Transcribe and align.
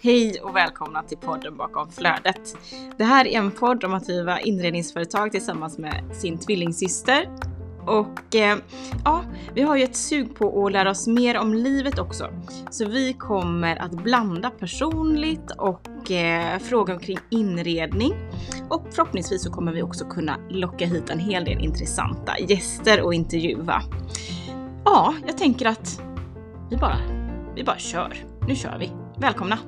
Hej 0.00 0.40
och 0.42 0.56
välkomna 0.56 1.02
till 1.02 1.18
podden 1.18 1.56
bakom 1.56 1.90
flödet. 1.90 2.56
Det 2.96 3.04
här 3.04 3.26
är 3.26 3.38
en 3.38 3.50
podd 3.50 3.84
om 3.84 3.94
att 3.94 4.06
driva 4.06 4.40
inredningsföretag 4.40 5.32
tillsammans 5.32 5.78
med 5.78 6.16
sin 6.16 6.38
tvillingsyster. 6.38 7.47
Och 7.88 8.34
eh, 8.34 8.58
ja, 9.04 9.24
vi 9.54 9.62
har 9.62 9.76
ju 9.76 9.84
ett 9.84 9.96
sug 9.96 10.34
på 10.34 10.66
att 10.66 10.72
lära 10.72 10.90
oss 10.90 11.06
mer 11.06 11.38
om 11.38 11.54
livet 11.54 11.98
också. 11.98 12.30
Så 12.70 12.88
vi 12.88 13.12
kommer 13.12 13.76
att 13.76 13.90
blanda 13.90 14.50
personligt 14.50 15.50
och 15.58 16.10
eh, 16.10 16.58
fråga 16.58 16.94
omkring 16.94 17.18
inredning. 17.30 18.14
Och 18.68 18.86
förhoppningsvis 18.90 19.42
så 19.42 19.50
kommer 19.50 19.72
vi 19.72 19.82
också 19.82 20.04
kunna 20.04 20.36
locka 20.50 20.86
hit 20.86 21.10
en 21.10 21.18
hel 21.18 21.44
del 21.44 21.64
intressanta 21.64 22.38
gäster 22.38 23.02
och 23.02 23.14
intervjua. 23.14 23.82
Ja, 24.84 25.14
jag 25.26 25.38
tänker 25.38 25.66
att 25.66 26.00
vi 26.70 26.76
bara, 26.76 26.98
vi 27.54 27.64
bara 27.64 27.78
kör. 27.78 28.24
Nu 28.48 28.56
kör 28.56 28.78
vi. 28.78 28.92
Välkomna! 29.18 29.58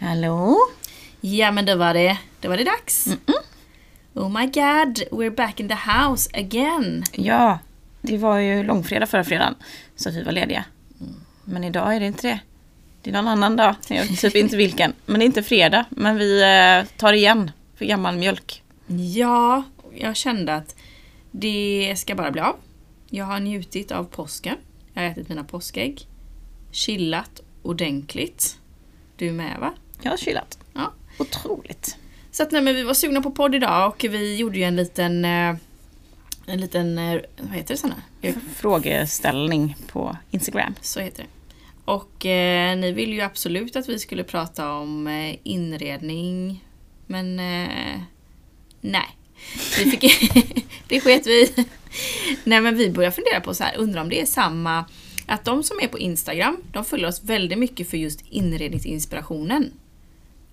Hallå? 0.00 0.56
Ja 1.34 1.52
men 1.52 1.66
då 1.66 1.76
var 1.76 1.94
det, 1.94 2.18
då 2.40 2.48
var 2.48 2.56
det 2.56 2.64
dags. 2.64 3.06
Mm-mm. 3.06 3.34
Oh 4.14 4.28
my 4.28 4.46
god, 4.46 5.02
we're 5.10 5.34
back 5.34 5.60
in 5.60 5.68
the 5.68 5.74
house 5.74 6.30
again. 6.34 7.04
Ja, 7.12 7.58
det 8.00 8.18
var 8.18 8.38
ju 8.38 8.62
långfredag 8.62 9.08
förra 9.08 9.24
fredagen 9.24 9.54
så 9.96 10.10
vi 10.10 10.22
var 10.22 10.32
lediga. 10.32 10.64
Men 11.44 11.64
idag 11.64 11.96
är 11.96 12.00
det 12.00 12.06
inte 12.06 12.26
det. 12.28 12.40
Det 13.02 13.10
är 13.10 13.14
någon 13.14 13.28
annan 13.28 13.56
dag, 13.56 13.74
jag 13.88 14.04
vet 14.04 14.20
typ 14.20 14.34
inte 14.36 14.56
vilken. 14.56 14.92
Men 15.06 15.18
det 15.18 15.24
är 15.24 15.26
inte 15.26 15.42
fredag, 15.42 15.84
men 15.90 16.16
vi 16.16 16.42
eh, 16.42 16.98
tar 16.98 17.12
igen 17.12 17.50
för 17.76 17.84
gammal 17.84 18.16
mjölk. 18.16 18.62
Ja, 18.86 19.62
jag 19.94 20.16
kände 20.16 20.54
att 20.54 20.76
det 21.30 21.94
ska 21.96 22.14
bara 22.14 22.30
bli 22.30 22.40
av. 22.40 22.56
Jag 23.10 23.24
har 23.24 23.40
njutit 23.40 23.92
av 23.92 24.04
påsken. 24.04 24.56
Jag 24.92 25.02
har 25.02 25.08
ätit 25.08 25.28
mina 25.28 25.44
påskägg. 25.44 26.06
Chillat 26.72 27.40
ordentligt. 27.62 28.58
Du 29.16 29.32
med 29.32 29.60
va? 29.60 29.72
Jag 30.02 30.10
har 30.10 30.16
chillat. 30.16 30.58
Otroligt. 31.18 31.96
Så 32.30 32.42
att 32.42 32.50
nej, 32.50 32.62
men 32.62 32.74
vi 32.74 32.82
var 32.82 32.94
sugna 32.94 33.22
på 33.22 33.30
podd 33.30 33.54
idag 33.54 33.88
och 33.88 34.04
vi 34.04 34.36
gjorde 34.36 34.58
ju 34.58 34.64
en 34.64 34.76
liten 34.76 35.24
eh, 35.24 35.56
en 36.46 36.60
liten, 36.60 36.98
eh, 36.98 37.20
vad 37.38 37.56
heter 37.56 37.74
det 37.74 37.80
såna? 37.80 38.02
Frågeställning 38.56 39.76
på 39.86 40.16
Instagram. 40.30 40.74
Så 40.80 41.00
heter 41.00 41.22
det. 41.22 41.28
Och 41.84 42.26
eh, 42.26 42.76
ni 42.76 42.92
ville 42.92 43.14
ju 43.14 43.20
absolut 43.20 43.76
att 43.76 43.88
vi 43.88 43.98
skulle 43.98 44.24
prata 44.24 44.72
om 44.72 45.06
eh, 45.06 45.36
inredning. 45.42 46.64
Men 47.06 47.38
eh, 47.38 48.00
nej. 48.80 49.16
Vi 49.78 49.90
fick, 49.90 50.04
det 50.88 51.00
sket 51.00 51.26
vi. 51.26 51.66
Nej 52.44 52.60
men 52.60 52.76
vi 52.76 52.90
börjar 52.90 53.10
fundera 53.10 53.40
på 53.40 53.54
så 53.54 53.64
här, 53.64 53.76
undrar 53.76 54.00
om 54.00 54.08
det 54.08 54.20
är 54.20 54.26
samma 54.26 54.84
att 55.26 55.44
de 55.44 55.62
som 55.62 55.80
är 55.80 55.88
på 55.88 55.98
Instagram, 55.98 56.56
de 56.72 56.84
följer 56.84 57.08
oss 57.08 57.22
väldigt 57.24 57.58
mycket 57.58 57.90
för 57.90 57.96
just 57.96 58.24
inredningsinspirationen. 58.30 59.72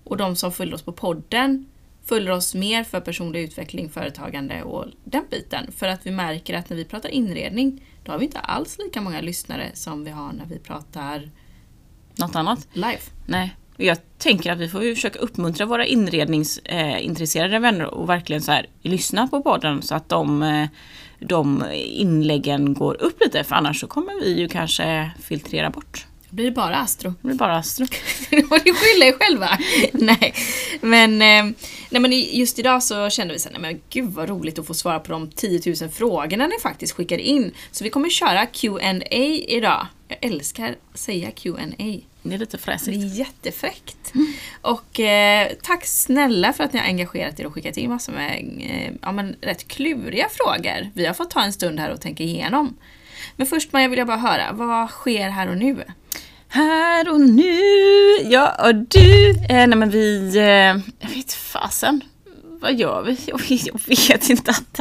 Och 0.04 0.16
de 0.16 0.36
som 0.36 0.52
följer 0.52 0.74
oss 0.74 0.82
på 0.82 0.92
podden 0.92 1.66
följer 2.04 2.30
oss 2.30 2.54
mer 2.54 2.84
för 2.84 3.00
personlig 3.00 3.42
utveckling, 3.42 3.90
företagande 3.90 4.62
och 4.62 4.86
den 5.04 5.24
biten. 5.30 5.72
För 5.72 5.86
att 5.86 6.06
vi 6.06 6.10
märker 6.10 6.54
att 6.54 6.70
när 6.70 6.76
vi 6.76 6.84
pratar 6.84 7.08
inredning, 7.08 7.82
då 8.04 8.12
har 8.12 8.18
vi 8.18 8.24
inte 8.24 8.38
alls 8.38 8.78
lika 8.78 9.00
många 9.00 9.20
lyssnare 9.20 9.70
som 9.74 10.04
vi 10.04 10.10
har 10.10 10.32
när 10.32 10.46
vi 10.46 10.58
pratar 10.58 11.30
Något 12.16 12.36
annat? 12.36 12.68
live. 12.72 12.98
Nej. 13.26 13.54
Jag 13.76 13.98
tänker 14.18 14.52
att 14.52 14.58
vi 14.58 14.68
får 14.68 14.84
ju 14.84 14.94
försöka 14.94 15.18
uppmuntra 15.18 15.66
våra 15.66 15.86
inredningsintresserade 15.86 17.58
vänner 17.58 17.84
och 17.84 18.08
verkligen 18.08 18.42
så 18.42 18.52
här 18.52 18.66
lyssna 18.82 19.26
på 19.28 19.42
podden 19.42 19.82
så 19.82 19.94
att 19.94 20.08
de, 20.08 20.42
eh, 20.42 20.68
de 21.18 21.64
inläggen 21.74 22.74
går 22.74 23.02
upp 23.02 23.20
lite 23.20 23.44
för 23.44 23.54
annars 23.54 23.80
så 23.80 23.86
kommer 23.86 24.20
vi 24.20 24.40
ju 24.40 24.48
kanske 24.48 25.10
filtrera 25.22 25.70
bort. 25.70 26.06
Blir 26.34 26.44
det 26.44 26.50
bara 26.50 26.76
Astro. 26.76 27.10
Det 27.20 27.26
blir 27.28 27.36
bara 27.36 27.56
astro. 27.56 27.86
Får 28.48 28.64
ni 28.64 28.72
skylla 28.72 29.06
er 29.06 29.12
själva. 29.12 29.58
nej. 29.92 30.34
Men, 30.80 31.12
eh, 31.22 31.54
nej, 31.90 32.00
men 32.02 32.12
just 32.12 32.58
idag 32.58 32.82
så 32.82 33.10
kände 33.10 33.34
vi 33.34 33.40
så 33.40 33.48
här, 33.48 33.58
nej 33.58 33.72
men 33.72 33.80
gud 33.90 34.10
vad 34.12 34.28
roligt 34.28 34.58
att 34.58 34.66
få 34.66 34.74
svara 34.74 34.98
på 35.00 35.12
de 35.12 35.30
10 35.30 35.60
000 35.80 35.90
frågorna 35.90 36.46
ni 36.46 36.58
faktiskt 36.62 36.92
skickar 36.92 37.18
in. 37.18 37.52
Så 37.70 37.84
vi 37.84 37.90
kommer 37.90 38.08
köra 38.10 38.46
Q&A 38.46 39.24
idag. 39.48 39.86
Jag 40.08 40.18
älskar 40.24 40.76
att 40.92 40.98
säga 40.98 41.30
Q&A. 41.30 42.00
Det 42.22 42.34
är 42.34 42.38
lite 42.38 42.56
Det 42.56 42.62
fräsigt. 42.62 42.88
är 42.96 43.18
jättefräckt. 43.18 44.12
Och 44.62 45.00
eh, 45.00 45.48
tack 45.62 45.86
snälla 45.86 46.52
för 46.52 46.64
att 46.64 46.72
ni 46.72 46.78
har 46.78 46.86
engagerat 46.86 47.40
er 47.40 47.46
och 47.46 47.54
skickat 47.54 47.76
in 47.76 47.90
massor 47.90 48.12
med 48.12 48.60
eh, 48.60 48.92
ja, 49.02 49.12
men 49.12 49.36
rätt 49.40 49.68
kluriga 49.68 50.26
frågor. 50.30 50.90
Vi 50.94 51.06
har 51.06 51.14
fått 51.14 51.30
ta 51.30 51.42
en 51.42 51.52
stund 51.52 51.80
här 51.80 51.90
och 51.90 52.00
tänka 52.00 52.22
igenom. 52.24 52.76
Men 53.36 53.46
först 53.46 53.72
Maja 53.72 53.88
vill 53.88 53.98
jag 53.98 54.06
bara 54.06 54.16
höra, 54.16 54.52
vad 54.52 54.90
sker 54.90 55.28
här 55.28 55.48
och 55.48 55.56
nu? 55.56 55.84
Här 56.54 57.12
och 57.12 57.20
nu, 57.20 57.60
jag 58.24 58.66
och 58.66 58.74
du. 58.74 59.30
Eh, 59.30 59.66
nej 59.66 59.76
men 59.76 59.90
vi, 59.90 60.36
eh, 60.36 60.44
jag 60.98 61.08
vet 61.14 61.32
fasen. 61.32 62.00
Vad 62.42 62.74
gör 62.74 63.02
vi? 63.02 63.18
Jag 63.26 63.40
vet, 63.48 63.66
jag 63.66 63.80
vet 63.86 64.30
inte. 64.30 64.50
Att, 64.50 64.80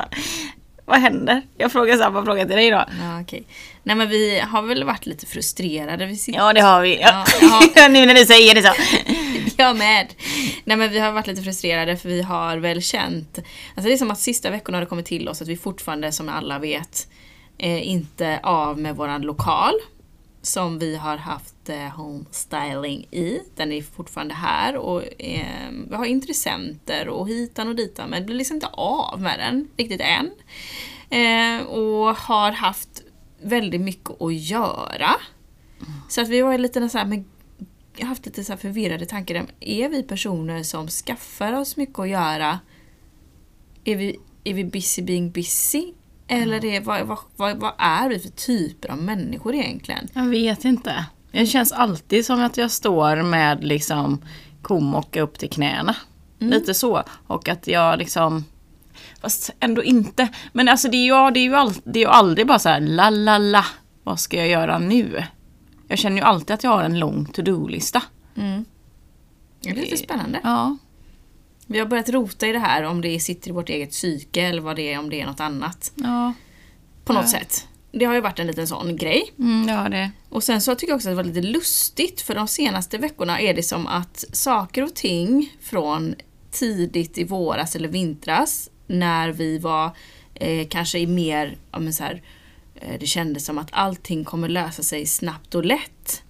vad 0.85 0.99
händer? 0.99 1.41
Jag 1.57 1.71
frågar 1.71 1.97
samma 1.97 2.25
fråga 2.25 2.45
till 2.45 2.55
dig 2.55 2.71
då. 2.71 2.85
Ja, 3.01 3.21
okej. 3.21 3.43
Nej 3.83 3.95
men 3.95 4.09
vi 4.09 4.39
har 4.39 4.61
väl 4.61 4.83
varit 4.83 5.05
lite 5.05 5.25
frustrerade. 5.25 6.05
Vi 6.05 6.15
sitter... 6.15 6.39
Ja 6.39 6.53
det 6.53 6.61
har 6.61 6.81
vi. 6.81 7.01
Ja. 7.01 7.25
Ja, 7.75 7.87
nu 7.89 8.05
när 8.05 8.13
du 8.13 8.25
säger 8.25 8.55
det 8.55 8.61
så. 8.61 8.73
Jag 9.57 9.77
med. 9.77 10.07
Nej 10.63 10.77
men 10.77 10.91
vi 10.91 10.99
har 10.99 11.11
varit 11.11 11.27
lite 11.27 11.41
frustrerade 11.41 11.97
för 11.97 12.09
vi 12.09 12.21
har 12.21 12.57
väl 12.57 12.81
känt, 12.81 13.37
alltså 13.75 13.87
det 13.87 13.93
är 13.93 13.97
som 13.97 14.11
att 14.11 14.19
sista 14.19 14.49
veckorna 14.49 14.77
har 14.77 14.81
det 14.81 14.89
kommit 14.89 15.05
till 15.05 15.29
oss 15.29 15.41
att 15.41 15.47
vi 15.47 15.57
fortfarande 15.57 16.11
som 16.11 16.29
alla 16.29 16.59
vet 16.59 17.07
eh, 17.57 17.87
inte 17.87 18.39
av 18.43 18.79
med 18.79 18.95
våran 18.95 19.21
lokal 19.21 19.73
som 20.43 20.79
vi 20.79 20.95
har 20.95 21.17
haft 21.17 21.69
eh, 21.69 21.77
homestyling 21.77 23.07
i. 23.11 23.39
Den 23.55 23.71
är 23.71 23.81
fortfarande 23.81 24.33
här 24.33 24.75
och 24.75 25.21
eh, 25.21 25.71
vi 25.89 25.95
har 25.95 26.05
intressenter 26.05 27.07
och 27.07 27.27
hitan 27.27 27.67
och 27.67 27.75
ditan 27.75 28.09
men 28.09 28.21
det 28.21 28.25
blir 28.25 28.35
liksom 28.35 28.55
inte 28.55 28.67
av 28.67 29.21
med 29.21 29.39
den 29.39 29.67
riktigt 29.77 30.01
än. 30.01 30.31
Eh, 31.09 31.65
och 31.65 32.17
har 32.17 32.51
haft 32.51 33.03
väldigt 33.41 33.81
mycket 33.81 34.21
att 34.21 34.33
göra. 34.33 35.15
Så 36.09 36.21
att 36.21 36.29
vi 36.29 36.41
var 36.41 36.57
lite 36.57 36.89
så 36.89 36.97
här, 36.97 37.05
men 37.05 37.25
jag 37.95 38.05
har 38.05 38.09
haft 38.09 38.25
lite 38.25 38.43
så 38.43 38.51
här 38.51 38.57
förvirrade 38.57 39.05
tankar. 39.05 39.45
Är 39.59 39.89
vi 39.89 40.03
personer 40.03 40.63
som 40.63 40.87
skaffar 40.87 41.53
oss 41.53 41.77
mycket 41.77 41.99
att 41.99 42.09
göra? 42.09 42.59
Är 43.83 43.95
vi, 43.95 44.19
är 44.43 44.53
vi 44.53 44.63
busy 44.63 45.01
being 45.01 45.31
busy? 45.31 45.93
Eller 46.27 46.65
är, 46.65 46.81
vad, 46.81 47.07
vad, 47.07 47.17
vad, 47.35 47.57
vad 47.57 47.73
är 47.77 48.09
vi 48.09 48.19
för 48.19 48.29
typer 48.29 48.91
av 48.91 48.97
människor 48.97 49.55
egentligen? 49.55 50.07
Jag 50.13 50.23
vet 50.27 50.65
inte. 50.65 51.05
Det 51.31 51.45
känns 51.45 51.71
alltid 51.71 52.25
som 52.25 52.41
att 52.41 52.57
jag 52.57 52.71
står 52.71 53.23
med 53.23 53.63
liksom 53.63 54.21
komocka 54.61 55.21
upp 55.21 55.39
till 55.39 55.49
knäna. 55.49 55.95
Lite 56.39 56.73
så. 56.73 57.03
Och 57.27 57.49
att 57.49 57.67
jag 57.67 57.99
liksom 57.99 58.43
Fast 59.21 59.49
ändå 59.59 59.83
inte. 59.83 60.27
Men 60.53 60.69
alltså 60.69 60.89
det 60.89 60.97
är 60.97 61.05
ju, 61.05 61.31
det 61.31 61.39
är 61.39 61.43
ju, 61.43 61.55
all, 61.55 61.73
det 61.83 61.99
är 61.99 62.03
ju 62.03 62.09
aldrig 62.09 62.47
bara 62.47 62.59
så 62.59 62.69
här 62.69 62.79
la 62.79 63.09
la 63.09 63.37
la. 63.37 63.65
Vad 64.03 64.19
ska 64.19 64.37
jag 64.37 64.47
göra 64.47 64.79
nu? 64.79 65.23
Jag 65.87 65.99
känner 65.99 66.17
ju 66.17 66.23
alltid 66.23 66.53
att 66.53 66.63
jag 66.63 66.71
har 66.71 66.83
en 66.83 66.99
lång 66.99 67.25
to-do-lista. 67.25 68.01
Det 69.61 69.69
är 69.69 69.75
lite 69.75 69.97
spännande. 69.97 70.39
Ja. 70.43 70.77
Vi 71.73 71.79
har 71.79 71.85
börjat 71.85 72.09
rota 72.09 72.47
i 72.47 72.51
det 72.51 72.59
här 72.59 72.83
om 72.83 73.01
det 73.01 73.19
sitter 73.19 73.49
i 73.49 73.51
vårt 73.51 73.69
eget 73.69 73.91
psyke 73.91 74.41
eller 74.41 74.61
vad 74.61 74.75
det 74.75 74.93
är, 74.93 74.99
om 74.99 75.09
det 75.09 75.21
är 75.21 75.25
något 75.25 75.39
annat. 75.39 75.91
Ja. 75.95 76.33
På 77.05 77.13
något 77.13 77.23
Ja. 77.23 77.39
sätt. 77.39 77.67
Det 77.91 78.05
har 78.05 78.13
ju 78.13 78.21
varit 78.21 78.39
en 78.39 78.47
liten 78.47 78.67
sån 78.67 78.95
grej. 78.97 79.33
Mm, 79.39 79.67
ja 79.69 79.89
det. 79.89 80.11
Och 80.29 80.43
sen 80.43 80.61
så 80.61 80.75
tycker 80.75 80.91
jag 80.91 80.95
också 80.95 81.09
att 81.09 81.11
det 81.11 81.15
var 81.15 81.23
lite 81.23 81.41
lustigt 81.47 82.21
för 82.21 82.35
de 82.35 82.47
senaste 82.47 82.97
veckorna 82.97 83.39
är 83.39 83.53
det 83.53 83.63
som 83.63 83.87
att 83.87 84.25
saker 84.31 84.83
och 84.83 84.93
ting 84.95 85.53
från 85.61 86.15
tidigt 86.51 87.17
i 87.17 87.23
våras 87.23 87.75
eller 87.75 87.87
vintras 87.89 88.69
när 88.87 89.29
vi 89.29 89.57
var 89.57 89.91
eh, 90.35 90.67
kanske 90.67 90.99
i 90.99 91.07
mer, 91.07 91.57
ja 91.71 91.79
men 91.79 91.93
så 91.93 92.03
här, 92.03 92.21
eh, 92.75 92.99
det 92.99 93.05
kändes 93.05 93.45
som 93.45 93.57
att 93.57 93.69
allting 93.71 94.23
kommer 94.25 94.49
lösa 94.49 94.83
sig 94.83 95.05
snabbt 95.05 95.55
och 95.55 95.65
lätt. 95.65 96.23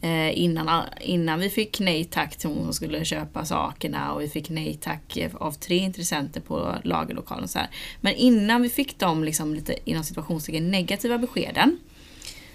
Eh, 0.00 0.38
innan, 0.38 0.68
ah, 0.68 0.84
innan 1.00 1.40
vi 1.40 1.50
fick 1.50 1.80
nej 1.80 2.04
tack 2.04 2.36
till 2.36 2.48
hon 2.48 2.64
som 2.64 2.72
skulle 2.72 3.04
köpa 3.04 3.44
sakerna 3.44 4.12
och 4.12 4.20
vi 4.20 4.28
fick 4.28 4.50
nej 4.50 4.78
tack 4.80 5.16
eh, 5.16 5.34
av 5.34 5.52
tre 5.52 5.76
intressenter 5.76 6.40
på 6.40 6.74
lagerlokalen. 6.84 7.48
Så 7.48 7.58
här. 7.58 7.68
Men 8.00 8.14
innan 8.14 8.62
vi 8.62 8.68
fick 8.68 8.98
de 8.98 9.24
liksom 9.24 9.54
lite 9.54 9.90
inom 9.90 10.04
situationstecken 10.04 10.70
negativa 10.70 11.18
beskeden 11.18 11.78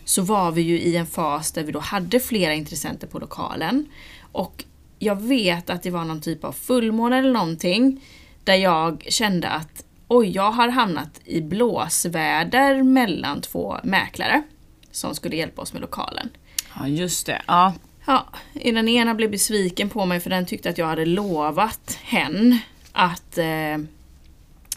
så 0.06 0.22
var 0.22 0.52
vi 0.52 0.62
ju 0.62 0.80
i 0.80 0.96
en 0.96 1.08
fas 1.08 1.52
där 1.52 1.64
vi 1.64 1.72
då 1.72 1.80
hade 1.80 2.20
flera 2.20 2.54
intressenter 2.54 3.08
på 3.08 3.20
lokalen. 3.20 3.86
Och 4.32 4.64
jag 5.00 5.22
vet 5.22 5.70
att 5.70 5.84
det 5.84 5.90
var 5.90 6.06
någon 6.06 6.22
typ 6.22 6.44
av 6.44 6.52
fullmåne 6.52 7.18
eller 7.18 7.32
någonting 7.32 8.02
där 8.44 8.56
jag 8.56 9.06
kände 9.10 9.50
att 9.50 9.86
oj, 10.08 10.30
jag 10.30 10.52
har 10.52 10.70
hamnat 10.70 11.22
i 11.26 11.42
blåsväder 11.42 12.84
mellan 12.84 13.42
två 13.42 13.78
mäklare 13.84 14.44
som 14.92 15.16
skulle 15.16 15.36
hjälpa 15.36 15.62
oss 15.62 15.74
med 15.74 15.82
lokalen. 15.82 16.30
Ja 16.76 16.88
just 16.88 17.26
det. 17.26 17.42
Ja. 17.48 17.74
Ja, 18.06 18.26
den 18.54 18.88
ena 18.88 19.16
blev 19.16 19.32
besviken 19.32 19.90
på 19.90 20.06
mig 20.06 20.20
för 20.20 20.30
den 20.30 20.46
tyckte 20.46 20.70
att 20.70 20.78
jag 20.78 20.88
hade 20.88 21.06
lovat 21.06 22.00
hen 22.02 22.60
att, 22.92 23.38
eh, 23.38 23.78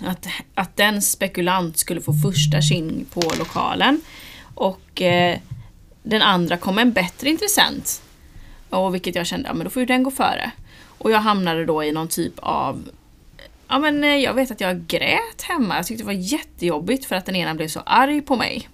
att, 0.01 0.27
att 0.55 0.77
den 0.77 1.03
spekulant 1.03 1.79
skulle 1.79 2.01
få 2.01 2.13
första 2.13 2.63
tjing 2.63 3.07
på 3.13 3.21
lokalen. 3.39 4.01
Och 4.55 5.03
eh, 5.03 5.39
den 6.03 6.23
andra 6.23 6.57
kom 6.57 6.79
en 6.79 6.93
bättre 6.93 7.29
intressent. 7.29 8.03
Och 8.71 8.95
vilket 8.95 9.15
jag 9.15 9.27
kände, 9.27 9.49
ja 9.49 9.55
men 9.55 9.65
då 9.65 9.71
får 9.71 9.81
ju 9.81 9.87
den 9.87 10.03
gå 10.03 10.11
före. 10.11 10.51
Och 10.99 11.11
jag 11.11 11.21
hamnade 11.21 11.65
då 11.65 11.85
i 11.85 11.93
någon 11.93 12.09
typ 12.09 12.35
av 12.37 12.89
Ja 13.69 13.79
men 13.79 14.05
eh, 14.05 14.17
jag 14.17 14.35
vet 14.35 14.51
att 14.51 14.61
jag 14.61 14.87
grät 14.87 15.43
hemma. 15.43 15.77
Jag 15.77 15.87
tyckte 15.87 16.03
det 16.03 16.07
var 16.07 16.13
jättejobbigt 16.13 17.05
för 17.05 17.17
att 17.17 17.27
den 17.27 17.37
ena 17.37 17.55
blev 17.55 17.69
så 17.69 17.81
arg 17.81 18.21
på 18.21 18.37
mig. 18.37 18.69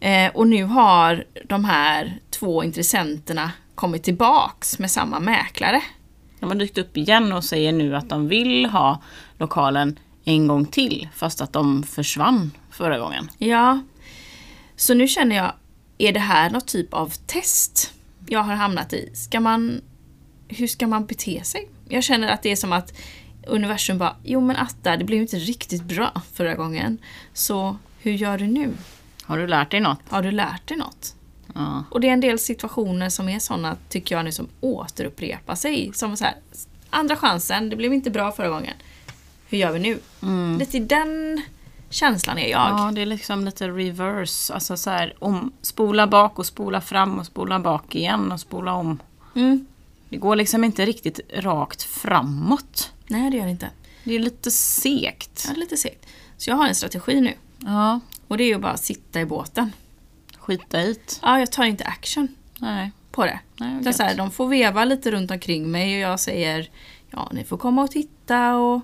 Eh, 0.00 0.30
och 0.34 0.46
nu 0.46 0.64
har 0.64 1.24
de 1.44 1.64
här 1.64 2.20
två 2.30 2.64
intressenterna 2.64 3.52
kommit 3.74 4.02
tillbaks 4.02 4.78
med 4.78 4.90
samma 4.90 5.20
mäklare. 5.20 5.82
De 6.40 6.48
har 6.50 6.56
dykt 6.56 6.78
upp 6.78 6.96
igen 6.96 7.32
och 7.32 7.44
säger 7.44 7.72
nu 7.72 7.96
att 7.96 8.08
de 8.08 8.28
vill 8.28 8.66
ha 8.66 9.02
lokalen 9.38 9.98
en 10.24 10.46
gång 10.46 10.66
till 10.66 11.08
fast 11.14 11.40
att 11.40 11.52
de 11.52 11.82
försvann 11.82 12.50
förra 12.70 12.98
gången. 12.98 13.30
Ja. 13.38 13.80
Så 14.76 14.94
nu 14.94 15.08
känner 15.08 15.36
jag, 15.36 15.52
är 15.98 16.12
det 16.12 16.20
här 16.20 16.50
något 16.50 16.66
typ 16.66 16.94
av 16.94 17.12
test 17.26 17.92
jag 18.26 18.42
har 18.42 18.54
hamnat 18.54 18.92
i? 18.92 19.10
Ska 19.14 19.40
man, 19.40 19.80
hur 20.48 20.66
ska 20.66 20.86
man 20.86 21.06
bete 21.06 21.44
sig? 21.44 21.68
Jag 21.88 22.04
känner 22.04 22.28
att 22.28 22.42
det 22.42 22.52
är 22.52 22.56
som 22.56 22.72
att 22.72 22.92
universum 23.46 23.98
bara, 23.98 24.16
jo 24.24 24.40
men 24.40 24.56
Atta, 24.56 24.96
det 24.96 25.04
blev 25.04 25.20
inte 25.20 25.36
riktigt 25.36 25.82
bra 25.82 26.22
förra 26.32 26.54
gången. 26.54 26.98
Så 27.32 27.76
hur 28.00 28.12
gör 28.12 28.38
du 28.38 28.46
nu? 28.46 28.72
Har 29.28 29.38
du 29.38 29.46
lärt 29.46 29.70
dig 29.70 29.80
något? 29.80 29.98
Har 30.08 30.22
du 30.22 30.30
lärt 30.30 30.68
dig 30.68 30.76
något? 30.76 31.14
Ja. 31.54 31.84
Och 31.90 32.00
det 32.00 32.08
är 32.08 32.12
en 32.12 32.20
del 32.20 32.38
situationer 32.38 33.08
som 33.08 33.28
är 33.28 33.38
sådana, 33.38 33.76
tycker 33.88 34.16
jag 34.16 34.24
nu, 34.24 34.32
som 34.32 34.48
återupprepar 34.60 35.54
sig. 35.54 35.92
Som 35.94 36.16
så 36.16 36.24
här, 36.24 36.34
andra 36.90 37.16
chansen, 37.16 37.70
det 37.70 37.76
blev 37.76 37.94
inte 37.94 38.10
bra 38.10 38.32
förra 38.32 38.48
gången. 38.48 38.74
Hur 39.48 39.58
gör 39.58 39.72
vi 39.72 39.78
nu? 39.78 39.98
Lite 40.58 40.76
i 40.76 40.80
den 40.80 41.42
känslan 41.90 42.38
är 42.38 42.48
jag. 42.48 42.70
Ja, 42.70 42.90
det 42.94 43.02
är 43.02 43.06
liksom 43.06 43.44
lite 43.44 43.68
reverse. 43.68 44.54
Alltså 44.54 44.76
så 44.76 44.90
här, 44.90 45.14
om, 45.18 45.52
spola 45.62 46.06
bak 46.06 46.38
och 46.38 46.46
spola 46.46 46.80
fram 46.80 47.18
och 47.18 47.26
spola 47.26 47.58
bak 47.58 47.94
igen 47.94 48.32
och 48.32 48.40
spola 48.40 48.72
om. 48.72 48.98
Mm. 49.34 49.66
Det 50.08 50.16
går 50.16 50.36
liksom 50.36 50.64
inte 50.64 50.86
riktigt 50.86 51.20
rakt 51.34 51.82
framåt. 51.82 52.92
Nej, 53.06 53.30
det 53.30 53.36
gör 53.36 53.44
det 53.44 53.50
inte. 53.50 53.70
Det 54.04 54.14
är 54.14 54.18
lite 54.18 54.50
segt. 54.50 55.44
Ja, 55.46 55.52
det 55.52 55.58
är 55.58 55.60
lite 55.60 55.76
segt. 55.76 56.06
Så 56.36 56.50
jag 56.50 56.56
har 56.56 56.66
en 56.66 56.74
strategi 56.74 57.20
nu. 57.20 57.34
Ja, 57.58 58.00
Och 58.28 58.38
det 58.38 58.44
är 58.44 58.48
ju 58.48 58.58
bara 58.58 58.72
att 58.72 58.84
sitta 58.84 59.20
i 59.20 59.24
båten. 59.24 59.72
skita 60.38 60.78
det. 60.78 61.18
Ja, 61.22 61.38
jag 61.38 61.52
tar 61.52 61.64
inte 61.64 61.84
action 61.84 62.28
Nej. 62.58 62.90
på 63.10 63.24
det. 63.24 63.40
Nej, 63.56 63.84
gött. 63.84 63.96
så 63.96 64.02
här, 64.02 64.16
de 64.16 64.30
får 64.30 64.48
veva 64.48 64.84
lite 64.84 65.10
runt 65.10 65.30
omkring 65.30 65.70
mig 65.70 66.04
och 66.04 66.10
jag 66.12 66.20
säger 66.20 66.70
ja, 67.10 67.28
ni 67.32 67.44
får 67.44 67.56
komma 67.56 67.82
och 67.82 67.90
titta 67.90 68.54
och 68.56 68.80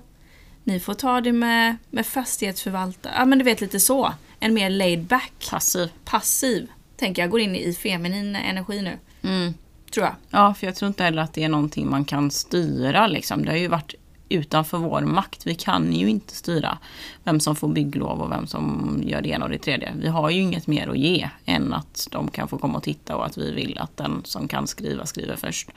ni 0.63 0.79
får 0.79 0.93
ta 0.93 1.21
det 1.21 1.31
med, 1.31 1.77
med 1.89 2.05
fastighetsförvaltare. 2.05 3.13
Ja, 3.17 3.25
men 3.25 3.37
du 3.39 3.45
vet 3.45 3.61
lite 3.61 3.79
så. 3.79 4.13
En 4.39 4.53
mer 4.53 4.69
laid 4.69 5.03
back, 5.03 5.47
Passiv. 5.51 5.89
passiv. 6.05 6.67
Tänker 6.97 7.21
jag 7.21 7.31
går 7.31 7.39
in 7.39 7.55
i 7.55 7.73
feminin 7.73 8.35
energi 8.35 8.81
nu. 8.81 8.97
Mm. 9.29 9.53
Tror 9.93 10.05
jag. 10.05 10.15
Ja, 10.29 10.53
för 10.53 10.67
jag 10.67 10.75
tror 10.75 10.87
inte 10.87 11.03
heller 11.03 11.21
att 11.21 11.33
det 11.33 11.43
är 11.43 11.49
någonting 11.49 11.89
man 11.89 12.05
kan 12.05 12.31
styra. 12.31 13.07
Liksom. 13.07 13.45
Det 13.45 13.51
har 13.51 13.57
ju 13.57 13.67
varit 13.67 13.93
utanför 14.29 14.77
vår 14.77 15.01
makt. 15.01 15.47
Vi 15.47 15.55
kan 15.55 15.93
ju 15.93 16.09
inte 16.09 16.35
styra 16.35 16.77
vem 17.23 17.39
som 17.39 17.55
får 17.55 17.67
bygglov 17.67 18.21
och 18.21 18.31
vem 18.31 18.47
som 18.47 18.99
gör 19.05 19.21
det 19.21 19.29
ena 19.29 19.45
och 19.45 19.51
det 19.51 19.57
tredje. 19.57 19.93
Vi 19.95 20.07
har 20.07 20.29
ju 20.29 20.41
inget 20.41 20.67
mer 20.67 20.87
att 20.87 20.97
ge 20.97 21.29
än 21.45 21.73
att 21.73 22.07
de 22.11 22.31
kan 22.31 22.47
få 22.47 22.57
komma 22.57 22.77
och 22.77 22.83
titta 22.83 23.15
och 23.15 23.25
att 23.25 23.37
vi 23.37 23.51
vill 23.51 23.77
att 23.77 23.97
den 23.97 24.21
som 24.25 24.47
kan 24.47 24.67
skriva 24.67 25.05
skriver 25.05 25.35
först. 25.35 25.69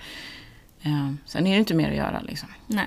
Eh, 0.82 1.12
sen 1.26 1.46
är 1.46 1.52
det 1.52 1.58
inte 1.58 1.74
mer 1.74 1.90
att 1.90 1.96
göra 1.96 2.20
liksom. 2.20 2.48
Nej. 2.66 2.86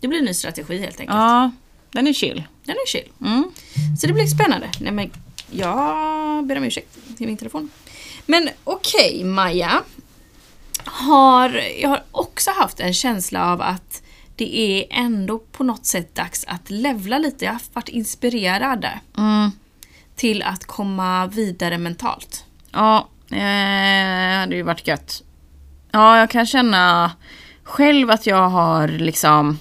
Det 0.00 0.08
blir 0.08 0.18
en 0.18 0.24
ny 0.24 0.34
strategi 0.34 0.78
helt 0.78 1.00
enkelt. 1.00 1.16
Ja, 1.16 1.50
den 1.90 2.06
är 2.06 2.12
chill. 2.12 2.42
Den 2.64 2.74
är 2.74 2.86
chill. 2.86 3.12
Mm. 3.20 3.50
Så 3.98 4.06
det 4.06 4.12
blir 4.12 4.26
spännande. 4.26 4.70
Nej, 4.80 4.92
men 4.92 5.10
jag 5.50 6.46
ber 6.46 6.56
om 6.56 6.64
ursäkt 6.64 6.98
till 7.16 7.26
min 7.26 7.36
telefon. 7.36 7.70
Men 8.26 8.48
okej, 8.64 9.24
Maja. 9.24 9.82
Har, 10.84 11.62
jag 11.80 11.88
har 11.88 12.02
också 12.10 12.50
haft 12.50 12.80
en 12.80 12.94
känsla 12.94 13.52
av 13.52 13.62
att 13.62 14.02
det 14.36 14.56
är 14.58 14.86
ändå 14.90 15.38
på 15.38 15.64
något 15.64 15.86
sätt 15.86 16.14
dags 16.14 16.44
att 16.48 16.70
levla 16.70 17.18
lite. 17.18 17.44
Jag 17.44 17.52
har 17.52 17.60
varit 17.72 17.88
inspirerad 17.88 18.86
Mm. 19.18 19.50
till 20.16 20.42
att 20.42 20.64
komma 20.66 21.26
vidare 21.26 21.78
mentalt. 21.78 22.44
Ja, 22.72 23.08
eh, 23.30 23.36
det 23.36 24.36
hade 24.40 24.56
ju 24.56 24.62
varit 24.62 24.86
gött. 24.86 25.22
Ja, 25.92 26.18
jag 26.18 26.30
kan 26.30 26.46
känna 26.46 27.12
själv 27.62 28.10
att 28.10 28.26
jag 28.26 28.48
har 28.48 28.88
liksom... 28.88 29.58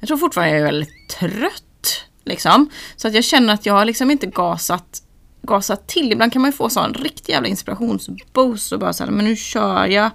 Jag 0.00 0.06
tror 0.08 0.18
fortfarande 0.18 0.50
jag 0.52 0.60
är 0.60 0.64
väldigt 0.64 1.08
trött. 1.20 2.04
Liksom. 2.24 2.70
Så 2.96 3.08
att 3.08 3.14
jag 3.14 3.24
känner 3.24 3.54
att 3.54 3.66
jag 3.66 3.74
har 3.74 3.84
liksom 3.84 4.10
inte 4.10 4.26
gasat, 4.26 5.02
gasat 5.42 5.86
till. 5.88 6.12
Ibland 6.12 6.32
kan 6.32 6.42
man 6.42 6.50
ju 6.50 6.56
få 6.56 6.68
sån 6.68 6.94
riktig 6.94 7.32
jävla 7.32 7.48
inspirationsboost 7.48 8.72
och 8.72 8.78
bara 8.80 8.92
säga 8.92 9.10
men 9.10 9.24
nu 9.24 9.36
kör 9.36 9.86
jag. 9.86 10.10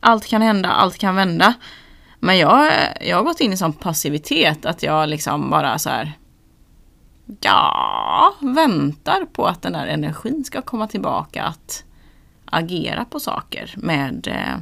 Allt 0.00 0.26
kan 0.26 0.42
hända, 0.42 0.68
allt 0.68 0.98
kan 0.98 1.14
vända. 1.16 1.54
Men 2.24 2.38
jag, 2.38 2.72
jag 3.00 3.16
har 3.16 3.24
gått 3.24 3.40
in 3.40 3.52
i 3.52 3.56
sån 3.56 3.72
passivitet 3.72 4.66
att 4.66 4.82
jag 4.82 5.08
liksom 5.08 5.50
bara 5.50 5.78
så 5.78 5.90
här 5.90 6.12
ja, 7.40 8.34
väntar 8.40 9.24
på 9.32 9.46
att 9.46 9.62
den 9.62 9.72
där 9.72 9.86
energin 9.86 10.44
ska 10.44 10.62
komma 10.62 10.86
tillbaka 10.86 11.44
att 11.44 11.84
agera 12.44 13.04
på 13.04 13.20
saker 13.20 13.74
med, 13.76 14.26
eh, 14.26 14.56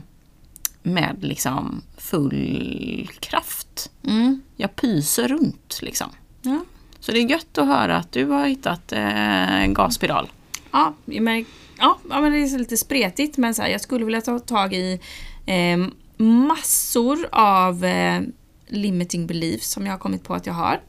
med 0.82 1.16
liksom 1.20 1.82
full 1.96 3.08
kraft. 3.20 3.90
Mm. 4.06 4.42
Jag 4.56 4.76
pyser 4.76 5.28
runt 5.28 5.78
liksom. 5.82 6.10
Ja. 6.42 6.60
Så 7.00 7.12
det 7.12 7.18
är 7.18 7.30
gött 7.30 7.58
att 7.58 7.66
höra 7.66 7.96
att 7.96 8.12
du 8.12 8.26
har 8.26 8.46
hittat 8.46 8.92
eh, 8.92 9.62
en 9.62 9.74
gasspiral. 9.74 10.30
Ja, 10.72 10.94
men, 11.04 11.44
ja, 11.78 11.98
men 12.08 12.32
det 12.32 12.38
är 12.38 12.58
lite 12.58 12.76
spretigt 12.76 13.36
men 13.36 13.54
så 13.54 13.62
här, 13.62 13.68
jag 13.68 13.80
skulle 13.80 14.04
vilja 14.04 14.20
ta 14.20 14.38
tag 14.38 14.74
i 14.74 15.00
eh, 15.46 15.78
massor 16.22 17.28
av 17.32 17.84
eh, 17.84 18.22
limiting 18.66 19.26
beliefs 19.26 19.70
som 19.70 19.86
jag 19.86 19.92
har 19.92 19.98
kommit 19.98 20.24
på 20.24 20.34
att 20.34 20.46
jag 20.46 20.54
har. 20.54 20.80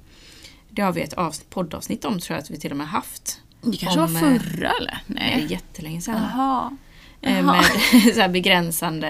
Det 0.70 0.82
har 0.82 0.92
vi 0.92 1.02
ett 1.02 1.14
avsnitt, 1.14 1.50
poddavsnitt 1.50 2.06
om 2.06 2.20
tror 2.20 2.36
jag 2.36 2.44
att 2.44 2.52
vi 2.52 2.60
till 2.60 2.72
och 2.72 2.78
med 2.78 2.88
haft. 2.88 3.42
Det 3.62 3.78
kanske 3.78 4.00
Om, 4.00 4.14
var 4.14 4.22
eh, 4.22 4.40
förra 4.40 4.72
eller? 4.72 4.98
Det 5.08 5.20
är 5.20 5.38
Nej. 5.38 5.48
jättelänge 5.50 6.02
sedan. 6.02 6.22
Jaha. 6.34 6.78
Eh, 7.22 7.40
Jaha. 7.40 7.42
med 7.44 7.66
så 8.16 8.22
här 8.22 8.30
begränsande 8.30 9.08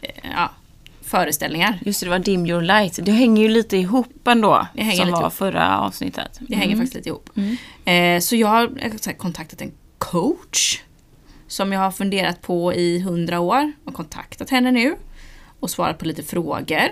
eh, 0.00 0.10
ja, 0.34 0.50
föreställningar. 1.02 1.78
Just 1.84 2.00
det, 2.00 2.06
det 2.06 2.10
var 2.10 2.18
Dim 2.18 2.46
Your 2.46 2.62
Light. 2.62 2.98
Det 3.02 3.12
hänger 3.12 3.42
ju 3.42 3.48
lite 3.48 3.76
ihop 3.76 4.28
ändå. 4.28 4.66
Det 4.74 4.82
hänger 4.82 4.96
som 4.96 5.06
lite 5.06 5.14
var 5.16 5.20
ihop. 5.20 5.32
förra 5.32 5.78
avsnittet. 5.78 6.38
Det 6.40 6.56
hänger 6.56 6.76
faktiskt 6.76 6.94
lite 6.94 7.08
ihop. 7.08 7.30
Eh, 7.84 8.20
så 8.20 8.36
jag 8.36 8.48
har 8.48 8.72
eh, 9.08 9.16
kontaktat 9.16 9.60
en 9.60 9.72
coach 9.98 10.80
som 11.48 11.72
jag 11.72 11.80
har 11.80 11.90
funderat 11.90 12.42
på 12.42 12.74
i 12.74 13.00
hundra 13.00 13.40
år. 13.40 13.72
och 13.84 13.94
kontaktat 13.94 14.50
henne 14.50 14.70
nu 14.70 14.96
och 15.66 15.70
svarat 15.70 15.98
på 15.98 16.04
lite 16.04 16.22
frågor. 16.22 16.88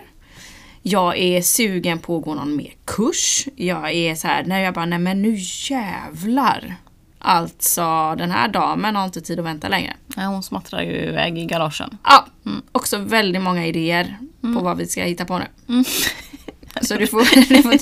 Jag 0.82 1.18
är 1.18 1.42
sugen 1.42 1.98
på 1.98 2.18
att 2.18 2.24
gå 2.24 2.34
någon 2.34 2.56
mer 2.56 2.72
kurs. 2.84 3.48
Jag 3.56 3.92
är 3.92 4.14
så 4.14 4.28
här, 4.28 4.44
när 4.44 4.60
jag 4.60 4.74
bara, 4.74 4.86
nej 4.86 4.98
men 4.98 5.22
nu 5.22 5.36
jävlar. 5.70 6.76
Alltså, 7.18 8.14
den 8.18 8.30
här 8.30 8.48
damen 8.48 8.96
har 8.96 9.04
inte 9.04 9.20
tid 9.20 9.38
att 9.38 9.44
vänta 9.44 9.68
längre. 9.68 9.94
Nej, 10.16 10.26
hon 10.26 10.42
smattrar 10.42 10.82
ju 10.82 10.92
iväg 10.92 11.38
i 11.38 11.44
galoschen. 11.44 11.98
Ja, 12.04 12.26
också 12.72 12.98
väldigt 12.98 13.42
många 13.42 13.66
idéer 13.66 14.18
på 14.40 14.64
vad 14.64 14.76
vi 14.76 14.86
ska 14.86 15.02
hitta 15.02 15.24
på 15.24 15.38
nu. 15.38 15.84
Så 16.82 16.94
du 16.94 17.06
får, 17.06 17.48
du 17.48 17.62
får 17.62 17.74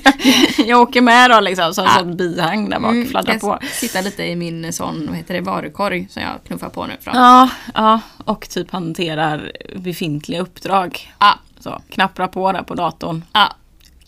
Jag 0.66 0.80
åker 0.80 1.00
med 1.00 1.30
då 1.30 1.40
liksom, 1.40 1.74
som 1.74 1.84
Ja. 1.84 1.90
sån 1.98 2.16
bihang 2.16 2.68
där 2.70 2.80
bak, 2.80 2.90
Mm, 2.92 3.08
fladdrar 3.08 3.38
på. 3.38 3.58
Sitta 3.72 4.00
lite 4.00 4.22
i 4.24 4.36
min 4.36 4.72
sån, 4.72 5.06
vad 5.06 5.16
heter 5.16 5.34
det, 5.34 5.40
varukorg 5.40 6.06
som 6.10 6.22
jag 6.22 6.30
knuffar 6.46 6.68
på 6.68 6.86
nu 6.86 6.92
fram. 7.00 7.16
Ja, 7.16 7.48
ja, 7.74 8.00
och 8.24 8.48
typ 8.48 8.70
hanterar 8.70 9.52
befintliga 9.76 10.40
uppdrag. 10.40 11.12
Ja, 11.18 11.38
Så, 11.60 11.82
knappra 11.90 12.28
på 12.28 12.52
där 12.52 12.62
på 12.62 12.74
datorn. 12.74 13.24
ja, 13.32 13.52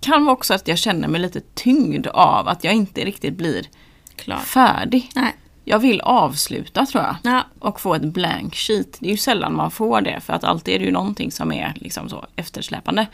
Kan 0.01 0.25
vara 0.25 0.33
också 0.33 0.55
att 0.55 0.69
jag 0.69 0.79
känner 0.79 1.09
mig 1.09 1.21
lite 1.21 1.41
tyngd 1.55 2.07
av 2.07 2.49
att 2.49 2.65
jag 2.65 2.75
inte 2.75 3.05
riktigt 3.05 3.35
blir 3.35 3.67
klar. 4.17 4.39
färdig. 4.39 5.11
Nej. 5.15 5.37
Jag 5.67 5.79
vill 5.79 6.01
avsluta 6.01 6.87
tror 6.87 7.05
jag. 7.05 7.17
Ja, 7.23 7.43
Och 7.59 7.81
få 7.81 7.95
ett 7.95 8.03
blank 8.05 8.55
sheet. 8.57 8.97
Det 9.01 9.07
är 9.07 9.11
ju 9.11 9.17
sällan 9.17 9.57
man 9.57 9.71
får 9.71 10.01
det 10.01 10.21
för 10.21 10.33
att 10.33 10.45
alltid 10.45 10.75
är 10.75 10.79
det 10.79 10.85
ju 10.85 10.91
någonting 10.93 11.31
som 11.33 11.53
är 11.53 11.73
liksom 11.77 12.09
så 12.09 12.27
eftersläpande. 12.37 13.07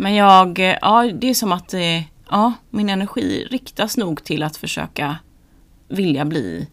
Men 0.00 0.14
jag, 0.14 0.58
eh, 0.58 0.76
ja 0.80 1.10
det 1.14 1.30
är 1.30 1.34
som 1.34 1.52
att 1.52 1.74
eh, 1.74 2.02
ja, 2.30 2.52
min 2.70 2.90
energi 2.90 3.46
riktas 3.50 3.96
nog 3.96 4.24
till 4.24 4.42
att 4.42 4.56
försöka 4.56 5.16
vilja 5.88 6.24
bli 6.24 6.68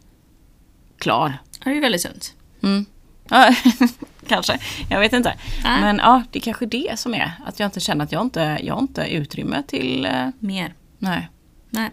klar. 0.97 1.37
det 1.63 1.69
är 1.69 1.81
väldigt 1.81 2.01
sunt. 2.01 2.33
Mm. 2.63 2.85
Ja, 3.29 3.55
kanske, 4.27 4.59
jag 4.89 4.99
vet 4.99 5.13
inte. 5.13 5.33
Nej. 5.63 5.81
Men 5.81 5.97
ja, 5.97 6.23
det 6.31 6.39
är 6.39 6.41
kanske 6.41 6.65
det 6.65 6.99
som 6.99 7.13
är. 7.13 7.31
Att 7.45 7.59
jag 7.59 7.67
inte 7.67 7.79
känner 7.79 8.05
att 8.05 8.11
jag 8.11 8.21
inte, 8.21 8.59
jag 8.63 8.73
har 8.73 8.81
inte 8.81 9.01
utrymme 9.01 9.63
till... 9.67 10.05
Eh, 10.05 10.27
Mer. 10.39 10.73
nej. 10.97 11.29
Nej. 11.69 11.91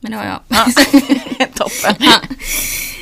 Men 0.00 0.10
det 0.10 0.16
har 0.16 0.24
jag. 0.24 0.40
Ja. 0.48 0.64
Toppen. 1.54 1.94
Ja. 1.98 2.20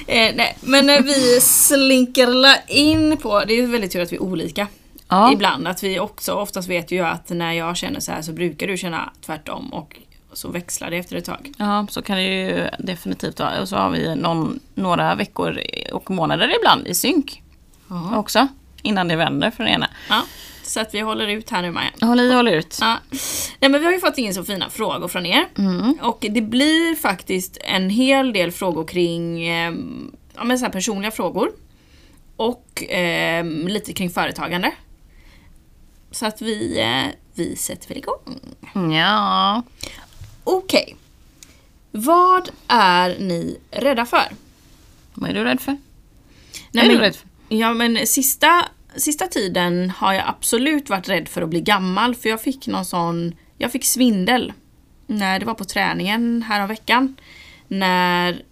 Eh, 0.06 0.34
nej, 0.34 0.56
men 0.60 0.90
eh, 0.90 1.00
vi 1.02 1.40
slinker 1.40 2.56
in 2.68 3.16
på, 3.16 3.44
det 3.44 3.54
är 3.54 3.66
väldigt 3.66 3.92
tur 3.92 4.02
att 4.02 4.12
vi 4.12 4.16
är 4.16 4.22
olika. 4.22 4.66
Ja. 5.12 5.32
Ibland 5.32 5.68
att 5.68 5.82
vi 5.82 6.00
också, 6.00 6.32
oftast 6.32 6.68
vet 6.68 6.90
ju 6.90 6.96
jag 6.96 7.08
att 7.08 7.30
när 7.30 7.52
jag 7.52 7.76
känner 7.76 8.00
så 8.00 8.12
här 8.12 8.22
så 8.22 8.32
brukar 8.32 8.66
du 8.66 8.76
känna 8.76 9.12
tvärtom 9.20 9.72
och 9.72 9.96
så 10.32 10.48
växlar 10.48 10.90
det 10.90 10.96
efter 10.96 11.16
ett 11.16 11.24
tag. 11.24 11.52
Ja, 11.58 11.86
så 11.90 12.02
kan 12.02 12.16
det 12.16 12.22
ju 12.22 12.68
definitivt 12.78 13.40
vara. 13.40 13.60
Och 13.60 13.68
så 13.68 13.76
har 13.76 13.90
vi 13.90 14.14
någon, 14.14 14.60
några 14.74 15.14
veckor 15.14 15.60
och 15.92 16.10
månader 16.10 16.52
ibland 16.60 16.86
i 16.86 16.94
synk 16.94 17.42
också. 18.14 18.48
Innan 18.82 19.08
det 19.08 19.16
vänder 19.16 19.50
för 19.50 19.64
den 19.64 19.72
ena. 19.72 19.90
Ja, 20.08 20.22
så 20.62 20.80
att 20.80 20.94
vi 20.94 21.00
håller 21.00 21.26
ut 21.26 21.50
här 21.50 21.62
nu 21.62 21.70
Maja. 21.70 21.90
Håll 22.00 22.20
i, 22.20 22.32
håll 22.32 22.48
ut. 22.48 22.78
Ja. 22.80 22.98
Nej, 23.60 23.70
men 23.70 23.80
vi 23.80 23.84
har 23.84 23.92
ju 23.92 24.00
fått 24.00 24.18
in 24.18 24.34
så 24.34 24.44
fina 24.44 24.70
frågor 24.70 25.08
från 25.08 25.26
er. 25.26 25.46
Och 26.00 26.26
det 26.30 26.40
blir 26.42 26.96
faktiskt 26.96 27.58
en 27.60 27.90
hel 27.90 28.32
del 28.32 28.52
frågor 28.52 28.84
kring 28.84 29.48
eh, 29.48 29.72
ja, 30.36 30.44
men 30.44 30.58
så 30.58 30.66
personliga 30.66 31.10
frågor. 31.10 31.50
Och 32.36 32.82
eh, 32.82 33.44
lite 33.44 33.92
kring 33.92 34.10
företagande. 34.10 34.72
Så 36.12 36.26
att 36.26 36.42
vi, 36.42 36.80
eh, 36.80 37.14
vi 37.34 37.56
sätter 37.56 37.88
väl 37.88 37.98
igång. 37.98 38.40
Ja. 38.94 39.62
Okej. 40.44 40.96
Vad 41.90 42.50
är 42.68 43.18
ni 43.18 43.58
rädda 43.70 44.06
för? 44.06 44.28
Vad 45.14 45.30
är 45.30 45.34
du 45.34 45.44
rädd 45.44 45.60
för? 45.60 45.76
Nej, 46.70 46.84
är 46.84 46.88
men, 46.88 46.96
du 46.96 47.02
rädd 47.02 47.16
för? 47.16 47.28
Ja 47.48 47.74
men 47.74 48.06
sista, 48.06 48.68
sista 48.96 49.26
tiden 49.26 49.90
har 49.90 50.12
jag 50.12 50.24
absolut 50.26 50.90
varit 50.90 51.08
rädd 51.08 51.28
för 51.28 51.42
att 51.42 51.48
bli 51.48 51.60
gammal 51.60 52.14
för 52.14 52.28
jag 52.28 52.40
fick 52.40 52.66
någon 52.66 52.84
sån, 52.84 53.34
jag 53.58 53.72
fick 53.72 53.84
svindel. 53.84 54.52
När 55.06 55.38
det 55.38 55.46
var 55.46 55.54
på 55.54 55.64
träningen 55.64 56.42
här 56.42 56.66
veckan. 56.66 57.16
När 57.68 58.42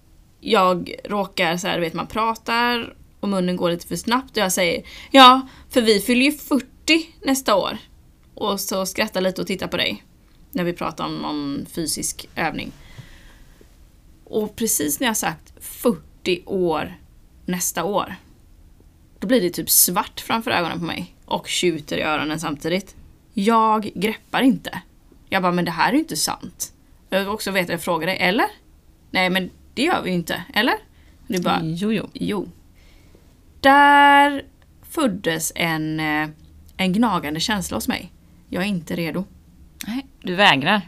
jag 0.41 0.95
råkar 1.05 1.57
så 1.57 1.69
här, 1.69 1.81
vet 1.81 1.95
man 1.95 2.07
pratar 2.07 2.95
och 3.21 3.29
munnen 3.29 3.57
går 3.57 3.71
lite 3.71 3.87
för 3.87 3.97
snabbt 3.97 4.31
och 4.31 4.43
jag 4.43 4.53
säger 4.53 4.83
ja, 5.11 5.41
för 5.71 5.81
vi 5.83 6.01
fyller 6.01 6.25
ju 6.25 6.33
40 6.33 6.67
nästa 7.23 7.57
år. 7.57 7.79
Och 8.35 8.61
så 8.61 8.87
skrattar 8.87 9.21
lite 9.21 9.41
och 9.41 9.47
tittar 9.47 9.69
på 9.69 9.77
dig. 9.77 10.05
När 10.51 10.65
vi 10.65 10.73
pratar 10.73 11.05
om 11.05 11.15
någon 11.15 11.67
fysisk 11.71 12.29
övning. 12.37 12.73
Och 14.25 14.57
precis 14.57 15.01
när 15.01 15.07
jag 15.07 15.17
sagt 15.17 15.53
40 15.61 16.43
år 16.47 16.99
nästa 17.47 17.85
år. 17.85 18.15
Då 19.19 19.27
blir 19.27 19.41
det 19.41 19.51
typ 19.51 19.71
svart 19.71 20.21
framför 20.21 20.51
ögonen 20.51 20.79
på 20.79 20.85
mig. 20.85 21.15
Och 21.25 21.49
tjuter 21.49 21.97
i 21.97 22.03
öronen 22.03 22.41
samtidigt. 22.41 22.97
Jag 23.35 23.91
greppar 23.95 24.43
inte. 24.43 24.83
Jag 25.29 25.43
bara, 25.43 25.53
men 25.53 25.65
det 25.65 25.71
här 25.71 25.89
är 25.89 25.93
ju 25.93 25.99
inte 25.99 26.17
sant. 26.17 26.73
Jag 27.09 27.19
vill 27.19 27.29
också 27.29 27.51
veta, 27.51 27.73
jag 27.73 27.83
frågar 27.83 28.07
dig, 28.07 28.17
eller? 28.21 28.47
Nej, 29.11 29.31
men 29.31 29.51
det 29.75 29.83
gör 29.83 30.03
vi 30.03 30.11
ju 30.11 30.15
inte, 30.17 30.45
eller? 30.55 30.75
Är 31.29 31.43
bara, 31.43 31.61
Jo, 31.63 31.93
jo. 31.93 32.09
jo. 32.13 32.49
Där 33.61 34.45
föddes 34.83 35.53
en, 35.55 36.01
eh, 36.01 36.29
en 36.81 36.93
gnagande 36.93 37.41
känsla 37.41 37.77
hos 37.77 37.89
mig. 37.89 38.13
Jag 38.49 38.63
är 38.63 38.67
inte 38.67 38.97
redo. 38.97 39.25
Nej, 39.87 40.07
du 40.23 40.35
vägrar. 40.35 40.83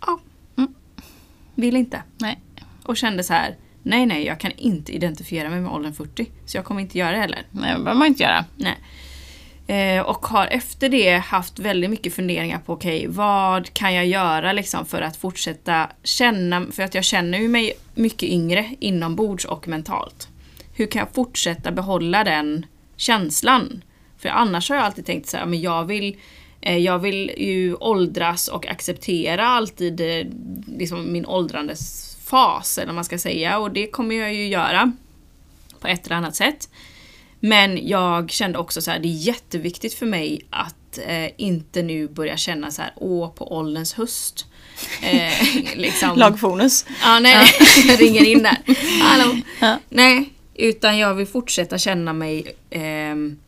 Ja. 0.00 0.20
Mm. 0.56 0.74
Vill 1.54 1.76
inte. 1.76 2.02
Nej. 2.18 2.40
Och 2.82 2.96
kände 2.96 3.24
så 3.24 3.32
här, 3.32 3.56
nej 3.82 4.06
nej, 4.06 4.26
jag 4.26 4.40
kan 4.40 4.52
inte 4.52 4.92
identifiera 4.92 5.50
mig 5.50 5.60
med 5.60 5.72
åldern 5.72 5.94
40. 5.94 6.26
Så 6.46 6.56
jag 6.56 6.64
kommer 6.64 6.80
inte 6.80 6.98
göra 6.98 7.10
det 7.10 7.18
heller. 7.18 7.42
Nej, 7.50 7.72
det 7.72 7.78
behöver 7.78 7.98
man 7.98 8.06
inte 8.06 8.22
göra. 8.22 8.44
Nej. 8.56 8.76
Eh, 9.66 10.02
och 10.02 10.26
har 10.26 10.46
efter 10.46 10.88
det 10.88 11.16
haft 11.16 11.58
väldigt 11.58 11.90
mycket 11.90 12.14
funderingar 12.14 12.58
på 12.58 12.72
okej, 12.72 13.06
vad 13.08 13.74
kan 13.74 13.94
jag 13.94 14.06
göra 14.06 14.52
liksom 14.52 14.86
för 14.86 15.02
att 15.02 15.16
fortsätta 15.16 15.90
känna, 16.02 16.66
för 16.72 16.82
att 16.82 16.94
jag 16.94 17.04
känner 17.04 17.38
ju 17.38 17.48
mig 17.48 17.72
mycket 17.94 18.28
yngre 18.28 18.74
inombords 18.80 19.44
och 19.44 19.68
mentalt. 19.68 20.28
Hur 20.74 20.86
kan 20.86 20.98
jag 20.98 21.14
fortsätta 21.14 21.72
behålla 21.72 22.24
den 22.24 22.66
känslan? 22.96 23.82
För 24.24 24.28
annars 24.28 24.68
har 24.68 24.76
jag 24.76 24.84
alltid 24.84 25.06
tänkt 25.06 25.28
så 25.28 25.36
här, 25.36 25.46
men 25.46 25.60
jag 25.60 25.84
vill 25.84 26.16
eh, 26.60 26.76
jag 26.76 26.98
vill 26.98 27.32
ju 27.36 27.74
åldras 27.74 28.48
och 28.48 28.66
acceptera 28.66 29.46
alltid 29.46 30.00
eh, 30.00 30.26
liksom 30.78 31.12
min 31.12 31.26
åldrandes 31.26 32.16
fas, 32.24 32.78
eller 32.78 32.86
vad 32.86 32.94
man 32.94 33.04
ska 33.04 33.18
säga. 33.18 33.58
Och 33.58 33.70
det 33.70 33.86
kommer 33.86 34.14
jag 34.14 34.34
ju 34.34 34.48
göra 34.48 34.92
på 35.80 35.86
ett 35.86 36.06
eller 36.06 36.16
annat 36.16 36.36
sätt. 36.36 36.68
Men 37.40 37.88
jag 37.88 38.30
kände 38.30 38.58
också 38.58 38.82
så 38.82 38.90
här, 38.90 38.98
det 38.98 39.08
är 39.08 39.26
jätteviktigt 39.26 39.94
för 39.94 40.06
mig 40.06 40.40
att 40.50 40.98
eh, 41.06 41.30
inte 41.36 41.82
nu 41.82 42.08
börja 42.08 42.36
känna 42.36 42.70
så 42.70 42.82
här, 42.82 42.92
åh 42.96 43.30
på 43.30 43.56
ålderns 43.56 43.94
höst. 43.94 44.46
Eh, 45.02 45.32
liksom. 45.76 46.18
Lagfonus. 46.18 46.86
Ja, 47.02 47.18
nej, 47.18 47.46
ringer 47.98 48.24
in 48.24 48.42
där. 48.42 48.56
Hallå. 49.02 49.40
Ja. 49.60 49.78
Nej, 49.88 50.30
utan 50.54 50.98
jag 50.98 51.14
vill 51.14 51.26
fortsätta 51.26 51.78
känna 51.78 52.12
mig 52.12 52.56
ehm, 52.70 53.38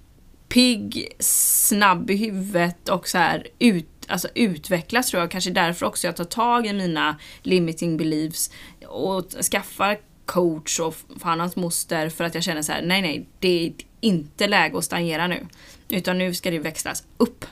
pigg, 0.56 1.08
snabb 1.18 2.10
i 2.10 2.16
huvudet 2.16 2.88
och 2.88 3.08
så 3.08 3.18
här 3.18 3.46
ut, 3.58 3.86
alltså 4.08 4.28
utvecklas 4.34 5.10
tror 5.10 5.22
jag. 5.22 5.30
Kanske 5.30 5.50
därför 5.50 5.86
också 5.86 6.06
jag 6.06 6.16
tar 6.16 6.24
tag 6.24 6.66
i 6.66 6.72
mina 6.72 7.16
limiting 7.42 7.96
beliefs 7.96 8.50
och 8.86 9.24
skaffar 9.52 9.98
coach 10.26 10.80
och 10.80 10.96
fan 11.20 11.40
hans 11.40 11.56
moster 11.56 12.08
för 12.08 12.24
att 12.24 12.34
jag 12.34 12.44
känner 12.44 12.62
så 12.62 12.72
här: 12.72 12.82
nej 12.82 13.02
nej, 13.02 13.26
det 13.38 13.66
är 13.66 13.72
inte 14.00 14.46
läge 14.46 14.78
att 14.78 14.84
stagnera 14.84 15.26
nu. 15.26 15.46
Utan 15.88 16.18
nu 16.18 16.34
ska 16.34 16.50
det 16.50 16.58
växlas 16.58 17.04
upp. 17.16 17.44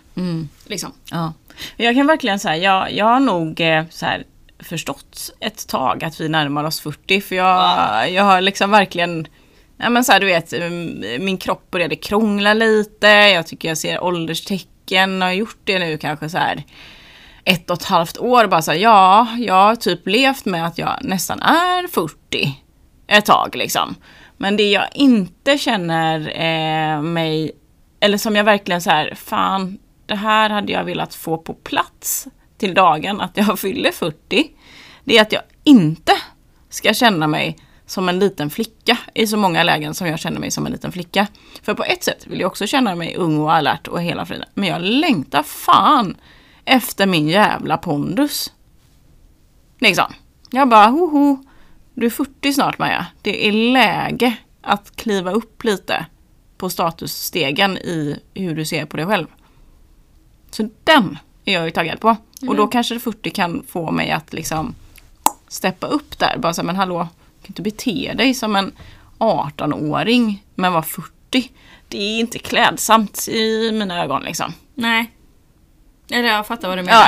Liksom. 0.67 0.93
Ja. 1.11 1.33
Jag 1.77 1.95
kan 1.95 2.07
verkligen 2.07 2.39
säga, 2.39 2.57
jag, 2.57 2.93
jag 2.93 3.05
har 3.05 3.21
nog 3.21 3.61
eh, 3.61 3.85
så 3.91 4.07
här, 4.07 4.25
förstått 4.59 5.31
ett 5.41 5.67
tag 5.69 6.05
att 6.05 6.21
vi 6.21 6.29
närmar 6.29 6.65
oss 6.65 6.81
40 6.81 7.21
för 7.21 7.37
jag, 7.37 8.11
jag 8.11 8.23
har 8.23 8.41
liksom 8.41 8.71
verkligen 8.71 9.27
Ja 9.79 9.91
men 9.91 10.05
så 10.05 10.13
här, 10.13 10.21
du 10.21 10.27
vet, 10.27 10.53
mm, 10.53 11.25
min 11.25 11.37
kropp 11.37 11.71
började 11.71 11.97
krångla 11.97 12.55
lite, 12.55 13.07
jag 13.07 13.47
tycker 13.47 13.69
jag 13.69 13.79
ser 13.79 14.05
ålderstecken, 14.05 15.23
har 15.23 15.33
gjort 15.33 15.59
det 15.65 15.79
nu 15.79 15.99
kanske 15.99 16.29
så 16.29 16.39
här 16.39 16.65
ett 17.45 17.71
och 17.71 17.77
ett 17.77 17.85
halvt 17.85 18.19
år. 18.19 18.47
Bara 18.47 18.63
så 18.63 18.71
här, 18.71 18.79
ja, 18.79 19.29
jag 19.39 19.55
har 19.55 19.77
typ 19.77 20.07
levt 20.07 20.45
med 20.45 20.67
att 20.67 20.79
jag 20.79 20.99
nästan 21.01 21.43
är 21.43 21.89
40 21.89 22.65
ett 23.07 23.25
tag 23.25 23.57
liksom. 23.57 23.95
Men 24.37 24.57
det 24.57 24.71
jag 24.71 24.89
inte 24.95 25.59
känner 25.59 26.21
eh, 26.21 27.03
mig, 27.03 27.53
eller 28.01 28.19
som 28.19 28.37
jag 28.37 28.45
verkligen 28.45 28.83
så 28.83 28.91
här, 28.91 29.15
fan, 29.15 29.79
det 30.07 30.15
här 30.15 30.51
hade 30.51 30.73
jag 30.73 30.85
velat 30.85 31.15
få 31.15 31.39
på 31.39 31.55
plats 31.55 32.27
till 32.59 32.75
dagen 32.75 33.21
att 33.21 33.37
jag 33.37 33.59
fyller 33.59 33.93
40. 33.93 34.51
Det 35.05 35.19
är 35.19 35.23
att 35.23 35.33
jag 35.33 35.43
inte 35.65 36.13
ska 36.69 36.95
känna 36.95 37.27
mig 37.27 37.59
som 37.87 38.09
en 38.09 38.19
liten 38.19 38.51
flicka 38.51 38.99
i 39.15 39.27
så 39.27 39.37
många 39.37 39.63
lägen 39.63 39.95
som 39.95 40.07
jag 40.07 40.19
känner 40.19 40.41
mig 40.41 40.51
som 40.51 40.67
en 40.67 40.73
liten 40.73 40.93
flicka. 40.93 41.27
För 41.63 41.75
på 41.75 41.85
ett 41.85 42.05
sätt 42.05 42.27
vill 42.27 42.41
jag 42.41 42.47
också 42.47 42.67
känna 42.67 42.95
mig 42.95 43.17
ung 43.17 43.39
och 43.39 43.53
alert 43.53 43.89
och 43.89 44.03
hela 44.03 44.27
friden. 44.27 44.49
Men 44.55 44.69
jag 44.69 44.83
längtar 44.83 45.43
fan 45.43 46.17
efter 46.65 47.07
min 47.07 47.29
jävla 47.29 47.77
pondus. 47.77 48.53
Liksom. 49.79 50.13
Jag 50.51 50.69
bara, 50.69 50.87
hoho, 50.87 51.45
du 51.95 52.07
är 52.07 52.11
40 52.11 52.53
snart 52.53 52.79
Maja. 52.79 53.07
Det 53.23 53.49
är 53.49 53.53
läge 53.53 54.37
att 54.63 54.97
kliva 54.97 55.33
upp 55.33 55.65
lite 55.65 56.07
på 56.57 56.71
statusstegen 56.71 57.79
i 57.79 58.21
hur 58.35 58.57
du 58.57 58.65
ser 58.65 58.85
på 58.87 58.97
dig 58.97 59.07
själv. 59.07 59.27
Så 60.51 60.69
den 60.85 61.19
är 61.45 61.53
jag 61.53 61.65
ju 61.65 61.71
taggad 61.71 62.01
på. 62.01 62.17
Och 62.49 62.57
då 62.57 62.67
kanske 62.67 62.99
40 62.99 63.31
kan 63.31 63.65
få 63.69 63.91
mig 63.91 64.11
att 64.11 64.33
liksom 64.33 64.75
steppa 65.49 65.87
upp 65.87 66.19
där. 66.19 66.39
Bara 66.39 66.55
så 66.55 66.63
men 66.63 66.77
hallå, 66.77 67.09
kan 67.45 67.51
inte 67.51 67.63
bete 67.63 68.13
dig 68.15 68.35
som 68.35 68.57
en 68.57 68.73
18-åring 69.19 70.45
men 70.55 70.73
vara 70.73 70.83
40. 70.83 71.11
Det 71.89 71.99
är 71.99 72.21
inte 72.21 72.39
klädsamt 72.39 73.29
i 73.29 73.73
mina 73.73 74.05
ögon 74.05 74.23
liksom. 74.23 74.53
Nej. 74.75 75.11
Eller 76.11 76.29
jag 76.29 76.47
fattar 76.47 76.69
vad 76.69 76.79
du 76.79 76.83
menar. 76.83 77.07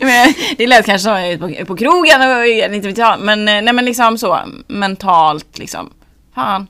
Ja. 0.00 0.32
Det 0.56 0.66
lät 0.66 0.86
kanske 0.86 1.04
som 1.04 1.12
att 1.12 1.20
jag 1.20 1.30
är 1.30 1.38
på, 1.38 1.66
på 1.66 1.76
krogen 1.76 2.38
och 2.38 2.46
inte 2.46 2.88
vet 2.88 2.98
jag. 2.98 3.20
Men, 3.20 3.48
eh, 3.48 3.62
nej, 3.62 3.72
men 3.72 3.84
liksom 3.84 4.18
så 4.18 4.38
mentalt 4.66 5.58
liksom. 5.58 5.90
Fan. 6.34 6.66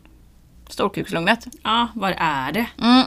Storkukslugnet. 0.69 1.47
Ja, 1.63 1.89
vad 1.95 2.15
är 2.19 2.53
det? 2.53 2.67
Mm. 2.83 3.03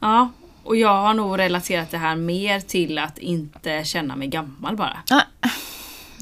Ja, 0.00 0.30
och 0.64 0.76
jag 0.76 1.02
har 1.02 1.14
nog 1.14 1.38
relaterat 1.38 1.90
det 1.90 1.98
här 1.98 2.16
mer 2.16 2.60
till 2.60 2.98
att 2.98 3.18
inte 3.18 3.84
känna 3.84 4.16
mig 4.16 4.28
gammal 4.28 4.76
bara. 4.76 4.96
Ja, 5.08 5.20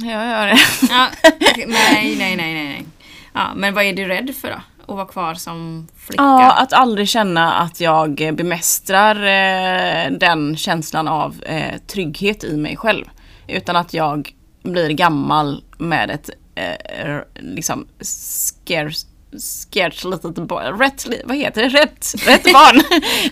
jag 0.02 0.26
gör 0.28 0.47
det. 0.47 0.59
Ja, 0.90 1.09
nej, 1.66 2.16
nej, 2.19 2.37
nej, 2.37 2.54
nej. 2.54 2.85
Ja, 3.33 3.54
men 3.57 3.75
vad 3.75 3.85
är 3.85 3.92
du 3.92 4.04
rädd 4.09 4.35
för 4.40 4.49
då? 4.49 4.61
Att 4.92 4.97
vara 4.97 5.07
kvar 5.07 5.35
som 5.35 5.88
flicka? 5.97 6.23
Ja, 6.23 6.52
att 6.52 6.73
aldrig 6.73 7.09
känna 7.09 7.52
att 7.52 7.80
jag 7.80 8.14
bemästrar 8.35 9.16
eh, 9.16 10.11
den 10.12 10.57
känslan 10.57 11.09
av 11.09 11.42
eh, 11.45 11.78
trygghet 11.87 12.45
i 12.45 12.57
mig 12.57 12.76
själv. 12.76 13.04
Utan 13.49 13.76
att 13.76 13.95
jag 13.95 14.35
blir 14.62 14.90
gammal 14.90 15.64
med 15.78 16.11
ett 16.11 16.30
eh, 16.54 17.19
liksom 17.35 17.87
scarce 18.00 19.07
Scared 19.38 20.04
litet 20.04 20.37
barn, 20.49 20.78
rätt, 20.78 21.07
vad 21.25 21.37
heter 21.37 21.62
det? 21.62 21.69
Rätt, 21.69 22.14
rätt 22.26 22.45
barn. 22.52 22.78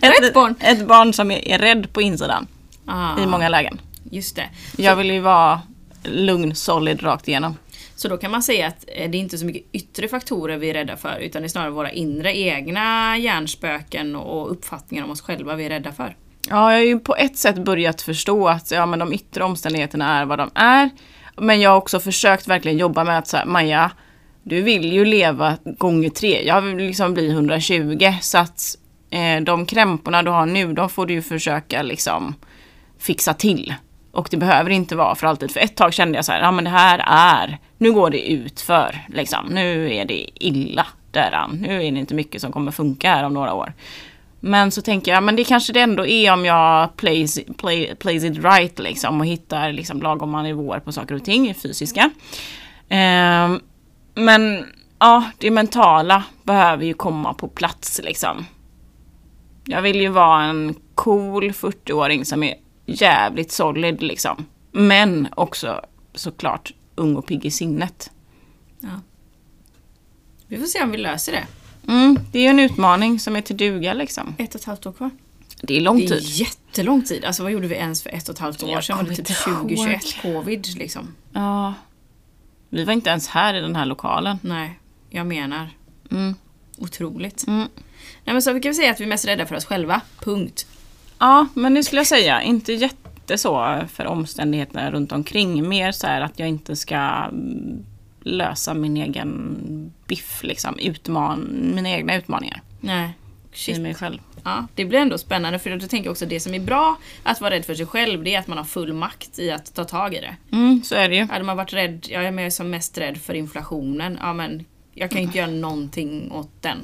ett, 0.03 0.23
Rätt 0.23 0.35
barn. 0.35 0.55
Ett 0.61 0.87
barn 0.87 1.13
som 1.13 1.31
är, 1.31 1.49
är 1.49 1.59
rädd 1.59 1.93
på 1.93 2.03
insidan 2.03 2.47
Ah, 2.87 3.21
i 3.21 3.27
många 3.27 3.49
lägen. 3.49 3.81
Just 4.11 4.37
det. 4.37 4.49
Jag 4.77 4.97
vill 4.97 5.11
ju 5.11 5.21
vara 5.21 5.61
lugn, 6.05 6.55
solid 6.55 7.02
rakt 7.02 7.28
igenom. 7.28 7.57
Så 7.95 8.09
då 8.09 8.17
kan 8.17 8.31
man 8.31 8.43
säga 8.43 8.67
att 8.67 8.85
eh, 8.88 9.11
det 9.11 9.19
är 9.19 9.21
inte 9.21 9.38
så 9.38 9.47
mycket 9.47 9.64
yttre 9.73 10.09
faktorer 10.09 10.57
vi 10.57 10.71
är 10.71 10.75
rädda 10.75 10.97
för 10.97 11.19
utan 11.19 11.43
det 11.43 11.47
är 11.47 11.49
snarare 11.49 11.71
våra 11.71 11.90
inre 11.90 12.38
egna 12.38 13.19
hjärnspöken 13.19 14.17
och 14.17 14.50
uppfattningar 14.50 15.05
om 15.05 15.11
oss 15.11 15.21
själva 15.21 15.55
vi 15.55 15.64
är 15.64 15.69
rädda 15.69 15.93
för. 15.93 16.17
Ja, 16.49 16.73
jag 16.73 16.78
har 16.78 16.85
ju 16.85 16.99
på 16.99 17.17
ett 17.17 17.37
sätt 17.37 17.59
börjat 17.59 18.02
förstå 18.02 18.49
att 18.49 18.71
ja, 18.71 18.87
men 18.87 18.99
de 18.99 19.12
yttre 19.12 19.45
omständigheterna 19.45 20.21
är 20.21 20.25
vad 20.25 20.38
de 20.38 20.50
är. 20.55 20.90
Men 21.37 21.61
jag 21.61 21.71
har 21.71 21.76
också 21.76 22.00
försökt 22.00 22.49
verkligen 22.49 22.78
jobba 22.78 23.05
med 23.05 23.19
att 23.19 23.26
så 23.26 23.37
här, 23.37 23.45
Maja, 23.45 23.90
du 24.43 24.62
vill 24.62 24.93
ju 24.93 25.05
leva 25.05 25.57
gånger 25.64 26.11
tre. 26.11 26.47
Jag 26.47 26.61
vill 26.61 26.76
liksom 26.76 27.14
bli 27.14 27.31
120 27.31 28.12
så 28.21 28.38
att 28.38 28.76
eh, 29.11 29.40
de 29.43 29.67
krämporna 29.67 30.23
du 30.23 30.31
har 30.31 30.47
nu, 30.47 30.73
de 30.73 30.90
får 30.90 31.07
du 31.07 31.14
ju 31.14 31.23
försöka 31.23 31.83
liksom 31.83 32.35
fixa 32.99 33.35
till. 33.35 33.75
Och 34.12 34.29
det 34.31 34.37
behöver 34.37 34.71
inte 34.71 34.97
vara 34.97 35.15
för 35.15 35.27
alltid. 35.27 35.50
För 35.50 35.61
ett 35.61 35.77
tag 35.77 35.95
kände 35.95 36.19
jag 36.19 36.25
så 36.25 36.33
här, 36.33 36.41
ja 36.41 36.50
men 36.50 36.65
det 36.65 36.71
här 36.71 37.05
är, 37.07 37.59
nu 37.79 37.93
går 37.93 38.11
det 38.11 38.31
ut 38.31 38.61
för 38.61 39.07
liksom. 39.09 39.47
Nu 39.47 39.95
är 39.95 40.05
det 40.05 40.27
illa 40.35 40.87
däran. 41.11 41.59
Nu 41.61 41.75
är 41.75 41.93
det 41.93 41.99
inte 41.99 42.15
mycket 42.15 42.41
som 42.41 42.53
kommer 42.53 42.73
funka 42.73 43.15
här 43.15 43.25
om 43.25 43.35
några 43.35 43.55
år. 43.55 43.73
Men 44.41 44.71
så 44.71 44.83
tänker 44.83 45.12
jag, 45.12 45.23
men 45.23 45.37
det 45.37 45.45
kanske 45.45 45.73
det 45.73 45.81
ändå 45.81 46.07
är 46.07 46.33
om 46.33 46.45
jag 46.45 46.97
plays, 46.97 47.38
play, 47.57 47.95
plays 47.95 48.25
it 48.25 48.45
right 48.45 48.79
liksom 48.79 49.21
och 49.21 49.27
hittar 49.27 49.73
liksom 49.73 50.03
lagom 50.03 50.43
nivåer 50.43 50.81
på 50.81 50.93
saker 50.93 51.15
och 51.15 51.25
ting, 51.25 51.55
fysiska. 51.55 52.11
Eh, 52.88 53.57
men 54.15 54.67
ja, 54.99 55.25
det 55.38 55.50
mentala 55.50 56.25
behöver 56.43 56.85
ju 56.85 56.95
komma 56.95 57.35
på 57.35 57.49
plats 57.49 58.00
liksom. 58.05 58.47
Jag 59.65 59.83
vill 59.83 60.00
ju 60.00 60.09
vara 60.09 60.43
en 60.43 60.75
cool 60.95 61.50
40-åring 61.50 62.25
som 62.25 62.43
är 62.43 62.55
jävligt 62.88 63.52
solid 63.52 64.02
liksom. 64.02 64.47
Men 64.73 65.28
också 65.37 65.80
såklart 66.14 66.73
ung 66.95 67.16
och 67.16 67.26
pigg 67.26 67.45
i 67.45 67.50
sinnet. 67.50 68.11
Ja. 68.80 69.00
Vi 70.47 70.59
får 70.59 70.66
se 70.66 70.83
om 70.83 70.90
vi 70.90 70.99
löser 70.99 71.33
det. 71.33 71.47
Mm, 71.92 72.18
det 72.33 72.38
är 72.38 72.42
ju 72.42 72.49
en 72.49 72.59
utmaning 72.59 73.21
som 73.21 73.37
är 73.37 73.40
till 73.40 73.57
duga 73.57 73.92
liksom. 73.92 74.35
Ett 74.38 74.54
och 74.54 74.61
ett 74.61 74.66
halvt 74.66 74.87
år 74.87 74.92
kvar. 74.92 75.11
Det 75.62 75.76
är 75.76 75.80
lång 75.80 75.99
Det 75.99 76.04
är 76.04 76.09
tid. 76.09 76.23
jättelång 76.23 77.02
tid. 77.04 77.25
Alltså 77.25 77.42
vad 77.42 77.52
gjorde 77.52 77.68
vi 77.68 77.75
ens 77.75 78.02
för 78.02 78.11
ett 78.11 78.28
och 78.28 78.35
ett 78.35 78.38
halvt 78.38 78.62
år 78.62 78.80
sedan? 78.80 78.97
Var 78.97 79.04
det 79.04 79.11
typ 79.11 79.18
inte 79.18 79.50
ihåg. 79.50 79.59
2021 79.59 80.23
covid 80.23 80.66
liksom? 80.76 81.14
Ja. 81.33 81.75
Vi 82.68 82.85
var 82.85 82.92
inte 82.92 83.11
ens 83.11 83.28
här 83.28 83.54
i 83.54 83.61
den 83.61 83.76
här 83.76 83.87
lokalen. 83.87 84.38
Nej, 84.42 84.78
jag 85.11 85.26
menar. 85.26 85.71
Mm. 86.11 86.35
Otroligt. 86.78 87.47
Mm. 87.47 87.68
Nej 88.25 88.33
men 88.35 88.42
så 88.42 88.52
vi 88.52 88.61
kan 88.61 88.71
väl 88.71 88.76
säga 88.76 88.90
att 88.90 89.00
vi 89.00 89.04
är 89.04 89.09
mest 89.09 89.26
rädda 89.26 89.47
för 89.47 89.54
oss 89.57 89.64
själva. 89.64 90.00
Punkt. 90.21 90.66
Ja, 91.19 91.47
men 91.55 91.75
det 91.75 91.83
skulle 91.83 92.01
jag 92.01 92.07
säga. 92.07 92.43
Inte 92.43 92.73
jätte 92.73 93.39
så 93.39 93.81
för 93.93 94.07
omständigheterna 94.07 94.91
runt 94.91 95.13
omkring. 95.13 95.69
Mer 95.69 95.93
så 95.93 96.07
här 96.07 96.21
att 96.21 96.39
jag 96.39 96.49
inte 96.49 96.77
ska 96.77 96.97
mm, 96.97 97.85
lösa 98.21 98.75
min 98.75 98.97
egen 98.97 99.93
biff, 100.07 100.43
liksom. 100.43 100.79
Utman 100.79 101.49
mina 101.75 101.91
egna 101.91 102.17
utmaningar 102.17 102.63
Nej. 102.81 103.11
i 103.53 103.57
Shit. 103.57 103.81
mig 103.81 103.95
själv. 103.95 104.19
Ja, 104.45 104.67
det 104.75 104.85
blir 104.85 104.99
ändå 104.99 105.19
spännande 105.19 105.59
för 105.59 105.71
jag 105.71 105.91
tänker 105.91 106.11
också 106.11 106.27
det 106.27 106.41
som 106.41 106.55
är 106.55 106.61
bra 106.61 106.97
att 107.23 107.41
vara 107.41 107.51
rädd 107.51 107.65
för 107.65 107.75
sig 107.75 107.87
själv 107.87 108.25
det 108.25 108.35
är 108.35 108.39
att 108.39 108.47
man 108.47 108.59
har 108.59 108.65
full 108.65 108.93
makt 108.93 109.39
i 109.39 109.51
att 109.51 109.75
ta 109.75 109.85
tag 109.85 110.15
i 110.15 110.21
det. 110.21 110.57
Mm, 110.57 110.83
så 110.85 110.95
är 110.95 111.09
det 111.09 111.17
ju. 111.17 111.25
Hade 111.25 111.45
man 111.45 111.57
varit 111.57 111.73
rädd, 111.73 112.07
jag 112.11 112.25
är 112.25 112.51
som 112.51 112.71
mest 112.71 112.99
rädd 112.99 113.19
för 113.19 113.35
inflationen, 113.35 114.19
ja 114.21 114.33
men 114.33 114.65
jag 114.95 115.11
kan 115.11 115.19
ju 115.21 115.25
inte 115.27 115.39
göra 115.39 115.51
någonting 115.51 116.33
åt 116.33 116.63
den. 116.63 116.79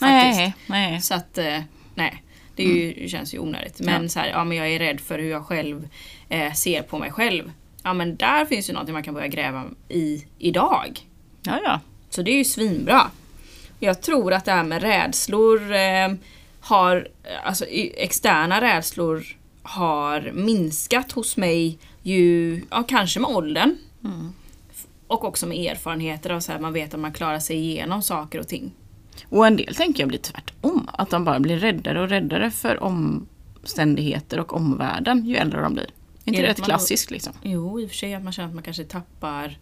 Faktiskt. 0.00 0.38
Nej, 0.38 0.54
nej. 0.66 1.00
Så 1.00 1.14
att, 1.14 1.38
eh, 1.38 1.60
nej. 1.94 2.22
Det 2.64 2.68
ju, 2.78 2.92
det 3.02 3.08
känns 3.08 3.34
ju 3.34 3.38
onödigt. 3.38 3.80
Men 3.80 4.02
Ja. 4.02 4.08
så 4.08 4.18
här, 4.18 4.28
ja 4.28 4.44
men 4.44 4.56
jag 4.56 4.68
är 4.68 4.78
rädd 4.78 5.00
för 5.00 5.18
hur 5.18 5.30
jag 5.30 5.46
själv 5.46 5.88
eh, 6.28 6.52
ser 6.52 6.82
på 6.82 6.98
mig 6.98 7.10
själv. 7.12 7.52
Ja 7.82 7.94
men 7.94 8.16
där 8.16 8.44
finns 8.44 8.68
ju 8.68 8.72
någonting 8.72 8.92
man 8.92 9.02
kan 9.02 9.14
börja 9.14 9.26
gräva 9.28 9.64
i 9.88 10.24
idag. 10.38 11.00
Ja, 11.42 11.60
ja. 11.64 11.80
Så 12.10 12.22
det 12.22 12.30
är 12.30 12.36
ju 12.36 12.44
svinbra. 12.44 13.10
Jag 13.80 14.02
tror 14.02 14.32
att 14.32 14.44
det 14.44 14.52
här 14.52 14.64
med 14.64 14.82
rädslor 14.82 15.72
eh, 15.74 16.12
har, 16.60 17.08
alltså 17.44 17.64
externa 17.96 18.60
rädslor 18.60 19.22
har 19.62 20.30
minskat 20.34 21.12
hos 21.12 21.36
mig 21.36 21.78
ju, 22.02 22.60
ja 22.70 22.82
kanske 22.88 23.20
med 23.20 23.30
åldern. 23.30 23.76
Och 25.06 25.24
också 25.24 25.46
med 25.46 25.70
erfarenheter 25.72 26.30
av 26.30 26.40
så 26.40 26.52
här, 26.52 26.58
man 26.58 26.72
vet 26.72 26.94
att 26.94 27.00
man 27.00 27.12
klarar 27.12 27.38
sig 27.38 27.56
igenom 27.56 28.02
saker 28.02 28.38
och 28.40 28.48
ting. 28.48 28.72
Och 29.28 29.46
en 29.46 29.56
del 29.56 29.74
tänker 29.74 30.02
jag 30.02 30.08
blir 30.08 30.18
tvärtom. 30.18 30.90
Att 30.92 31.10
de 31.10 31.24
bara 31.24 31.40
blir 31.40 31.58
räddare 31.58 32.00
och 32.00 32.08
räddare 32.08 32.50
för 32.50 32.82
omständigheter 32.82 34.40
och 34.40 34.56
omvärlden 34.56 35.26
ju 35.26 35.36
äldre 35.36 35.60
de 35.60 35.74
blir. 35.74 35.84
Är 35.84 35.88
inte 36.24 36.40
Är 36.40 36.42
det 36.42 36.48
rätt 36.48 36.64
klassiskt 36.64 37.10
liksom? 37.10 37.32
Jo, 37.42 37.80
i 37.80 37.86
och 37.86 37.90
för 37.90 37.96
sig 37.96 38.14
att 38.14 38.22
man 38.22 38.32
känner 38.32 38.48
att 38.48 38.54
man 38.54 38.64
kanske 38.64 38.84
tappar 38.84 39.58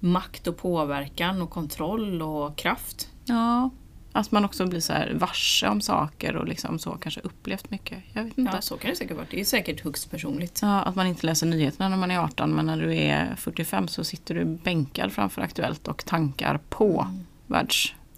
makt 0.00 0.46
och 0.46 0.56
påverkan 0.56 1.42
och 1.42 1.50
kontroll 1.50 2.22
och 2.22 2.56
kraft. 2.56 3.08
Ja. 3.24 3.70
Att 4.12 4.32
man 4.32 4.44
också 4.44 4.66
blir 4.66 4.80
så 4.80 4.92
här 4.92 5.14
varse 5.14 5.68
om 5.68 5.80
saker 5.80 6.36
och 6.36 6.48
liksom 6.48 6.78
så 6.78 6.90
kanske 6.90 7.20
upplevt 7.20 7.70
mycket. 7.70 7.98
Jag 8.12 8.24
vet 8.24 8.38
inte. 8.38 8.52
Ja, 8.54 8.60
så 8.60 8.76
kan 8.76 8.90
det 8.90 8.96
säkert 8.96 9.16
vara. 9.16 9.26
Det 9.30 9.40
är 9.40 9.44
säkert 9.44 9.80
högst 9.80 10.10
personligt. 10.10 10.58
Ja, 10.62 10.82
att 10.82 10.96
man 10.96 11.06
inte 11.06 11.26
läser 11.26 11.46
nyheterna 11.46 11.88
när 11.88 11.96
man 11.96 12.10
är 12.10 12.18
18 12.18 12.54
men 12.54 12.66
när 12.66 12.76
du 12.76 12.96
är 12.96 13.34
45 13.36 13.88
så 13.88 14.04
sitter 14.04 14.34
du 14.34 14.44
bänkad 14.44 15.12
framför 15.12 15.42
Aktuellt 15.42 15.88
och 15.88 16.04
tankar 16.04 16.60
på 16.68 17.06
Mm. 17.08 17.24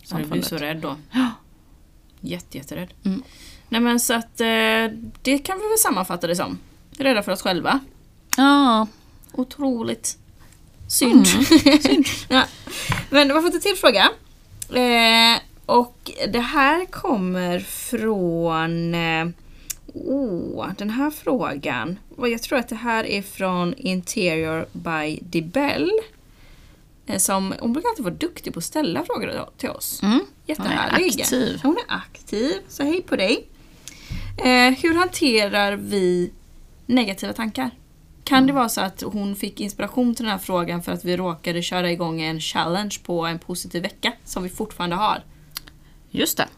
Så 0.05 0.17
du 0.17 0.25
blir 0.25 0.43
så 0.43 0.57
rädd 0.57 0.77
då. 0.77 0.97
Ja. 1.11 1.31
Jätte, 2.21 2.59
jätterädd. 2.59 2.95
Mm. 3.05 3.23
Nej 3.69 3.81
men 3.81 4.01
så 4.01 4.15
att 4.15 4.41
eh, 4.41 4.47
det 5.23 5.39
kan 5.39 5.59
vi 5.59 5.69
väl 5.69 5.79
sammanfatta 5.79 6.27
det 6.27 6.37
som. 6.37 6.59
Rädda 6.99 7.23
för 7.23 7.33
oss 7.33 7.43
själva. 7.43 7.81
Ja, 8.37 8.87
Otroligt 9.33 10.19
synd. 10.89 11.27
Mm. 11.35 12.05
ja. 12.29 12.45
Men 13.11 13.29
vi 13.29 13.35
har 13.35 13.43
fått 13.43 13.55
en 13.55 13.61
till 13.61 13.77
fråga. 13.77 14.11
Eh, 14.81 15.41
och 15.67 16.11
det 16.29 16.41
här 16.41 16.85
kommer 16.85 17.61
från... 17.61 18.95
Eh, 18.95 19.27
oh, 19.95 20.69
den 20.79 20.91
här 20.91 21.11
frågan. 21.11 21.99
Jag 22.19 22.43
tror 22.43 22.59
att 22.59 22.69
det 22.69 22.77
här 22.77 23.05
är 23.07 23.23
från 23.23 23.75
Interior 23.75 24.67
by 24.73 25.19
Dibel. 25.23 25.91
Eh, 27.07 27.19
som, 27.19 27.55
hon 27.61 27.73
brukar 27.73 27.89
alltid 27.89 28.05
vara 28.05 28.15
duktig 28.15 28.53
på 28.53 28.59
att 28.59 28.65
ställa 28.65 29.05
frågor 29.05 29.49
till 29.57 29.69
oss. 29.69 30.03
Mm. 30.03 30.21
Jättehärlig. 30.47 31.03
Hon 31.03 31.21
är 31.21 31.23
aktiv. 31.23 31.61
Hon 31.63 31.77
är 31.89 31.95
aktiv, 31.95 32.53
så 32.69 32.83
hej 32.83 33.03
på 33.03 33.17
dig. 33.17 33.49
Eh, 34.37 34.79
hur 34.83 34.95
hanterar 34.95 35.77
vi 35.77 36.33
negativa 36.87 37.33
tankar? 37.33 37.71
Kan 38.25 38.47
det 38.47 38.53
vara 38.53 38.69
så 38.69 38.81
att 38.81 39.03
hon 39.03 39.37
fick 39.37 39.61
inspiration 39.61 40.15
till 40.15 40.25
den 40.25 40.33
här 40.33 40.39
frågan 40.39 40.83
för 40.83 40.93
att 40.93 41.05
vi 41.05 41.17
råkade 41.17 41.63
köra 41.63 41.91
igång 41.91 42.21
en 42.23 42.41
challenge 42.41 42.97
på 43.05 43.27
en 43.27 43.39
positiv 43.39 43.83
vecka 43.83 44.13
som 44.25 44.43
vi 44.43 44.49
fortfarande 44.49 44.97
har? 44.97 45.23
just 46.15 46.37
det. 46.37 46.49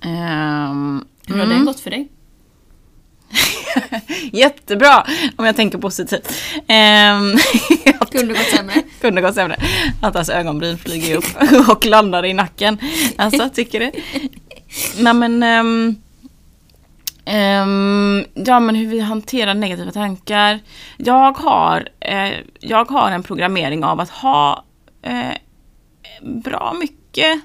Ehm, 0.00 1.04
Hur 1.26 1.34
har 1.34 1.44
mm. 1.44 1.56
den 1.56 1.66
gått 1.66 1.80
för 1.80 1.90
dig? 1.90 2.08
Jättebra 4.32 5.06
om 5.36 5.44
jag 5.44 5.56
tänker 5.56 5.78
positivt. 5.78 6.32
Um, 6.68 7.38
Kunde 8.10 8.34
gått 8.34 8.50
sämre? 8.56 8.74
kunde 9.00 9.20
gått 9.20 9.34
sämre. 9.34 9.56
Att 10.02 10.14
hans 10.14 10.30
ögonbryn 10.30 10.78
flyger 10.78 11.16
upp 11.16 11.24
och 11.68 11.86
landar 11.86 12.24
i 12.24 12.34
nacken. 12.34 12.78
Alltså, 13.16 13.48
tycker 13.48 13.80
det. 13.80 13.92
Nej 14.98 15.14
men... 15.14 15.42
ehm, 15.42 15.96
ehm, 17.24 18.24
ja 18.34 18.60
men 18.60 18.74
hur 18.74 18.86
vi 18.86 19.00
hanterar 19.00 19.54
negativa 19.54 19.92
tankar. 19.92 20.60
Jag 20.96 21.38
har, 21.38 21.88
eh, 22.00 22.32
jag 22.60 22.90
har 22.90 23.10
en 23.10 23.22
programmering 23.22 23.84
av 23.84 24.00
att 24.00 24.10
ha 24.10 24.64
eh, 25.02 25.36
bra 26.22 26.76
mycket 26.80 27.40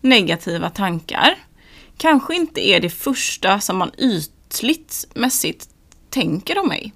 negativa 0.00 0.70
tankar. 0.70 1.34
Kanske 1.96 2.34
inte 2.34 2.68
är 2.68 2.80
det 2.80 2.90
första 2.90 3.60
som 3.60 3.76
man 3.76 3.90
ytligt 3.98 4.37
mässigt 5.14 5.64
tänker 6.10 6.58
om 6.58 6.68
mig. 6.68 6.92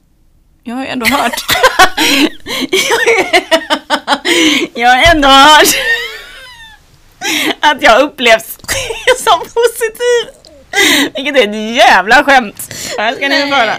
Jag 0.64 0.74
har 0.74 0.82
ju 0.82 0.88
ändå 0.88 1.06
hört. 1.06 1.44
jag 4.74 4.88
har 4.88 5.14
ändå 5.14 5.28
hört 5.28 5.76
att 7.60 7.82
jag 7.82 8.02
upplevs 8.02 8.58
som 9.18 9.40
positiv. 9.40 10.42
Vilket 11.14 11.36
är 11.36 11.48
ett 11.48 11.76
jävla 11.76 12.24
skämt. 12.24 12.74
Här 12.98 13.14
ska 13.14 13.28
ni 13.28 13.40
få 13.40 13.54
höra. 13.54 13.76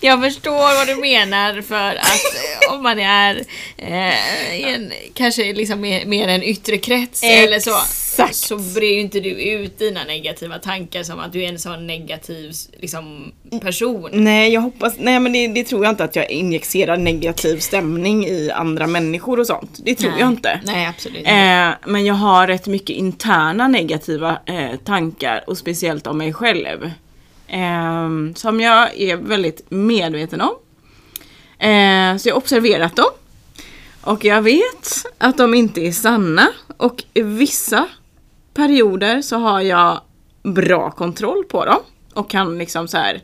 Jag 0.00 0.22
förstår 0.22 0.74
vad 0.76 0.86
du 0.86 0.94
menar 0.94 1.62
för 1.62 1.94
att 1.96 2.70
om 2.70 2.82
man 2.82 2.98
är 2.98 3.44
eh, 3.76 4.74
en, 4.74 4.92
kanske 5.14 5.52
liksom 5.52 5.80
mer, 5.80 6.04
mer 6.04 6.28
en 6.28 6.42
yttre 6.42 6.78
krets 6.78 7.22
eller 7.22 7.60
så 7.60 7.80
Exakt. 8.10 8.36
så 8.36 8.56
brer 8.56 8.94
ju 8.94 9.00
inte 9.00 9.20
du 9.20 9.30
ut 9.30 9.78
dina 9.78 10.04
negativa 10.04 10.58
tankar 10.58 11.02
som 11.02 11.18
att 11.20 11.32
du 11.32 11.42
är 11.44 11.48
en 11.48 11.58
sån 11.58 11.86
negativ 11.86 12.52
liksom, 12.80 13.32
person. 13.60 14.10
Nej, 14.12 14.52
jag 14.52 14.60
hoppas, 14.60 14.94
nej 14.98 15.20
men 15.20 15.32
det, 15.32 15.48
det 15.48 15.64
tror 15.64 15.84
jag 15.84 15.92
inte 15.92 16.04
att 16.04 16.16
jag 16.16 16.30
injicerar 16.30 16.96
negativ 16.96 17.58
stämning 17.58 18.26
i 18.26 18.50
andra 18.50 18.86
människor 18.86 19.40
och 19.40 19.46
sånt. 19.46 19.80
Det 19.84 19.94
tror 19.94 20.10
Nej. 20.10 20.20
jag 20.20 20.28
inte. 20.28 20.60
Nej 20.64 20.86
absolut 20.86 21.18
inte. 21.18 21.30
Eh, 21.30 21.90
men 21.90 22.04
jag 22.04 22.14
har 22.14 22.46
rätt 22.46 22.66
mycket 22.66 22.96
interna 22.96 23.68
negativa 23.68 24.38
eh, 24.46 24.76
tankar 24.84 25.44
och 25.46 25.58
speciellt 25.58 26.06
om 26.06 26.18
mig 26.18 26.32
själv. 26.32 26.90
Eh, 27.48 28.34
som 28.34 28.60
jag 28.60 29.00
är 29.00 29.16
väldigt 29.16 29.70
medveten 29.70 30.40
om. 30.40 30.54
Eh, 31.58 32.16
så 32.16 32.28
jag 32.28 32.34
har 32.34 32.40
observerat 32.40 32.96
dem. 32.96 33.10
Och 34.00 34.24
jag 34.24 34.42
vet 34.42 35.06
att 35.18 35.36
de 35.36 35.54
inte 35.54 35.80
är 35.80 35.92
sanna. 35.92 36.48
Och 36.76 37.04
vissa 37.14 37.88
perioder 38.54 39.22
så 39.22 39.36
har 39.36 39.60
jag 39.60 40.00
bra 40.42 40.90
kontroll 40.90 41.44
på 41.44 41.64
dem. 41.64 41.78
Och 42.14 42.30
kan 42.30 42.58
liksom 42.58 42.88
så 42.88 42.96
här 42.96 43.22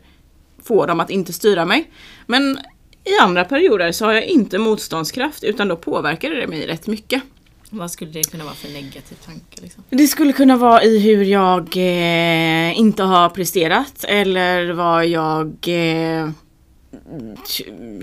få 0.63 0.85
dem 0.85 0.99
att 0.99 1.09
inte 1.09 1.33
styra 1.33 1.65
mig. 1.65 1.91
Men 2.25 2.59
i 3.03 3.17
andra 3.21 3.45
perioder 3.45 3.91
så 3.91 4.05
har 4.05 4.13
jag 4.13 4.25
inte 4.25 4.57
motståndskraft 4.57 5.43
utan 5.43 5.67
då 5.67 5.75
påverkar 5.75 6.29
det 6.29 6.47
mig 6.47 6.67
rätt 6.67 6.87
mycket. 6.87 7.23
Vad 7.69 7.91
skulle 7.91 8.11
det 8.11 8.31
kunna 8.31 8.43
vara 8.43 8.55
för 8.55 8.69
negativ 8.69 9.15
tanke? 9.25 9.61
Liksom? 9.61 9.83
Det 9.89 10.07
skulle 10.07 10.33
kunna 10.33 10.57
vara 10.57 10.83
i 10.83 10.99
hur 10.99 11.23
jag 11.23 11.77
eh, 11.77 12.79
inte 12.79 13.03
har 13.03 13.29
presterat 13.29 14.05
eller 14.07 14.71
vad 14.71 15.07
jag... 15.07 15.47
Eh, 15.47 16.29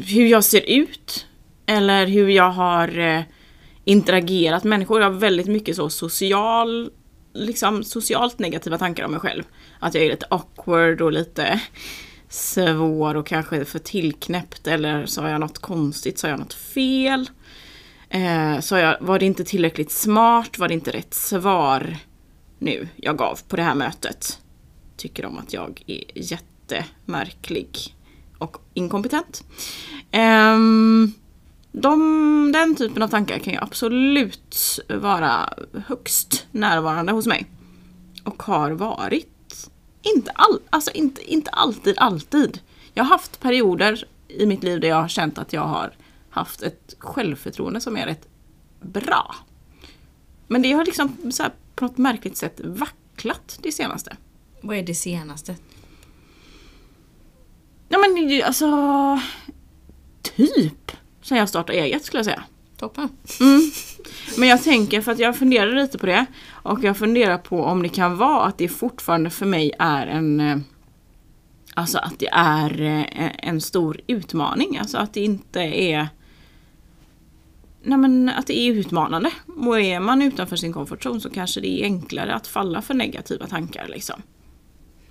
hur 0.07 0.27
jag 0.27 0.45
ser 0.45 0.71
ut. 0.71 1.27
Eller 1.67 2.07
hur 2.07 2.29
jag 2.29 2.51
har 2.51 2.99
eh, 2.99 3.23
interagerat 3.85 4.65
med 4.65 4.71
människor. 4.71 5.01
Jag 5.01 5.11
har 5.11 5.19
väldigt 5.19 5.47
mycket 5.47 5.77
så 5.77 5.91
social, 5.91 6.91
liksom 7.35 7.85
socialt 7.85 8.39
negativa 8.39 8.79
tankar 8.79 9.05
om 9.05 9.11
mig 9.11 9.21
själv. 9.21 9.43
Att 9.79 9.95
jag 9.95 10.05
är 10.05 10.11
lite 10.11 10.27
awkward 10.31 11.01
och 11.01 11.13
lite 11.13 11.61
svår 12.29 13.15
och 13.15 13.27
kanske 13.27 13.65
för 13.65 13.79
tillknäppt 13.79 14.67
eller 14.67 15.07
sa 15.07 15.29
jag 15.29 15.41
något 15.41 15.59
konstigt, 15.59 16.19
sa 16.19 16.29
jag 16.29 16.39
något 16.39 16.55
fel. 16.55 17.31
Eh, 18.09 18.61
sa 18.61 18.79
jag, 18.79 18.97
var 19.01 19.19
det 19.19 19.27
inte 19.27 19.45
tillräckligt 19.45 19.91
smart, 19.91 20.59
var 20.59 20.69
det 20.69 20.75
inte 20.75 20.91
rätt 20.91 21.15
svar 21.15 21.97
nu 22.59 22.89
jag 22.97 23.17
gav 23.17 23.41
på 23.49 23.57
det 23.57 23.63
här 23.63 23.75
mötet? 23.75 24.39
Tycker 24.97 25.23
de 25.23 25.39
att 25.39 25.53
jag 25.53 25.83
är 25.87 26.05
jättemärklig 26.15 27.79
och 28.39 28.57
inkompetent. 28.75 29.45
Eh, 30.11 30.59
de, 31.77 32.53
den 32.53 32.77
typen 32.77 33.03
av 33.03 33.09
tankar 33.09 33.39
kan 33.39 33.53
ju 33.53 33.59
absolut 33.63 34.81
vara 34.89 35.55
högst 35.87 36.47
närvarande 36.51 37.13
hos 37.13 37.27
mig. 37.27 37.47
Och 38.25 38.43
har 38.43 38.71
varit. 38.71 39.71
Inte, 40.03 40.31
all, 40.31 40.61
alltså 40.71 40.91
inte, 40.91 41.33
inte 41.33 41.51
alltid, 41.51 41.99
alltid. 41.99 42.61
Jag 42.93 43.05
har 43.05 43.09
haft 43.09 43.41
perioder 43.41 44.05
i 44.29 44.47
mitt 44.47 44.63
liv 44.63 44.81
där 44.81 44.89
jag 44.89 44.97
har 44.97 45.09
känt 45.09 45.39
att 45.39 45.53
jag 45.53 45.63
har 45.63 45.93
haft 46.31 46.63
ett 46.63 46.95
självförtroende 46.99 47.81
som 47.81 47.97
är 47.97 48.07
rätt 48.07 48.29
bra. 48.81 49.35
Men 50.47 50.63
det 50.63 50.73
har 50.73 50.85
liksom 50.85 51.33
så 51.33 51.43
här, 51.43 51.53
på 51.75 51.85
något 51.85 51.99
märkligt 51.99 52.37
sätt 52.37 52.61
vacklat 52.65 53.59
det 53.63 53.73
senaste. 53.73 54.17
Vad 54.61 54.77
är 54.77 54.83
det 54.83 54.95
senaste? 54.95 55.57
Ja 57.89 57.99
men 57.99 58.43
alltså... 58.45 58.69
Typ 60.23 60.93
sen 61.25 61.39
jag 61.39 61.49
startade 61.49 61.79
eget 61.79 62.05
skulle 62.05 62.19
jag 62.19 62.25
säga. 62.25 62.43
Toppen. 62.79 63.09
Mm. 63.41 63.71
Men 64.39 64.49
jag 64.49 64.63
tänker, 64.63 65.01
för 65.01 65.13
att 65.13 65.19
jag 65.19 65.39
funderar 65.39 65.73
lite 65.73 65.99
på 65.99 66.07
det 66.07 66.27
och 66.51 66.85
jag 66.85 66.97
funderar 66.97 67.39
på 67.39 67.65
om 67.65 67.83
det 67.83 67.89
kan 67.89 68.17
vara 68.17 68.45
att 68.45 68.59
det 68.59 68.69
fortfarande 68.69 69.31
för 69.31 69.47
mig 69.47 69.73
är 69.79 70.07
en 70.07 70.41
eh, 70.41 70.57
Alltså 71.77 71.99
att 71.99 72.19
det 72.19 72.29
är 72.33 72.83
eh, 72.83 73.31
en 73.39 73.61
stor 73.61 74.01
utmaning, 74.07 74.79
alltså 74.79 74.99
att 74.99 75.15
det 75.15 75.21
inte 75.21 75.61
är 75.61 76.09
Nej 77.83 77.99
men 77.99 78.29
att 78.29 78.47
det 78.47 78.59
är 78.59 78.73
utmanande. 78.73 79.31
Och 79.67 79.81
är 79.81 80.01
man 80.01 80.23
utanför 80.23 80.57
sin 80.57 80.73
komfortzon 80.73 81.21
så 81.21 81.31
kanske 81.31 81.61
det 81.61 81.81
är 81.81 81.85
enklare 81.85 82.35
att 82.35 82.47
falla 82.47 82.83
för 82.83 82.95
negativa 82.95 83.47
tankar 83.47 83.89
liksom. 83.89 84.23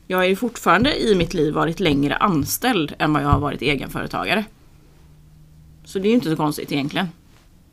Jag 0.08 0.18
har 0.18 0.26
ju 0.26 0.36
fortfarande 0.36 1.04
i 1.04 1.16
mitt 1.16 1.34
liv 1.34 1.54
varit 1.54 1.80
längre 1.80 2.16
anställd 2.16 2.94
än 3.00 3.14
vad 3.14 3.24
jag 3.24 3.30
har 3.30 3.40
varit 3.40 3.62
egenföretagare. 3.62 4.46
Så 5.86 6.00
det 6.00 6.08
är 6.08 6.10
ju 6.10 6.16
inte 6.16 6.30
så 6.30 6.36
konstigt 6.36 6.72
egentligen. 6.72 7.08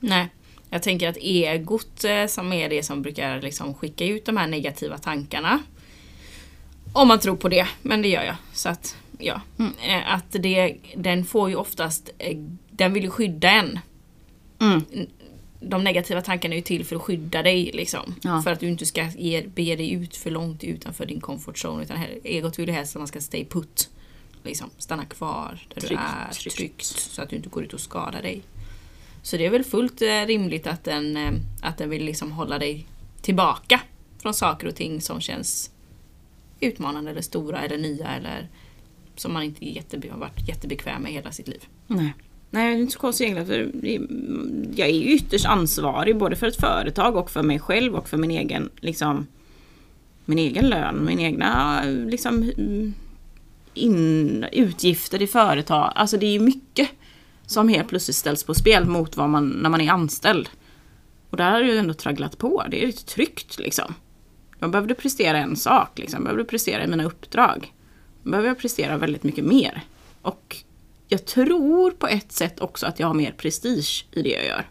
Nej. 0.01 0.29
Jag 0.71 0.83
tänker 0.83 1.09
att 1.09 1.17
egot 1.21 2.05
eh, 2.05 2.27
som 2.27 2.53
är 2.53 2.69
det 2.69 2.83
som 2.83 3.03
brukar 3.03 3.43
liksom 3.43 3.75
skicka 3.75 4.05
ut 4.07 4.25
de 4.25 4.37
här 4.37 4.47
negativa 4.47 4.99
tankarna. 4.99 5.59
Om 6.93 7.09
man 7.09 7.19
tror 7.21 7.37
på 7.37 7.49
det, 7.49 7.67
men 7.83 8.03
det 8.03 8.09
gör 8.09 8.23
jag. 8.25 8.37
Så 8.53 8.69
att, 8.69 8.97
ja. 9.19 9.41
Mm. 9.59 9.73
Eh, 9.89 10.15
Att 10.15 10.25
det, 10.31 10.77
den 10.97 11.25
får 11.25 11.49
ju 11.51 11.57
oftast, 11.57 12.11
eh, 12.19 12.37
den 12.71 12.93
vill 12.93 13.05
ju 13.05 13.11
skydda 13.11 13.51
en. 13.51 13.79
Mm. 14.61 14.85
De 15.61 15.85
negativa 15.85 16.23
tankarna 16.23 16.55
är 16.55 16.57
ju 16.57 16.63
till 16.63 16.85
för 16.85 16.97
att 16.97 17.03
skydda 17.03 17.43
dig 17.43 17.71
liksom. 17.75 18.15
Ja. 18.23 18.43
För 18.43 18.53
att 18.53 18.61
du 18.61 18.69
inte 18.69 18.87
ska 18.87 19.07
ge, 19.19 19.43
bege 19.55 19.77
dig 19.77 19.93
ut 19.93 20.17
för 20.17 20.31
långt 20.31 20.65
utanför 20.65 21.07
din 21.07 21.21
comfort 21.21 21.57
zone. 21.65 21.83
Utan 21.83 21.97
här- 21.97 22.19
egot 22.25 22.59
vill 22.59 22.69
ju 22.69 22.75
helst 22.75 22.97
att 22.97 23.01
man 23.01 23.09
ska 23.09 23.21
stay 23.21 23.45
put. 23.45 23.91
Liksom, 24.45 24.71
stanna 24.79 25.05
kvar 25.05 25.59
där 25.75 25.81
Tryggt, 25.81 25.89
du 25.91 25.97
är, 26.29 26.33
tryggt. 26.33 26.57
tryggt. 26.57 26.85
Så 26.85 27.23
att 27.23 27.29
du 27.31 27.37
inte 27.37 27.49
går 27.49 27.65
ut 27.65 27.73
och 27.75 27.81
skadar 27.81 28.23
dig. 28.23 28.43
Så 29.23 29.37
det 29.37 29.47
är 29.47 29.51
väl 29.51 29.65
fullt 29.65 30.03
eh, 30.03 30.27
rimligt 30.27 30.67
att 30.67 30.85
den, 30.85 31.17
eh, 31.17 31.33
att 31.63 31.79
den 31.79 31.91
vill 31.91 32.05
liksom 32.05 32.33
hålla 32.33 32.59
dig 32.59 32.87
tillbaka 33.23 33.81
från 34.23 34.35
saker 34.35 34.67
och 34.69 34.75
ting 34.75 35.01
som 35.01 35.21
känns 35.21 35.71
utmanande 36.61 37.11
eller 37.11 37.23
stora 37.23 37.63
eller 37.63 37.79
nya 37.79 38.09
eller 38.09 38.49
som 39.17 39.33
man 39.33 39.43
inte 39.43 39.65
jättebe- 39.65 40.11
har 40.11 40.19
varit 40.19 40.49
jättebekväm 40.49 41.03
med 41.03 41.13
hela 41.13 41.33
sitt 41.33 41.49
liv. 41.49 41.65
Nej. 41.87 42.15
Nej, 42.51 42.73
det 42.75 42.79
är 42.79 42.83
inte 42.83 42.93
så 42.93 42.99
konstigt 42.99 43.29
egentligen. 43.29 43.73
För 43.73 43.91
jag 44.81 44.89
är 44.89 44.93
ju 44.95 45.05
ytterst 45.15 45.47
ansvarig 45.47 46.17
både 46.17 46.37
för 46.37 46.47
ett 46.47 46.61
företag 46.61 47.17
och 47.17 47.31
för 47.31 47.43
mig 47.43 47.59
själv 47.59 47.95
och 47.95 48.09
för 48.09 48.17
min 48.17 48.31
egen, 48.31 48.71
liksom, 48.81 49.27
min 50.25 50.39
egen 50.39 50.69
lön, 50.69 51.05
min 51.05 51.21
egna 51.21 51.83
liksom, 51.85 52.53
in, 53.81 54.45
utgifter 54.53 55.23
i 55.23 55.27
företag. 55.27 55.93
Alltså 55.95 56.17
det 56.17 56.27
är 56.27 56.33
ju 56.33 56.41
mycket 56.41 56.91
som 57.47 57.69
helt 57.69 57.89
plötsligt 57.89 58.17
ställs 58.17 58.45
på 58.45 58.55
spel 58.55 58.85
mot 58.85 59.17
vad 59.17 59.29
man, 59.29 59.49
när 59.49 59.71
man 59.71 59.81
är 59.81 59.91
anställd. 59.91 60.49
Och 61.31 61.37
där 61.37 61.51
har 61.51 61.61
du 61.61 61.73
ju 61.73 61.79
ändå 61.79 61.95
tragglat 61.95 62.39
på. 62.39 62.65
Det 62.71 62.83
är 62.83 62.87
lite 62.87 63.05
tryggt 63.05 63.59
liksom. 63.59 63.95
Jag 64.59 64.71
behövde 64.71 64.95
prestera 64.95 65.39
en 65.39 65.57
sak, 65.57 65.99
liksom. 65.99 66.17
jag 66.17 66.25
behövde 66.25 66.45
prestera 66.45 66.85
i 66.85 66.87
mina 66.87 67.05
uppdrag. 67.05 67.73
Nu 68.23 68.31
behöver 68.31 68.49
jag 68.49 68.59
prestera 68.59 68.97
väldigt 68.97 69.23
mycket 69.23 69.45
mer. 69.45 69.83
Och 70.23 70.57
jag 71.09 71.27
tror 71.27 71.91
på 71.91 72.07
ett 72.07 72.33
sätt 72.33 72.61
också 72.61 72.87
att 72.87 73.01
jag 73.01 73.07
har 73.07 73.15
mer 73.15 73.33
prestige 73.33 74.07
i 74.13 74.23
det 74.23 74.31
jag 74.31 74.47
gör. 74.47 74.69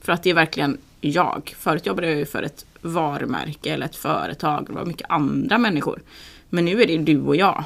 För 0.00 0.12
att 0.12 0.22
det 0.22 0.30
är 0.30 0.34
verkligen 0.34 0.78
jag. 1.00 1.54
Förut 1.58 1.86
jobbade 1.86 2.08
jag 2.08 2.18
ju 2.18 2.26
för 2.26 2.42
ett 2.42 2.66
varumärke 2.80 3.70
eller 3.70 3.86
ett 3.86 3.96
företag. 3.96 4.66
Det 4.66 4.72
var 4.72 4.84
mycket 4.84 5.10
andra 5.10 5.58
människor. 5.58 6.02
Men 6.48 6.64
nu 6.64 6.82
är 6.82 6.86
det 6.86 6.98
du 6.98 7.20
och 7.20 7.36
jag. 7.36 7.64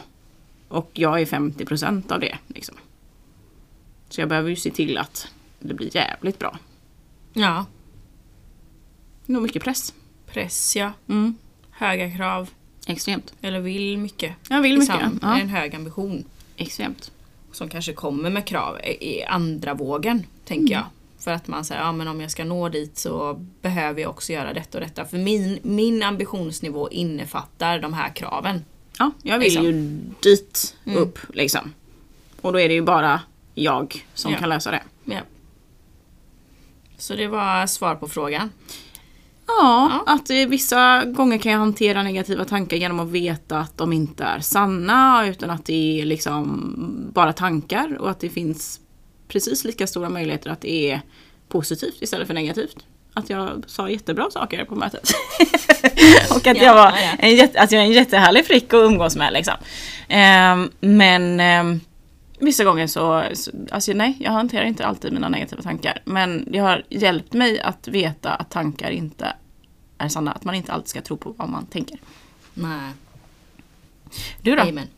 Och 0.70 0.90
jag 0.94 1.20
är 1.20 1.26
50% 1.26 2.12
av 2.12 2.20
det. 2.20 2.38
Liksom. 2.46 2.76
Så 4.09 4.20
jag 4.20 4.28
behöver 4.28 4.50
ju 4.50 4.56
se 4.56 4.70
till 4.70 4.98
att 4.98 5.28
det 5.59 5.74
blir 5.74 5.96
jävligt 5.96 6.38
bra. 6.38 6.59
Ja. 7.33 7.66
Det 9.26 9.33
är 9.33 9.35
nog 9.35 9.42
mycket 9.42 9.62
press. 9.62 9.94
Press 10.26 10.76
ja. 10.76 10.92
Mm. 11.09 11.35
Höga 11.70 12.16
krav. 12.16 12.50
Extremt. 12.87 13.35
Eller 13.40 13.61
vill 13.61 13.98
mycket. 13.98 14.37
Jag 14.48 14.62
vill 14.62 14.78
mycket. 14.78 14.94
Liksom, 14.94 15.18
Ja. 15.22 15.38
En 15.38 15.48
hög 15.48 15.74
ambition. 15.74 16.24
Extremt. 16.56 17.12
Som 17.52 17.68
kanske 17.68 17.92
kommer 17.92 18.30
med 18.30 18.46
krav 18.46 18.78
i 18.85 19.24
andra 19.24 19.74
vågen, 19.74 20.26
tänker 20.44 20.74
jag. 20.74 20.85
För 21.18 21.30
att 21.30 21.48
man 21.48 21.64
säger, 21.64 21.80
ja 21.80 21.92
men 21.92 22.09
om 22.09 22.20
jag 22.20 22.30
ska 22.30 22.44
nå 22.44 22.68
dit 22.68 22.98
så 22.98 23.46
behöver 23.62 24.02
jag 24.02 24.11
också 24.11 24.33
göra 24.33 24.52
detta 24.52 24.78
och 24.78 24.85
detta. 24.85 25.04
För 25.04 25.18
min, 25.18 25.59
min 25.62 26.02
ambitionsnivå 26.02 26.90
innefattar 26.90 27.78
de 27.78 27.92
här 27.92 28.12
kraven. 28.16 28.64
Ja, 28.98 29.11
jag 29.22 29.38
vill 29.38 29.44
Liksom. 29.48 29.64
ju 29.64 29.72
dit 30.20 30.76
Mm. 30.85 30.98
upp 30.98 31.18
liksom. 31.35 31.72
Och 32.40 32.53
då 32.53 32.61
är 32.61 32.68
det 32.68 32.74
ju 32.74 32.83
bara 32.83 33.20
jag 33.55 34.07
som 34.14 34.33
Ja. 34.33 34.38
kan 34.38 34.48
lösa 34.48 34.70
det. 34.70 34.83
Ja. 35.05 35.20
Så 36.98 37.14
det 37.16 37.26
var 37.29 37.66
svar 37.66 37.94
på 37.94 38.09
frågan. 38.09 38.50
Ja, 39.46 40.03
att 40.07 40.31
eh, 40.31 40.37
vissa 40.48 41.05
gånger 41.05 41.38
kan 41.38 41.53
jag 41.53 41.59
hantera 41.59 42.03
negativa 42.03 42.44
tankar 42.44 42.76
genom 42.76 43.00
att 43.00 43.09
veta 43.09 43.59
att 43.59 43.76
de 43.79 43.92
inte 43.92 44.24
är 44.24 44.40
sanna 44.40 45.26
utan 45.29 45.50
att 45.50 45.64
det 45.64 46.00
är 46.00 46.07
liksom 46.07 46.64
bara 47.14 47.33
tankar 47.33 47.96
och 48.00 48.11
att 48.11 48.20
det 48.20 48.29
finns 48.29 48.81
precis 49.29 49.64
lika 49.64 49.87
stora 49.87 50.09
möjligheter 50.09 50.50
att 50.50 50.61
det 50.61 50.90
är 50.90 51.00
positivt 51.48 52.03
istället 52.03 52.26
för 52.26 52.35
negativt. 52.35 52.76
Att 53.14 53.31
jag 53.31 53.64
sa 53.66 53.88
jättebra 53.88 54.31
saker 54.31 54.64
på 54.64 54.75
mötet. 54.75 55.11
och 56.31 56.46
att, 56.46 56.57
Ja, 56.57 56.64
jag 56.64 56.75
var 56.75 56.87
ja. 56.87 57.16
en 57.18 57.37
jätte, 57.37 57.61
att 57.61 57.73
jag 57.73 57.83
är 57.83 57.87
en 57.87 57.92
jättehärlig 57.92 58.46
frick 58.46 58.75
att 58.75 58.79
umgås 58.79 59.16
med 59.16 59.33
liksom. 59.33 59.55
Ehm, 60.09 60.70
men 60.81 61.40
ehm, 61.40 61.81
vissa 62.38 62.64
gånger 62.64 62.87
så, 62.87 63.25
så, 63.35 63.51
alltså 63.70 63.92
nej, 63.92 64.16
jag 64.20 64.33
hanterar 64.33 64.64
inte 64.64 64.87
alltid 64.87 65.12
mina 65.12 65.29
negativa 65.29 65.62
tankar. 65.62 66.03
Men 66.05 66.44
det 66.53 66.59
har 66.59 66.85
hjälpt 66.88 67.33
mig 67.33 67.61
att 67.61 67.88
veta 67.88 68.31
att 68.35 68.51
tankar 68.51 68.90
inte 68.90 69.33
är 69.99 70.09
sanna. 70.09 70.33
Att 70.33 70.44
man 70.44 70.55
inte 70.55 70.73
alltid 70.73 70.88
ska 70.88 71.01
tro 71.01 71.16
på 71.16 71.35
vad 71.38 71.49
man 71.49 71.66
tänker. 71.66 71.99
Nej. 72.55 72.90
Du 74.42 74.57
då? 74.57 74.62
Amen. 74.62 74.88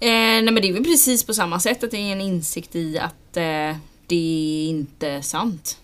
Eh, 0.00 0.08
nej 0.10 0.42
men 0.42 0.54
det 0.54 0.68
är 0.68 0.72
väl 0.72 0.84
precis 0.84 1.24
på 1.24 1.34
samma 1.34 1.60
sätt 1.60 1.84
att 1.84 1.90
det 1.90 1.96
är 1.96 2.12
en 2.12 2.20
insikt 2.20 2.76
i 2.76 2.98
att 2.98 3.36
eh, 3.36 3.76
det 4.06 4.64
är 4.64 4.68
inte 4.68 5.22
sant. 5.22 5.78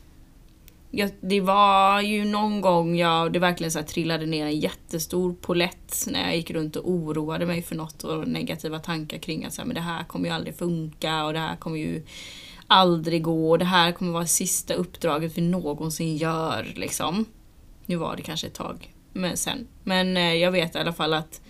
Jag, 0.94 1.10
det 1.20 1.40
var 1.40 2.00
ju 2.00 2.24
någon 2.24 2.60
gång 2.60 2.96
jag 2.96 3.32
det 3.32 3.38
verkligen 3.38 3.70
så 3.70 3.78
här 3.78 3.86
trillade 3.86 4.26
ner 4.26 4.46
en 4.46 4.60
jättestor 4.60 5.34
polett 5.40 6.04
när 6.06 6.20
jag 6.20 6.36
gick 6.36 6.50
runt 6.50 6.76
och 6.76 6.90
oroade 6.90 7.46
mig 7.46 7.62
för 7.62 7.74
något 7.76 8.04
och 8.04 8.28
negativa 8.28 8.78
tankar 8.78 9.18
kring 9.18 9.44
att 9.44 9.54
så 9.54 9.60
här, 9.60 9.66
men 9.66 9.74
det 9.74 9.80
här 9.80 10.04
kommer 10.04 10.28
ju 10.28 10.34
aldrig 10.34 10.56
funka 10.56 11.24
och 11.24 11.32
det 11.32 11.38
här 11.38 11.56
kommer 11.56 11.78
ju 11.78 12.02
aldrig 12.66 13.22
gå, 13.22 13.50
och 13.50 13.58
det 13.58 13.64
här 13.64 13.92
kommer 13.92 14.12
vara 14.12 14.26
sista 14.26 14.74
uppdraget 14.74 15.38
vi 15.38 15.42
någonsin 15.42 16.16
gör 16.16 16.72
liksom. 16.76 17.24
Nu 17.86 17.96
var 17.96 18.16
det 18.16 18.22
kanske 18.22 18.46
ett 18.46 18.54
tag 18.54 18.92
men 19.12 19.36
sen. 19.36 19.68
Men 19.84 20.16
eh, 20.16 20.34
jag 20.34 20.52
vet 20.52 20.74
i 20.74 20.78
alla 20.78 20.92
fall 20.92 21.14
att, 21.14 21.40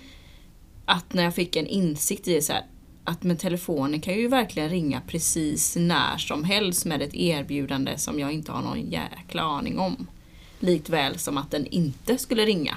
att 0.84 1.14
när 1.14 1.22
jag 1.22 1.34
fick 1.34 1.56
en 1.56 1.66
insikt 1.66 2.28
i 2.28 2.34
det 2.34 2.42
så 2.42 2.52
här, 2.52 2.64
att 3.04 3.22
med 3.22 3.38
telefonen 3.38 4.00
kan 4.00 4.14
ju 4.14 4.28
verkligen 4.28 4.68
ringa 4.68 5.00
precis 5.06 5.76
när 5.76 6.16
som 6.18 6.44
helst 6.44 6.84
med 6.84 7.02
ett 7.02 7.14
erbjudande 7.14 7.98
som 7.98 8.18
jag 8.20 8.32
inte 8.32 8.52
har 8.52 8.62
någon 8.62 8.90
jäkla 8.90 9.42
aning 9.42 9.78
om. 9.78 10.06
Likväl 10.60 11.18
som 11.18 11.38
att 11.38 11.50
den 11.50 11.66
inte 11.66 12.18
skulle 12.18 12.44
ringa. 12.44 12.76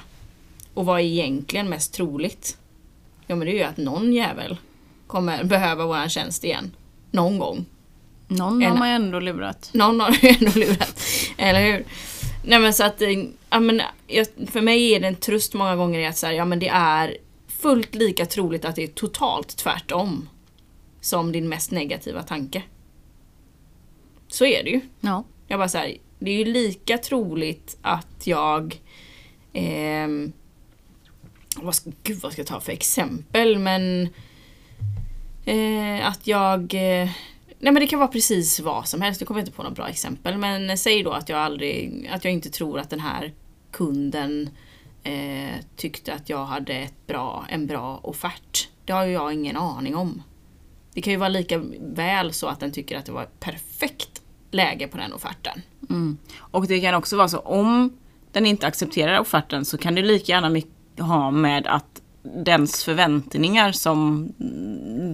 Och 0.74 0.86
vad 0.86 1.00
är 1.00 1.04
egentligen 1.04 1.70
mest 1.70 1.94
troligt? 1.94 2.58
Ja 3.28 3.36
men 3.36 3.46
det 3.48 3.54
är 3.54 3.58
ju 3.58 3.64
att 3.64 3.78
någon 3.78 4.14
jävel 4.14 4.58
kommer 5.08 5.44
behöva 5.44 5.86
våran 5.86 6.10
tjänst 6.10 6.44
igen. 6.44 6.72
Någon 7.12 7.40
gång. 7.40 7.66
Någon 8.28 8.64
En- 8.64 8.72
har 8.72 8.78
man 8.78 8.90
ju 8.90 8.96
ändå 8.96 9.20
lurat. 9.20 9.70
Någon 9.74 10.00
har 10.00 10.12
ju 10.22 10.30
ändå 10.30 10.52
lurat. 10.60 11.02
Eller 11.38 11.66
hur? 11.66 11.86
Nej 12.44 12.60
men 12.60 12.74
så 12.74 12.84
att, 12.84 13.02
eh, 13.02 13.10
ja, 13.50 13.60
men, 13.60 13.82
jag, 14.08 14.28
för 14.52 14.62
mig 14.62 14.92
är 14.94 15.00
det 15.00 15.08
en 15.08 15.16
tröst 15.16 15.54
många 15.54 15.76
gånger 15.76 16.00
i 16.00 16.06
att 16.06 16.18
så 16.18 16.26
här, 16.26 16.34
ja, 16.34 16.46
men 16.46 16.60
det 16.60 16.68
är 16.68 17.18
fullt 17.65 17.95
lika 17.95 18.25
troligt 18.25 18.65
att 18.65 18.75
det 18.75 18.84
är 18.84 18.88
totalt 18.88 19.58
tvärtom. 19.58 20.30
Som 21.01 21.32
din 21.32 21.49
mest 21.49 21.71
negativa 21.71 22.23
tanke. 22.23 22.63
Så 24.28 24.45
är 24.45 24.63
det 24.63 24.69
ju. 24.69 24.82
Ja. 24.99 25.23
Jag 25.47 25.60
bara 25.60 25.69
så 25.69 25.78
här, 25.78 25.97
det 26.19 26.32
är 26.32 26.38
ju 26.38 26.45
lika 26.45 26.97
troligt 26.97 27.78
att 27.82 28.28
jag... 28.28 28.82
ehm, 29.54 30.34
vad 31.58 31.75
ska, 31.75 31.91
gud 32.04 32.19
vad 32.21 32.32
ska 32.32 32.41
jag 32.41 32.47
ta 32.47 32.60
för 32.60 32.71
exempel 32.71 33.60
men... 33.60 34.10
Eh, 35.45 36.08
att 36.08 36.28
jag... 36.28 36.62
Eh, 36.73 37.10
nej 37.60 37.73
men 37.73 37.75
det 37.75 37.88
kan 37.88 37.99
vara 37.99 38.12
precis 38.12 38.60
vad 38.60 38.88
som 38.88 39.01
helst, 39.01 39.21
jag 39.21 39.28
kommer 39.28 39.39
inte 39.39 39.51
på 39.51 39.63
något 39.63 39.75
bra 39.75 39.89
exempel. 39.89 40.38
Men 40.38 40.78
säg 40.78 41.04
då 41.04 41.12
att 41.12 41.30
jag 41.30 41.39
aldrig... 41.39 42.10
Att 42.13 42.23
jag 42.23 42.34
inte 42.34 42.49
tror 42.49 42.80
att 42.80 42.89
den 42.89 42.99
här 42.99 43.34
kunden 43.71 44.49
eh, 45.06 45.56
tyckte 45.76 46.13
att 46.13 46.30
jag 46.30 46.46
hade 46.46 46.74
ett 46.74 47.08
bra, 47.08 47.46
en 47.50 47.68
bra 47.68 48.00
offert. 48.04 48.70
Det 48.86 48.94
har 48.94 49.06
ju 49.06 49.12
jag 49.12 49.34
ingen 49.34 49.58
aning 49.58 49.96
om. 49.96 50.24
Det 50.94 51.02
kan 51.02 51.13
ju 51.13 51.20
vara 51.20 51.30
lika 51.30 51.62
väl 51.80 52.34
så 52.34 52.48
att 52.48 52.60
den 52.60 52.72
tycker 52.72 52.98
att 52.98 53.06
det 53.06 53.12
var 53.12 53.24
ett 53.24 53.39
perfekt 53.39 54.22
läge 54.52 54.88
på 54.88 54.98
den 54.98 55.13
offerten. 55.13 55.62
Mm. 55.89 56.18
Och 56.38 56.68
det 56.68 56.82
kan 56.82 56.96
också 56.96 57.18
vara 57.18 57.28
så 57.28 57.39
om 57.39 57.98
den 58.32 58.46
inte 58.46 58.68
accepterar 58.68 59.20
offerten 59.20 59.65
så 59.65 59.78
kan 59.78 59.96
det 59.96 60.02
lika 60.02 60.32
gärna 60.32 60.62
ha 61.00 61.32
med 61.32 61.68
att 61.68 62.02
dens 62.46 62.84
förväntningar 62.84 63.72
som 63.72 64.34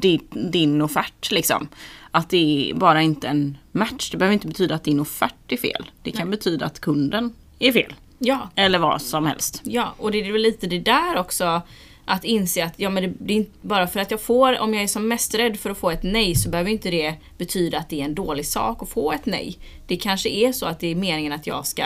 din, 0.01 0.27
din 0.51 0.81
offert 0.81 1.31
liksom. 1.31 1.67
Att 2.11 2.29
det 2.29 2.71
är 2.71 2.73
bara 2.73 3.01
inte 3.01 3.27
en 3.27 3.57
match. 3.71 4.11
Det 4.11 4.17
behöver 4.17 4.33
inte 4.33 4.47
betyda 4.47 4.75
att 4.75 4.83
din 4.83 4.99
offert 4.99 5.51
är 5.51 5.57
fel. 5.57 5.91
Det 6.03 6.11
kan 6.11 6.31
betyda 6.31 6.65
att 6.65 6.79
kunden 6.79 7.33
är 7.59 7.71
fel. 7.71 7.93
Ja, 8.23 8.49
Eller 8.55 8.79
vad 8.79 9.01
som 9.01 9.25
helst. 9.25 9.61
ja, 9.63 9.93
och 9.97 10.11
det 10.11 10.19
är 10.27 10.31
väl 10.31 10.41
lite 10.41 10.67
det 10.67 10.79
där 10.79 11.17
också 11.17 11.61
att 12.05 12.23
inse 12.23 12.65
att 12.65 12.73
ja, 12.79 12.89
men 12.89 13.03
det, 13.03 13.13
det 13.19 13.33
är 13.33 13.37
inte 13.37 13.51
bara 13.61 13.87
för 13.87 13.99
att 13.99 14.11
jag 14.11 14.21
får, 14.21 14.59
om 14.59 14.73
jag 14.73 14.83
är 14.83 14.87
som 14.87 15.07
mest 15.07 15.35
rädd 15.35 15.59
för 15.59 15.69
att 15.69 15.77
få 15.77 15.91
ett 15.91 16.03
nej 16.03 16.35
så 16.35 16.49
behöver 16.49 16.71
inte 16.71 16.91
det 16.91 17.15
betyda 17.37 17.77
att 17.77 17.89
det 17.89 18.01
är 18.01 18.05
en 18.05 18.15
dålig 18.15 18.45
sak 18.45 18.83
att 18.83 18.89
få 18.89 19.11
ett 19.11 19.25
nej. 19.25 19.57
Det 19.87 19.97
kanske 19.97 20.29
är 20.29 20.51
så 20.51 20.65
att 20.65 20.79
det 20.79 20.87
är 20.87 20.95
meningen 20.95 21.33
att 21.33 21.47
jag 21.47 21.67
ska 21.67 21.85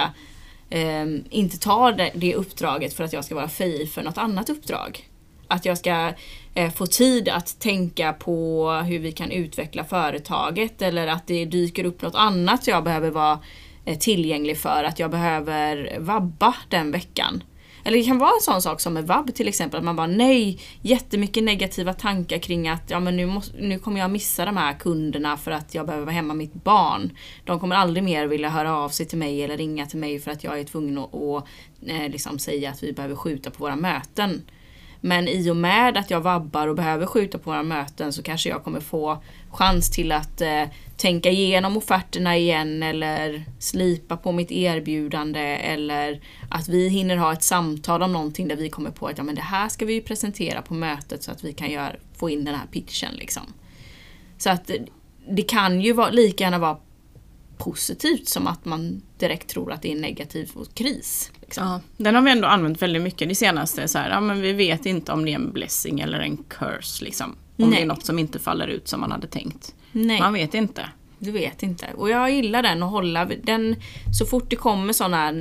ehm, 0.70 1.24
inte 1.30 1.60
ta 1.60 1.92
det, 1.92 2.12
det 2.16 2.36
uppdraget 2.36 2.94
för 2.94 3.04
att 3.04 3.14
jag 3.14 3.26
ska 3.26 3.36
vara 3.36 3.50
fri 3.50 3.88
för 3.88 4.04
något 4.04 4.18
annat 4.18 4.50
uppdrag. 4.50 5.10
Att 5.48 5.66
jag 5.66 5.78
ska 5.78 6.12
eh, 6.54 6.72
få 6.72 6.86
tid 6.86 7.30
att 7.30 7.60
tänka 7.60 8.14
på 8.14 8.72
hur 8.72 9.00
vi 9.00 9.12
kan 9.12 9.32
utveckla 9.32 9.84
företaget 9.84 10.82
eller 10.82 11.08
att 11.08 11.28
det 11.28 11.46
dyker 11.46 11.86
upp 11.86 12.02
något 12.02 12.16
annat 12.16 12.68
jag 12.68 12.84
behöver 12.84 13.12
vara 13.12 13.32
eh, 13.34 13.40
Eh, 13.86 13.98
tillgänglig 13.98 14.58
för. 14.58 14.84
Att 14.84 15.00
jag 15.00 15.12
behöver 15.12 15.98
vabba 16.00 16.56
den 16.70 16.92
veckan. 16.92 17.44
Eller 17.84 17.98
det 17.98 18.04
kan 18.04 18.18
vara 18.18 18.32
en 18.36 18.42
sån 18.42 18.62
sak 18.62 18.82
som 18.82 18.94
med 18.94 19.08
vab 19.08 19.36
till 19.36 19.48
exempel, 19.48 19.78
att 19.78 19.84
man 19.84 19.96
bara 19.96 20.08
nej, 20.08 20.60
jättemycket 20.82 21.44
negativa 21.44 21.94
tankar 21.94 22.38
kring 22.38 22.68
att 22.68 22.90
ja, 22.90 23.00
men 23.00 23.18
nu, 23.18 23.26
måste, 23.26 23.58
nu 23.58 23.80
kommer 23.80 24.00
jag 24.00 24.12
missa 24.12 24.46
de 24.46 24.58
här 24.58 24.74
kunderna 24.74 25.38
för 25.38 25.52
att 25.52 25.76
jag 25.76 25.86
behöver 25.86 26.06
vara 26.06 26.16
hemma 26.16 26.28
med 26.28 26.38
mitt 26.38 26.64
barn. 26.64 27.18
De 27.44 27.60
kommer 27.60 27.76
aldrig 27.76 28.04
mer 28.04 28.28
vilja 28.28 28.50
höra 28.50 28.78
av 28.78 28.90
sig 28.90 29.06
till 29.06 29.18
mig 29.18 29.44
eller 29.44 29.58
ringa 29.58 29.86
till 29.86 30.00
mig 30.00 30.20
för 30.20 30.32
att 30.32 30.44
jag 30.44 30.60
är 30.60 30.64
tvungen 30.64 30.98
att, 30.98 31.16
att 31.16 31.46
eh, 31.88 32.10
liksom 32.10 32.40
säga 32.40 32.70
att 32.70 32.84
vi 32.84 32.94
behöver 32.94 33.16
skjuta 33.16 33.52
på 33.52 33.64
våra 33.64 33.76
möten. 33.76 34.42
Men 35.02 35.28
i 35.28 35.50
och 35.52 35.58
med 35.58 35.98
att 35.98 36.10
jag 36.10 36.22
vabbar 36.22 36.68
och 36.68 36.76
behöver 36.76 37.06
skjuta 37.06 37.38
på 37.38 37.50
våra 37.50 37.64
möten 37.64 38.14
så 38.14 38.24
kanske 38.24 38.50
jag 38.50 38.64
kommer 38.64 38.80
få 38.80 39.24
chans 39.50 39.92
till 39.92 40.12
att 40.12 40.42
eh, 40.42 40.64
tänka 40.98 41.30
igenom 41.30 41.78
offerterna 41.78 42.38
igen 42.38 42.84
eller 42.84 43.46
slipa 43.60 44.18
på 44.18 44.32
mitt 44.32 44.52
erbjudande 44.52 45.40
eller 45.40 46.22
att 46.50 46.68
vi 46.68 46.88
hinner 46.88 47.18
ha 47.18 47.34
ett 47.34 47.44
samtal 47.44 48.04
om 48.04 48.14
någonting 48.14 48.48
där 48.48 48.56
vi 48.56 48.70
kommer 48.70 48.92
på 48.92 49.08
att 49.08 49.18
ja, 49.18 49.24
men 49.24 49.36
det 49.36 49.42
här 49.42 49.70
ska 49.70 49.86
vi 49.86 50.02
presentera 50.02 50.62
på 50.62 50.74
mötet 50.74 51.24
så 51.24 51.32
att 51.32 51.44
vi 51.44 51.54
kan 51.54 51.72
göra, 51.72 51.96
få 52.18 52.30
in 52.30 52.46
den 52.46 52.56
här 52.56 52.68
pitchen. 52.72 53.16
Liksom. 53.16 53.44
Så 54.38 54.50
att 54.50 54.72
det 55.30 55.42
kan 55.42 55.82
ju 55.82 55.94
vara, 55.94 56.10
lika 56.10 56.44
gärna 56.44 56.60
vara 56.60 56.78
positivt 57.58 58.28
som 58.28 58.48
att 58.48 58.66
man 58.66 59.02
direkt 59.18 59.50
tror 59.50 59.72
att 59.72 59.82
det 59.82 59.92
är 59.92 59.96
negativt 59.96 60.56
och 60.56 60.74
kris. 60.74 61.32
Liksom. 61.42 61.68
Ja, 61.68 61.82
den 61.98 62.16
har 62.16 62.22
vi 62.22 62.32
ändå 62.32 62.48
använt 62.48 62.82
väldigt 62.82 63.02
mycket 63.02 63.30
det 63.30 63.36
senaste. 63.36 63.88
Så 63.88 63.98
här, 63.98 64.10
ja, 64.10 64.20
men 64.20 64.42
vi 64.42 64.54
vet 64.54 64.86
inte 64.86 65.12
om 65.12 65.26
det 65.26 65.32
är 65.32 65.36
en 65.36 65.52
blessing 65.52 66.00
eller 66.00 66.20
en 66.20 66.38
curse. 66.38 67.04
Liksom. 67.04 67.30
Om 67.32 67.70
Nej. 67.70 67.70
det 67.70 67.82
är 67.82 67.86
något 67.86 68.06
som 68.06 68.20
inte 68.20 68.40
faller 68.40 68.68
ut 68.68 68.88
som 68.88 69.00
man 69.02 69.12
hade 69.12 69.28
tänkt. 69.28 69.74
Nej. 69.96 70.20
Man 70.20 70.34
vet 70.34 70.54
inte. 70.54 70.90
Du 71.20 71.32
vet 71.32 71.64
inte. 71.64 71.86
Och 71.98 72.10
jag 72.10 72.32
gillar 72.32 72.64
den 72.64 72.84
och 72.84 72.90
hålla 72.90 73.26
den 73.26 73.76
så 74.20 74.26
fort 74.26 74.50
det 74.50 74.56
kommer 74.56 74.94
sådana 74.94 75.34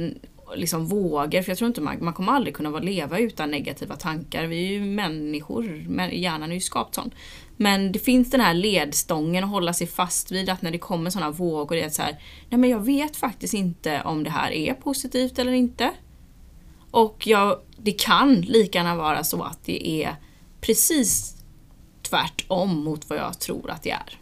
liksom 0.54 0.86
vågor, 0.86 1.42
för 1.42 1.50
jag 1.50 1.58
tror 1.58 1.68
inte 1.68 1.80
man, 1.80 2.04
man 2.04 2.14
kommer 2.14 2.32
aldrig 2.32 2.56
kunna 2.56 2.70
vara 2.70 2.82
leva 2.82 3.18
utan 3.18 3.50
negativa 3.50 3.96
tankar. 3.96 4.44
Vi 4.44 4.66
är 4.66 4.72
ju 4.72 4.80
människor, 4.80 5.84
men 5.88 6.20
hjärnan 6.20 6.50
är 6.50 6.54
ju 6.54 6.60
skapt 6.60 6.94
sån. 6.94 7.10
Men 7.56 7.92
det 7.92 7.98
finns 7.98 8.30
den 8.30 8.40
här 8.40 8.54
ledstången 8.54 9.44
att 9.44 9.50
hålla 9.50 9.72
sig 9.72 9.86
fast 9.86 10.32
vid 10.32 10.50
att 10.50 10.62
när 10.62 10.70
det 10.70 10.78
kommer 10.78 11.10
sådana 11.10 11.30
vågor, 11.30 11.76
det 11.76 11.82
är 11.82 11.88
så 11.88 12.02
här, 12.02 12.18
nej 12.48 12.60
men 12.60 12.70
jag 12.70 12.84
vet 12.84 13.16
faktiskt 13.16 13.54
inte 13.54 14.02
om 14.02 14.24
det 14.24 14.30
här 14.30 14.50
är 14.50 14.74
positivt 14.74 15.38
eller 15.38 15.52
inte. 15.52 15.90
Och 16.90 17.26
jag, 17.26 17.60
det 17.76 17.92
kan 17.92 18.40
lika 18.40 18.78
gärna 18.78 18.96
vara 18.96 19.24
så 19.24 19.42
att 19.42 19.64
det 19.64 20.02
är 20.04 20.16
precis 20.60 21.36
tvärtom 22.02 22.84
mot 22.84 23.10
vad 23.10 23.18
jag 23.18 23.40
tror 23.40 23.70
att 23.70 23.82
det 23.82 23.90
är. 23.90 24.18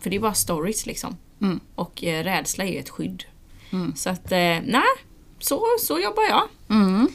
För 0.00 0.10
det 0.10 0.16
är 0.16 0.20
bara 0.20 0.34
stories 0.34 0.86
liksom. 0.86 1.16
Mm. 1.40 1.60
Och 1.74 2.04
eh, 2.04 2.24
rädsla 2.24 2.64
är 2.64 2.80
ett 2.80 2.90
skydd. 2.90 3.24
Mm. 3.72 3.96
Så 3.96 4.10
att, 4.10 4.32
eh, 4.32 4.58
nej, 4.64 4.82
så, 5.38 5.64
så 5.80 5.98
jobbar 5.98 6.22
jag. 6.22 6.42
Mm. 6.70 7.08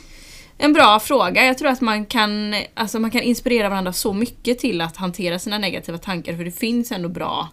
En 0.57 0.73
bra 0.73 0.99
fråga. 0.99 1.45
Jag 1.45 1.57
tror 1.57 1.69
att 1.69 1.81
man 1.81 2.05
kan, 2.05 2.55
alltså 2.73 2.99
man 2.99 3.11
kan 3.11 3.21
inspirera 3.21 3.69
varandra 3.69 3.93
så 3.93 4.13
mycket 4.13 4.59
till 4.59 4.81
att 4.81 4.97
hantera 4.97 5.39
sina 5.39 5.57
negativa 5.57 5.97
tankar. 5.97 6.37
För 6.37 6.45
det 6.45 6.51
finns 6.51 6.91
ändå 6.91 7.09
bra, 7.09 7.49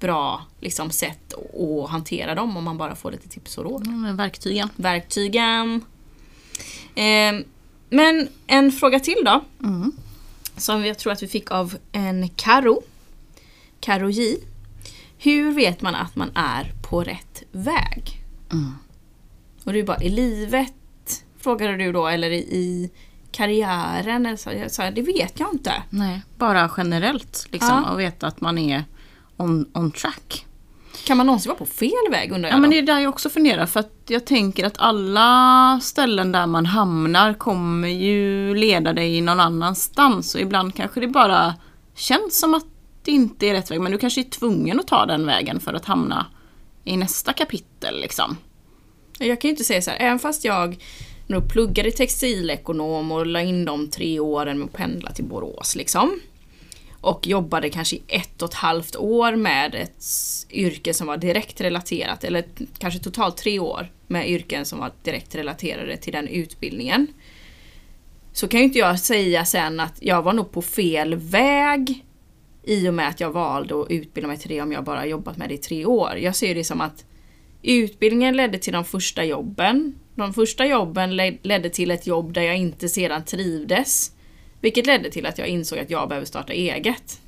bra 0.00 0.42
liksom, 0.60 0.90
sätt 0.90 1.34
att 1.34 1.90
hantera 1.90 2.34
dem 2.34 2.56
om 2.56 2.64
man 2.64 2.78
bara 2.78 2.94
får 2.94 3.12
lite 3.12 3.28
tips 3.28 3.58
och 3.58 3.64
råd. 3.64 3.86
Mm, 3.86 4.16
verktygen. 4.16 4.68
Verktygen. 4.76 5.84
Eh, 6.94 7.44
men 7.90 8.28
en 8.46 8.72
fråga 8.72 9.00
till 9.00 9.22
då. 9.24 9.44
Mm. 9.62 9.92
Som 10.56 10.86
jag 10.86 10.98
tror 10.98 11.12
att 11.12 11.22
vi 11.22 11.28
fick 11.28 11.50
av 11.50 11.76
en 11.92 12.28
Karo. 12.28 12.82
Karo 13.80 14.10
J. 14.10 14.36
Hur 15.18 15.52
vet 15.52 15.82
man 15.82 15.94
att 15.94 16.16
man 16.16 16.30
är 16.34 16.72
på 16.82 17.02
rätt 17.04 17.42
väg? 17.52 18.24
Mm. 18.52 18.72
Och 19.64 19.74
är 19.74 19.84
bara 19.84 20.02
i 20.02 20.08
livet, 20.08 20.74
frågade 21.40 21.76
du 21.76 21.92
då, 21.92 22.06
eller 22.06 22.30
i, 22.30 22.90
karriären? 23.32 24.26
Eller 24.26 24.36
så, 24.36 24.50
jag 24.50 24.70
sa, 24.70 24.90
det 24.90 25.02
vet 25.02 25.40
jag 25.40 25.52
inte. 25.52 25.72
Nej, 25.90 26.22
bara 26.38 26.70
generellt. 26.76 27.46
Liksom, 27.50 27.82
Ja. 27.86 27.90
Och 27.92 28.00
veta 28.00 28.26
att 28.26 28.40
man 28.40 28.58
är 28.58 28.84
on, 29.36 29.70
on 29.74 29.92
track. 29.92 30.46
Kan 31.06 31.16
man 31.16 31.26
någonsin 31.26 31.48
vara 31.50 31.58
på 31.58 31.66
fel 31.66 32.10
väg 32.10 32.32
undrar 32.32 32.48
jag 32.48 32.56
Ja 32.56 32.60
men 32.60 32.70
det 32.70 32.78
är 32.78 32.82
där 32.82 32.98
jag 32.98 33.08
också 33.08 33.30
funderar 33.30 33.66
för 33.66 33.80
att 33.80 33.92
jag 34.06 34.24
tänker 34.24 34.66
att 34.66 34.78
alla 34.78 35.80
ställen 35.82 36.32
där 36.32 36.46
man 36.46 36.66
hamnar 36.66 37.34
kommer 37.34 37.88
ju 37.88 38.54
leda 38.54 38.92
dig 38.92 39.20
någon 39.20 39.40
annanstans 39.40 40.34
och 40.34 40.40
ibland 40.40 40.74
kanske 40.74 41.00
det 41.00 41.08
bara 41.08 41.54
känns 41.94 42.40
som 42.40 42.54
att 42.54 42.64
inte 43.08 43.46
är 43.46 43.52
rätt 43.52 43.70
väg 43.70 43.80
men 43.80 43.92
du 43.92 43.98
kanske 43.98 44.20
är 44.20 44.30
tvungen 44.30 44.80
att 44.80 44.86
ta 44.86 45.06
den 45.06 45.26
vägen 45.26 45.60
för 45.60 45.74
att 45.74 45.84
hamna 45.84 46.26
i 46.84 46.96
nästa 46.96 47.32
kapitel 47.32 48.00
liksom. 48.00 48.36
Jag 49.18 49.40
kan 49.40 49.48
ju 49.48 49.52
inte 49.52 49.64
säga 49.64 49.82
så 49.82 49.90
här, 49.90 49.98
även 50.00 50.18
fast 50.18 50.44
jag 50.44 50.76
nog 51.26 51.48
pluggade 51.48 51.90
textilekonom 51.90 53.12
och 53.12 53.26
la 53.26 53.40
in 53.40 53.64
de 53.64 53.90
tre 53.90 54.20
åren 54.20 54.58
med 54.58 54.66
att 54.66 54.72
pendla 54.72 55.12
till 55.12 55.24
Borås 55.24 55.76
liksom. 55.76 56.20
Och 57.00 57.26
jobbade 57.26 57.70
kanske 57.70 57.96
i 57.96 58.02
ett 58.08 58.42
och 58.42 58.48
ett 58.48 58.54
halvt 58.54 58.96
år 58.96 59.36
med 59.36 59.74
ett 59.74 60.04
yrke 60.50 60.94
som 60.94 61.06
var 61.06 61.16
direkt 61.16 61.60
relaterat, 61.60 62.24
eller 62.24 62.44
kanske 62.78 63.00
totalt 63.00 63.36
tre 63.36 63.58
år 63.58 63.92
med 64.06 64.30
yrken 64.30 64.64
som 64.64 64.78
var 64.78 64.92
direkt 65.02 65.34
relaterade 65.34 65.96
till 65.96 66.12
den 66.12 66.28
utbildningen. 66.28 67.06
Så 68.32 68.48
kan 68.48 68.60
ju 68.60 68.66
inte 68.66 68.78
jag 68.78 69.00
säga 69.00 69.44
sen 69.44 69.80
att 69.80 69.94
jag 70.00 70.22
var 70.22 70.32
nog 70.32 70.52
på 70.52 70.62
fel 70.62 71.14
väg 71.14 72.04
i 72.62 72.88
och 72.88 72.94
med 72.94 73.08
att 73.08 73.20
jag 73.20 73.30
valde 73.30 73.80
att 73.80 73.90
utbilda 73.90 74.28
mig 74.28 74.38
till 74.38 74.48
det 74.48 74.62
om 74.62 74.72
jag 74.72 74.84
bara 74.84 75.06
jobbat 75.06 75.36
med 75.36 75.48
det 75.48 75.54
i 75.54 75.58
tre 75.58 75.84
år. 75.84 76.16
Jag 76.16 76.36
ser 76.36 76.54
det 76.54 76.64
som 76.64 76.80
att 76.80 77.04
utbildningen 77.62 78.36
ledde 78.36 78.58
till 78.58 78.72
de 78.72 78.84
första 78.84 79.24
jobben. 79.24 79.94
De 80.14 80.34
första 80.34 80.66
jobben 80.66 81.16
ledde 81.42 81.70
till 81.70 81.90
ett 81.90 82.06
jobb 82.06 82.32
där 82.32 82.42
jag 82.42 82.56
inte 82.56 82.88
sedan 82.88 83.24
trivdes. 83.24 84.12
Vilket 84.60 84.86
ledde 84.86 85.10
till 85.10 85.26
att 85.26 85.38
jag 85.38 85.48
insåg 85.48 85.78
att 85.78 85.90
jag 85.90 86.08
behöver 86.08 86.26
starta 86.26 86.52
eget. 86.52 87.20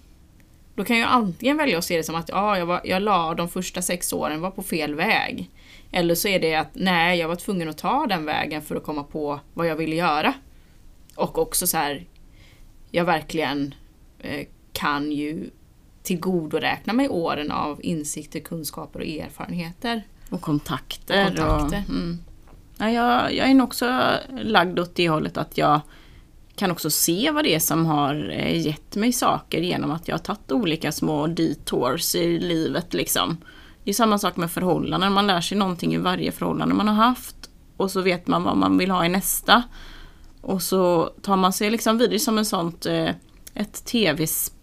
Då 0.75 0.85
kan 0.85 0.99
jag 0.99 1.09
antingen 1.11 1.57
välja 1.57 1.79
att 1.79 1.85
se 1.85 1.97
det 1.97 2.03
som 2.03 2.15
att 2.15 2.31
ah, 2.33 2.59
jag, 2.59 2.67
var, 2.67 2.81
jag 2.85 3.03
la 3.03 3.35
de 3.35 3.49
första 3.49 3.83
sex 3.83 4.13
åren 4.13 4.41
var 4.41 4.51
på 4.51 4.63
fel 4.63 4.95
väg. 4.95 5.51
Eller 5.93 6.15
så 6.15 6.29
är 6.29 6.39
det 6.39 6.55
att 6.55 6.71
nej, 6.73 7.19
jag 7.19 7.29
var 7.29 7.37
tvungen 7.37 7.69
att 7.69 7.79
ta 7.79 8.07
den 8.07 8.25
vägen 8.25 8.63
för 8.63 8.77
att 8.77 8.85
komma 8.85 9.05
på 9.05 9.41
vad 9.55 9.67
jag 9.67 9.77
ville 9.77 9.97
göra. 9.97 10.35
Och 11.15 11.39
också 11.39 11.67
så 11.67 11.77
här, 11.77 12.07
jag 12.91 13.05
verkligen 13.05 13.75
eh, 14.19 14.47
kan 14.73 15.13
ju 15.13 15.51
tillgodoräkna 16.03 16.93
mig 16.93 17.09
åren 17.09 17.51
av 17.51 17.81
insikter, 17.83 18.41
kunskaper 18.41 19.01
och 19.01 19.07
erfarenheter. 19.07 20.03
Och 20.31 20.41
kontakter. 20.41 21.31
Och 21.31 21.37
kontakter. 21.37 21.85
Och, 21.89 21.91
mm. 21.91 22.19
ja, 22.79 22.91
jag, 22.91 23.35
jag 23.35 23.51
är 23.51 23.55
nog 23.55 23.67
också 23.67 24.03
lagd 24.31 24.79
åt 24.79 24.95
det 24.95 25.09
hållet 25.09 25.37
att 25.37 25.59
jag 25.59 25.81
kan 26.57 26.71
också 26.71 26.91
se 26.91 27.31
vad 27.31 27.45
det 27.45 27.55
är 27.55 27.59
som 27.59 27.87
har 27.87 28.31
eh, 28.31 28.67
gett 28.67 28.97
mig 28.97 29.13
saker 29.13 29.61
genom 29.61 29.91
att 29.91 30.09
jag 30.09 30.15
har 30.15 30.19
tagit 30.19 30.53
olika 30.53 30.93
små 30.93 31.27
detours 31.27 32.15
i 32.15 32.39
livet 32.39 32.95
liksom. 32.95 33.37
Det 33.85 33.91
är 33.91 33.95
samma 33.95 34.19
sak 34.19 34.37
med 34.37 34.51
förhållanden, 34.51 35.13
man 35.13 35.27
lär 35.27 35.41
sig 35.41 35.59
någonting 35.59 35.95
i 35.95 35.99
varje 35.99 36.33
förhållande 36.33 36.75
man 36.75 36.89
har 36.89 36.95
haft 36.95 37.37
och 37.77 37.91
så 37.91 38.01
vet 38.01 38.27
man 38.27 38.43
vad 38.43 38.57
man 38.57 38.79
vill 38.79 38.91
ha 38.91 39.05
i 39.05 39.09
nästa. 39.09 39.63
Och 40.41 40.63
så 40.63 41.11
tar 41.23 41.37
man 41.37 41.53
sig 41.53 41.71
liksom 41.71 41.99
vidare 41.99 42.19
som 42.19 42.39
en 42.39 42.45
sånt, 42.45 42.87
eh, 42.87 43.11
ett 43.55 43.85
tv-spel. 43.85 44.62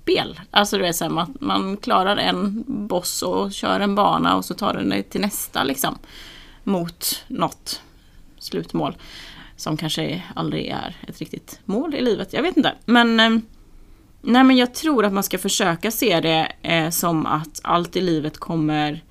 Alltså 0.52 0.78
du 0.78 0.84
vet 0.84 0.96
så 0.96 1.04
här, 1.04 1.12
man, 1.12 1.38
man 1.40 1.78
klarar 1.78 2.18
en 2.18 2.64
boss 2.68 3.22
och 3.22 3.52
kör 3.54 3.80
en 3.80 3.96
bana 3.96 4.36
och 4.36 4.46
så 4.46 4.54
tar 4.54 4.74
den 4.74 4.90
dig 4.90 5.04
till 5.04 5.22
nästa 5.22 5.64
liksom. 5.64 5.98
Mot 6.64 7.24
något 7.28 7.82
slutmål. 8.40 8.98
Som 9.56 9.78
kanske 9.78 10.24
aldrig 10.36 10.68
är 10.68 10.96
ett 11.08 11.20
riktigt 11.20 11.60
mål 11.66 11.96
i 11.96 12.02
livet, 12.02 12.34
jag 12.34 12.42
vet 12.42 12.58
inte. 12.58 12.74
Men 12.86 13.20
eh, 13.20 13.30
Nej 14.22 14.44
men 14.44 14.58
jag 14.58 14.74
tror 14.74 15.06
att 15.06 15.14
man 15.14 15.24
ska 15.24 15.38
försöka 15.38 15.92
se 15.92 16.20
det 16.20 16.52
eh, 16.62 16.90
som 16.90 17.26
att 17.26 17.60
allt 17.64 17.96
i 17.96 18.02
livet 18.02 18.38
kommer 18.38 19.04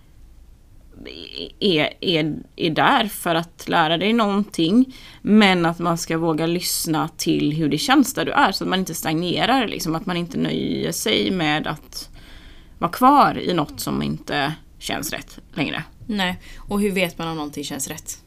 är, 1.60 1.94
är, 2.00 2.34
är 2.56 2.70
där 2.70 3.08
för 3.08 3.34
att 3.34 3.68
lära 3.68 3.96
dig 3.96 4.12
någonting. 4.12 4.96
Men 5.22 5.66
att 5.66 5.78
man 5.78 5.98
ska 5.98 6.18
våga 6.18 6.46
lyssna 6.46 7.08
till 7.08 7.52
hur 7.52 7.68
det 7.68 7.78
känns 7.78 8.14
där 8.14 8.24
du 8.24 8.32
är 8.32 8.52
så 8.52 8.64
att 8.64 8.70
man 8.70 8.78
inte 8.78 8.94
stagnerar. 8.94 9.68
Liksom, 9.68 9.94
att 9.94 10.06
man 10.06 10.16
inte 10.16 10.38
nöjer 10.38 10.92
sig 10.92 11.30
med 11.30 11.66
att 11.66 12.08
vara 12.78 12.90
kvar 12.90 13.38
i 13.38 13.54
något 13.54 13.80
som 13.80 14.02
inte 14.02 14.54
känns 14.78 15.12
rätt 15.12 15.38
längre. 15.52 15.84
Nej, 16.06 16.40
och 16.68 16.80
hur 16.80 16.90
vet 16.90 17.18
man 17.18 17.28
om 17.28 17.36
någonting 17.36 17.64
känns 17.64 17.88
rätt? 17.88 18.22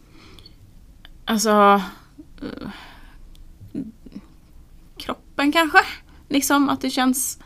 Alltså... 1.26 1.82
Uh, 2.44 2.70
kroppen 4.98 5.52
kanske? 5.52 5.80
Liksom 6.30 6.70
att 6.70 6.82
det 6.82 6.90
känns 6.90 7.40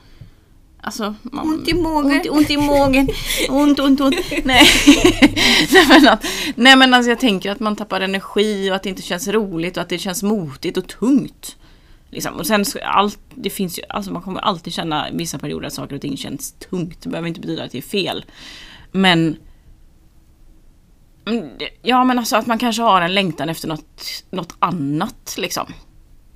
Alltså, 0.86 1.16
man, 1.22 1.48
ont 1.48 1.68
i 1.68 1.74
magen. 1.74 2.12
Ont, 2.12 2.30
ont 2.30 2.50
i 2.50 2.58
magen. 2.58 3.10
ont, 3.50 3.80
ont, 3.80 4.02
ont. 4.02 4.16
Nej. 4.44 4.64
nej, 5.74 5.86
men 5.90 6.08
att, 6.08 6.26
nej 6.56 6.76
men 6.76 6.94
alltså 6.94 7.10
jag 7.10 7.20
tänker 7.20 7.52
att 7.52 7.60
man 7.60 7.76
tappar 7.76 8.02
energi 8.02 8.72
och 8.72 8.76
att 8.76 8.84
det 8.84 8.90
inte 8.90 9.02
känns 9.02 9.28
roligt 9.28 9.78
och 9.78 9.84
att 9.84 9.90
det 9.90 9.98
känns 9.98 10.24
motigt 10.24 10.78
och 10.78 10.88
tungt. 10.88 11.58
Liksom. 12.10 12.34
Och 12.34 12.48
sen 12.48 12.66
allt, 12.84 13.20
det 13.36 13.50
finns 13.50 13.80
ju, 13.80 13.84
alltså 13.90 14.12
man 14.12 14.22
kommer 14.22 14.40
alltid 14.40 14.74
känna 14.74 15.08
vissa 15.14 15.40
perioder 15.40 15.68
att 15.68 15.74
saker 15.74 15.96
och 15.96 16.02
ting 16.02 16.18
känns 16.18 16.52
tungt. 16.52 17.02
Det 17.02 17.10
behöver 17.10 17.28
inte 17.28 17.42
betyda 17.42 17.64
att 17.64 17.72
det 17.72 17.78
är 17.78 17.82
fel. 17.82 18.26
Men 18.92 19.38
mm, 21.28 21.50
Ja 21.82 22.04
men 22.04 22.20
alltså 22.20 22.36
att 22.36 22.48
man 22.48 22.58
kanske 22.58 22.82
har 22.82 23.02
en 23.02 23.14
längtan 23.14 23.50
efter 23.50 23.68
något, 23.68 24.24
något 24.30 24.56
annat 24.60 25.36
liksom. 25.38 25.74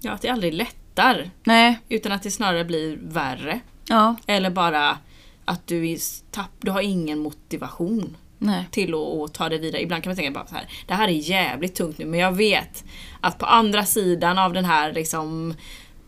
Ja, 0.02 0.12
att 0.12 0.22
det 0.22 0.30
aldrig 0.30 0.54
lättar. 0.54 1.30
Nej. 1.44 1.80
Utan 1.90 2.12
att 2.12 2.24
det 2.24 2.32
snarare 2.32 2.66
blir 2.66 2.98
värre. 3.02 3.60
Ja. 3.90 4.16
Eller 4.28 4.50
bara 4.50 4.98
att 5.46 5.68
du, 5.68 5.90
är 5.90 5.98
tapp, 6.32 6.52
du 6.60 6.72
har 6.72 6.82
ingen 6.82 7.20
motivation 7.20 8.18
Nej. 8.38 8.68
till 8.72 8.94
att, 8.94 9.34
ta 9.34 9.50
det 9.50 9.58
vidare. 9.58 9.82
Ibland 9.82 10.04
kan 10.04 10.10
man 10.10 10.18
tänka 10.18 10.40
bara 10.40 10.48
så 10.48 10.56
här, 10.56 10.70
det 10.88 10.94
här 10.94 11.08
är 11.08 11.12
jävligt 11.12 11.76
tungt 11.76 11.98
nu 11.98 12.06
men 12.06 12.20
jag 12.20 12.32
vet 12.32 12.84
att 13.22 13.38
på 13.38 13.46
andra 13.46 13.86
sidan 13.86 14.38
av 14.38 14.54
den 14.54 14.66
här 14.66 14.94
liksom 14.94 15.54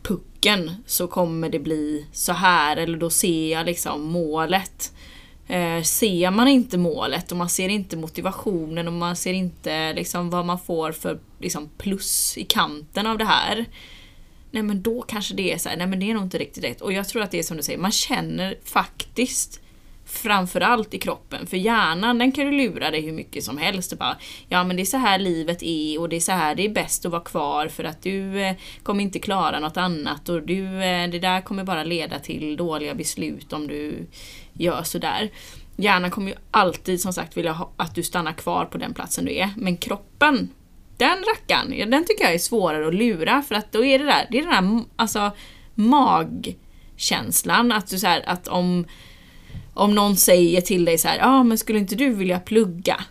pucken 0.04 0.72
så 0.86 1.08
kommer 1.08 1.50
det 1.50 1.60
bli 1.60 2.06
så 2.14 2.34
här 2.34 2.78
eller 2.78 2.98
då 2.98 3.10
ser 3.10 3.52
jag 3.52 3.66
liksom 3.66 4.02
målet. 4.02 4.94
Eh, 5.48 5.82
ser 5.82 6.32
man 6.32 6.48
inte 6.48 6.78
målet 6.78 7.32
och 7.32 7.38
man 7.38 7.50
ser 7.50 7.70
inte 7.70 7.98
motivationen 7.98 8.88
och 8.88 8.94
man 8.94 9.16
ser 9.16 9.34
inte 9.34 9.94
liksom 9.94 10.30
vad 10.30 10.46
man 10.46 10.60
får 10.60 10.92
för 10.92 11.20
liksom 11.40 11.70
plus 11.78 12.38
i 12.38 12.44
kanten 12.44 13.08
av 13.08 13.18
det 13.18 13.26
här 13.26 13.66
nej 14.52 14.64
men 14.64 14.82
då 14.82 15.02
kanske 15.02 15.34
det 15.34 15.54
är 15.54 15.58
så 15.58 15.70
här, 15.70 15.78
nej 15.78 15.88
men 15.88 16.00
det 16.00 16.10
är 16.10 16.14
nog 16.14 16.24
inte 16.24 16.38
riktigt 16.38 16.64
rätt. 16.64 16.82
Och 16.82 16.94
jag 16.94 17.08
tror 17.08 17.22
att 17.22 17.32
det 17.32 17.40
är 17.40 17.44
som 17.44 17.58
du 17.58 17.64
säger, 17.64 17.80
man 17.80 17.92
känner 17.92 18.58
faktiskt 18.64 19.62
framförallt 20.06 20.94
i 20.94 21.00
kroppen. 21.00 21.48
För 21.48 21.58
hjärnan 21.58 22.18
den 22.18 22.32
kan 22.32 22.46
du 22.46 22.52
lura 22.52 22.92
dig 22.92 23.02
hur 23.02 23.12
mycket 23.12 23.44
som 23.44 23.58
helst. 23.58 23.92
Och 23.92 23.98
bara, 23.98 24.18
ja 24.50 24.64
men 24.64 24.76
det 24.76 24.84
är 24.84 24.86
så 24.86 24.98
här 24.98 25.20
livet 25.20 25.64
är 25.64 26.00
och 26.00 26.10
det 26.10 26.16
är 26.16 26.20
så 26.20 26.32
här 26.32 26.56
det 26.56 26.66
är 26.66 26.70
bäst 26.70 27.06
att 27.06 27.12
vara 27.12 27.22
kvar 27.22 27.68
för 27.68 27.84
att 27.84 28.02
du 28.02 28.42
eh, 28.42 28.56
kommer 28.84 29.04
inte 29.04 29.20
klara 29.20 29.60
något 29.60 29.78
annat 29.78 30.30
och 30.30 30.42
du, 30.42 30.84
eh, 30.84 31.10
det 31.10 31.20
där 31.20 31.42
kommer 31.42 31.64
bara 31.64 31.84
leda 31.84 32.20
till 32.20 32.58
dåliga 32.58 32.96
beslut 32.96 33.54
om 33.54 33.68
du 33.68 34.08
gör 34.54 34.84
sådär. 34.84 35.32
Hjärnan 35.76 36.12
kommer 36.12 36.32
ju 36.32 36.38
alltid 36.52 37.02
som 37.02 37.14
sagt 37.14 37.38
vilja 37.38 37.52
ha, 37.52 37.72
att 37.78 37.96
du 37.96 38.04
stannar 38.04 38.34
kvar 38.34 38.66
på 38.66 38.78
den 38.78 38.94
platsen 38.94 39.26
du 39.26 39.36
är. 39.36 39.50
Men 39.58 39.78
kroppen 39.78 40.50
den 41.02 41.24
rackaren, 41.24 41.74
ja, 41.78 41.86
den 41.86 42.06
tycker 42.06 42.24
jag 42.24 42.34
är 42.34 42.40
svårare 42.40 42.88
att 42.88 42.94
lura 42.94 43.42
för 43.42 43.56
att 43.56 43.72
då 43.72 43.86
är 43.86 44.00
det 44.00 44.06
där, 44.06 44.28
det 44.32 44.40
är 44.40 44.42
den 44.46 44.76
där 44.76 44.86
alltså, 44.96 45.32
magkänslan. 45.76 47.72
Att 47.72 47.88
du 47.88 48.00
så 48.00 48.08
här, 48.08 48.24
att 48.26 48.48
om, 48.48 48.86
om 49.74 49.96
någon 49.96 50.18
säger 50.18 50.62
till 50.62 50.86
dig 50.86 50.98
så 50.98 51.08
här, 51.08 51.18
ja 51.18 51.26
ah, 51.26 51.44
men 51.44 51.58
skulle 51.58 51.80
inte 51.80 51.96
du 51.96 52.14
vilja 52.14 52.40
plugga? 52.40 53.04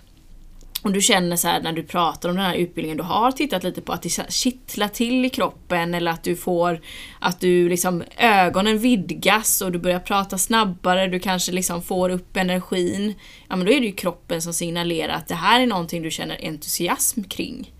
Och 0.82 0.92
du 0.92 1.00
känner 1.00 1.36
så 1.36 1.48
här 1.48 1.62
när 1.62 1.72
du 1.72 1.82
pratar 1.82 2.28
om 2.28 2.36
den 2.36 2.44
här 2.44 2.54
utbildningen 2.54 2.96
du 2.96 3.02
har 3.02 3.32
tittat 3.32 3.62
lite 3.62 3.80
på 3.80 3.92
att 3.92 4.02
det 4.02 4.32
kittlar 4.32 4.88
till 4.88 5.24
i 5.24 5.30
kroppen 5.30 5.94
eller 5.94 6.10
att 6.10 6.22
du 6.22 6.36
får 6.36 6.80
att 7.18 7.40
du 7.40 7.68
liksom 7.68 8.02
ögonen 8.16 8.78
vidgas 8.78 9.60
och 9.60 9.72
du 9.72 9.78
börjar 9.78 9.98
prata 9.98 10.38
snabbare, 10.38 11.06
du 11.06 11.20
kanske 11.20 11.52
liksom 11.52 11.82
får 11.82 12.10
upp 12.10 12.36
energin. 12.36 13.14
Ja 13.48 13.56
men 13.56 13.66
då 13.66 13.72
är 13.72 13.80
det 13.80 13.86
ju 13.86 13.92
kroppen 13.92 14.42
som 14.42 14.52
signalerar 14.52 15.14
att 15.14 15.28
det 15.28 15.34
här 15.34 15.60
är 15.60 15.66
någonting 15.66 16.02
du 16.02 16.10
känner 16.10 16.38
entusiasm 16.42 17.22
kring. 17.22 17.72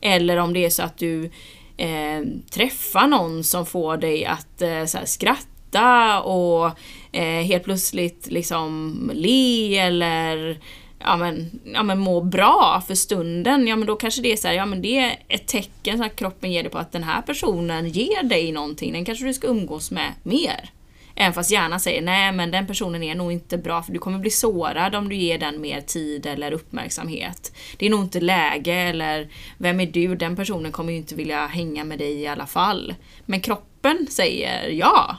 Eller 0.00 0.36
om 0.36 0.52
det 0.52 0.64
är 0.64 0.70
så 0.70 0.82
att 0.82 0.98
du 0.98 1.30
eh, 1.76 2.20
träffar 2.50 3.06
någon 3.06 3.44
som 3.44 3.66
får 3.66 3.96
dig 3.96 4.24
att 4.24 4.62
eh, 4.62 4.84
så 4.84 4.98
skratta 5.04 6.20
och 6.22 6.70
eh, 7.12 7.42
helt 7.42 7.64
plötsligt 7.64 8.26
liksom 8.30 9.10
le 9.14 9.78
eller 9.78 10.58
ja 10.98 11.16
men, 11.16 11.60
ja 11.74 11.82
men 11.82 11.98
må 11.98 12.20
bra 12.20 12.82
för 12.86 12.94
stunden, 12.94 13.66
ja 13.66 13.76
men 13.76 13.86
då 13.86 13.96
kanske 13.96 14.22
det 14.22 14.32
är 14.32 14.36
så 14.36 14.48
här, 14.48 14.54
ja 14.54 14.66
men 14.66 14.82
det 14.82 14.98
är 14.98 15.16
ett 15.28 15.46
tecken 15.46 15.98
som 15.98 16.10
kroppen 16.10 16.52
ger 16.52 16.62
dig 16.62 16.72
på 16.72 16.78
att 16.78 16.92
den 16.92 17.02
här 17.02 17.22
personen 17.22 17.88
ger 17.88 18.22
dig 18.22 18.52
någonting, 18.52 18.92
den 18.92 19.04
kanske 19.04 19.24
du 19.24 19.34
ska 19.34 19.46
umgås 19.46 19.90
med 19.90 20.12
mer. 20.22 20.70
Även 21.18 21.32
fast 21.32 21.50
hjärnan 21.50 21.80
säger 21.80 22.02
nej 22.02 22.32
men 22.32 22.50
den 22.50 22.66
personen 22.66 23.02
är 23.02 23.14
nog 23.14 23.32
inte 23.32 23.58
bra 23.58 23.82
för 23.82 23.92
du 23.92 23.98
kommer 23.98 24.18
bli 24.18 24.30
sårad 24.30 24.94
om 24.94 25.08
du 25.08 25.16
ger 25.16 25.38
den 25.38 25.60
mer 25.60 25.80
tid 25.80 26.26
eller 26.26 26.52
uppmärksamhet. 26.52 27.52
Det 27.76 27.86
är 27.86 27.90
nog 27.90 28.00
inte 28.00 28.20
läge 28.20 28.74
eller 28.74 29.28
vem 29.58 29.80
är 29.80 29.86
du? 29.86 30.16
Den 30.16 30.36
personen 30.36 30.72
kommer 30.72 30.92
ju 30.92 30.98
inte 30.98 31.14
vilja 31.14 31.46
hänga 31.46 31.84
med 31.84 31.98
dig 31.98 32.20
i 32.20 32.26
alla 32.26 32.46
fall. 32.46 32.94
Men 33.26 33.40
kroppen 33.40 34.06
säger 34.10 34.68
ja. 34.68 35.16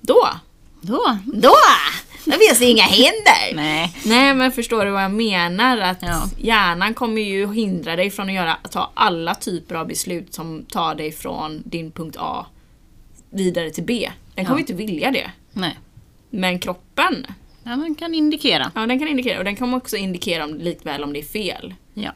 Då. 0.00 0.28
Då. 0.80 1.18
Då! 1.24 1.54
Då 2.24 2.32
finns 2.32 2.58
det 2.58 2.64
inga 2.64 2.84
hinder. 2.84 3.54
Nej. 3.54 3.96
Nej 4.04 4.34
men 4.34 4.52
förstår 4.52 4.84
du 4.84 4.90
vad 4.90 5.02
jag 5.02 5.10
menar? 5.10 5.78
Att 5.78 6.02
ja. 6.02 6.22
hjärnan 6.38 6.94
kommer 6.94 7.22
ju 7.22 7.52
hindra 7.52 7.96
dig 7.96 8.10
från 8.10 8.28
att 8.28 8.34
göra, 8.34 8.56
ta 8.70 8.90
alla 8.94 9.34
typer 9.34 9.74
av 9.74 9.86
beslut 9.86 10.34
som 10.34 10.64
tar 10.64 10.94
dig 10.94 11.12
från 11.12 11.62
din 11.64 11.90
punkt 11.90 12.16
A 12.18 12.46
vidare 13.30 13.70
till 13.70 13.84
B. 13.84 14.10
Den 14.38 14.46
kommer 14.46 14.58
ja. 14.58 14.60
inte 14.60 14.74
vilja 14.74 15.10
det. 15.10 15.30
Nej. 15.52 15.78
Men 16.30 16.58
kroppen 16.58 17.26
Ja, 17.64 17.70
den 17.70 17.94
kan 17.94 18.14
indikera. 18.14 18.72
Ja, 18.74 18.86
den 18.86 18.98
kan 18.98 19.08
indikera. 19.08 19.38
Och 19.38 19.44
den 19.44 19.56
kommer 19.56 19.76
också 19.76 19.96
indikera 19.96 20.44
om, 20.44 20.54
likväl 20.54 21.04
om 21.04 21.12
det 21.12 21.18
är 21.18 21.24
fel. 21.24 21.74
Ja. 21.94 22.12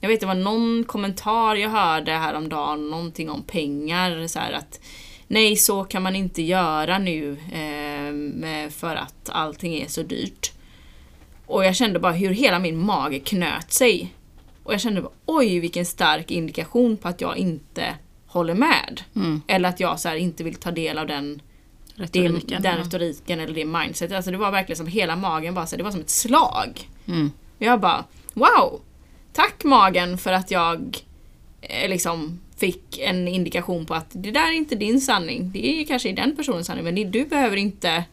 Jag 0.00 0.08
vet 0.08 0.20
det 0.20 0.26
var 0.26 0.34
någon 0.34 0.84
kommentar 0.84 1.56
jag 1.56 1.70
hörde 1.70 2.12
häromdagen, 2.12 2.90
någonting 2.90 3.30
om 3.30 3.42
pengar. 3.42 4.26
Så 4.26 4.38
att 4.38 4.80
nej, 5.26 5.56
så 5.56 5.84
kan 5.84 6.02
man 6.02 6.16
inte 6.16 6.42
göra 6.42 6.98
nu 6.98 7.32
eh, 7.32 8.70
för 8.70 8.96
att 8.96 9.30
allting 9.30 9.74
är 9.74 9.86
så 9.86 10.02
dyrt. 10.02 10.52
Och 11.46 11.64
jag 11.64 11.76
kände 11.76 11.98
bara 11.98 12.12
hur 12.12 12.30
hela 12.30 12.58
min 12.58 12.78
mage 12.78 13.18
knöt 13.18 13.72
sig. 13.72 14.14
Och 14.62 14.72
jag 14.72 14.80
kände 14.80 15.02
bara, 15.02 15.12
oj 15.26 15.58
vilken 15.58 15.86
stark 15.86 16.30
indikation 16.30 16.96
på 16.96 17.08
att 17.08 17.20
jag 17.20 17.36
inte 17.36 17.94
håller 18.26 18.54
med. 18.54 19.02
Mm. 19.16 19.42
Eller 19.46 19.68
att 19.68 19.80
jag 19.80 20.00
så 20.00 20.14
inte 20.14 20.44
vill 20.44 20.54
ta 20.54 20.70
del 20.70 20.98
av 20.98 21.06
den 21.06 21.42
retoriken. 22.00 22.62
Det, 22.62 22.68
den 22.68 22.78
retoriken 22.78 23.40
eller 23.40 23.54
det 23.54 23.64
mindsetet. 23.64 24.16
Alltså 24.16 24.30
det 24.30 24.36
var 24.36 24.50
verkligen 24.50 24.76
som 24.76 24.86
hela 24.86 25.16
magen 25.16 25.54
bara 25.54 25.66
så 25.66 25.76
det 25.76 25.82
var 25.82 25.90
som 25.90 26.00
ett 26.00 26.10
slag. 26.10 26.88
Mm. 27.06 27.30
Jag 27.58 27.80
bara 27.80 28.04
wow! 28.34 28.80
Tack 29.32 29.64
magen 29.64 30.18
för 30.18 30.32
att 30.32 30.50
jag 30.50 30.98
eh, 31.60 31.88
liksom 31.88 32.40
fick 32.56 32.98
en 32.98 33.28
indikation 33.28 33.86
på 33.86 33.94
att 33.94 34.10
det 34.10 34.30
där 34.30 34.48
är 34.48 34.52
inte 34.52 34.74
din 34.74 35.00
sanning. 35.00 35.50
Det 35.52 35.80
är 35.80 35.84
kanske 35.84 36.12
den 36.12 36.36
personens 36.36 36.66
sanning 36.66 36.84
men 36.84 37.10
du 37.10 37.24
behöver 37.24 37.56
inte 37.56 38.04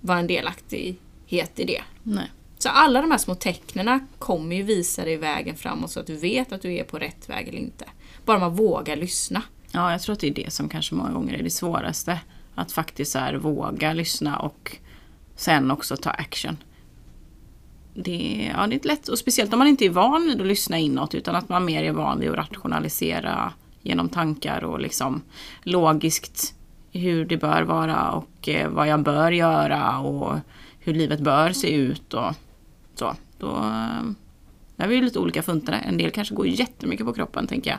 vara 0.00 0.18
en 0.18 0.26
delaktighet 0.26 1.58
i 1.58 1.64
det. 1.64 1.82
Nej. 2.02 2.30
Så 2.58 2.68
alla 2.68 3.00
de 3.00 3.10
här 3.10 3.18
små 3.18 3.34
tecknen 3.34 4.06
kommer 4.18 4.56
ju 4.56 4.62
visa 4.62 5.04
dig 5.04 5.16
vägen 5.16 5.56
framåt 5.56 5.90
så 5.90 6.00
att 6.00 6.06
du 6.06 6.16
vet 6.16 6.52
att 6.52 6.62
du 6.62 6.74
är 6.74 6.84
på 6.84 6.98
rätt 6.98 7.28
väg 7.28 7.48
eller 7.48 7.58
inte. 7.58 7.84
Bara 8.24 8.38
man 8.38 8.54
vågar 8.54 8.96
lyssna. 8.96 9.42
Ja, 9.72 9.92
jag 9.92 10.02
tror 10.02 10.12
att 10.12 10.20
det 10.20 10.26
är 10.26 10.34
det 10.34 10.52
som 10.52 10.68
kanske 10.68 10.94
många 10.94 11.12
gånger 11.12 11.34
är 11.34 11.42
det 11.42 11.50
svåraste. 11.50 12.20
Att 12.54 12.72
faktiskt 12.72 13.14
här, 13.14 13.34
våga 13.34 13.92
lyssna 13.92 14.36
och 14.36 14.76
sen 15.36 15.70
också 15.70 15.96
ta 15.96 16.10
action. 16.10 16.56
Det, 17.94 18.50
ja, 18.56 18.66
det 18.66 18.72
är 18.72 18.74
inte 18.74 18.88
lätt, 18.88 19.08
och 19.08 19.18
speciellt 19.18 19.52
om 19.52 19.58
man 19.58 19.68
inte 19.68 19.84
är 19.84 19.90
van 19.90 20.22
vid 20.22 20.40
att 20.40 20.46
lyssna 20.46 20.78
inåt 20.78 21.14
utan 21.14 21.36
att 21.36 21.48
man 21.48 21.64
mer 21.64 21.82
är 21.82 21.92
van 21.92 22.20
vid 22.20 22.30
att 22.30 22.36
rationalisera 22.36 23.52
genom 23.82 24.08
tankar 24.08 24.64
och 24.64 24.80
liksom 24.80 25.22
logiskt 25.62 26.54
hur 26.92 27.24
det 27.24 27.36
bör 27.36 27.62
vara 27.62 28.10
och 28.10 28.48
eh, 28.48 28.68
vad 28.70 28.88
jag 28.88 29.02
bör 29.02 29.32
göra 29.32 29.98
och 29.98 30.38
hur 30.78 30.94
livet 30.94 31.20
bör 31.20 31.52
se 31.52 31.74
ut 31.74 32.14
och 32.14 32.34
så. 32.94 33.14
Då, 33.38 33.48
eh, 33.48 34.02
där 34.76 34.84
är 34.84 34.88
vi 34.88 35.00
lite 35.00 35.18
olika 35.18 35.42
funtade. 35.42 35.76
En 35.76 35.96
del 35.96 36.10
kanske 36.10 36.34
går 36.34 36.46
jättemycket 36.46 37.06
på 37.06 37.12
kroppen 37.12 37.46
tänker 37.46 37.70
jag. 37.70 37.78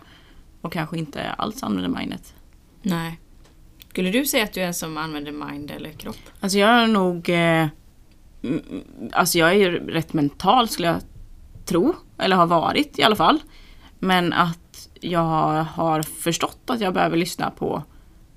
Och 0.62 0.74
kanske 0.74 0.98
inte 0.98 1.30
alls 1.32 1.64
använder 1.64 2.00
mindet. 2.00 2.36
Nej. 2.82 3.20
Skulle 3.92 4.12
du 4.12 4.26
säga 4.26 4.44
att 4.44 4.54
du 4.54 4.62
är 4.62 4.68
en 4.68 4.74
som 4.74 4.98
använder 4.98 5.32
mind 5.32 5.72
eller 5.72 5.92
kropp? 5.92 6.16
Alltså 6.40 6.58
jag 6.58 6.70
är 6.70 6.88
nog... 6.88 7.30
Eh, 7.30 7.68
alltså 9.12 9.38
jag 9.38 9.50
är 9.50 9.56
ju 9.56 9.92
rätt 9.92 10.14
mental 10.14 10.70
skulle 10.70 10.88
jag 10.88 11.02
tro. 11.66 11.96
Eller 12.18 12.36
har 12.36 12.48
varit 12.48 13.00
i 13.00 13.04
alla 13.04 13.16
fall. 13.16 13.40
Men 14.00 14.34
att 14.34 14.90
jag 15.02 15.64
har 15.64 16.02
förstått 16.02 16.62
att 16.66 16.82
jag 16.82 16.94
behöver 16.94 17.18
lyssna 17.18 17.52
på 17.52 17.84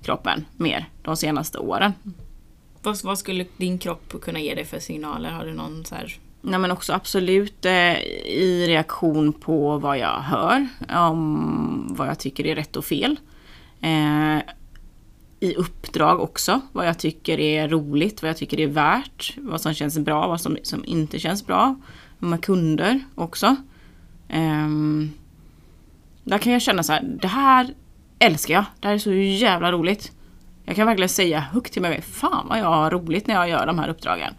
kroppen 0.03 0.45
mer 0.57 0.89
de 1.01 1.17
senaste 1.17 1.57
åren. 1.57 1.93
Vad, 2.81 3.03
vad 3.03 3.19
skulle 3.19 3.45
din 3.57 3.79
kropp 3.79 4.21
kunna 4.21 4.39
ge 4.39 4.55
dig 4.55 4.65
för 4.65 4.79
signaler? 4.79 5.29
Har 5.29 5.45
du 5.45 5.53
någon 5.53 5.85
så 5.85 5.95
här 5.95 6.19
Nej 6.41 6.59
men 6.59 6.71
också 6.71 6.93
absolut 6.93 7.65
eh, 7.65 7.97
i 8.25 8.65
reaktion 8.67 9.33
på 9.33 9.77
vad 9.77 9.97
jag 9.97 10.19
hör, 10.19 10.67
om 10.89 11.87
vad 11.97 12.07
jag 12.07 12.19
tycker 12.19 12.45
är 12.45 12.55
rätt 12.55 12.75
och 12.75 12.85
fel. 12.85 13.19
Eh, 13.81 14.37
I 15.45 15.55
uppdrag 15.55 16.19
också, 16.19 16.61
vad 16.71 16.87
jag 16.87 16.99
tycker 16.99 17.39
är 17.39 17.67
roligt, 17.69 18.21
vad 18.21 18.29
jag 18.29 18.37
tycker 18.37 18.59
är 18.59 18.67
värt, 18.67 19.33
vad 19.37 19.61
som 19.61 19.73
känns 19.73 19.99
bra, 19.99 20.27
vad 20.27 20.41
som, 20.41 20.57
som 20.63 20.85
inte 20.85 21.19
känns 21.19 21.45
bra. 21.45 21.75
Med 22.19 22.45
kunder 22.45 22.99
också. 23.15 23.55
Eh, 24.29 24.67
där 26.23 26.37
kan 26.37 26.53
jag 26.53 26.61
känna 26.61 26.83
så 26.83 26.93
här, 26.93 27.03
det 27.21 27.27
här 27.27 27.73
älskar 28.19 28.53
jag, 28.53 28.65
det 28.79 28.87
här 28.87 28.95
är 28.95 28.99
så 28.99 29.13
jävla 29.13 29.71
roligt. 29.71 30.11
Jag 30.65 30.75
kan 30.75 30.87
verkligen 30.87 31.09
säga 31.09 31.39
högt 31.39 31.73
till 31.73 31.81
mig, 31.81 32.01
fan 32.01 32.47
vad 32.49 32.59
jag 32.59 32.65
har 32.65 32.91
roligt 32.91 33.27
när 33.27 33.35
jag 33.35 33.49
gör 33.49 33.65
de 33.65 33.79
här 33.79 33.89
uppdragen. 33.89 34.33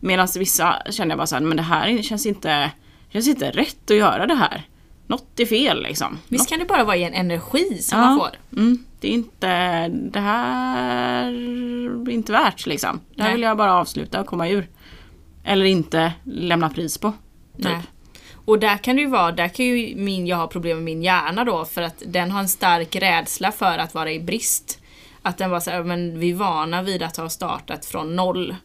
Medan 0.00 0.28
vissa 0.38 0.82
känner 0.90 1.10
jag 1.10 1.18
bara 1.18 1.26
såhär, 1.26 1.42
men 1.42 1.56
det 1.56 1.62
här 1.62 2.02
känns 2.02 2.26
inte, 2.26 2.70
känns 3.08 3.28
inte 3.28 3.50
rätt 3.50 3.90
att 3.90 3.96
göra 3.96 4.26
det 4.26 4.34
här. 4.34 4.66
Något 5.06 5.40
är 5.40 5.46
fel 5.46 5.82
liksom. 5.82 6.18
Visst 6.28 6.48
kan 6.48 6.58
det 6.58 6.64
bara 6.64 6.84
vara 6.84 6.96
en 6.96 7.14
energi 7.14 7.78
som 7.82 7.98
ja, 7.98 8.06
man 8.06 8.18
får? 8.18 8.60
Mm, 8.60 8.84
det 9.02 9.08
är 9.08 9.12
inte, 9.12 9.88
det 9.88 10.20
här 10.20 11.32
är 11.32 12.10
inte 12.10 12.32
värt 12.32 12.66
liksom. 12.66 13.00
Det 13.14 13.22
här 13.22 13.28
Nej. 13.28 13.36
vill 13.36 13.42
jag 13.42 13.56
bara 13.56 13.74
avsluta 13.74 14.20
och 14.20 14.26
komma 14.26 14.48
ur. 14.48 14.68
Eller 15.44 15.64
inte 15.64 16.12
lämna 16.24 16.70
pris 16.70 16.98
på. 16.98 17.12
Typ. 17.56 17.64
Nej. 17.64 17.82
Och 18.44 18.58
där 18.58 18.76
kan 18.76 18.96
det 18.96 19.02
ju 19.02 19.08
vara, 19.08 19.32
där 19.32 19.48
kan 19.48 19.66
ju 19.66 19.96
min, 19.96 20.26
jag 20.26 20.36
ha 20.36 20.46
problem 20.46 20.76
med 20.76 20.84
min 20.84 21.02
hjärna 21.02 21.44
då 21.44 21.64
för 21.64 21.82
att 21.82 22.02
den 22.06 22.30
har 22.30 22.40
en 22.40 22.48
stark 22.48 22.96
rädsla 22.96 23.52
för 23.52 23.78
att 23.78 23.94
vara 23.94 24.12
i 24.12 24.20
brist. 24.20 24.78
Att 25.22 25.38
den 25.38 25.50
var 25.50 25.60
såhär, 25.60 25.82
men 25.82 26.18
vi 26.18 26.30
är 26.30 26.34
vana 26.34 26.82
vid 26.82 27.02
att 27.02 27.16
ha 27.16 27.28
startat 27.28 27.84
från 27.84 28.16
noll 28.16 28.56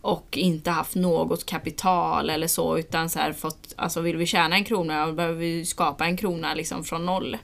och 0.00 0.38
inte 0.38 0.70
haft 0.70 0.94
något 0.94 1.46
kapital 1.46 2.30
eller 2.30 2.46
så 2.46 2.78
utan 2.78 3.10
så 3.10 3.18
här 3.18 3.32
fått, 3.32 3.74
alltså 3.76 4.00
vill 4.00 4.16
vi 4.16 4.26
tjäna 4.26 4.56
en 4.56 4.64
krona 4.64 5.06
då 5.06 5.12
behöver 5.12 5.38
vi 5.38 5.64
skapa 5.64 6.04
en 6.04 6.16
krona 6.16 6.54
liksom 6.54 6.84
från 6.84 7.06
noll. 7.06 7.36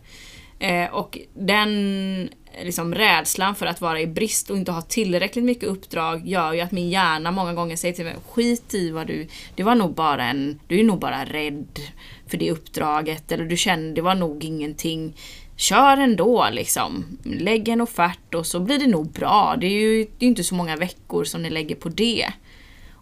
Eh, 0.59 0.95
och 0.95 1.19
den 1.35 2.31
liksom, 2.63 2.95
rädslan 2.95 3.55
för 3.55 3.67
att 3.67 3.81
vara 3.81 4.01
i 4.01 4.07
brist 4.07 4.51
och 4.51 4.57
inte 4.57 4.73
ha 4.73 4.83
tillräckligt 4.83 5.45
mycket 5.45 5.69
uppdrag 5.69 6.29
gör 6.29 6.53
ju 6.53 6.61
att 6.61 6.73
min 6.73 6.91
hjärna 6.91 7.31
många 7.31 7.55
gånger 7.55 7.77
säger 7.77 7.95
till 7.95 8.05
mig 8.05 8.17
skit 8.31 8.75
i 8.75 8.91
vad 8.91 9.07
du, 9.07 9.27
det 9.55 9.63
var 9.63 9.75
nog 9.75 9.95
bara 9.95 10.25
en, 10.25 10.61
du 10.67 10.81
är 10.81 10.85
nog 10.85 10.99
bara 10.99 11.25
rädd 11.25 11.79
för 12.27 12.39
det 12.39 12.51
uppdraget 12.51 13.33
eller 13.33 13.45
du 13.45 13.57
känner 13.57 13.95
det 13.95 14.01
var 14.01 14.15
nog 14.15 14.45
ingenting 14.45 15.15
kör 15.59 15.97
ändå 15.97 16.49
liksom. 16.53 17.19
Lägg 17.25 17.69
en 17.69 17.81
offert 17.81 18.35
och 18.35 18.47
så 18.47 18.61
blir 18.61 18.79
det 18.79 18.87
nog 18.87 19.11
bra. 19.11 19.57
Det 19.61 19.67
är 19.67 19.71
ju 19.71 20.07
det 20.19 20.25
är 20.25 20.29
inte 20.29 20.45
så 20.45 20.55
många 20.55 20.77
veckor 20.77 21.25
som 21.25 21.43
ni 21.43 21.51
lägger 21.51 21.75
på 21.75 21.89
det. 21.89 22.27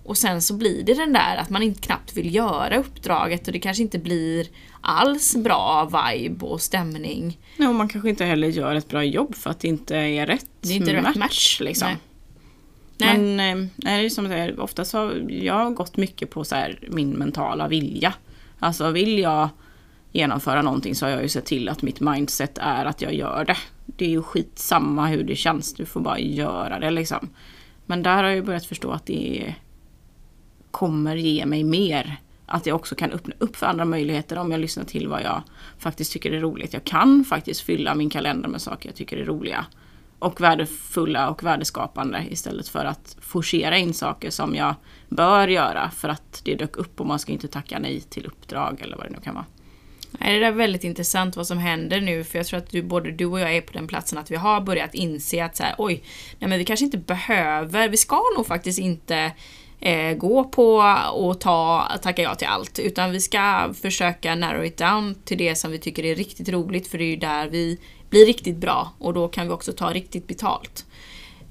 Och 0.07 0.19
sen 0.19 0.43
så 0.43 0.55
blir 0.55 0.83
det 0.83 0.95
den 0.95 1.13
där 1.13 1.37
att 1.37 1.51
man 1.51 1.63
inte 1.63 1.81
knappt 1.81 2.17
vill 2.17 2.35
göra 2.35 2.77
uppdraget 2.77 3.47
och 3.47 3.53
det 3.53 3.59
kanske 3.59 3.83
inte 3.83 3.99
blir 3.99 4.47
alls 4.81 5.37
bra 5.37 5.85
vibe 5.85 6.47
och 6.47 6.61
stämning. 6.61 7.39
Ja, 7.57 7.69
och 7.69 7.75
man 7.75 7.89
kanske 7.89 8.11
inte 8.11 8.25
heller 8.25 8.49
gör 8.49 8.75
ett 8.75 8.89
bra 8.89 9.05
jobb 9.05 9.35
för 9.35 9.51
att 9.51 9.61
det 9.61 9.69
inte 9.69 9.97
är 9.97 10.27
rätt 10.27 10.47
Det 10.61 10.69
är 10.69 10.77
inte 10.77 10.93
match, 10.93 11.07
rätt 11.07 11.17
match. 11.17 11.61
Liksom. 11.61 11.89
Nej. 12.99 13.19
Men 13.19 13.41
eh, 13.41 13.69
nej, 13.77 14.01
det 14.01 14.07
är 14.07 14.11
som 14.11 14.25
jag 14.25 14.33
säger, 14.33 14.61
oftast 14.61 14.93
har 14.93 15.27
jag 15.29 15.75
gått 15.75 15.97
mycket 15.97 16.31
på 16.31 16.45
så 16.45 16.55
här, 16.55 16.79
min 16.91 17.11
mentala 17.11 17.69
vilja. 17.69 18.15
Alltså 18.59 18.91
vill 18.91 19.19
jag 19.19 19.49
genomföra 20.13 20.63
någonting 20.63 20.95
så 20.95 21.07
har 21.07 21.11
jag 21.11 21.23
ju 21.23 21.29
sett 21.29 21.47
till 21.47 21.69
att 21.69 21.83
mitt 21.83 22.01
mindset 22.01 22.59
är 22.59 22.85
att 22.85 23.03
jag 23.03 23.15
gör 23.15 23.45
det. 23.45 23.57
Det 23.87 24.05
är 24.05 24.11
ju 24.11 24.23
skitsamma 24.23 25.07
hur 25.07 25.25
det 25.25 25.37
känns, 25.37 25.75
du 25.75 25.87
får 25.87 26.01
bara 26.01 26.19
göra 26.19 26.79
det 26.79 26.91
liksom. 26.91 27.29
Men 27.87 28.03
där 28.03 28.23
har 28.23 28.31
jag 28.31 28.45
börjat 28.45 28.67
förstå 28.67 28.91
att 28.91 29.07
det 29.07 29.55
kommer 30.77 31.17
ge 31.17 31.47
mig 31.47 31.65
mer. 31.65 32.17
Att 32.47 32.67
jag 32.67 32.77
också 32.77 32.95
kan 32.95 33.13
öppna 33.13 33.35
upp 33.39 33.57
för 33.57 33.67
andra 33.67 33.85
möjligheter 33.85 34.39
om 34.39 34.51
jag 34.51 34.61
lyssnar 34.61 34.85
till 34.85 35.09
vad 35.09 35.23
jag 35.23 35.43
faktiskt 35.79 36.13
tycker 36.13 36.33
är 36.33 36.41
roligt. 36.41 36.73
Jag 36.73 36.85
kan 36.85 37.25
faktiskt 37.25 37.61
fylla 37.61 37.95
min 37.95 38.11
kalender 38.11 38.49
med 38.49 38.63
saker 38.63 38.89
jag 38.89 38.97
tycker 38.97 39.17
är 39.17 39.25
roliga. 39.25 39.67
Och 40.19 40.41
värdefulla 40.41 41.31
och 41.31 41.43
värdeskapande 41.43 42.25
istället 42.31 42.69
för 42.69 42.85
att 42.85 43.17
forcera 43.21 43.79
in 43.79 43.95
saker 43.95 44.31
som 44.31 44.55
jag 44.55 44.75
bör 45.09 45.49
göra 45.49 45.91
för 45.91 46.09
att 46.09 46.41
det 46.45 46.55
dök 46.55 46.77
upp 46.77 47.01
och 47.01 47.07
man 47.07 47.19
ska 47.19 47.33
inte 47.33 47.49
tacka 47.49 47.79
nej 47.79 48.01
till 48.01 48.27
uppdrag 48.27 48.81
eller 48.81 48.97
vad 48.97 49.07
det 49.07 49.11
nu 49.11 49.21
kan 49.25 49.35
vara. 49.35 49.45
Nej, 50.11 50.41
det 50.41 50.47
är 50.47 50.53
väldigt 50.53 50.85
intressant 50.85 51.37
vad 51.37 51.47
som 51.47 51.59
händer 51.59 52.01
nu 52.01 52.25
för 52.25 52.39
jag 52.39 52.47
tror 52.47 52.59
att 52.59 52.71
du, 52.71 52.83
både 52.83 53.11
du 53.11 53.27
och 53.27 53.41
jag 53.41 53.57
är 53.57 53.61
på 53.61 53.73
den 53.73 53.87
platsen 53.87 54.19
att 54.19 54.31
vi 54.31 54.37
har 54.37 54.61
börjat 54.61 54.95
inse 54.95 55.45
att 55.45 55.57
så 55.57 55.63
här, 55.63 55.75
oj, 55.79 56.05
nej 56.39 56.51
men 56.51 56.59
vi 56.59 56.65
kanske 56.65 56.85
inte 56.85 56.99
behöver, 56.99 57.89
vi 57.89 57.97
ska 57.97 58.23
nog 58.37 58.47
faktiskt 58.47 58.79
inte 58.79 59.33
eh, 59.81 60.13
gå 60.17 60.45
på 60.45 60.77
och 61.13 61.41
ta, 61.41 61.89
tacka 62.03 62.23
ja 62.23 62.35
till 62.35 62.47
allt. 62.47 62.79
Utan 62.79 63.11
vi 63.11 63.21
ska 63.21 63.75
försöka 63.83 64.35
narrow 64.35 64.65
it 64.65 64.77
down 64.77 65.15
till 65.25 65.39
det 65.39 65.55
som 65.55 65.71
vi 65.71 65.79
tycker 65.79 66.05
är 66.05 66.15
riktigt 66.15 66.49
roligt 66.49 66.89
för 66.89 66.99
det 66.99 67.05
är 67.05 67.11
ju 67.11 67.17
där 67.17 67.49
vi 67.49 67.79
blir 68.11 68.27
riktigt 68.27 68.57
bra 68.57 68.93
och 68.99 69.15
då 69.15 69.29
kan 69.29 69.47
vi 69.47 69.53
också 69.53 69.73
ta 69.73 69.93
riktigt 69.93 70.27
betalt. 70.27 70.85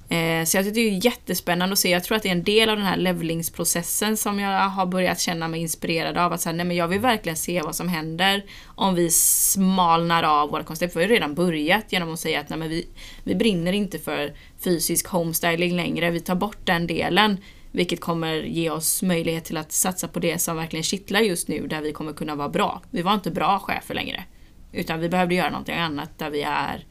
Eh, 0.09 0.45
så 0.45 0.57
jag 0.57 0.65
tycker 0.65 0.81
det 0.81 0.89
är 0.89 1.05
jättespännande 1.05 1.73
att 1.73 1.79
se. 1.79 1.89
Jag 1.89 2.03
tror 2.03 2.17
att 2.17 2.23
det 2.23 2.29
är 2.29 2.35
en 2.35 2.43
del 2.43 2.69
av 2.69 2.77
den 2.77 2.85
här 2.85 2.97
levlingsprocessen 2.97 4.17
som 4.17 4.39
jag 4.39 4.69
har 4.69 4.85
börjat 4.85 5.19
känna 5.19 5.47
mig 5.47 5.61
inspirerad 5.61 6.17
av. 6.17 6.33
Att 6.33 6.41
säga, 6.41 6.53
nej 6.53 6.65
men 6.65 6.77
jag 6.77 6.87
vill 6.87 6.99
verkligen 6.99 7.35
se 7.35 7.61
vad 7.61 7.75
som 7.75 7.89
händer 7.89 8.45
om 8.65 8.95
vi 8.95 9.09
smalnar 9.09 10.23
av 10.23 10.49
våra 10.49 10.63
koncept. 10.63 10.95
Vi 10.95 10.99
har 10.99 11.09
ju 11.09 11.15
redan 11.15 11.35
börjat 11.35 11.85
genom 11.89 12.13
att 12.13 12.19
säga 12.19 12.39
att 12.39 12.49
nej 12.49 12.59
men 12.59 12.69
vi, 12.69 12.87
vi 13.23 13.35
brinner 13.35 13.73
inte 13.73 13.99
för 13.99 14.33
fysisk 14.63 15.07
homestyling 15.07 15.75
längre. 15.75 16.11
Vi 16.11 16.19
tar 16.19 16.35
bort 16.35 16.59
den 16.63 16.87
delen. 16.87 17.37
Vilket 17.75 17.99
kommer 17.99 18.33
ge 18.33 18.69
oss 18.69 19.03
möjlighet 19.03 19.45
till 19.45 19.57
att 19.57 19.71
satsa 19.71 20.07
på 20.07 20.19
det 20.19 20.39
som 20.39 20.57
verkligen 20.57 20.83
kittlar 20.83 21.19
just 21.19 21.47
nu, 21.47 21.67
där 21.67 21.81
vi 21.81 21.91
kommer 21.91 22.13
kunna 22.13 22.35
vara 22.35 22.49
bra. 22.49 22.81
Vi 22.91 23.01
var 23.01 23.13
inte 23.13 23.31
bra 23.31 23.59
chefer 23.59 23.95
längre. 23.95 24.23
Utan 24.71 24.99
vi 24.99 25.09
behövde 25.09 25.35
göra 25.35 25.49
någonting 25.49 25.75
annat 25.75 26.19
där 26.19 26.29
vi 26.29 26.41
är 26.41 26.85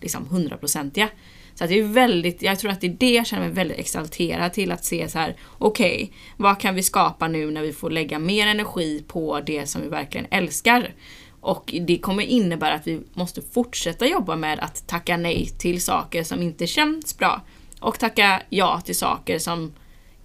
liksom 0.00 0.26
hundraprocentiga. 0.26 1.08
Så 1.54 1.64
att 1.64 1.70
det 1.70 1.78
är 1.78 1.82
väldigt, 1.82 2.42
jag 2.42 2.58
tror 2.58 2.70
att 2.70 2.80
det 2.80 2.86
är 2.86 2.96
det 2.98 3.10
jag 3.10 3.26
känner 3.26 3.42
mig 3.42 3.52
väldigt 3.52 3.78
exalterad 3.78 4.52
till 4.52 4.72
att 4.72 4.84
se 4.84 5.08
så 5.08 5.18
här, 5.18 5.36
okej, 5.58 5.94
okay, 5.94 6.16
vad 6.36 6.60
kan 6.60 6.74
vi 6.74 6.82
skapa 6.82 7.28
nu 7.28 7.50
när 7.50 7.62
vi 7.62 7.72
får 7.72 7.90
lägga 7.90 8.18
mer 8.18 8.46
energi 8.46 9.04
på 9.08 9.40
det 9.40 9.66
som 9.66 9.82
vi 9.82 9.88
verkligen 9.88 10.26
älskar? 10.30 10.94
Och 11.40 11.74
det 11.80 11.98
kommer 11.98 12.22
innebära 12.22 12.74
att 12.74 12.86
vi 12.86 13.00
måste 13.14 13.42
fortsätta 13.42 14.06
jobba 14.06 14.36
med 14.36 14.60
att 14.60 14.86
tacka 14.86 15.16
nej 15.16 15.46
till 15.58 15.82
saker 15.82 16.22
som 16.22 16.42
inte 16.42 16.66
känns 16.66 17.18
bra. 17.18 17.42
Och 17.80 17.98
tacka 17.98 18.42
ja 18.48 18.80
till 18.80 18.96
saker 18.96 19.38
som 19.38 19.72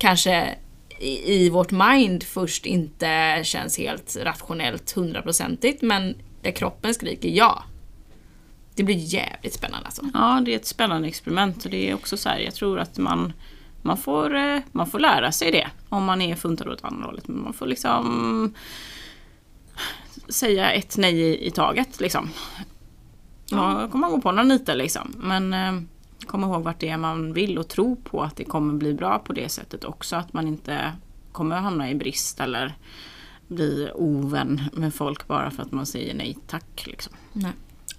kanske 0.04 0.56
i, 1.00 1.50
vårt 1.50 1.72
mind 1.72 2.24
först 2.24 2.66
inte 2.66 3.42
känns 3.44 3.78
helt 3.78 4.18
rationellt 4.24 4.92
hundraprocentigt 4.92 5.82
men 5.82 6.16
där 6.42 6.52
kroppen 6.52 6.94
skriker 6.94 7.30
ja. 7.30 7.64
Det 8.76 8.84
blir 8.84 8.96
jävligt 8.96 9.54
spännande 9.54 9.86
alltså. 9.86 10.02
Ja, 10.14 10.42
det 10.46 10.52
är 10.52 10.56
ett 10.56 10.66
spännande 10.66 11.08
experiment. 11.08 11.66
Och 11.66 11.72
det 11.72 11.90
är 11.90 11.94
också 11.94 12.18
så 12.18 12.30
här, 12.30 12.40
jag 12.40 12.56
tror 12.56 12.80
att 12.80 12.98
man, 12.98 13.34
man, 13.82 13.98
får, 13.98 14.36
eh, 14.36 14.60
man 14.72 14.88
får 14.88 15.00
lära 15.00 15.32
sig 15.32 15.52
det 15.52 15.68
om 15.90 16.04
man 16.04 16.22
är 16.22 16.36
funtad 16.36 16.68
åt 16.68 16.84
andra 16.84 17.06
hållet. 17.06 17.28
Men 17.28 17.44
man 17.44 17.54
får 17.54 17.66
liksom 17.66 18.54
säga 20.30 20.72
ett 20.72 20.98
nej 20.98 21.22
i, 21.22 21.48
i 21.48 21.52
taget 21.52 22.00
liksom. 22.00 22.30
Ja, 23.50 23.88
kommer 23.92 24.08
man 24.08 24.12
gå 24.12 24.22
på 24.22 24.32
några 24.32 24.44
nitar 24.44 24.76
liksom. 24.76 25.14
Men 25.18 25.54
eh, 26.24 26.28
kom 26.28 26.44
ihåg 26.44 26.64
vart 26.64 26.80
det 26.80 26.90
är 26.90 26.98
man 26.98 27.34
vill 27.34 27.58
och 27.58 27.68
tro 27.68 27.96
på 27.96 28.22
att 28.22 28.36
det 28.36 28.44
kommer 28.44 28.74
bli 28.74 28.94
bra 28.94 29.20
på 29.20 29.34
det 29.34 29.50
sättet 29.50 29.84
också. 29.84 30.16
Att 30.16 30.34
man 30.34 30.48
inte 30.48 30.92
kommer 31.32 31.56
hamna 31.56 31.90
i 31.90 31.96
brist 31.96 32.40
eller 32.40 32.76
bli 33.48 33.90
ovän 33.96 34.62
med 34.74 34.94
folk 34.94 35.28
bara 35.28 35.52
för 35.52 35.64
att 35.64 35.72
man 35.72 35.86
säger 35.86 36.14
nej 36.14 36.38
tack. 36.48 36.84
Liksom. 36.88 37.14
Nej. 37.34 37.52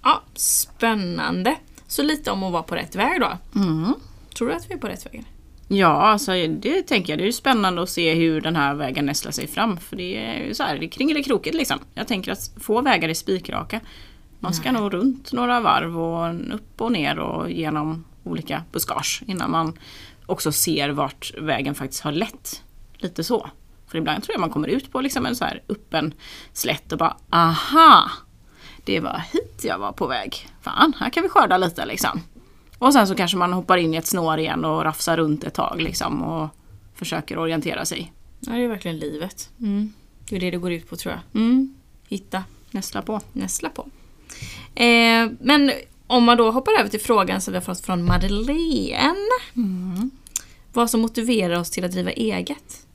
Ja, 0.03 0.21
spännande. 0.33 1.55
Så 1.87 2.03
lite 2.03 2.31
om 2.31 2.43
att 2.43 2.51
vara 2.51 2.63
på 2.63 2.75
rätt 2.75 2.95
väg 2.95 3.21
då. 3.21 3.59
Mm. 3.59 3.93
Tror 4.37 4.47
du 4.47 4.53
att 4.53 4.69
vi 4.69 4.73
är 4.73 4.77
på 4.77 4.87
rätt 4.87 5.05
väg? 5.05 5.25
Ja, 5.67 5.87
alltså 5.87 6.31
det 6.47 6.81
tänker 6.81 7.13
jag. 7.13 7.19
Det 7.19 7.27
är 7.27 7.31
spännande 7.31 7.83
att 7.83 7.89
se 7.89 8.13
hur 8.13 8.41
den 8.41 8.55
här 8.55 8.73
vägen 8.73 9.05
nästlar 9.05 9.31
sig 9.31 9.47
fram. 9.47 9.77
För 9.77 9.95
det 9.95 10.17
är 10.17 10.47
ju 10.47 10.53
så 10.53 10.63
här, 10.63 10.77
det 10.77 10.85
är 10.85 10.89
kringelikrokigt 10.89 11.55
liksom. 11.55 11.79
Jag 11.93 12.07
tänker 12.07 12.31
att 12.31 12.51
få 12.59 12.81
vägar 12.81 13.09
är 13.09 13.13
spikraka. 13.13 13.79
Man 14.39 14.53
ska 14.53 14.71
nog 14.71 14.93
runt 14.93 15.33
några 15.33 15.59
varv 15.59 15.99
och 15.99 16.55
upp 16.55 16.81
och 16.81 16.91
ner 16.91 17.19
och 17.19 17.51
genom 17.51 18.05
olika 18.25 18.63
buskage 18.71 19.23
innan 19.27 19.51
man 19.51 19.77
också 20.25 20.51
ser 20.51 20.89
vart 20.89 21.33
vägen 21.37 21.75
faktiskt 21.75 22.01
har 22.01 22.11
lett. 22.11 22.63
Lite 22.97 23.23
så. 23.23 23.49
För 23.87 23.97
ibland 23.97 24.23
tror 24.23 24.33
jag 24.33 24.41
man 24.41 24.49
kommer 24.49 24.67
ut 24.67 24.91
på 24.91 25.01
liksom 25.01 25.25
en 25.25 25.35
så 25.35 25.45
här 25.45 25.63
öppen 25.69 26.13
slätt 26.53 26.91
och 26.91 26.97
bara 26.97 27.17
aha! 27.29 28.11
Det 28.83 28.99
var 28.99 29.23
hit 29.33 29.61
jag 29.63 29.77
var 29.79 29.91
på 29.91 30.07
väg. 30.07 30.47
Fan, 30.61 30.93
här 30.99 31.09
kan 31.09 31.23
vi 31.23 31.29
skörda 31.29 31.57
lite 31.57 31.85
liksom. 31.85 32.21
Och 32.77 32.93
sen 32.93 33.07
så 33.07 33.15
kanske 33.15 33.37
man 33.37 33.53
hoppar 33.53 33.77
in 33.77 33.93
i 33.93 33.97
ett 33.97 34.05
snår 34.07 34.39
igen 34.39 34.65
och 34.65 34.83
rafsar 34.83 35.17
runt 35.17 35.43
ett 35.43 35.53
tag 35.53 35.81
liksom 35.81 36.21
och 36.23 36.49
försöker 36.95 37.37
orientera 37.37 37.85
sig. 37.85 38.13
Ja, 38.39 38.51
det 38.53 38.63
är 38.63 38.67
verkligen 38.67 38.97
livet. 38.99 39.49
Det 40.29 40.35
är 40.35 40.39
det 40.39 40.51
det 40.51 40.57
går 40.57 40.71
ut 40.71 40.89
på 40.89 40.95
tror 40.95 41.13
jag. 41.13 41.41
Mm. 41.41 41.75
Hitta, 42.07 42.43
Nästla 42.71 43.01
på. 43.01 43.21
nästla 43.33 43.69
på. 43.69 43.87
Eh, 44.81 45.29
men 45.39 45.71
om 46.07 46.23
man 46.23 46.37
då 46.37 46.51
hoppar 46.51 46.79
över 46.79 46.89
till 46.89 47.01
frågan 47.01 47.41
som 47.41 47.51
vi 47.51 47.57
har 47.57 47.63
fått 47.63 47.81
från 47.81 48.05
Madeleine. 48.05 49.29
Vad 50.73 50.89
som 50.89 51.01
motiverar 51.01 51.59
oss 51.59 51.71
till 51.71 51.85
att 51.85 51.91
driva 51.91 52.11
eget? 52.11 52.85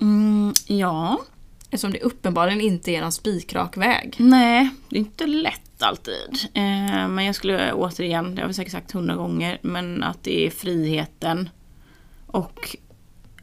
Mm, 0.00 0.52
ja. 0.66 1.20
Eftersom 1.70 1.92
det 1.92 2.00
uppenbarligen 2.00 2.60
inte 2.60 2.90
är 2.90 3.00
någon 3.00 3.12
spikrak 3.12 3.76
väg. 3.76 4.14
Nej, 4.18 4.70
det 4.88 4.96
är 4.96 5.00
inte 5.00 5.26
lätt 5.26 5.82
alltid. 5.82 6.38
Eh, 6.54 7.08
men 7.08 7.24
jag 7.24 7.34
skulle 7.34 7.72
återigen, 7.72 8.34
det 8.34 8.40
har 8.40 8.48
vi 8.48 8.54
säkert 8.54 8.72
sagt 8.72 8.92
hundra 8.92 9.14
gånger, 9.16 9.58
men 9.62 10.02
att 10.02 10.22
det 10.22 10.46
är 10.46 10.50
friheten 10.50 11.48
och 12.26 12.76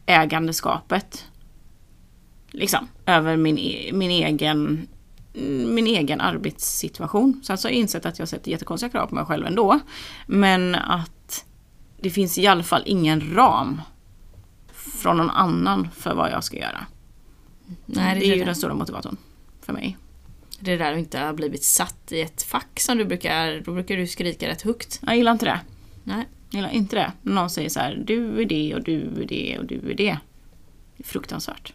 ägandeskapet. 0.05 1.25
Liksom, 2.51 2.87
över 3.05 3.37
min, 3.37 3.57
e- 3.57 3.89
min 3.93 4.11
egen 4.11 4.87
min 5.67 5.87
egen 5.87 6.21
arbetssituation. 6.21 7.41
Sen 7.43 7.57
så 7.57 7.67
har 7.67 7.71
jag 7.71 7.79
insett 7.79 8.05
att 8.05 8.19
jag 8.19 8.27
sätter 8.27 8.51
jättekonstiga 8.51 8.89
krav 8.89 9.07
på 9.07 9.15
mig 9.15 9.25
själv 9.25 9.45
ändå. 9.45 9.79
Men 10.27 10.75
att 10.75 11.45
det 11.99 12.09
finns 12.09 12.37
i 12.37 12.47
alla 12.47 12.63
fall 12.63 12.83
ingen 12.85 13.33
ram 13.35 13.81
från 14.73 15.17
någon 15.17 15.29
annan 15.29 15.89
för 15.95 16.15
vad 16.15 16.31
jag 16.31 16.43
ska 16.43 16.57
göra. 16.57 16.85
Nej, 17.85 18.13
det, 18.13 18.19
det, 18.19 18.25
är 18.25 18.31
är 18.31 18.35
ju 18.35 18.39
det, 18.39 18.45
den 18.45 18.55
stora 18.55 18.73
motivatorn 18.73 19.17
för 19.61 19.73
mig. 19.73 19.97
det 20.59 20.77
där 20.77 20.93
att 20.93 20.99
inte 20.99 21.19
ha 21.19 21.33
blivit 21.33 21.63
satt 21.63 22.11
i 22.11 22.21
ett 22.21 22.43
fack 22.43 22.79
som 22.79 22.97
du 22.97 23.05
brukar, 23.05 23.61
då 23.65 23.73
brukar 23.73 23.97
du 23.97 24.07
skrika 24.07 24.47
rätt 24.47 24.61
högt. 24.61 25.01
Jag 25.05 25.17
gillar 25.17 25.31
inte 25.31 25.45
det. 25.45 25.59
Nej. 26.03 26.27
Jag 26.49 26.57
gillar 26.57 26.69
inte 26.69 26.95
det. 26.95 27.11
Någon 27.21 27.49
säger 27.49 27.69
så 27.69 27.79
här, 27.79 28.03
du 28.05 28.41
är 28.41 28.45
det 28.45 28.75
och 28.75 28.83
du 28.83 29.21
är 29.21 29.25
det 29.27 29.59
och 29.59 29.65
du 29.65 29.75
är 29.75 29.93
det. 29.93 30.17
Det 30.97 31.03
är 31.03 31.03
fruktansvärt. 31.03 31.73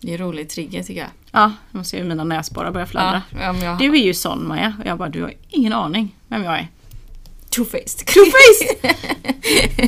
Det 0.00 0.08
är 0.10 0.12
en 0.12 0.26
rolig 0.26 0.48
trigger 0.48 0.82
tycker 0.82 1.00
jag. 1.00 1.10
Ja, 1.32 1.52
jag 1.72 1.86
ser 1.86 1.98
hur 1.98 2.04
mina 2.04 2.24
näsborrar 2.24 2.70
börjar 2.70 2.86
fladdra. 2.86 3.22
Ja, 3.40 3.54
jag 3.62 3.78
Du 3.78 3.92
är 3.92 4.04
ju 4.04 4.14
sån 4.14 4.48
Maja. 4.48 4.74
Och 4.80 4.86
jag 4.86 4.98
bara, 4.98 5.08
du 5.08 5.22
har 5.22 5.32
ingen 5.48 5.72
aning 5.72 6.16
vem 6.28 6.44
jag 6.44 6.58
är. 6.58 6.68
Two-faced. 7.50 8.04
Two-faced! 8.06 8.94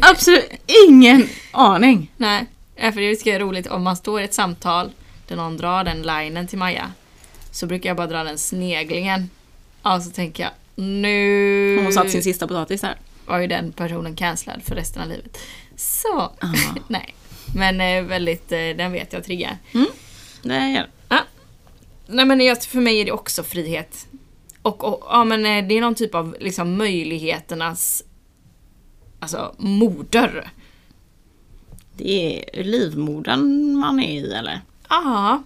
Absolut 0.10 0.50
ingen 0.88 1.28
aning. 1.52 2.10
Nej, 2.16 2.46
ja, 2.76 2.92
för 2.92 3.00
det 3.00 3.16
ska 3.16 3.30
vara 3.32 3.42
roligt 3.42 3.66
om 3.66 3.82
man 3.82 3.96
står 3.96 4.20
i 4.20 4.24
ett 4.24 4.34
samtal 4.34 4.90
där 5.28 5.36
någon 5.36 5.56
drar 5.56 5.84
den 5.84 6.02
linen 6.02 6.46
till 6.46 6.58
Maja. 6.58 6.92
Så 7.50 7.66
brukar 7.66 7.90
jag 7.90 7.96
bara 7.96 8.06
dra 8.06 8.24
den 8.24 8.38
sneglingen. 8.38 9.30
Och 9.82 10.02
så 10.02 10.10
tänker 10.10 10.42
jag 10.42 10.52
nu 10.84 11.76
Hon 11.76 11.84
har 11.84 11.92
satt 11.92 12.10
sin 12.10 12.22
sista 12.22 12.46
potatis 12.46 12.82
här. 12.82 12.96
var 13.26 13.38
ju 13.38 13.46
den 13.46 13.72
personen 13.72 14.16
cancellad 14.16 14.62
för 14.62 14.74
resten 14.74 15.02
av 15.02 15.08
livet. 15.08 15.38
Så, 15.76 16.18
Ah. 16.18 16.54
nej. 16.88 17.14
Men 17.54 17.80
eh, 17.80 18.02
väldigt, 18.04 18.52
eh, 18.52 18.58
den 18.58 18.92
vet 18.92 19.12
jag 19.12 19.24
triggar. 19.24 19.58
Det 20.42 20.54
är 20.54 20.86
Nej 22.06 22.26
men 22.26 22.40
jag, 22.40 22.62
för 22.62 22.80
mig 22.80 23.00
är 23.00 23.04
det 23.04 23.12
också 23.12 23.42
frihet. 23.42 24.06
Och, 24.62 24.84
och 24.84 25.06
ja, 25.08 25.24
men 25.24 25.46
eh, 25.46 25.68
det 25.68 25.78
är 25.78 25.80
någon 25.80 25.94
typ 25.94 26.14
av 26.14 26.36
liksom 26.40 26.76
möjligheternas 26.76 28.02
alltså, 29.20 29.54
moder. 29.58 30.50
det 31.96 32.10
är 32.10 32.62
livmodern 32.62 33.76
man 33.76 34.00
är 34.00 34.20
i 34.20 34.32
eller? 34.32 34.60
Ja, 34.88 35.42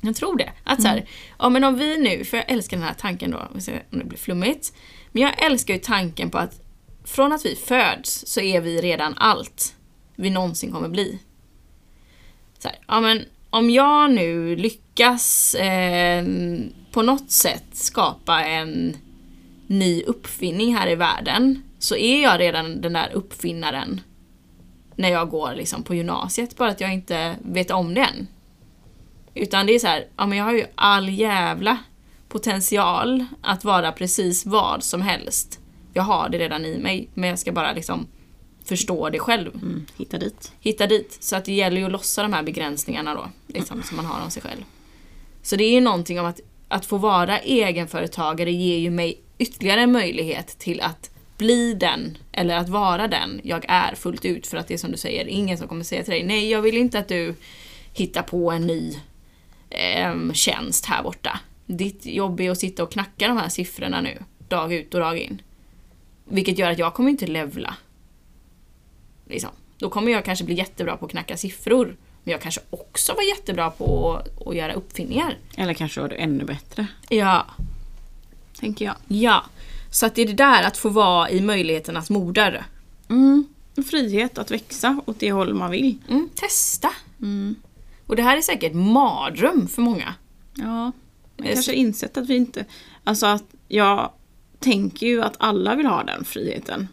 jag 0.00 0.16
tror 0.16 0.36
det. 0.36 0.52
Att 0.64 0.82
så 0.82 0.88
här, 0.88 1.08
ja 1.38 1.48
men 1.48 1.64
om 1.64 1.76
vi 1.76 1.98
nu, 1.98 2.24
för 2.24 2.36
jag 2.36 2.50
älskar 2.50 2.76
den 2.76 2.86
här 2.86 2.94
tanken 2.94 3.30
då, 3.30 3.38
om 3.38 3.60
det 3.90 4.04
blir 4.04 4.18
flummigt. 4.18 4.72
Men 5.12 5.22
jag 5.22 5.44
älskar 5.44 5.74
ju 5.74 5.80
tanken 5.80 6.30
på 6.30 6.38
att 6.38 6.60
från 7.04 7.32
att 7.32 7.44
vi 7.44 7.56
föds 7.56 8.24
så 8.26 8.40
är 8.40 8.60
vi 8.60 8.80
redan 8.80 9.14
allt 9.16 9.74
vi 10.16 10.30
någonsin 10.30 10.72
kommer 10.72 10.88
bli. 10.88 11.18
Så 12.58 12.68
här, 12.68 12.78
ja 12.86 13.00
men 13.00 13.24
om 13.50 13.70
jag 13.70 14.10
nu 14.12 14.56
lyckas 14.56 15.54
eh, 15.54 16.24
på 16.92 17.02
något 17.02 17.30
sätt 17.30 17.64
skapa 17.72 18.44
en 18.44 18.96
ny 19.66 20.02
uppfinning 20.02 20.76
här 20.76 20.90
i 20.90 20.94
världen 20.94 21.62
så 21.78 21.96
är 21.96 22.22
jag 22.22 22.40
redan 22.40 22.80
den 22.80 22.92
där 22.92 23.10
uppfinnaren 23.12 24.00
när 24.96 25.08
jag 25.08 25.30
går 25.30 25.54
liksom 25.54 25.82
på 25.82 25.94
gymnasiet, 25.94 26.56
bara 26.56 26.70
att 26.70 26.80
jag 26.80 26.92
inte 26.92 27.36
vet 27.42 27.70
om 27.70 27.94
det 27.94 28.00
än. 28.00 28.26
Utan 29.34 29.66
det 29.66 29.74
är 29.74 29.78
så 29.78 29.86
här, 29.86 30.06
ja 30.16 30.26
men 30.26 30.38
jag 30.38 30.44
har 30.44 30.52
ju 30.52 30.66
all 30.74 31.08
jävla 31.08 31.78
potential 32.28 33.24
att 33.42 33.64
vara 33.64 33.92
precis 33.92 34.46
vad 34.46 34.82
som 34.82 35.02
helst. 35.02 35.60
Jag 35.92 36.02
har 36.02 36.28
det 36.28 36.38
redan 36.38 36.64
i 36.64 36.78
mig, 36.78 37.08
men 37.14 37.30
jag 37.30 37.38
ska 37.38 37.52
bara 37.52 37.72
liksom 37.72 38.06
förstå 38.64 39.10
det 39.10 39.18
själv. 39.18 39.54
Mm, 39.54 39.86
hitta 39.96 40.18
dit. 40.18 40.52
Hitta 40.60 40.86
dit. 40.86 41.16
Så 41.20 41.36
att 41.36 41.44
det 41.44 41.52
gäller 41.52 41.76
ju 41.76 41.84
att 41.84 41.92
lossa 41.92 42.22
de 42.22 42.32
här 42.32 42.42
begränsningarna 42.42 43.14
då, 43.14 43.30
liksom, 43.46 43.82
som 43.82 43.96
man 43.96 44.06
har 44.06 44.24
om 44.24 44.30
sig 44.30 44.42
själv. 44.42 44.64
Så 45.42 45.56
det 45.56 45.64
är 45.64 45.72
ju 45.72 45.80
någonting 45.80 46.20
om 46.20 46.26
att, 46.26 46.40
att 46.68 46.86
få 46.86 46.98
vara 46.98 47.38
egenföretagare 47.38 48.52
ger 48.52 48.78
ju 48.78 48.90
mig 48.90 49.20
ytterligare 49.38 49.80
en 49.80 49.92
möjlighet 49.92 50.58
till 50.58 50.80
att 50.80 51.10
bli 51.38 51.74
den, 51.74 52.18
eller 52.32 52.56
att 52.56 52.68
vara 52.68 53.08
den 53.08 53.40
jag 53.44 53.64
är 53.68 53.94
fullt 53.94 54.24
ut. 54.24 54.46
För 54.46 54.56
att 54.56 54.68
det 54.68 54.74
är 54.74 54.78
som 54.78 54.90
du 54.90 54.96
säger, 54.96 55.26
ingen 55.28 55.58
som 55.58 55.68
kommer 55.68 55.84
säga 55.84 56.02
till 56.02 56.12
dig, 56.12 56.24
nej 56.24 56.50
jag 56.50 56.62
vill 56.62 56.76
inte 56.76 56.98
att 56.98 57.08
du 57.08 57.34
hittar 57.92 58.22
på 58.22 58.50
en 58.50 58.66
ny 58.66 58.98
ehm, 59.70 60.34
tjänst 60.34 60.86
här 60.86 61.02
borta. 61.02 61.40
Ditt 61.66 62.06
jobb 62.06 62.40
är 62.40 62.50
att 62.50 62.58
sitta 62.58 62.82
och 62.82 62.92
knacka 62.92 63.28
de 63.28 63.36
här 63.36 63.48
siffrorna 63.48 64.00
nu, 64.00 64.18
dag 64.48 64.72
ut 64.72 64.94
och 64.94 65.00
dag 65.00 65.18
in. 65.18 65.42
Vilket 66.24 66.58
gör 66.58 66.70
att 66.70 66.78
jag 66.78 66.94
kommer 66.94 67.10
inte 67.10 67.26
levla. 67.26 67.76
Liksom. 69.26 69.50
Då 69.78 69.90
kommer 69.90 70.12
jag 70.12 70.24
kanske 70.24 70.44
bli 70.44 70.54
jättebra 70.54 70.96
på 70.96 71.04
att 71.04 71.10
knacka 71.10 71.36
siffror. 71.36 71.96
Men 72.24 72.32
jag 72.32 72.40
kanske 72.40 72.60
också 72.70 73.14
var 73.14 73.22
jättebra 73.22 73.70
på 73.70 74.12
att, 74.16 74.46
att 74.46 74.56
göra 74.56 74.72
uppfinningar. 74.74 75.38
Eller 75.56 75.74
kanske 75.74 76.00
var 76.00 76.08
du 76.08 76.16
ännu 76.16 76.44
bättre, 76.44 76.86
Ja, 77.08 77.46
tänker 78.60 78.84
jag. 78.84 78.94
ja. 79.08 79.44
Så 79.90 80.06
att 80.06 80.14
det 80.14 80.22
är 80.22 80.26
det 80.26 80.32
där 80.32 80.62
att 80.62 80.76
få 80.76 80.88
vara 80.88 81.30
i 81.30 81.40
möjligheternas 81.40 82.10
moder. 82.10 82.64
Mm. 83.10 83.44
Frihet 83.90 84.38
att 84.38 84.50
växa 84.50 85.00
åt 85.06 85.20
det 85.20 85.32
håll 85.32 85.54
man 85.54 85.70
vill. 85.70 85.98
Mm, 86.08 86.28
testa. 86.34 86.90
Mm. 87.22 87.54
Och 88.06 88.16
det 88.16 88.22
här 88.22 88.36
är 88.36 88.40
säkert 88.42 88.74
mardröm 88.74 89.68
för 89.68 89.82
många. 89.82 90.14
Ja, 90.54 90.92
jag 91.36 91.46
kanske 91.46 91.62
så- 91.62 91.72
insett 91.72 92.16
att 92.16 92.26
vi 92.28 92.36
inte... 92.36 92.64
Alltså 93.04 93.26
att 93.26 93.44
jag 93.68 94.10
tänker 94.58 95.06
ju 95.06 95.22
att 95.22 95.34
alla 95.38 95.74
vill 95.74 95.86
ha 95.86 96.04
den 96.04 96.24
friheten. 96.24 96.88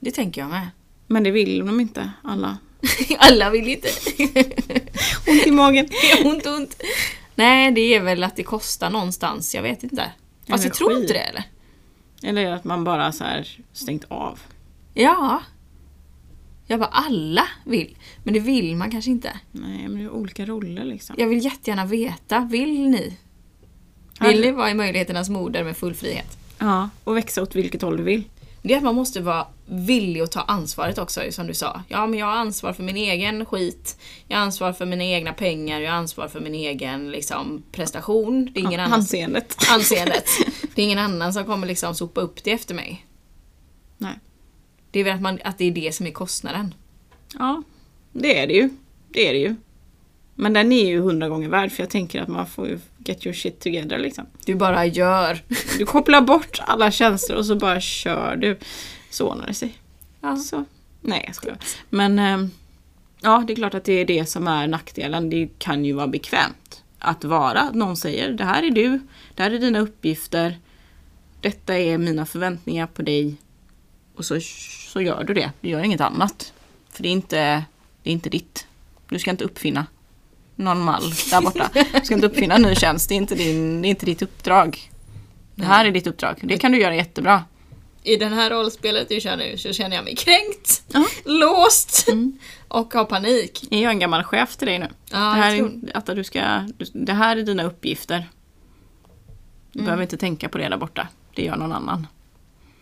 Det 0.00 0.10
tänker 0.10 0.40
jag 0.40 0.50
med. 0.50 0.68
Men 1.06 1.22
det 1.22 1.30
vill 1.30 1.66
de 1.66 1.80
inte, 1.80 2.10
alla. 2.22 2.58
Alla 3.18 3.50
vill 3.50 3.68
inte. 3.68 3.88
Ont 5.30 5.46
i 5.46 5.50
magen. 5.50 5.88
ont, 6.24 6.46
ont. 6.46 6.82
Nej, 7.34 7.72
det 7.72 7.94
är 7.94 8.00
väl 8.00 8.24
att 8.24 8.36
det 8.36 8.42
kostar 8.42 8.90
någonstans. 8.90 9.54
Jag 9.54 9.62
vet 9.62 9.82
inte. 9.82 10.12
Fast 10.48 10.64
jag 10.64 10.74
tror 10.74 10.90
Energi. 10.90 11.02
inte 11.02 11.14
det 11.14 11.20
eller? 11.20 11.44
Eller 12.22 12.52
att 12.52 12.64
man 12.64 12.84
bara 12.84 13.12
så 13.12 13.24
här 13.24 13.58
stängt 13.72 14.04
av. 14.08 14.40
Ja. 14.94 15.42
Jag 16.66 16.80
bara, 16.80 16.88
alla 16.88 17.48
vill. 17.64 17.96
Men 18.24 18.34
det 18.34 18.40
vill 18.40 18.76
man 18.76 18.90
kanske 18.90 19.10
inte. 19.10 19.40
Nej, 19.52 19.88
men 19.88 19.98
det 19.98 20.04
är 20.04 20.10
olika 20.10 20.46
roller 20.46 20.84
liksom. 20.84 21.16
Jag 21.18 21.26
vill 21.28 21.44
jättegärna 21.44 21.86
veta, 21.86 22.40
vill 22.50 22.88
ni? 22.88 23.16
Vill 24.20 24.40
ni 24.40 24.50
vara 24.50 24.70
i 24.70 24.74
möjligheternas 24.74 25.28
moder 25.28 25.64
med 25.64 25.76
full 25.76 25.94
frihet? 25.94 26.38
Ja, 26.58 26.88
och 27.04 27.16
växa 27.16 27.42
åt 27.42 27.54
vilket 27.54 27.82
håll 27.82 27.96
du 27.96 28.02
vill. 28.02 28.24
Det 28.62 28.74
är 28.74 28.76
att 28.76 28.84
man 28.84 28.94
måste 28.94 29.20
vara 29.20 29.46
villig 29.66 30.20
att 30.20 30.32
ta 30.32 30.40
ansvaret 30.40 30.98
också, 30.98 31.20
som 31.30 31.46
du 31.46 31.54
sa. 31.54 31.82
Ja, 31.88 32.06
men 32.06 32.18
jag 32.18 32.26
har 32.26 32.32
ansvar 32.32 32.72
för 32.72 32.82
min 32.82 32.96
egen 32.96 33.46
skit. 33.46 33.98
Jag 34.28 34.36
har 34.36 34.42
ansvar 34.42 34.72
för 34.72 34.86
mina 34.86 35.04
egna 35.04 35.32
pengar. 35.32 35.80
Jag 35.80 35.90
har 35.90 35.98
ansvar 35.98 36.28
för 36.28 36.40
min 36.40 36.54
egen 36.54 37.10
liksom, 37.10 37.62
prestation. 37.72 38.50
Det 38.52 38.60
är 38.60 38.64
ingen 38.64 38.80
annan... 38.80 38.92
Anseendet. 38.92 39.56
Anseendet. 39.70 40.28
Det 40.74 40.82
är 40.82 40.86
ingen 40.86 40.98
annan 40.98 41.32
som 41.32 41.44
kommer 41.44 41.66
liksom 41.66 41.94
sopa 41.94 42.20
upp 42.20 42.44
det 42.44 42.52
efter 42.52 42.74
mig. 42.74 43.06
Nej. 43.98 44.14
Det 44.90 45.00
är 45.00 45.04
väl 45.04 45.14
att, 45.14 45.22
man, 45.22 45.38
att 45.44 45.58
det 45.58 45.64
är 45.64 45.70
det 45.70 45.94
som 45.94 46.06
är 46.06 46.10
kostnaden. 46.10 46.74
Ja, 47.38 47.62
det 48.12 48.38
är 48.38 48.46
det 48.46 48.54
ju. 48.54 48.70
Det 49.08 49.28
är 49.28 49.32
det 49.32 49.38
ju. 49.38 49.54
Men 50.34 50.52
den 50.52 50.72
är 50.72 50.86
ju 50.86 51.00
hundra 51.00 51.28
gånger 51.28 51.48
värd 51.48 51.72
för 51.72 51.82
jag 51.82 51.90
tänker 51.90 52.22
att 52.22 52.28
man 52.28 52.46
får 52.46 52.68
ju 52.68 52.78
get 52.98 53.26
your 53.26 53.34
shit 53.34 53.60
together 53.60 53.98
liksom. 53.98 54.26
Du 54.44 54.54
bara 54.54 54.86
gör. 54.86 55.38
Du 55.78 55.86
kopplar 55.86 56.20
bort 56.20 56.60
alla 56.66 56.90
känslor 56.90 57.38
och 57.38 57.46
så 57.46 57.56
bara 57.56 57.80
kör 57.80 58.36
du. 58.36 58.58
Så 59.16 59.28
ordnar 59.28 59.46
det 59.46 59.54
sig. 59.54 59.78
Ja. 60.20 60.36
Så. 60.36 60.64
Nej, 61.00 61.24
jag 61.26 61.34
skojar. 61.34 61.58
Men 61.90 62.18
ehm, 62.18 62.50
ja, 63.20 63.44
det 63.46 63.52
är 63.52 63.54
klart 63.54 63.74
att 63.74 63.84
det 63.84 63.92
är 63.92 64.04
det 64.04 64.26
som 64.26 64.48
är 64.48 64.66
nackdelen. 64.66 65.30
Det 65.30 65.48
kan 65.58 65.84
ju 65.84 65.92
vara 65.92 66.06
bekvämt 66.06 66.82
att 66.98 67.24
vara. 67.24 67.60
Att 67.60 67.74
någon 67.74 67.96
säger 67.96 68.32
det 68.32 68.44
här 68.44 68.62
är 68.62 68.70
du, 68.70 69.00
det 69.34 69.42
här 69.42 69.50
är 69.50 69.58
dina 69.58 69.78
uppgifter. 69.78 70.58
Detta 71.40 71.78
är 71.78 71.98
mina 71.98 72.26
förväntningar 72.26 72.86
på 72.86 73.02
dig. 73.02 73.36
Och 74.16 74.24
så, 74.24 74.40
så 74.92 75.00
gör 75.00 75.24
du 75.24 75.34
det. 75.34 75.50
Du 75.60 75.68
gör 75.68 75.80
inget 75.80 76.00
annat. 76.00 76.52
För 76.90 77.02
det 77.02 77.08
är 77.08 77.12
inte, 77.12 77.64
det 78.02 78.10
är 78.10 78.12
inte 78.12 78.30
ditt. 78.30 78.66
Du 79.08 79.18
ska 79.18 79.30
inte 79.30 79.44
uppfinna 79.44 79.86
någon 80.56 80.80
mall 80.80 81.10
där 81.30 81.40
borta. 81.40 81.70
Du 81.74 82.00
ska 82.04 82.14
inte 82.14 82.26
uppfinna 82.26 82.54
en 82.54 82.62
ny 82.62 82.74
tjänst. 82.74 83.08
Det 83.08 83.14
är 83.14 83.16
inte, 83.16 83.34
din, 83.34 83.82
det 83.82 83.88
är 83.88 83.90
inte 83.90 84.06
ditt 84.06 84.22
uppdrag. 84.22 84.90
Det 85.54 85.64
här 85.64 85.84
är 85.84 85.90
ditt 85.90 86.06
uppdrag. 86.06 86.40
Det 86.42 86.58
kan 86.58 86.72
du 86.72 86.80
göra 86.80 86.94
jättebra. 86.94 87.44
I 88.06 88.16
det 88.16 88.26
här 88.26 88.50
rollspelet 88.50 89.08
du 89.08 89.20
kör 89.20 89.36
nu 89.36 89.58
så 89.58 89.72
känner 89.72 89.96
jag 89.96 90.04
mig 90.04 90.16
kränkt, 90.16 90.84
Ja. 90.88 91.06
låst 91.24 92.08
och 92.68 92.94
har 92.94 93.04
panik. 93.04 93.64
Är 93.70 93.82
jag 93.82 93.92
en 93.92 93.98
gammal 93.98 94.22
chef 94.24 94.56
till 94.56 94.66
dig 94.66 94.78
nu? 94.78 94.88
Ja, 95.10 95.18
det, 95.18 95.24
här 95.24 95.54
är, 95.54 95.96
att 95.96 96.06
du 96.06 96.24
ska, 96.24 96.68
det 96.92 97.12
här 97.12 97.36
är 97.36 97.42
dina 97.42 97.62
uppgifter. 97.62 98.30
Du 99.72 99.82
behöver 99.82 100.02
inte 100.02 100.16
tänka 100.16 100.48
på 100.48 100.58
det 100.58 100.68
där 100.68 100.76
borta. 100.76 101.08
Det 101.34 101.42
gör 101.42 101.56
någon 101.56 101.72
annan. 101.72 102.06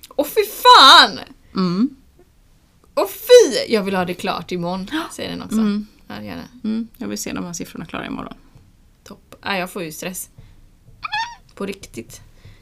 Åh 0.08 0.26
fy 0.26 0.40
fan! 0.44 1.18
Mm. 1.54 1.96
Åh 2.94 3.06
fy! 3.08 3.72
Jag 3.72 3.82
vill 3.82 3.94
ha 3.94 4.04
det 4.04 4.14
klart 4.14 4.52
imorgon, 4.52 4.90
säger 5.12 5.30
den 5.30 5.42
också. 5.42 5.58
Mm. 5.58 5.86
Ja, 6.08 6.22
gärna. 6.22 6.44
Mm. 6.64 6.88
Jag 6.96 7.08
vill 7.08 7.18
se 7.18 7.32
de 7.32 7.44
här 7.44 7.52
siffrorna 7.52 7.86
klara 7.86 8.06
imorgon. 8.06 8.34
Topp. 9.04 9.34
Nej, 9.44 9.60
jag 9.60 9.70
får 9.70 9.82
ju 9.82 9.92
stress. 9.92 10.30
På 11.54 11.66
riktigt. 11.66 12.20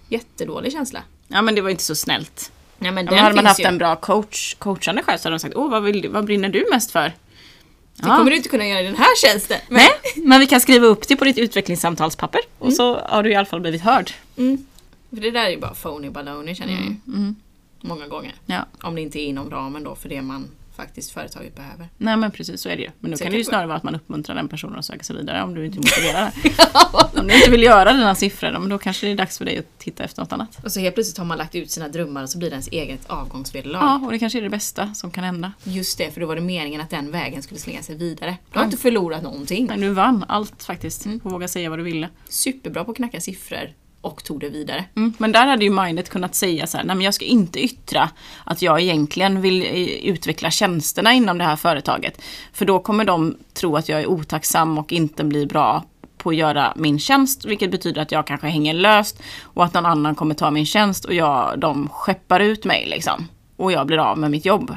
Jättedålig 0.09 0.73
känsla. 0.73 1.03
Ja 1.33 1.43
men 1.43 1.55
det 1.55 1.61
var 1.61 1.71
inte 1.71 1.83
så 1.83 1.95
snällt. 1.95 2.53
Nej 2.79 2.93
men 2.93 3.05
Ja, 3.05 3.11
men 3.11 3.21
hade 3.21 3.35
man 3.35 3.47
haft 3.47 3.61
ju. 3.61 3.65
en 3.65 3.79
bra 3.79 3.97
coach, 3.97 4.55
coachande 4.55 5.03
chef 5.03 5.21
så 5.21 5.27
hade 5.29 5.35
de 5.35 5.39
sagt 5.41 5.55
åh 5.55 5.71
vad, 5.71 5.83
vill, 5.83 6.09
vad 6.09 6.25
brinner 6.25 6.49
du 6.49 6.67
mest 6.73 6.91
för? 6.91 7.13
Det 7.97 8.03
kommer 8.03 8.31
du 8.31 8.37
inte 8.37 8.49
kunna 8.49 8.67
göra 8.67 8.81
i 8.81 8.85
den 8.85 8.97
här 8.97 9.17
tjänsten. 9.17 9.59
Men, 9.69 9.77
Nej, 10.15 10.25
men 10.27 10.41
vi 10.41 10.47
kan 10.47 10.61
skriva 10.61 10.87
upp 10.87 11.09
det 11.09 11.17
på 11.17 11.25
ditt 11.25 11.39
utvecklingssamtalspapper 11.39 12.41
och 12.59 12.73
så 12.73 12.99
har 12.99 13.23
du 13.23 13.31
i 13.31 13.35
alla 13.35 13.47
fall 13.47 13.61
blivit 13.61 13.83
hörd. 13.83 14.11
mm. 14.37 14.67
För 15.11 15.17
det 15.21 15.31
där 15.31 15.45
är 15.45 15.51
ju 15.51 15.59
bara 15.61 15.75
phony 15.75 16.11
baloney 16.11 16.55
känner 16.55 16.73
jag 16.73 16.83
ju. 16.83 16.95
Mm. 17.07 17.37
Många 17.81 18.07
gånger. 18.09 18.35
Ja. 18.47 18.67
Om 18.83 18.95
det 18.95 19.01
inte 19.01 19.21
är 19.21 19.25
inom 19.27 19.51
ramen 19.51 19.85
då 19.85 19.95
för 19.95 20.09
det 20.09 20.23
man 20.23 20.49
faktiskt 20.77 21.11
företaget 21.11 21.55
behöver. 21.55 21.89
Nej 21.99 22.17
men 22.17 22.31
precis 22.31 22.61
så 22.61 22.69
är 22.69 22.77
det 22.77 22.83
ju. 22.83 22.91
Men 23.01 23.11
då 23.11 23.17
Så 23.17 23.25
kan 23.25 23.33
det 23.33 23.39
ju 23.39 23.45
snarare 23.45 23.67
vara 23.67 23.77
att 23.77 23.83
man 23.83 23.95
uppmuntrar 23.95 24.35
den 24.35 24.49
personen 24.49 24.79
att 24.79 24.85
söka 24.85 25.05
sig 25.05 25.17
vidare 25.17 25.43
om 25.43 25.55
du 25.55 25.67
inte 25.67 25.79
motiverar. 25.79 26.33
om 27.21 27.27
du 27.27 27.35
inte 27.35 27.51
vill 27.51 27.63
göra 27.63 27.93
dina 27.93 28.15
siffror, 28.15 28.53
men 28.53 28.69
då 28.69 28.79
kanske 28.79 29.07
det 29.07 29.13
är 29.13 29.17
dags 29.17 29.39
för 29.39 29.45
dig 29.45 29.59
att 29.59 29.79
titta 29.79 30.05
efter 30.05 30.23
något 30.23 30.33
annat. 30.33 30.65
Och 30.65 30.73
så 30.73 30.81
helt 30.81 30.95
plötsligt 30.95 31.19
har 31.19 31.25
man 31.25 31.39
lagt 31.39 31.55
ut 31.55 31.71
sina 31.71 31.89
drömmar 31.89 32.23
och 32.23 32.31
så 32.31 32.39
blir 32.39 32.51
det 32.51 32.55
ens 32.55 32.69
eget 32.69 33.01
avgångsvederlag. 33.07 33.83
Ja, 33.83 34.01
och 34.05 34.13
det 34.13 34.19
kanske 34.19 34.39
är 34.39 34.43
det 34.43 34.51
bästa 34.51 34.95
som 34.95 35.11
kan 35.11 35.25
hända. 35.25 35.53
Just 35.65 35.99
det, 35.99 36.11
för 36.11 36.21
då 36.21 36.27
var 36.27 36.35
det 36.35 36.43
meningen 36.43 36.81
att 36.81 36.91
den 36.91 37.11
vägen 37.11 37.43
skulle 37.43 37.61
slänga 37.61 37.83
sig 37.83 37.97
vidare. 37.97 38.37
Du 38.53 38.59
har 38.59 38.65
inte 38.65 38.77
förlorat 38.77 39.23
någonting. 39.23 39.67
Men 39.67 39.81
du 39.81 39.89
vann 39.89 40.25
allt 40.29 40.63
faktiskt. 40.63 41.07
Och 41.23 41.31
våga 41.31 41.49
säga 41.49 41.71
vad 41.71 41.79
du 41.79 41.83
ville. 41.83 42.09
Superbra 42.29 42.85
på 42.85 42.91
att 42.91 42.97
knacka 42.97 43.21
siffror 43.21 43.71
och 44.03 44.25
tog 44.25 44.41
det 44.41 44.49
vidare. 44.49 44.85
Mm. 44.97 45.15
Men 45.19 45.33
där 45.33 45.47
hade 45.47 45.65
ju 45.65 45.71
Mindet 45.71 46.11
kunnat 46.11 46.35
säga 46.35 46.67
så 46.67 46.77
här, 46.77 46.85
nej 46.85 46.97
men 46.97 47.05
jag 47.05 47.15
ska 47.15 47.25
inte 47.25 47.61
yttra 47.61 48.11
att 48.45 48.63
jag 48.63 48.81
egentligen 48.81 49.41
vill 49.41 49.63
eh, 49.63 50.11
utveckla 50.11 50.51
tjänsterna 50.51 51.13
inom 51.13 51.39
det 51.39 51.45
här 51.45 51.57
företaget. 51.57 52.23
För 52.53 52.65
då 52.65 52.79
kommer 52.79 53.05
de 53.05 53.37
tro 53.55 53.77
att 53.77 53.89
jag 53.89 54.01
är 54.01 54.07
otacksam 54.07 54.79
och 54.79 54.93
inte 54.93 55.25
blir 55.25 55.47
bra 55.47 55.85
på 56.19 56.31
att 56.31 56.37
göra 56.37 56.73
min 56.77 56.99
tjänst, 56.99 57.45
vilket 57.45 57.71
betyder 57.71 58.03
att 58.03 58.13
jag 58.13 58.27
kanske 58.27 58.47
hänger 58.47 58.75
löst 58.75 59.23
och 59.43 59.65
att 59.65 59.75
någon 59.75 59.87
annan 59.87 60.15
kommer 60.15 60.35
ta 60.35 60.51
min 60.51 60.67
tjänst 60.67 61.05
och 61.05 61.15
jag, 61.15 61.59
de 61.59 61.89
skeppar 61.89 62.41
ut 62.41 62.65
mig 62.65 62.87
liksom. 62.87 63.29
Och 63.57 63.73
jag 63.73 63.87
blir 63.87 63.99
av 63.99 64.19
med 64.19 64.31
mitt 64.31 64.45
jobb. 64.45 64.77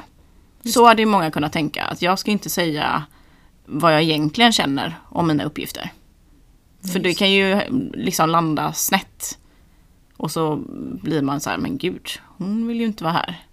Så 0.65 0.85
hade 0.85 1.01
ju 1.01 1.05
många 1.05 1.31
kunnat 1.31 1.53
tänka, 1.53 1.83
att 1.83 2.01
jag 2.01 2.19
ska 2.19 2.31
inte 2.31 2.49
säga 2.49 3.03
vad 3.65 3.93
jag 3.93 4.03
egentligen 4.03 4.51
känner 4.51 4.95
om 5.09 5.27
mina 5.27 5.43
uppgifter. 5.43 5.91
För 6.93 6.99
det 6.99 7.13
kan 7.13 7.31
ju 7.31 7.61
liksom 7.93 8.29
landa 8.29 8.73
snett. 8.73 9.37
Och 10.17 10.31
så 10.31 10.55
blir 11.01 11.21
man 11.21 11.41
så 11.41 11.49
här, 11.49 11.57
men 11.57 11.77
gud, 11.77 12.09
hon 12.37 12.67
vill 12.67 12.79
ju 12.79 12.85
inte 12.85 13.03
vara 13.03 13.13
här. 13.13 13.45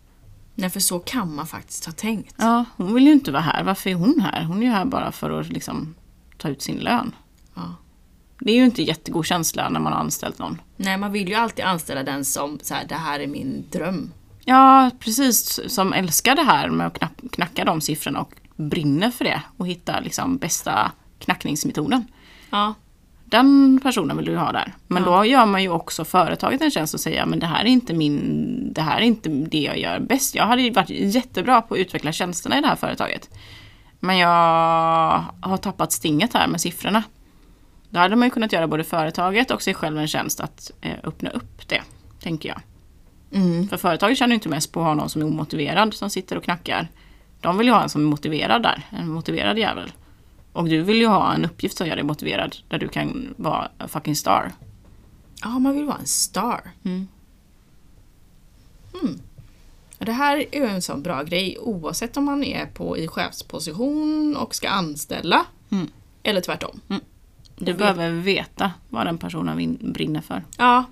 Nej, 0.54 0.70
för 0.70 0.80
så 0.80 0.98
kan 0.98 1.34
man 1.34 1.46
faktiskt 1.46 1.86
ha 1.86 1.92
tänkt. 1.92 2.34
Ja, 2.38 2.64
hon 2.76 2.94
vill 2.94 3.06
ju 3.06 3.12
inte 3.12 3.32
vara 3.32 3.42
här. 3.42 3.64
Varför 3.64 3.90
är 3.90 3.94
hon 3.94 4.20
här? 4.20 4.44
Hon 4.44 4.62
är 4.62 4.66
ju 4.66 4.72
här 4.72 4.84
bara 4.84 5.12
för 5.12 5.40
att 5.40 5.48
liksom 5.48 5.94
ta 6.38 6.48
ut 6.48 6.62
sin 6.62 6.78
lön. 6.78 7.14
Ja. 7.54 7.74
Det 8.40 8.52
är 8.52 8.56
ju 8.56 8.64
inte 8.64 8.82
jättegod 8.82 9.26
känsla 9.26 9.68
när 9.68 9.80
man 9.80 9.92
har 9.92 10.00
anställt 10.00 10.38
någon. 10.38 10.60
Nej, 10.76 10.98
man 10.98 11.12
vill 11.12 11.28
ju 11.28 11.34
alltid 11.34 11.64
anställa 11.64 12.02
den 12.02 12.24
som 12.24 12.58
så 12.62 12.74
här, 12.74 12.84
det 12.88 12.94
här 12.94 13.20
är 13.20 13.26
min 13.26 13.64
dröm. 13.70 14.10
Ja, 14.44 14.90
precis. 14.98 15.60
Som 15.74 15.92
älskar 15.92 16.36
det 16.36 16.42
här 16.42 16.70
med 16.70 16.86
att 16.86 16.98
knack, 16.98 17.12
knacka 17.32 17.64
de 17.64 17.80
siffrorna 17.80 18.20
och 18.20 18.34
brinner 18.56 19.10
för 19.10 19.24
det. 19.24 19.42
Och 19.56 19.66
hitta 19.66 20.00
liksom 20.00 20.36
bästa 20.36 20.92
knackningsmetoden. 21.18 22.04
Ja. 22.50 22.74
Den 23.32 23.80
personen 23.82 24.16
vill 24.16 24.26
du 24.26 24.36
ha 24.36 24.52
där. 24.52 24.72
Men 24.86 25.02
Ja. 25.02 25.10
då 25.10 25.24
gör 25.24 25.46
man 25.46 25.62
ju 25.62 25.68
också 25.68 26.04
företaget 26.04 26.60
en 26.60 26.70
tjänst 26.70 26.94
och 26.94 27.00
säger 27.00 27.26
men 27.26 27.38
det 27.38 27.46
här 27.46 27.60
är 27.60 27.68
inte 27.68 27.94
min, 27.94 28.72
det 28.72 28.82
här 28.82 28.96
är 28.96 29.02
inte 29.02 29.28
det 29.28 29.58
jag 29.60 29.78
gör 29.78 30.00
bäst. 30.00 30.34
Jag 30.34 30.44
hade 30.44 30.62
ju 30.62 30.70
varit 30.70 30.90
jättebra 30.90 31.62
på 31.62 31.74
att 31.74 31.80
utveckla 31.80 32.12
tjänsterna 32.12 32.58
i 32.58 32.60
det 32.60 32.66
här 32.66 32.76
företaget. 32.76 33.30
Men 34.00 34.18
jag 34.18 34.28
har 35.40 35.56
tappat 35.56 35.92
stinget 35.92 36.34
här 36.34 36.46
med 36.48 36.60
siffrorna. 36.60 37.02
Då 37.90 38.00
hade 38.00 38.16
man 38.16 38.26
ju 38.26 38.30
kunnat 38.30 38.52
göra 38.52 38.66
både 38.66 38.84
företaget 38.84 39.50
och 39.50 39.62
sig 39.62 39.74
själv 39.74 39.98
en 39.98 40.08
tjänst 40.08 40.40
att 40.40 40.70
eh, 40.80 40.96
öppna 41.04 41.30
upp 41.30 41.68
det, 41.68 41.82
tänker 42.22 42.48
jag. 42.48 42.60
Mm. 43.40 43.68
För 43.68 43.76
företaget 43.76 44.20
ju 44.20 44.34
inte 44.34 44.48
mest 44.48 44.72
på 44.72 44.80
att 44.80 44.86
ha 44.86 44.94
någon 44.94 45.08
som 45.08 45.22
är 45.22 45.26
omotiverad 45.26 45.94
som 45.94 46.10
sitter 46.10 46.36
och 46.36 46.44
knackar. 46.44 46.88
De 47.40 47.58
vill 47.58 47.66
ju 47.66 47.72
ha 47.72 47.82
en 47.82 47.88
som 47.88 48.02
är 48.02 48.06
motiverad 48.06 48.62
där, 48.62 48.82
en 48.90 49.08
motiverad 49.08 49.58
jävel. 49.58 49.92
Och 50.52 50.68
du 50.68 50.82
vill 50.82 50.96
ju 50.96 51.06
ha 51.06 51.34
en 51.34 51.44
uppgift 51.44 51.76
som 51.78 51.86
gör 51.86 51.96
dig 51.96 52.04
motiverad, 52.04 52.56
där 52.68 52.78
du 52.78 52.88
kan 52.88 53.34
vara 53.36 53.70
a 53.78 53.88
fucking 53.88 54.16
star. 54.16 54.52
Ja, 55.42 55.58
man 55.58 55.74
vill 55.74 55.84
vara 55.84 55.98
en 55.98 56.06
star. 56.06 56.70
Mm. 56.84 57.08
Mm. 59.02 59.20
Det 59.98 60.12
här 60.12 60.36
är 60.52 60.60
ju 60.60 60.66
en 60.66 60.82
sån 60.82 61.02
bra 61.02 61.22
grej 61.22 61.58
oavsett 61.60 62.16
om 62.16 62.24
man 62.24 62.44
är 62.44 62.66
på 62.66 62.98
i 62.98 63.08
chefsposition 63.08 64.36
och 64.36 64.54
ska 64.54 64.68
anställa. 64.68 65.46
Mm. 65.70 65.86
Eller 66.22 66.40
tvärtom. 66.40 66.80
Du 67.56 67.64
vet- 67.72 67.78
behöver 67.78 68.10
veta 68.10 68.72
vad 68.88 69.06
den 69.06 69.18
personen 69.18 69.78
brinner 69.92 70.20
för. 70.20 70.44
Ja. 70.58 70.84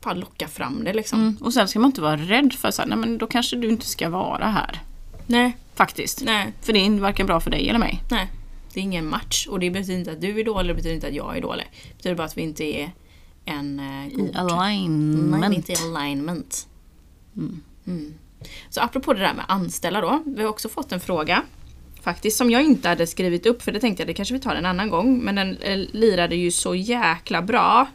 Bara 0.00 0.14
locka 0.14 0.48
fram 0.48 0.84
det 0.84 0.92
liksom. 0.92 1.20
Mm. 1.20 1.36
Och 1.40 1.52
sen 1.54 1.68
ska 1.68 1.78
man 1.78 1.88
inte 1.88 2.00
vara 2.00 2.16
rädd 2.16 2.52
för 2.52 2.70
så 2.70 2.82
här, 2.82 2.88
nej 2.88 2.98
men 2.98 3.18
då 3.18 3.26
kanske 3.26 3.56
du 3.56 3.68
inte 3.68 3.86
ska 3.86 4.08
vara 4.08 4.46
här. 4.46 4.82
Nej, 5.26 5.56
Faktiskt. 5.76 6.22
nej, 6.24 6.52
För 6.60 6.72
det 6.72 6.86
är 6.86 6.90
varken 6.90 7.26
bra 7.26 7.40
för 7.40 7.50
dig 7.50 7.68
eller 7.68 7.78
mig. 7.78 8.02
nej. 8.10 8.28
Det 8.74 8.80
är 8.80 8.84
ingen 8.84 9.06
match 9.06 9.46
och 9.46 9.60
det 9.60 9.70
betyder 9.70 9.98
inte 9.98 10.12
att 10.12 10.20
du 10.20 10.40
är 10.40 10.44
dålig, 10.44 10.70
det 10.70 10.74
betyder 10.74 10.94
inte 10.94 11.06
att 11.06 11.14
jag 11.14 11.36
är 11.36 11.40
dålig. 11.42 11.64
Det 11.88 11.96
betyder 11.96 12.16
bara 12.16 12.26
att 12.26 12.36
vi 12.36 12.42
inte 12.42 12.64
är 12.64 12.90
en 13.44 13.80
uh, 13.80 14.16
god... 14.16 14.30
Nej, 14.34 14.54
alignment. 14.68 15.44
är 15.44 15.52
inte 15.52 15.72
i 15.72 15.76
alignment. 15.76 16.68
Mm. 17.86 18.14
Så 18.68 18.80
apropå 18.80 19.12
det 19.12 19.20
där 19.20 19.34
med 19.34 19.44
anställa 19.48 20.00
då. 20.00 20.22
Vi 20.26 20.42
har 20.42 20.48
också 20.48 20.68
fått 20.68 20.92
en 20.92 21.00
fråga. 21.00 21.42
Faktiskt 22.02 22.36
som 22.36 22.50
jag 22.50 22.62
inte 22.64 22.88
hade 22.88 23.06
skrivit 23.06 23.46
upp 23.46 23.62
för 23.62 23.72
det 23.72 23.80
tänkte 23.80 24.02
jag 24.02 24.08
det 24.08 24.14
kanske 24.14 24.34
vi 24.34 24.40
tar 24.40 24.54
en 24.54 24.66
annan 24.66 24.90
gång. 24.90 25.18
Men 25.18 25.34
den 25.34 25.56
eh, 25.56 25.76
lirade 25.76 26.36
ju 26.36 26.50
så 26.50 26.74
jäkla 26.74 27.42
bra 27.42 27.86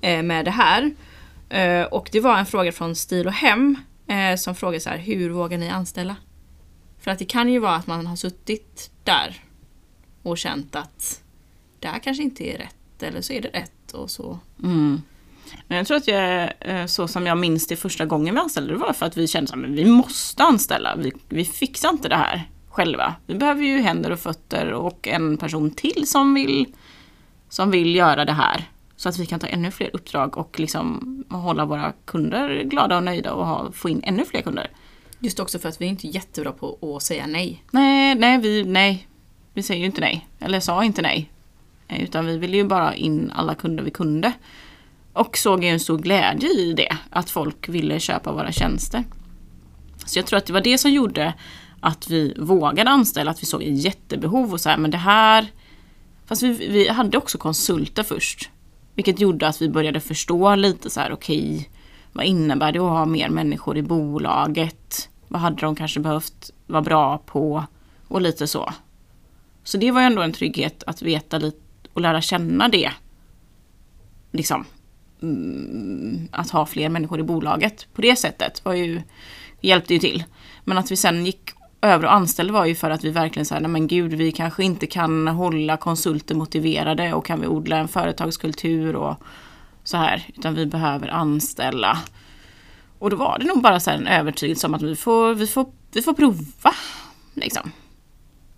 eh, 0.00 0.22
med 0.22 0.44
det 0.44 0.50
här. 0.50 0.90
Eh, 1.48 1.82
och 1.82 2.08
det 2.12 2.20
var 2.20 2.38
en 2.38 2.46
fråga 2.46 2.72
från 2.72 2.96
Stil 2.96 3.26
och 3.26 3.32
Hem 3.32 3.76
eh, 4.06 4.36
som 4.36 4.54
frågar 4.54 4.78
så 4.78 4.90
här, 4.90 4.98
hur 4.98 5.30
vågar 5.30 5.58
ni 5.58 5.68
anställa? 5.68 6.16
För 7.04 7.10
att 7.10 7.18
det 7.18 7.24
kan 7.24 7.48
ju 7.48 7.58
vara 7.58 7.74
att 7.74 7.86
man 7.86 8.06
har 8.06 8.16
suttit 8.16 8.90
där 9.02 9.42
och 10.22 10.38
känt 10.38 10.76
att 10.76 11.22
det 11.78 11.88
här 11.88 11.98
kanske 11.98 12.22
inte 12.22 12.44
är 12.44 12.58
rätt 12.58 13.02
eller 13.02 13.20
så 13.20 13.32
är 13.32 13.40
det 13.40 13.48
rätt 13.48 13.92
och 13.92 14.10
så. 14.10 14.38
Mm. 14.62 15.02
Men 15.68 15.78
jag 15.78 15.86
tror 15.86 15.96
att 15.96 16.08
jag, 16.08 16.18
är 16.18 16.54
eh, 16.60 16.86
så 16.86 17.08
som 17.08 17.26
jag 17.26 17.38
minns 17.38 17.66
det 17.66 17.76
första 17.76 18.06
gången 18.06 18.34
vi 18.34 18.40
anställde, 18.40 18.72
det 18.72 18.78
var 18.78 18.92
för 18.92 19.06
att 19.06 19.16
vi 19.16 19.28
kände 19.28 19.52
att 19.52 19.58
vi 19.58 19.84
måste 19.84 20.42
anställa. 20.42 20.96
Vi, 20.96 21.12
vi 21.28 21.44
fixar 21.44 21.88
inte 21.88 22.08
det 22.08 22.16
här 22.16 22.50
själva. 22.68 23.14
Vi 23.26 23.34
behöver 23.34 23.62
ju 23.62 23.80
händer 23.80 24.10
och 24.10 24.20
fötter 24.20 24.72
och 24.72 25.08
en 25.08 25.36
person 25.36 25.70
till 25.70 26.06
som 26.06 26.34
vill, 26.34 26.66
som 27.48 27.70
vill 27.70 27.94
göra 27.94 28.24
det 28.24 28.32
här. 28.32 28.70
Så 28.96 29.08
att 29.08 29.18
vi 29.18 29.26
kan 29.26 29.40
ta 29.40 29.46
ännu 29.46 29.70
fler 29.70 29.90
uppdrag 29.92 30.38
och 30.38 30.60
liksom 30.60 31.24
hålla 31.30 31.64
våra 31.64 31.92
kunder 32.04 32.62
glada 32.62 32.96
och 32.96 33.04
nöjda 33.04 33.32
och 33.32 33.46
ha, 33.46 33.72
få 33.72 33.88
in 33.88 34.00
ännu 34.04 34.24
fler 34.24 34.42
kunder. 34.42 34.70
Just 35.24 35.40
också 35.40 35.58
för 35.58 35.68
att 35.68 35.80
vi 35.80 35.84
är 35.84 35.88
inte 35.88 36.06
jättebra 36.06 36.52
på 36.52 36.96
att 36.96 37.02
säga 37.02 37.26
nej. 37.26 37.64
Nej, 37.70 38.14
nej, 38.14 38.38
vi, 38.38 38.64
nej. 38.64 39.08
Vi 39.54 39.62
säger 39.62 39.80
ju 39.80 39.86
inte 39.86 40.00
nej. 40.00 40.28
Eller 40.40 40.60
sa 40.60 40.84
inte 40.84 41.02
nej. 41.02 41.30
Eh, 41.88 42.02
utan 42.02 42.26
vi 42.26 42.38
ville 42.38 42.56
ju 42.56 42.64
bara 42.64 42.94
in 42.94 43.32
alla 43.34 43.54
kunder 43.54 43.84
vi 43.84 43.90
kunde. 43.90 44.32
Och 45.12 45.36
såg 45.38 45.64
ju 45.64 45.70
en 45.70 45.80
stor 45.80 45.98
glädje 45.98 46.48
i 46.48 46.72
det. 46.72 46.96
Att 47.10 47.30
folk 47.30 47.68
ville 47.68 48.00
köpa 48.00 48.32
våra 48.32 48.52
tjänster. 48.52 49.04
Så 50.06 50.18
jag 50.18 50.26
tror 50.26 50.38
att 50.38 50.46
det 50.46 50.52
var 50.52 50.60
det 50.60 50.78
som 50.78 50.90
gjorde 50.90 51.34
att 51.80 52.10
vi 52.10 52.34
vågade 52.38 52.90
anställa. 52.90 53.30
Att 53.30 53.42
vi 53.42 53.46
såg 53.46 53.62
ett 53.62 53.84
jättebehov 53.84 54.52
och 54.52 54.60
så 54.60 54.68
här, 54.68 54.76
men 54.76 54.90
det 54.90 54.98
här... 54.98 55.46
Fast 56.26 56.42
vi, 56.42 56.68
vi 56.68 56.88
hade 56.88 57.18
också 57.18 57.38
konsulter 57.38 58.02
först. 58.02 58.50
Vilket 58.94 59.20
gjorde 59.20 59.48
att 59.48 59.62
vi 59.62 59.68
började 59.68 60.00
förstå 60.00 60.54
lite 60.54 60.90
så 60.90 61.00
här, 61.00 61.12
okej, 61.12 61.70
vad 62.12 62.26
innebär 62.26 62.72
det 62.72 62.78
att 62.78 62.90
ha 62.90 63.04
mer 63.04 63.28
människor 63.28 63.76
i 63.76 63.82
bolaget? 63.82 65.08
Vad 65.34 65.40
hade 65.40 65.56
de 65.56 65.76
kanske 65.76 66.00
behövt 66.00 66.50
vara 66.66 66.82
bra 66.82 67.18
på? 67.18 67.64
Och 68.08 68.20
lite 68.20 68.46
så. 68.46 68.72
Så 69.64 69.78
det 69.78 69.90
var 69.90 70.00
ju 70.00 70.06
ändå 70.06 70.22
en 70.22 70.32
trygghet 70.32 70.82
att 70.86 71.02
veta 71.02 71.38
lite 71.38 71.58
och 71.92 72.00
lära 72.00 72.20
känna 72.20 72.68
det. 72.68 72.90
Liksom. 74.30 74.64
Mm, 75.22 76.28
att 76.32 76.50
ha 76.50 76.66
fler 76.66 76.88
människor 76.88 77.20
i 77.20 77.22
bolaget 77.22 77.86
på 77.94 78.02
det 78.02 78.16
sättet 78.16 78.64
var 78.64 78.74
ju, 78.74 79.02
hjälpte 79.60 79.94
ju 79.94 80.00
till. 80.00 80.24
Men 80.64 80.78
att 80.78 80.90
vi 80.90 80.96
sen 80.96 81.26
gick 81.26 81.50
över 81.80 82.04
och 82.04 82.12
anställde 82.12 82.52
var 82.52 82.64
ju 82.64 82.74
för 82.74 82.90
att 82.90 83.04
vi 83.04 83.10
verkligen 83.10 83.46
sa, 83.46 83.58
nej 83.58 83.70
men 83.70 83.86
gud, 83.86 84.12
vi 84.12 84.32
kanske 84.32 84.64
inte 84.64 84.86
kan 84.86 85.28
hålla 85.28 85.76
konsulter 85.76 86.34
motiverade 86.34 87.14
och 87.14 87.26
kan 87.26 87.40
vi 87.40 87.46
odla 87.46 87.76
en 87.76 87.88
företagskultur 87.88 88.96
och 88.96 89.16
så 89.84 89.96
här, 89.96 90.26
utan 90.34 90.54
vi 90.54 90.66
behöver 90.66 91.08
anställa. 91.08 91.98
Och 93.04 93.10
då 93.10 93.16
var 93.16 93.38
det 93.38 93.44
nog 93.44 93.62
bara 93.62 93.80
så 93.80 93.90
en 93.90 94.06
övertygelse 94.06 94.66
om 94.66 94.74
att 94.74 94.82
vi 94.82 94.96
får, 94.96 95.34
vi 95.34 95.46
får, 95.46 95.66
vi 95.92 96.02
får 96.02 96.12
prova. 96.14 96.74
Liksom. 97.34 97.70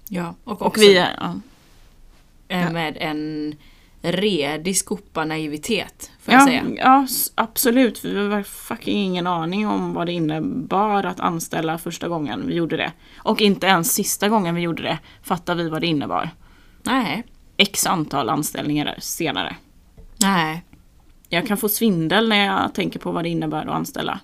Ja, 0.08 0.34
och, 0.44 0.60
Och 0.60 0.66
också 0.66 0.80
vi, 0.80 0.94
ja. 0.94 1.34
eh, 2.48 2.70
med 2.72 2.96
en 3.00 3.54
redig 4.02 4.76
skopa 4.76 5.24
naivitet, 5.24 6.10
får 6.22 6.34
jag 6.34 6.40
Ja, 6.42 6.46
säga. 6.46 6.64
ja, 6.76 7.06
absolut. 7.34 8.04
Vi 8.04 8.28
har 8.28 8.42
fucking 8.42 8.98
ingen 9.04 9.26
aning 9.26 9.66
om 9.66 9.94
vad 9.94 10.06
det 10.06 10.12
innebar 10.12 11.04
att 11.04 11.20
anställa 11.20 11.78
första 11.78 12.08
gången 12.08 12.46
vi 12.46 12.54
gjorde 12.54 12.76
det. 12.76 12.92
Och 13.18 13.40
inte 13.40 13.66
ens 13.66 13.92
sista 13.94 14.28
gången 14.28 14.54
vi 14.54 14.60
gjorde 14.60 14.82
det 14.82 14.98
fattar 15.22 15.54
vi 15.54 15.68
vad 15.68 15.80
det 15.80 15.86
innebar. 15.86 16.30
Nej. 16.82 17.24
X 17.56 17.86
antal 17.86 18.28
anställningar 18.28 18.94
senare. 18.98 19.56
Nej. 20.20 20.62
Jag 21.28 21.46
kan 21.46 21.56
få 21.56 21.68
svindel 21.68 22.28
när 22.28 22.44
jag 22.46 22.74
tänker 22.74 22.98
på 22.98 23.12
vad 23.12 23.24
det 23.24 23.28
innebär 23.28 23.62
att 23.62 23.74
anställa. 23.74 24.20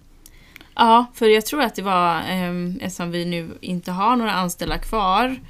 Ja, 0.75 1.07
för 1.15 1.29
jag 1.29 1.47
tror 1.47 1.63
att 1.63 1.75
det 1.75 1.83
var, 1.83 2.21
eh, 2.21 2.75
eftersom 2.81 3.11
vi 3.11 3.25
nu 3.25 3.59
inte 3.61 3.93
har 3.93 4.17
några 4.17 4.33
anställda 4.33 4.79
kvar, 4.79 5.41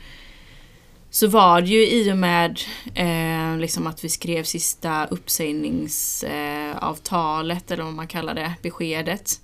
så 1.10 1.26
var 1.26 1.60
det 1.60 1.68
ju 1.68 1.88
i 1.88 2.12
och 2.12 2.16
med 2.16 2.60
eh, 2.94 3.56
liksom 3.58 3.86
att 3.86 4.04
vi 4.04 4.08
skrev 4.08 4.44
sista 4.44 5.06
uppsägningsavtalet, 5.06 7.70
eh, 7.70 7.74
eller 7.74 7.84
vad 7.84 7.94
man 7.94 8.06
kallar 8.06 8.34
det, 8.34 8.54
beskedet. 8.62 9.40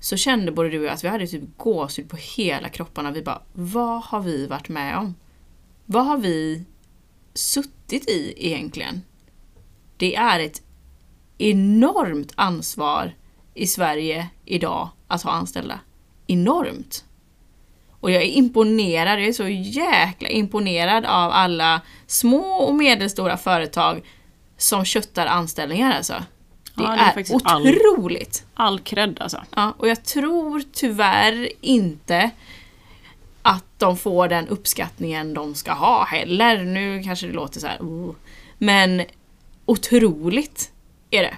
Så 0.00 0.16
kände 0.16 0.52
både 0.52 0.68
du 0.68 0.78
och 0.78 0.84
jag 0.84 0.92
att 0.92 1.04
vi 1.04 1.08
hade 1.08 1.26
typ 1.26 1.56
gåshud 1.56 2.10
på 2.10 2.16
hela 2.16 2.68
kropparna. 2.68 3.10
Vi 3.10 3.22
bara, 3.22 3.42
vad 3.52 4.02
har 4.02 4.20
vi 4.20 4.46
varit 4.46 4.68
med 4.68 4.98
om? 4.98 5.14
Vad 5.86 6.06
har 6.06 6.18
vi 6.18 6.64
suttit 7.34 8.08
i 8.08 8.34
egentligen? 8.36 9.02
Det 9.96 10.16
är 10.16 10.40
ett 10.40 10.62
enormt 11.38 12.32
ansvar 12.34 13.14
i 13.54 13.66
Sverige 13.66 14.28
idag 14.44 14.88
att 15.08 15.22
ha 15.22 15.30
anställda. 15.32 15.80
Enormt! 16.26 17.04
Och 18.00 18.10
jag 18.10 18.22
är 18.22 18.26
imponerad, 18.26 19.20
jag 19.20 19.28
är 19.28 19.32
så 19.32 19.48
jäkla 19.48 20.28
imponerad 20.28 21.04
av 21.04 21.30
alla 21.32 21.80
små 22.06 22.42
och 22.52 22.74
medelstora 22.74 23.36
företag 23.36 24.02
som 24.56 24.84
köttar 24.84 25.26
anställningar 25.26 25.92
alltså. 25.96 26.12
Det, 26.12 26.82
Ja, 26.82 26.90
det 26.90 26.96
är 27.00 27.08
är, 27.08 27.12
faktiskt 27.12 27.46
all- 27.46 27.66
otroligt! 27.68 28.44
All 28.54 28.80
cred 28.80 29.16
alltså. 29.20 29.42
Ja, 29.56 29.74
och 29.78 29.88
jag 29.88 30.04
tror 30.04 30.62
tyvärr 30.72 31.48
inte 31.60 32.30
att 33.42 33.64
de 33.78 33.96
får 33.96 34.28
den 34.28 34.48
uppskattningen 34.48 35.34
de 35.34 35.54
ska 35.54 35.72
ha 35.72 36.04
heller. 36.04 36.64
Nu 36.64 37.02
kanske 37.02 37.26
det 37.26 37.32
låter 37.32 37.60
så 37.60 37.66
här. 37.66 37.78
Oh. 37.80 38.14
Men 38.58 39.02
otroligt 39.66 40.72
är 41.10 41.22
det. 41.22 41.36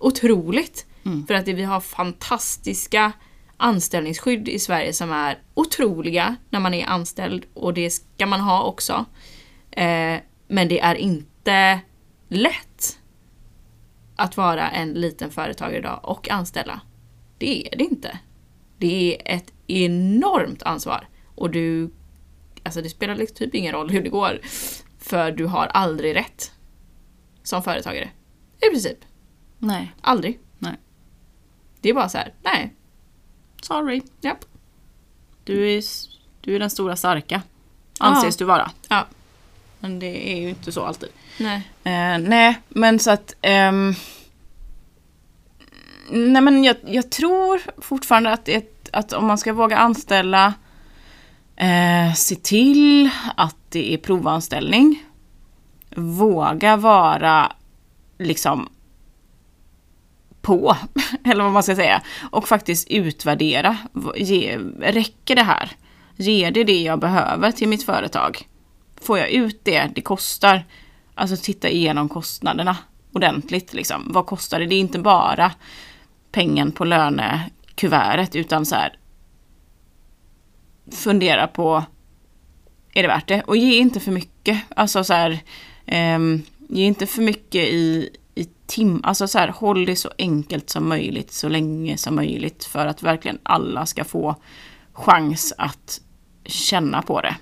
Otroligt. 0.00 0.85
För 1.26 1.34
att 1.34 1.48
vi 1.48 1.62
har 1.62 1.80
fantastiska 1.80 3.12
anställningsskydd 3.56 4.48
i 4.48 4.58
Sverige 4.58 4.92
som 4.92 5.12
är 5.12 5.38
otroliga 5.54 6.36
när 6.50 6.60
man 6.60 6.74
är 6.74 6.86
anställd 6.86 7.46
och 7.54 7.74
det 7.74 7.90
ska 7.90 8.26
man 8.26 8.40
ha 8.40 8.62
också. 8.62 9.04
Eh, 9.70 10.20
men 10.48 10.68
det 10.68 10.80
är 10.80 10.94
inte 10.94 11.80
lätt 12.28 12.98
att 14.16 14.36
vara 14.36 14.70
en 14.70 14.92
liten 14.92 15.30
företagare 15.30 15.78
idag 15.78 16.00
och 16.02 16.30
anställa. 16.30 16.80
Det 17.38 17.68
är 17.72 17.78
det 17.78 17.84
inte. 17.84 18.18
Det 18.78 19.16
är 19.24 19.36
ett 19.36 19.52
enormt 19.66 20.62
ansvar. 20.62 21.08
Och 21.34 21.50
du, 21.50 21.90
alltså 22.62 22.82
det 22.82 22.90
spelar 22.90 23.16
liksom 23.16 23.36
typ 23.36 23.54
ingen 23.54 23.72
roll 23.72 23.90
hur 23.90 24.02
det 24.02 24.08
går. 24.08 24.40
För 24.98 25.30
du 25.30 25.46
har 25.46 25.66
aldrig 25.66 26.16
rätt. 26.16 26.52
Som 27.42 27.62
företagare. 27.62 28.10
I 28.66 28.70
princip. 28.70 28.98
Nej, 29.58 29.92
Aldrig. 30.00 30.40
Det 31.86 31.90
är 31.90 31.94
bara 31.94 32.08
så 32.08 32.18
här, 32.18 32.32
nej, 32.42 32.74
sorry. 33.62 34.02
japp. 34.20 34.44
Du 35.44 35.72
är, 35.72 35.82
du 36.40 36.54
är 36.54 36.58
den 36.58 36.70
stora 36.70 36.96
starka. 36.96 37.42
Anses 37.98 38.36
du 38.36 38.44
vara. 38.44 38.70
Ja. 38.88 39.06
Men 39.80 39.98
det 39.98 40.32
är 40.32 40.40
ju 40.40 40.48
inte 40.48 40.72
så 40.72 40.84
alltid. 40.84 41.08
Nej. 41.38 41.56
Eh, 41.84 42.18
nej, 42.18 42.60
men 42.68 42.98
så 42.98 43.10
att... 43.10 43.34
ehm, 43.42 43.94
nej, 46.10 46.42
men 46.42 46.64
jag, 46.64 46.76
jag 46.86 47.10
tror 47.10 47.60
fortfarande 47.78 48.32
att, 48.32 48.44
det, 48.44 48.90
att 48.92 49.12
om 49.12 49.26
man 49.26 49.38
ska 49.38 49.52
våga 49.52 49.76
anställa, 49.76 50.54
eh, 51.56 52.14
se 52.14 52.34
till 52.34 53.10
att 53.36 53.56
det 53.68 53.94
är 53.94 53.98
provanställning. 53.98 55.04
Våga 55.96 56.76
vara 56.76 57.52
liksom 58.18 58.68
på, 60.46 60.76
eller 61.24 61.44
vad 61.44 61.52
man 61.52 61.62
ska 61.62 61.76
säga. 61.76 62.02
Och 62.30 62.48
faktiskt 62.48 62.88
utvärdera. 62.90 63.76
Ge, 64.16 64.58
räcker 64.80 65.34
det 65.34 65.42
här? 65.42 65.70
Ger 66.16 66.50
det 66.50 66.64
det 66.64 66.82
jag 66.82 67.00
behöver 67.00 67.52
till 67.52 67.68
mitt 67.68 67.82
företag? 67.82 68.48
Får 69.00 69.18
jag 69.18 69.30
ut 69.30 69.60
det 69.64 69.90
det 69.94 70.00
kostar? 70.00 70.64
Alltså 71.14 71.36
titta 71.36 71.68
igenom 71.68 72.08
kostnaderna 72.08 72.76
ordentligt. 73.12 73.72
Liksom. 73.72 74.12
Vad 74.12 74.26
kostar 74.26 74.60
det? 74.60 74.66
Det 74.66 74.74
är 74.74 74.80
inte 74.80 74.98
bara 74.98 75.52
pengen 76.32 76.72
på 76.72 76.84
lönekuvertet 76.84 78.36
utan 78.36 78.66
så 78.66 78.74
här. 78.74 78.98
Fundera 80.92 81.46
på, 81.46 81.84
är 82.94 83.02
det 83.02 83.08
värt 83.08 83.28
det? 83.28 83.42
Och 83.42 83.56
ge 83.56 83.78
inte 83.78 84.00
för 84.00 84.12
mycket. 84.12 84.62
Alltså 84.76 85.04
så 85.04 85.12
här, 85.12 85.38
um, 86.16 86.42
ge 86.68 86.84
inte 86.84 87.06
för 87.06 87.22
mycket 87.22 87.64
i 87.64 88.10
tim. 88.66 89.00
Alltså 89.04 89.28
så 89.28 89.38
här, 89.38 89.48
håll 89.48 89.86
det 89.86 89.96
så 89.96 90.10
enkelt 90.18 90.70
som 90.70 90.88
möjligt 90.88 91.32
så 91.32 91.48
länge 91.48 91.96
som 91.96 92.14
möjligt 92.14 92.64
för 92.64 92.86
att 92.86 93.02
verkligen 93.02 93.38
alla 93.42 93.86
ska 93.86 94.04
få 94.04 94.36
chans 94.92 95.52
att 95.58 96.00
känna 96.44 97.02
på 97.02 97.20
det. 97.20 97.36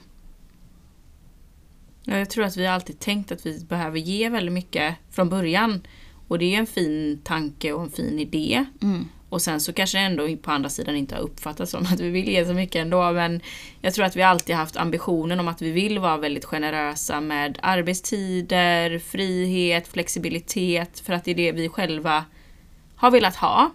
Ja, 2.04 2.16
jag 2.16 2.30
tror 2.30 2.44
att 2.44 2.56
vi 2.56 2.66
alltid 2.66 3.00
tänkt 3.00 3.32
att 3.32 3.46
vi 3.46 3.64
behöver 3.68 3.98
ge 3.98 4.28
väldigt 4.28 4.52
mycket 4.52 4.94
från 5.10 5.28
början. 5.28 5.86
Och 6.28 6.38
det 6.38 6.54
är 6.54 6.58
en 6.58 6.66
fin 6.66 7.20
tanke 7.24 7.72
och 7.72 7.82
en 7.82 7.90
fin 7.90 8.18
idé. 8.18 8.64
Och 9.34 9.42
sen 9.42 9.60
så 9.60 9.72
kanske 9.72 9.98
det 9.98 10.04
ändå 10.04 10.36
på 10.36 10.50
andra 10.50 10.68
sidan 10.68 10.96
inte 10.96 11.14
har 11.14 11.22
uppfattats 11.22 11.70
som 11.70 11.82
att 11.82 12.00
vi 12.00 12.10
vill 12.10 12.28
ge 12.28 12.46
så 12.46 12.54
mycket 12.54 12.82
ändå. 12.82 13.12
Men 13.12 13.40
jag 13.80 13.94
tror 13.94 14.04
att 14.04 14.16
vi 14.16 14.22
alltid 14.22 14.56
haft 14.56 14.76
ambitionen 14.76 15.40
om 15.40 15.48
att 15.48 15.62
vi 15.62 15.70
vill 15.70 15.98
vara 15.98 16.16
väldigt 16.16 16.44
generösa 16.44 17.20
med 17.20 17.58
arbetstider, 17.62 18.98
frihet, 18.98 19.88
flexibilitet. 19.88 21.00
För 21.00 21.12
att 21.12 21.24
det 21.24 21.30
är 21.30 21.34
det 21.34 21.52
vi 21.52 21.68
själva 21.68 22.24
har 22.96 23.10
velat 23.10 23.36
ha. 23.36 23.70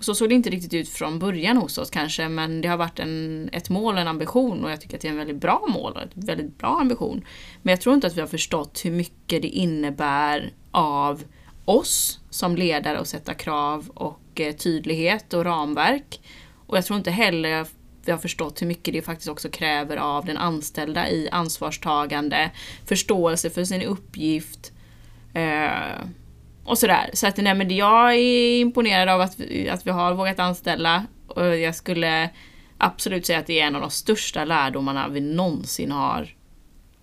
Så 0.00 0.14
såg 0.14 0.28
det 0.28 0.34
inte 0.34 0.50
riktigt 0.50 0.74
ut 0.74 0.88
från 0.88 1.18
början 1.18 1.56
hos 1.56 1.78
oss 1.78 1.90
kanske, 1.90 2.28
men 2.28 2.60
det 2.60 2.68
har 2.68 2.76
varit 2.76 2.98
en, 2.98 3.48
ett 3.52 3.70
mål 3.70 3.94
och 3.94 4.00
en 4.00 4.08
ambition 4.08 4.64
och 4.64 4.70
jag 4.70 4.80
tycker 4.80 4.96
att 4.96 5.02
det 5.02 5.08
är 5.08 5.12
en 5.12 5.18
väldigt 5.18 5.40
bra 5.40 5.66
mål 5.68 5.92
och 5.92 6.02
en 6.02 6.08
väldigt 6.14 6.58
bra 6.58 6.78
ambition. 6.80 7.24
Men 7.62 7.72
jag 7.72 7.80
tror 7.80 7.94
inte 7.94 8.06
att 8.06 8.16
vi 8.16 8.20
har 8.20 8.28
förstått 8.28 8.80
hur 8.84 8.90
mycket 8.90 9.42
det 9.42 9.48
innebär 9.48 10.52
av 10.70 11.22
oss 11.64 12.20
som 12.30 12.56
ledare 12.56 12.98
att 12.98 13.08
sätta 13.08 13.34
krav 13.34 13.88
och 13.94 14.20
eh, 14.40 14.54
tydlighet 14.54 15.34
och 15.34 15.44
ramverk. 15.44 16.20
Och 16.66 16.76
jag 16.76 16.84
tror 16.84 16.98
inte 16.98 17.10
heller 17.10 17.66
vi 18.04 18.12
har 18.12 18.18
förstått 18.18 18.62
hur 18.62 18.66
mycket 18.66 18.94
det 18.94 19.02
faktiskt 19.02 19.28
också 19.28 19.48
kräver 19.48 19.96
av 19.96 20.24
den 20.24 20.36
anställda 20.36 21.10
i 21.10 21.28
ansvarstagande, 21.32 22.50
förståelse 22.86 23.50
för 23.50 23.64
sin 23.64 23.82
uppgift, 23.82 24.72
eh, 25.34 26.08
och 26.64 26.78
sådär. 26.78 27.10
Så 27.12 27.26
att 27.26 27.36
nej, 27.36 27.54
men 27.54 27.76
jag 27.76 28.14
är 28.14 28.60
imponerad 28.60 29.08
av 29.08 29.20
att 29.20 29.40
vi, 29.40 29.68
att 29.68 29.86
vi 29.86 29.90
har 29.90 30.14
vågat 30.14 30.38
anställa. 30.38 31.06
Och 31.28 31.56
jag 31.56 31.74
skulle 31.74 32.30
absolut 32.78 33.26
säga 33.26 33.38
att 33.38 33.46
det 33.46 33.60
är 33.60 33.66
en 33.66 33.74
av 33.74 33.80
de 33.80 33.90
största 33.90 34.44
lärdomarna 34.44 35.08
vi 35.08 35.20
någonsin 35.20 35.92
har 35.92 36.34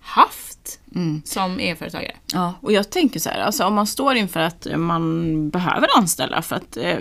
haft 0.00 0.80
som 1.24 1.60
e-företagare. 1.60 2.16
Ja, 2.32 2.54
och 2.60 2.72
jag 2.72 2.90
tänker 2.90 3.20
så 3.20 3.30
här, 3.30 3.40
alltså 3.40 3.64
om 3.64 3.74
man 3.74 3.86
står 3.86 4.14
inför 4.14 4.40
att 4.40 4.66
man 4.76 5.50
behöver 5.50 5.88
anställa 5.98 6.42
för 6.42 6.56
att 6.56 6.76
eh, 6.76 6.98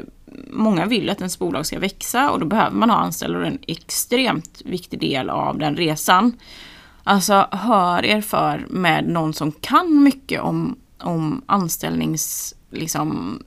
många 0.49 0.86
vill 0.86 1.09
att 1.09 1.17
ens 1.17 1.39
bolag 1.39 1.65
ska 1.65 1.79
växa 1.79 2.32
och 2.32 2.39
då 2.39 2.45
behöver 2.45 2.75
man 2.75 2.89
ha 2.89 2.97
anställda 2.97 3.38
och 3.38 3.43
det 3.43 3.49
är 3.49 3.51
en 3.51 3.59
extremt 3.67 4.61
viktig 4.65 4.99
del 4.99 5.29
av 5.29 5.57
den 5.57 5.75
resan. 5.75 6.39
Alltså 7.03 7.47
hör 7.51 8.05
er 8.05 8.21
för 8.21 8.65
med 8.69 9.09
någon 9.09 9.34
som 9.34 9.51
kan 9.51 10.03
mycket 10.03 10.41
om, 10.41 10.77
om 10.99 11.41
anställnings, 11.45 12.55
liksom, 12.69 13.39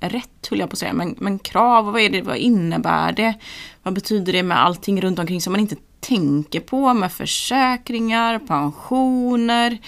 rätt 0.00 0.46
höll 0.50 0.58
jag 0.58 0.70
på 0.70 0.74
att 0.74 0.78
säga, 0.78 0.92
men, 0.92 1.14
men 1.18 1.38
krav, 1.38 1.84
vad 1.84 2.00
är 2.00 2.10
det, 2.10 2.22
vad 2.22 2.36
innebär 2.36 3.12
det? 3.12 3.34
Vad 3.82 3.94
betyder 3.94 4.32
det 4.32 4.42
med 4.42 4.64
allting 4.64 5.00
runt 5.00 5.18
omkring 5.18 5.40
som 5.40 5.52
man 5.52 5.60
inte 5.60 5.76
tänker 6.00 6.60
på 6.60 6.94
med 6.94 7.12
försäkringar, 7.12 8.38
pensioner, 8.38 9.78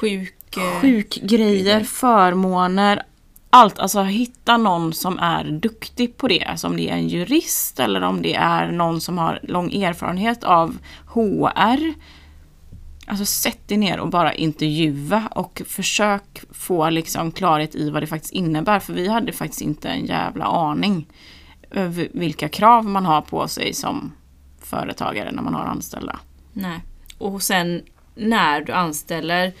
Sjuk... 0.00 0.34
sjukgrejer, 0.80 1.84
förmåner. 1.84 3.02
Allt, 3.50 3.78
alltså 3.78 4.02
hitta 4.02 4.56
någon 4.56 4.92
som 4.92 5.18
är 5.18 5.44
duktig 5.44 6.16
på 6.16 6.28
det. 6.28 6.44
Alltså 6.44 6.66
om 6.66 6.76
det 6.76 6.90
är 6.90 6.94
en 6.94 7.08
jurist 7.08 7.80
eller 7.80 8.02
om 8.02 8.22
det 8.22 8.34
är 8.34 8.72
någon 8.72 9.00
som 9.00 9.18
har 9.18 9.40
lång 9.42 9.72
erfarenhet 9.72 10.44
av 10.44 10.78
HR. 11.06 11.94
Alltså 13.08 13.24
sätt 13.24 13.68
dig 13.68 13.78
ner 13.78 14.00
och 14.00 14.08
bara 14.08 14.34
intervjua 14.34 15.28
och 15.30 15.62
försök 15.66 16.40
få 16.50 16.90
liksom 16.90 17.32
klarhet 17.32 17.74
i 17.74 17.90
vad 17.90 18.02
det 18.02 18.06
faktiskt 18.06 18.32
innebär. 18.32 18.80
För 18.80 18.92
vi 18.92 19.08
hade 19.08 19.32
faktiskt 19.32 19.60
inte 19.60 19.88
en 19.88 20.06
jävla 20.06 20.44
aning 20.44 21.06
över 21.70 22.08
vilka 22.12 22.48
krav 22.48 22.84
man 22.84 23.06
har 23.06 23.22
på 23.22 23.48
sig 23.48 23.74
som 23.74 24.12
företagare 24.60 25.32
när 25.32 25.42
man 25.42 25.54
har 25.54 25.64
anställda. 25.64 26.18
Nej. 26.52 26.80
Och 27.18 27.42
sen 27.42 27.82
när 28.14 28.60
du 28.60 28.72
anställer, 28.72 29.52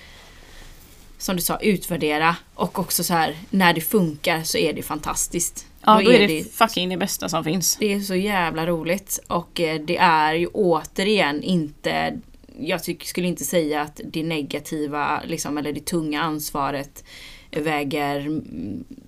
som 1.18 1.36
du 1.36 1.42
sa, 1.42 1.58
utvärdera 1.58 2.36
och 2.54 2.78
också 2.78 3.04
så 3.04 3.14
här 3.14 3.36
när 3.50 3.72
det 3.72 3.80
funkar 3.80 4.42
så 4.42 4.58
är 4.58 4.72
det 4.72 4.82
fantastiskt. 4.82 5.66
Ja, 5.84 6.02
då, 6.04 6.12
är 6.12 6.28
det, 6.28 6.52
fucking 6.54 6.88
det 6.88 6.96
bästa 6.96 7.28
som 7.28 7.44
finns. 7.44 7.76
Det 7.76 7.92
är 7.92 8.00
så 8.00 8.14
jävla 8.14 8.66
roligt 8.66 9.18
och 9.26 9.60
eh, 9.60 9.80
det 9.80 9.96
är 9.96 10.34
ju 10.34 10.46
återigen 10.46 11.42
inte 11.42 12.20
jag 12.58 12.82
tycker, 12.84 13.06
skulle 13.06 13.26
inte 13.26 13.44
säga 13.44 13.82
att 13.82 14.00
det 14.04 14.22
negativa 14.22 15.22
liksom, 15.26 15.58
eller 15.58 15.72
det 15.72 15.84
tunga 15.84 16.22
ansvaret 16.22 17.04
väger 17.50 18.40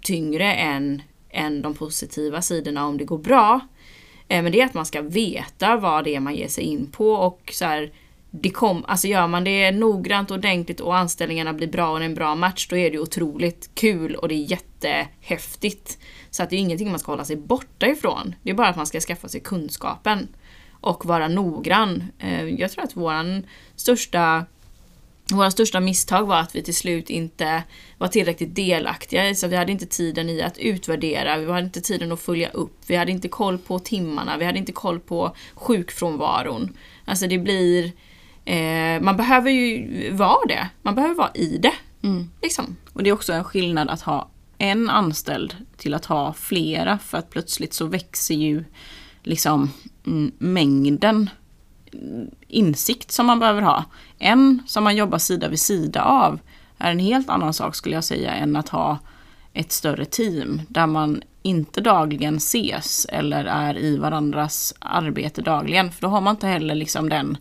tyngre 0.01 0.53
än, 0.55 1.03
än 1.31 1.63
de 1.63 1.75
positiva 1.75 2.43
sidorna 2.43 2.87
om 2.87 2.99
det 2.99 3.05
går 3.05 3.19
bra. 3.19 3.61
Eh, 4.29 4.43
Men 4.43 4.53
det 4.53 4.61
är 4.61 4.65
att 4.65 4.75
man 4.75 4.87
ska 4.87 5.03
veta 5.03 5.77
vad 5.77 6.05
det 6.05 6.15
är 6.15 6.21
man 6.21 6.35
ger 6.35 6.49
sig 6.49 6.65
in 6.65 6.87
på 6.87 7.13
och 7.13 7.51
så 7.55 7.65
här, 7.65 7.93
det 8.43 8.51
kom, 8.51 8.85
alltså 8.89 9.07
gör 9.07 9.27
man 9.27 9.45
det 9.45 9.71
noggrant 9.71 10.31
och 10.31 10.37
ordentligt 10.37 10.81
och 10.81 10.97
anställningarna 10.97 11.53
blir 11.53 11.69
bra 11.69 11.91
och 11.91 11.99
det 11.99 12.05
är 12.05 12.09
en 12.09 12.15
bra 12.15 12.35
match 12.35 12.67
då 12.71 12.77
är 12.77 12.91
det 12.91 12.99
otroligt 12.99 13.71
kul 13.75 14.15
och 14.15 14.29
det 14.29 14.35
är 14.35 14.51
jättehäftigt. 14.51 15.99
Så 16.31 16.43
att 16.43 16.51
det 16.51 16.57
är 16.57 16.61
ingenting 16.61 16.91
man 16.91 16.99
ska 16.99 17.13
hålla 17.13 17.25
sig 17.25 17.37
borta 17.37 17.87
ifrån. 17.87 18.35
Det 18.43 18.51
är 18.51 18.55
bara 18.55 18.69
att 18.69 18.77
man 18.77 18.87
ska 18.87 19.01
skaffa 19.01 19.29
sig 19.29 19.41
kunskapen 19.41 20.29
och 20.81 21.05
vara 21.05 21.29
noggrann. 21.29 22.05
Eh, 22.19 22.45
jag 22.45 22.71
tror 22.71 22.85
att 22.85 22.97
våran 22.97 23.47
största 23.77 24.45
våra 25.33 25.51
största 25.51 25.81
misstag 25.81 26.27
var 26.27 26.41
att 26.41 26.55
vi 26.55 26.63
till 26.63 26.75
slut 26.75 27.11
inte 27.11 27.63
var 27.99 28.09
tillräckligt 28.09 28.55
delaktiga. 28.55 29.35
Så 29.35 29.49
vi 29.49 29.57
hade 29.57 29.73
inte 29.73 29.87
tiden 29.87 30.31
i 30.31 30.43
att 30.43 30.59
utvärdera, 30.59 31.39
vi 31.39 31.47
hade 31.47 31.65
inte 31.67 31.81
tiden 31.81 32.13
att 32.13 32.21
följa 32.21 32.49
upp, 32.49 32.77
vi 32.87 32.97
hade 32.97 33.13
inte 33.13 33.29
koll 33.29 33.59
på 33.59 33.79
timmarna, 33.79 34.39
vi 34.39 34.45
hade 34.45 34.59
inte 34.59 34.73
koll 34.73 35.01
på 35.01 35.37
sjukfrånvaron. 35.55 36.77
Alltså 37.05 37.27
det 37.27 37.39
blir... 37.39 37.93
Eh, 38.49 39.01
man 39.01 39.17
behöver 39.17 39.51
ju 39.51 40.11
vara 40.13 40.47
det. 40.49 40.69
Man 40.83 40.95
behöver 40.95 41.15
vara 41.15 41.31
i 41.35 41.59
det. 41.59 41.75
Liksom. 42.43 42.77
Och 42.93 43.03
det 43.03 43.11
är 43.11 43.15
också 43.15 43.33
en 43.33 43.45
skillnad 43.45 43.91
att 43.91 44.03
ha 44.03 44.29
en 44.59 44.91
anställd 44.91 45.57
till 45.77 45.95
att 45.95 46.05
ha 46.05 46.33
flera 46.33 46.99
för 46.99 47.19
att 47.19 47.31
plötsligt 47.31 47.75
så 47.75 47.87
växer 47.87 48.35
ju 48.35 48.65
liksom 49.23 49.73
mm, 50.07 50.33
mängden 50.39 51.31
mm, 51.93 52.31
insikt 52.49 53.11
som 53.11 53.27
man 53.27 53.39
behöver 53.39 53.63
ha. 53.63 53.85
En 54.19 54.63
som 54.67 54.85
man 54.85 54.97
jobbar 54.97 55.19
sida 55.19 55.49
vid 55.49 55.61
sida 55.61 56.03
av 56.03 56.41
är 56.79 56.91
en 56.91 56.99
helt 56.99 57.29
annan 57.29 57.55
sak 57.55 57.75
skulle 57.75 57.95
jag 57.95 58.05
säga 58.05 58.33
än 58.33 58.57
att 58.57 58.69
ha 58.69 58.99
ett 59.53 59.73
större 59.73 60.05
team 60.05 60.63
där 60.69 60.87
man 60.87 61.23
inte 61.43 61.81
dagligen 61.81 62.37
ses 62.37 63.07
eller 63.09 63.45
är 63.45 63.79
i 63.79 63.97
varandras 63.99 64.75
arbete 64.79 65.43
dagligen. 65.43 65.93
För 65.93 66.03
då 66.03 66.09
har 66.09 66.21
man 66.21 66.35
inte 66.35 66.47
heller 66.47 66.75
liksom 66.75 67.09
den 67.09 67.37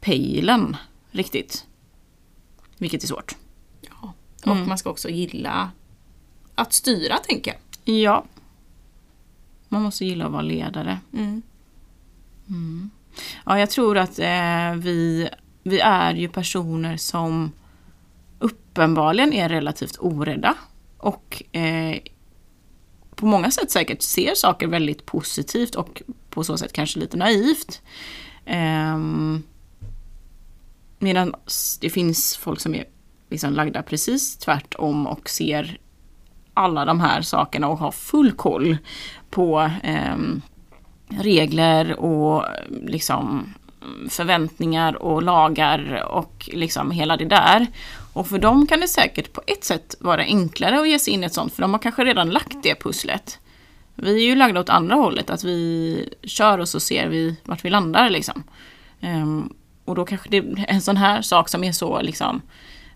pejlen 0.00 0.76
riktigt. 1.10 1.66
Vilket 2.78 3.02
är 3.02 3.06
svårt. 3.06 3.36
Ja. 3.80 4.12
Och 4.50 4.56
man 4.56 4.78
ska 4.78 4.90
också 4.90 5.08
gilla 5.08 5.70
att 6.54 6.72
styra, 6.72 7.16
tänker 7.16 7.50
jag. 7.84 7.94
Ja. 7.96 8.24
Man 9.68 9.82
måste 9.82 10.04
gilla 10.04 10.26
att 10.26 10.32
vara 10.32 10.42
ledare. 10.42 10.98
Mm. 11.12 11.42
Ja, 13.44 13.58
jag 13.58 13.70
tror 13.70 13.98
att 13.98 14.18
eh, 14.18 14.74
vi, 14.76 15.28
vi 15.62 15.80
är 15.80 16.14
ju 16.14 16.28
personer 16.28 16.96
som 16.96 17.52
uppenbarligen 18.38 19.32
är 19.32 19.48
relativt 19.48 19.96
orädda. 20.00 20.54
Och 20.98 21.42
eh, 21.52 21.98
på 23.14 23.26
många 23.26 23.50
sätt 23.50 23.70
säkert 23.70 24.02
ser 24.02 24.34
saker 24.34 24.66
väldigt 24.66 25.06
positivt 25.06 25.74
och 25.74 26.02
på 26.30 26.44
så 26.44 26.56
sätt 26.56 26.72
kanske 26.72 26.98
lite 26.98 27.16
naivt. 27.16 27.82
Ehm, 28.44 29.42
medan 30.98 31.34
det 31.80 31.90
finns 31.90 32.36
folk 32.36 32.60
som 32.60 32.74
är 32.74 32.84
liksom 33.30 33.52
lagda 33.52 33.82
precis 33.82 34.36
tvärtom 34.36 35.06
och 35.06 35.28
ser 35.28 35.78
alla 36.54 36.84
de 36.84 37.00
här 37.00 37.22
sakerna 37.22 37.68
och 37.68 37.78
har 37.78 37.90
full 37.90 38.32
koll 38.32 38.76
på 39.30 39.70
eh, 39.82 40.16
regler 41.08 42.00
och 42.00 42.44
liksom 42.68 43.54
förväntningar 44.10 45.02
och 45.02 45.22
lagar 45.22 46.04
och 46.08 46.50
liksom 46.52 46.90
hela 46.90 47.16
det 47.16 47.24
där. 47.24 47.66
Och 48.12 48.26
för 48.26 48.38
dem 48.38 48.66
kan 48.66 48.80
det 48.80 48.88
säkert 48.88 49.32
på 49.32 49.42
ett 49.46 49.64
sätt 49.64 49.94
vara 50.00 50.22
enklare 50.22 50.80
att 50.80 50.88
ge 50.88 50.98
sig 50.98 51.14
in 51.14 51.22
i 51.22 51.26
ett 51.26 51.34
sånt, 51.34 51.52
för 51.52 51.62
de 51.62 51.72
har 51.72 51.78
kanske 51.78 52.04
redan 52.04 52.30
lagt 52.30 52.62
det 52.62 52.74
pusslet. 52.74 53.38
Vi 53.94 54.24
är 54.24 54.28
ju 54.28 54.34
lagda 54.34 54.60
åt 54.60 54.68
andra 54.68 54.94
hållet, 54.94 55.30
att 55.30 55.44
vi 55.44 56.08
kör 56.22 56.58
och 56.58 56.68
så 56.68 56.80
ser 56.80 57.08
vi 57.08 57.36
vart 57.44 57.64
vi 57.64 57.70
landar 57.70 58.10
liksom. 58.10 58.42
Ehm, 59.00 59.54
och 59.86 59.94
då 59.94 60.04
kanske 60.04 60.28
det, 60.28 60.64
en 60.68 60.80
sån 60.80 60.96
här 60.96 61.22
sak 61.22 61.48
som 61.48 61.64
är 61.64 61.72
så 61.72 62.02
liksom 62.02 62.42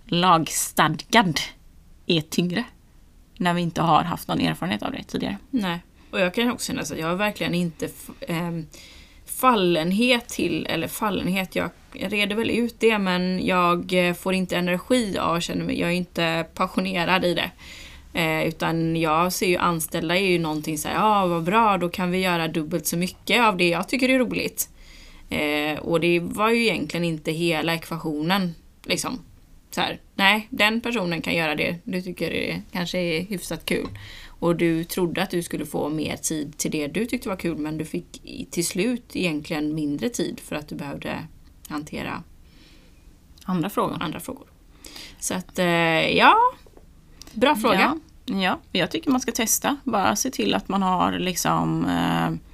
lagstadgad 0.07 1.41
är 2.07 2.21
tyngre. 2.21 2.65
När 3.37 3.55
vi 3.55 3.61
inte 3.61 3.83
har 3.83 4.03
haft 4.03 4.29
någon 4.29 4.41
erfarenhet 4.41 4.83
av 4.83 4.93
det 4.93 5.03
tidigare. 5.03 5.37
Nej. 5.51 5.81
Och 6.11 6.21
jag 6.21 6.35
kan 6.35 6.51
också 6.51 6.67
känna 6.67 6.83
att 6.83 6.99
jag 6.99 7.07
har 7.07 7.15
verkligen 7.15 7.55
inte 7.55 7.89
eh, 8.21 8.51
fallenhet 9.27 10.29
till, 10.29 10.67
eller 10.67 10.89
fallenhet, 10.89 11.57
jag 11.57 11.71
reder 11.93 12.37
väl 12.37 12.51
ut 12.51 12.81
det 12.81 12.99
men 12.99 13.47
jag 13.47 14.09
eh, 14.09 14.15
får 14.15 14.35
inte 14.35 14.57
energi 14.57 15.19
av 15.19 15.37
att 15.37 15.49
mig, 15.49 15.81
jag 15.81 15.91
är 15.91 15.95
inte 15.95 16.47
passionerad 16.55 17.25
i 17.25 17.35
det. 17.35 17.51
Eh, 18.13 18.49
utan 18.49 18.97
jag 18.97 19.33
ser 19.33 19.47
ju 19.47 19.57
anställda 19.57 20.17
är 20.17 20.31
ju 20.31 20.39
någonting 20.39 20.79
så 20.79 20.89
ja 20.89 20.95
ja 20.95 21.27
vad 21.27 21.43
bra, 21.43 21.79
då 21.79 21.89
kan 21.89 22.11
vi 22.11 22.19
göra 22.19 22.49
dubbelt 22.49 22.87
så 22.87 22.97
mycket 22.97 23.41
av 23.41 23.57
det 23.57 23.69
jag 23.69 23.89
tycker 23.89 24.09
är 24.09 24.19
roligt. 24.19 24.69
Eh, 25.31 25.79
och 25.79 26.01
det 26.01 26.21
var 26.21 26.51
ju 26.51 26.63
egentligen 26.63 27.05
inte 27.05 27.33
hela 27.33 27.75
ekvationen. 27.75 28.55
Liksom. 28.85 29.19
Så 29.71 29.81
här, 29.81 30.01
nej, 30.15 30.47
den 30.51 30.81
personen 30.81 31.23
kan 31.23 31.35
göra 31.35 31.55
det 31.55 31.77
du 31.85 32.03
tycker 32.03 32.31
det 32.31 32.63
kanske 32.73 32.99
är 32.99 33.23
hyfsat 33.23 33.65
kul. 33.65 33.89
Och 34.27 34.57
du 34.57 34.85
trodde 34.85 35.23
att 35.23 35.31
du 35.31 35.43
skulle 35.43 35.67
få 35.67 35.89
mer 35.89 36.17
tid 36.17 36.59
till 36.59 36.71
det 36.71 36.87
du 36.87 37.07
tyckte 37.07 37.29
var 37.29 37.37
kul 37.37 37.57
men 37.57 37.79
du 37.79 37.85
fick 37.85 38.23
till 38.51 38.67
slut 38.67 39.17
egentligen 39.17 39.75
mindre 39.75 40.09
tid 40.09 40.41
för 40.41 40.57
att 40.57 40.69
du 40.69 40.75
behövde 40.75 41.27
hantera 41.69 42.23
Andra 43.45 43.71
frågor? 43.71 43.97
andra 44.01 44.21
frågor. 44.21 44.47
Så 45.19 45.35
att, 45.35 45.59
eh, 45.59 45.67
ja. 46.17 46.37
Bra 47.33 47.57
fråga. 47.57 47.99
Ja, 48.25 48.35
ja, 48.35 48.59
jag 48.73 48.91
tycker 48.91 49.11
man 49.11 49.21
ska 49.21 49.33
testa. 49.33 49.77
Bara 49.85 50.17
se 50.17 50.31
till 50.31 50.55
att 50.55 50.69
man 50.69 50.83
har 50.83 51.19
liksom 51.19 51.85
eh, 51.85 52.50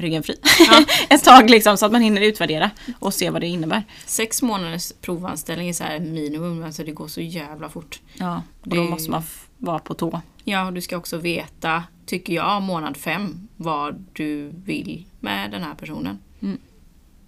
ryggen 0.00 0.22
fri 0.22 0.36
ett 1.10 1.24
tag 1.24 1.50
liksom, 1.50 1.76
så 1.76 1.86
att 1.86 1.92
man 1.92 2.02
hinner 2.02 2.20
utvärdera 2.22 2.70
och 2.98 3.14
se 3.14 3.30
vad 3.30 3.40
det 3.40 3.46
innebär. 3.46 3.82
Sex 4.06 4.42
månaders 4.42 4.92
provanställning 5.00 5.68
är 5.68 5.72
så 5.72 5.84
här 5.84 6.00
minimum, 6.00 6.64
alltså 6.64 6.84
det 6.84 6.92
går 6.92 7.08
så 7.08 7.20
jävla 7.20 7.68
fort. 7.68 8.00
Ja, 8.14 8.42
och 8.60 8.68
då 8.68 8.76
Det- 8.76 8.90
måste 8.90 9.10
man 9.10 9.22
vara 9.58 9.78
på 9.78 9.94
tå. 9.94 10.20
Ja, 10.44 10.66
och 10.66 10.72
du 10.72 10.80
ska 10.80 10.96
också 10.96 11.16
veta, 11.16 11.84
tycker 12.06 12.32
jag, 12.32 12.62
månad 12.62 12.96
fem 12.96 13.48
vad 13.56 14.04
du 14.12 14.48
vill 14.64 15.06
med 15.20 15.50
den 15.50 15.62
här 15.62 15.74
personen. 15.74 16.18
Mm. 16.42 16.58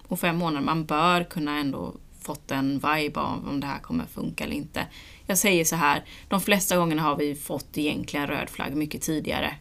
Och 0.07 0.19
fem 0.19 0.37
månader, 0.37 0.65
man 0.65 0.85
bör 0.85 1.23
kunna 1.23 1.57
ändå 1.59 1.93
fått 2.21 2.51
en 2.51 2.71
vibe 2.79 3.19
av 3.19 3.47
om 3.49 3.59
det 3.59 3.67
här 3.67 3.79
kommer 3.79 4.05
funka 4.05 4.43
eller 4.43 4.55
inte. 4.55 4.87
Jag 5.25 5.37
säger 5.37 5.65
så 5.65 5.75
här, 5.75 6.03
de 6.27 6.41
flesta 6.41 6.77
gångerna 6.77 7.01
har 7.01 7.15
vi 7.15 7.35
fått 7.35 7.77
egentligen 7.77 8.27
röd 8.27 8.49
flagg 8.49 8.75
mycket 8.75 9.01
tidigare 9.01 9.55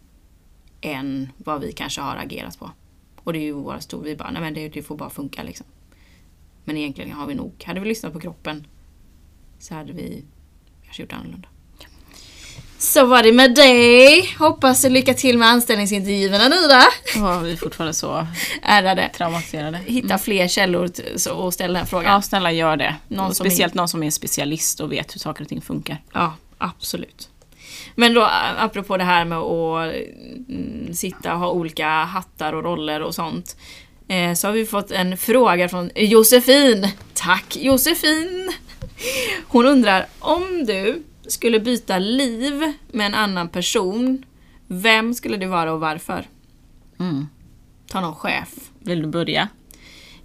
än 0.81 1.29
vad 1.37 1.61
vi 1.61 1.73
kanske 1.73 2.01
har 2.01 2.17
agerat 2.17 2.59
på. 2.59 2.71
Och 3.25 3.33
det 3.33 3.39
är 3.39 3.43
ju 3.43 3.53
våra 3.53 3.81
stor, 3.81 4.03
vi 4.03 4.17
bara, 4.17 4.31
nej 4.31 4.43
men 4.43 4.55
det, 4.55 4.69
det 4.69 4.83
får 4.83 4.97
bara 4.97 5.11
funka 5.11 5.43
liksom. 5.43 5.67
Men 6.65 6.77
egentligen 6.77 7.13
har 7.13 7.27
vi 7.27 7.35
nog, 7.35 7.65
hade 7.67 7.81
vi 7.81 7.89
lyssnat 7.89 8.13
på 8.13 8.21
kroppen 8.21 8.67
så 9.59 9.75
hade 9.75 9.93
vi 9.93 10.25
kanske 10.85 11.03
gjort 11.03 11.13
annorlunda. 11.13 11.49
Så 12.79 13.07
var 13.07 13.23
det 13.23 13.33
med 13.33 13.55
dig. 13.55 14.35
Hoppas 14.39 14.83
du 14.83 14.89
lycka 14.89 15.15
till 15.15 15.39
med 15.39 15.49
anställningsintervjuerna 15.49 16.49
nu 16.49 16.57
då. 16.57 16.83
Ja, 17.21 17.39
vi 17.39 17.53
är 17.53 17.57
fortfarande 17.57 17.95
så 17.95 18.27
Ärade. 18.63 19.11
traumatiserade. 19.17 19.79
Hitta 19.79 20.19
fler 20.19 20.49
källor 20.49 20.91
och 21.33 21.55
ställ 21.55 21.73
den 21.73 21.77
här 21.77 21.87
frågan. 21.87 22.13
Ja, 22.13 22.23
snälla 22.23 22.53
gör 22.53 22.77
det. 22.77 22.97
Någon 23.09 23.35
Speciellt 23.35 23.75
någon 23.75 23.89
som 23.89 24.03
är 24.03 24.11
specialist 24.11 24.81
och 24.81 24.93
vet 24.93 25.15
hur 25.15 25.19
saker 25.19 25.43
och 25.45 25.49
ting 25.49 25.61
funkar. 25.61 26.03
Ja, 26.13 26.35
absolut. 26.59 27.29
Men 27.95 28.15
då 28.15 28.29
apropå 28.59 28.97
det 28.97 29.05
här 29.05 29.25
med 29.25 29.39
att 29.39 29.95
mm, 30.49 30.95
sitta 30.95 31.33
och 31.33 31.39
ha 31.39 31.51
olika 31.51 31.89
hattar 31.89 32.53
och 32.53 32.65
roller 32.65 33.03
och 33.03 33.15
sånt. 33.15 33.57
Eh, 34.09 34.35
så 34.35 34.47
har 34.49 34.53
vi 34.53 34.67
fått 34.67 34.91
en 34.91 35.17
fråga 35.17 35.69
från 35.69 35.91
Josefin. 35.95 36.89
Tack 37.15 37.57
Josefin! 37.57 38.53
Hon 39.49 39.67
undrar 39.67 40.07
om 40.19 40.65
du 40.67 41.03
skulle 41.27 41.61
byta 41.61 41.99
liv 41.99 42.73
med 42.93 43.07
en 43.07 43.15
annan 43.15 43.49
person, 43.49 44.25
vem 44.67 45.15
skulle 45.15 45.37
det 45.37 45.47
vara 45.47 45.73
och 45.73 45.81
varför? 45.81 46.27
Mm. 47.01 47.27
Ta 47.89 48.01
någon 48.01 48.15
chef. 48.15 48.49
Vill 48.79 49.03
du 49.03 49.09
börja? 49.09 49.49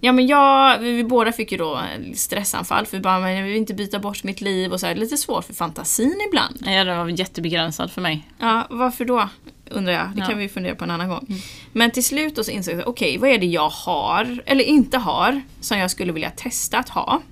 Ja 0.00 0.12
men 0.12 0.26
jag, 0.26 0.78
vi, 0.78 1.04
båda 1.04 1.32
fick 1.32 1.52
ju 1.52 1.58
då 1.58 1.82
stressanfall 2.14 2.86
för 2.86 2.96
vi 2.96 3.02
bara, 3.02 3.20
men 3.20 3.32
jag 3.36 3.44
vill 3.44 3.56
inte 3.56 3.74
byta 3.74 3.98
bort 3.98 4.24
mitt 4.24 4.40
liv 4.40 4.72
och 4.72 4.80
så 4.80 4.86
här, 4.86 4.94
lite 4.94 5.16
svårt 5.16 5.44
för 5.44 5.54
fantasin 5.54 6.20
ibland. 6.28 6.56
Nej, 6.60 6.84
den 6.84 6.98
var 6.98 7.08
jättebegränsad 7.08 7.90
för 7.92 8.00
mig. 8.00 8.28
Ja, 8.38 8.66
varför 8.70 9.04
då? 9.04 9.28
Undrar 9.70 9.92
jag. 9.92 10.02
Det 10.02 10.12
Ja. 10.16 10.24
Mm. 10.24 10.28
kan 10.28 10.38
vi 10.38 10.48
fundera 10.48 10.74
på 10.74 10.84
en 10.84 10.90
annan 10.90 11.08
gång. 11.08 11.26
Men 11.72 11.90
till 11.90 12.04
slut 12.04 12.36
då 12.36 12.44
så 12.44 12.50
insåg 12.50 12.74
jag, 12.74 12.88
okej, 12.88 13.18
vad 13.18 13.30
är 13.30 13.38
det 13.38 13.46
jag 13.46 13.68
har, 13.68 14.42
eller 14.46 14.64
inte 14.64 14.98
har, 14.98 15.42
som 15.60 15.78
jag 15.78 15.90
skulle 15.90 16.12
vilja 16.12 16.30
testa 16.30 16.78
att 16.78 16.88
ha? 16.88 17.22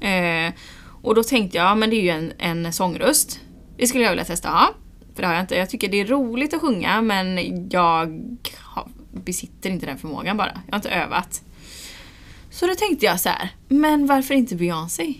Eh, 0.00 0.52
och 1.02 1.14
då 1.14 1.22
tänkte 1.22 1.56
jag, 1.58 1.78
men 1.78 1.90
det 1.90 1.96
är 1.96 2.02
ju 2.02 2.08
en, 2.10 2.32
en 2.38 2.72
sångröst. 2.72 3.40
Det 3.76 3.86
skulle 3.86 4.04
jag 4.04 4.10
vilja 4.10 4.24
testa 4.24 4.48
att 4.48 4.54
ha. 4.54 4.74
För 5.14 5.22
det 5.22 5.26
har 5.28 5.34
jag 5.34 5.42
inte. 5.42 5.54
Jag 5.56 5.70
tycker 5.70 5.88
det 5.88 6.00
är 6.00 6.06
roligt 6.06 6.54
att 6.54 6.60
sjunga, 6.60 7.02
men 7.02 7.38
jag 7.70 8.20
besitter 9.12 9.70
inte 9.70 9.86
den 9.86 9.98
förmågan 9.98 10.36
bara. 10.36 10.52
Jag 10.66 10.72
har 10.72 10.78
inte 10.78 10.90
övat. 10.90 11.42
Så 12.50 12.66
då 12.66 12.74
tänkte 12.74 13.06
jag 13.06 13.20
så 13.20 13.28
här, 13.28 13.48
men 13.68 14.06
varför 14.06 14.34
inte 14.34 14.54
Beyoncé? 14.54 15.14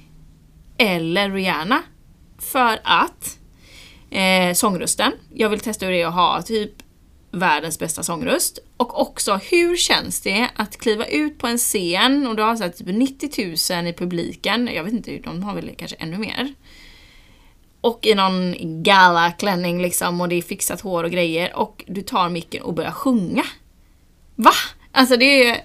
Eller 0.79 1.31
Rihanna? 1.31 1.83
För 2.39 2.81
att 2.85 3.39
eh, 4.11 4.55
sångrösten. 4.55 5.13
Jag 5.35 5.49
vill 5.49 5.61
testa 5.61 5.87
hur 5.87 5.93
det 5.93 6.03
är 6.03 6.07
att 6.07 6.15
ha 6.15 6.43
typ 6.43 6.73
världens 7.31 7.79
bästa 7.79 8.03
sångröst. 8.03 8.59
Och 8.77 9.01
också 9.01 9.41
hur 9.51 9.77
känns 9.77 10.21
det 10.21 10.49
att 10.55 10.79
kliva 10.79 11.07
ut 11.07 11.39
på 11.39 11.47
en 11.47 11.59
scen 11.59 12.27
och 12.27 12.37
du 12.37 12.43
har 12.43 12.57
så 12.57 12.63
här, 12.63 12.71
typ 12.71 12.87
90 12.87 13.73
000 13.77 13.87
i 13.87 13.93
publiken. 13.93 14.71
Jag 14.75 14.85
vet 14.85 14.93
inte, 14.93 15.19
de 15.19 15.43
har 15.43 15.55
väl 15.55 15.75
kanske 15.77 15.97
ännu 15.97 16.19
mer. 16.19 16.55
Och 17.81 18.07
i 18.07 18.15
någon 18.15 18.55
gala-klänning 18.83 19.83
liksom 19.83 20.21
och 20.21 20.29
det 20.29 20.35
är 20.35 20.43
fixat 20.43 20.81
hår 20.81 21.05
och 21.05 21.11
grejer 21.11 21.57
och 21.57 21.85
du 21.87 22.03
tar 22.03 22.29
micken 22.29 22.63
och 22.63 22.75
börjar 22.75 22.91
sjunga. 22.91 23.45
Va? 24.35 24.53
Alltså 24.93 25.17
det 25.17 25.47
är... 25.47 25.65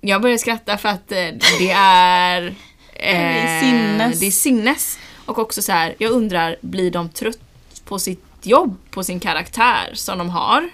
Jag 0.00 0.22
börjar 0.22 0.38
skratta 0.38 0.78
för 0.78 0.88
att 0.88 1.12
eh, 1.12 1.28
det 1.58 1.70
är... 1.74 2.46
eh, 2.92 3.44
är 3.44 3.60
sinnes. 3.60 4.20
Det 4.20 4.26
är 4.26 4.30
sinnes. 4.30 4.98
Och 5.26 5.38
också 5.38 5.62
så 5.62 5.72
här, 5.72 5.94
jag 5.98 6.12
undrar, 6.12 6.56
blir 6.60 6.90
de 6.90 7.08
trött 7.08 7.38
på 7.84 7.98
sitt 7.98 8.24
jobb, 8.42 8.76
på 8.90 9.04
sin 9.04 9.20
karaktär 9.20 9.90
som 9.94 10.18
de 10.18 10.30
har? 10.30 10.70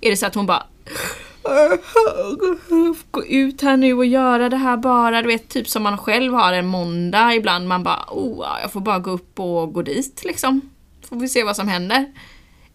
Är 0.00 0.10
det 0.10 0.16
så 0.16 0.26
att 0.26 0.34
hon 0.34 0.46
bara 0.46 0.66
Gå 3.10 3.24
ut 3.24 3.62
här 3.62 3.76
nu 3.76 3.94
och 3.94 4.06
göra 4.06 4.48
det 4.48 4.56
här 4.56 4.76
bara, 4.76 5.22
du 5.22 5.28
vet 5.28 5.48
typ 5.48 5.68
som 5.68 5.82
man 5.82 5.98
själv 5.98 6.34
har 6.34 6.52
en 6.52 6.66
måndag 6.66 7.34
ibland, 7.34 7.68
man 7.68 7.82
bara 7.82 8.04
oh, 8.08 8.46
jag 8.62 8.72
får 8.72 8.80
bara 8.80 8.98
gå 8.98 9.10
upp 9.10 9.40
och 9.40 9.72
gå 9.72 9.82
dit 9.82 10.24
liksom. 10.24 10.60
Får 11.08 11.16
vi 11.16 11.28
se 11.28 11.44
vad 11.44 11.56
som 11.56 11.68
händer. 11.68 12.06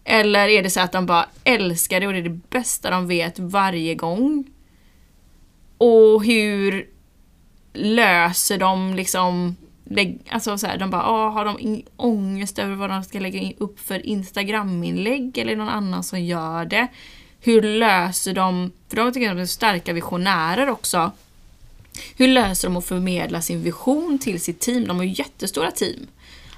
Eller 0.04 0.48
är 0.48 0.62
det 0.62 0.70
så 0.70 0.80
att 0.80 0.92
de 0.92 1.06
bara 1.06 1.26
älskar 1.44 2.00
det 2.00 2.06
och 2.06 2.12
det 2.12 2.18
är 2.18 2.22
det 2.22 2.40
bästa 2.50 2.90
de 2.90 3.06
vet 3.06 3.38
varje 3.38 3.94
gång? 3.94 4.44
Och 5.78 6.24
hur 6.24 6.86
löser 7.72 8.58
de 8.58 8.94
liksom 8.94 9.56
alltså 10.28 10.58
så 10.58 10.66
här, 10.66 10.78
de 10.78 10.90
bara, 10.90 11.02
ah, 11.02 11.28
har 11.28 11.44
de 11.44 11.82
ångest 11.96 12.58
över 12.58 12.74
vad 12.74 12.90
de 12.90 13.04
ska 13.04 13.20
lägga 13.20 13.52
upp 13.58 13.80
för 13.80 14.06
Instagram-inlägg 14.06 15.38
eller 15.38 15.56
någon 15.56 15.68
annan 15.68 16.02
som 16.04 16.20
gör 16.20 16.64
det? 16.64 16.88
Hur 17.40 17.62
löser 17.62 18.34
de, 18.34 18.72
för 18.88 18.96
de 18.96 19.12
tycker 19.12 19.30
att 19.30 19.36
de 19.36 19.42
är 19.42 19.46
starka 19.46 19.92
visionärer 19.92 20.70
också. 20.70 21.10
Hur 22.16 22.28
löser 22.28 22.68
de 22.68 22.76
att 22.76 22.84
förmedla 22.84 23.40
sin 23.40 23.62
vision 23.62 24.18
till 24.18 24.40
sitt 24.40 24.60
team? 24.60 24.86
De 24.86 24.96
har 24.96 25.04
ju 25.04 25.14
jättestora 25.18 25.70
team. 25.70 26.06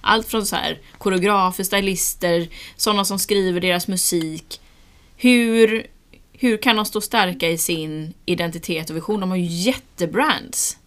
Allt 0.01 0.29
från 0.29 0.47
så 0.47 0.57
här 0.57 0.79
koreografer, 0.99 1.65
stylister, 1.65 2.49
sådana 2.77 3.05
som 3.05 3.19
skriver 3.19 3.61
deras 3.61 3.89
musik. 3.89 4.61
Hur, 5.17 5.87
hur 6.39 6.57
kan 6.57 6.77
de 6.77 6.85
stå 6.85 7.01
starka 7.01 7.51
i 7.51 7.59
sin 7.59 8.15
identitet 8.25 8.91
och 8.91 8.97
vision? 8.97 9.21
De 9.21 9.31
har 9.31 9.37
ju 9.37 9.45
jättebrands. 9.45 10.79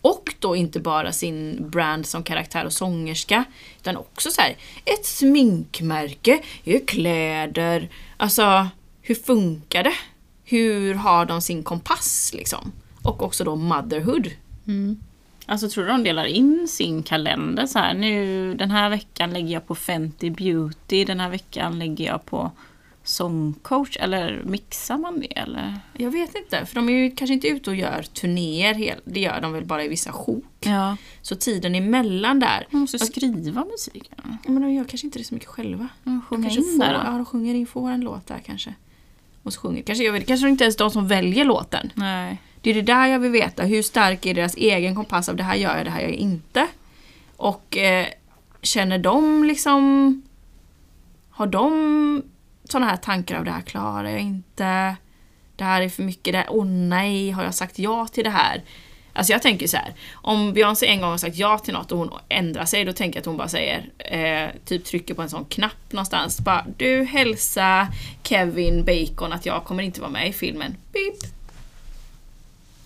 Och 0.00 0.34
då 0.38 0.56
inte 0.56 0.80
bara 0.80 1.12
sin 1.12 1.70
brand 1.70 2.06
som 2.06 2.22
karaktär 2.22 2.64
och 2.64 2.72
sångerska, 2.72 3.44
utan 3.80 3.96
också 3.96 4.30
så 4.30 4.40
här, 4.40 4.56
ett 4.84 5.06
sminkmärke, 5.06 6.42
kläder, 6.86 7.88
alltså 8.16 8.68
hur 9.02 9.14
funkar 9.14 9.82
det? 9.82 9.94
Hur 10.44 10.94
har 10.94 11.24
de 11.24 11.40
sin 11.40 11.62
kompass 11.62 12.30
liksom? 12.34 12.72
Och 13.02 13.22
också 13.22 13.44
då 13.44 13.56
motherhood. 13.56 14.30
Mm. 14.66 15.00
Alltså 15.46 15.68
tror 15.68 15.84
du 15.84 15.90
de 15.90 16.02
delar 16.02 16.24
in 16.24 16.68
sin 16.68 17.02
kalender 17.02 17.66
så 17.66 17.78
här? 17.78 17.94
Nu 17.94 18.54
den 18.54 18.70
här 18.70 18.90
veckan 18.90 19.32
lägger 19.32 19.54
jag 19.54 19.66
på 19.66 19.74
Fenty 19.74 20.30
Beauty, 20.30 21.04
den 21.04 21.20
här 21.20 21.30
veckan 21.30 21.78
lägger 21.78 22.04
jag 22.04 22.26
på 22.26 22.50
sångcoach. 23.04 23.96
Eller 24.00 24.42
mixar 24.44 24.98
man 24.98 25.20
det 25.20 25.38
eller? 25.38 25.78
Jag 25.96 26.10
vet 26.10 26.34
inte, 26.34 26.66
för 26.66 26.74
de 26.74 26.88
är 26.88 26.92
ju 26.92 27.10
kanske 27.10 27.34
inte 27.34 27.48
ute 27.48 27.70
och 27.70 27.76
gör 27.76 28.02
turnéer, 28.02 28.98
det 29.04 29.20
gör 29.20 29.40
de 29.40 29.52
väl 29.52 29.64
bara 29.64 29.84
i 29.84 29.88
vissa 29.88 30.12
sjok. 30.12 30.44
Ja. 30.60 30.96
Så 31.22 31.36
tiden 31.36 31.74
emellan 31.74 32.40
där, 32.40 32.66
Man 32.70 32.80
måste 32.80 32.98
skriva 32.98 33.64
musiken. 33.64 34.38
men 34.46 34.62
de 34.62 34.72
gör 34.72 34.84
kanske 34.84 35.06
inte 35.06 35.18
det 35.18 35.24
så 35.24 35.34
mycket 35.34 35.48
själva. 35.48 35.88
Sjunga 36.28 36.42
kanske 36.42 36.60
in 36.60 36.78
får, 36.78 36.84
där. 36.84 36.92
Ja, 37.04 37.10
de 37.10 37.24
sjunger 37.24 37.54
in, 37.54 37.66
får 37.66 37.90
en 37.90 38.00
låt 38.00 38.26
där 38.26 38.38
kanske. 38.46 38.74
Och 39.42 39.52
så 39.52 39.60
sjunger, 39.60 39.82
kanske, 39.82 40.04
jag 40.04 40.12
vet, 40.12 40.26
kanske 40.26 40.48
inte 40.48 40.64
ens 40.64 40.76
de 40.76 40.90
som 40.90 41.08
väljer 41.08 41.44
låten. 41.44 41.90
Nej. 41.94 42.38
Det 42.60 42.70
är 42.70 42.74
det 42.74 42.82
där 42.82 43.06
jag 43.06 43.18
vill 43.18 43.30
veta, 43.30 43.62
hur 43.62 43.82
stark 43.82 44.26
är 44.26 44.34
deras 44.34 44.54
egen 44.56 44.94
kompass 44.94 45.28
av 45.28 45.36
det 45.36 45.42
här 45.42 45.54
gör 45.54 45.76
jag, 45.76 45.86
det 45.86 45.90
här 45.90 46.00
gör 46.00 46.08
jag 46.08 46.16
inte. 46.16 46.66
Och 47.36 47.76
eh, 47.76 48.06
känner 48.62 48.98
de 48.98 49.44
liksom... 49.44 50.22
Har 51.30 51.46
de 51.46 52.22
sådana 52.64 52.86
här 52.90 52.96
tankar 52.96 53.38
av 53.38 53.44
det 53.44 53.50
här 53.50 53.60
klarar 53.60 54.10
jag 54.10 54.20
inte? 54.20 54.96
Det 55.56 55.64
här 55.64 55.82
är 55.82 55.88
för 55.88 56.02
mycket, 56.02 56.32
det 56.32 56.38
här, 56.38 56.46
åh 56.50 56.64
nej, 56.66 57.30
har 57.30 57.44
jag 57.44 57.54
sagt 57.54 57.78
ja 57.78 58.06
till 58.06 58.24
det 58.24 58.30
här? 58.30 58.62
Alltså 59.14 59.32
jag 59.32 59.42
tänker 59.42 59.66
så 59.66 59.76
här, 59.76 59.94
om 60.12 60.52
Beyoncé 60.52 60.86
en 60.86 61.00
gång 61.00 61.10
har 61.10 61.18
sagt 61.18 61.36
ja 61.36 61.58
till 61.58 61.74
något 61.74 61.92
och 61.92 61.98
hon 61.98 62.10
ändrar 62.28 62.64
sig, 62.64 62.84
då 62.84 62.92
tänker 62.92 63.16
jag 63.16 63.20
att 63.20 63.26
hon 63.26 63.36
bara 63.36 63.48
säger, 63.48 63.90
eh, 63.98 64.50
typ 64.64 64.84
trycker 64.84 65.14
på 65.14 65.22
en 65.22 65.30
sån 65.30 65.44
knapp 65.44 65.92
någonstans, 65.92 66.40
bara 66.40 66.66
du 66.76 67.04
hälsa 67.04 67.88
Kevin 68.22 68.84
Bacon 68.84 69.32
att 69.32 69.46
jag 69.46 69.64
kommer 69.64 69.82
inte 69.82 70.00
vara 70.00 70.10
med 70.10 70.28
i 70.28 70.32
filmen. 70.32 70.76
Beep. 70.92 71.14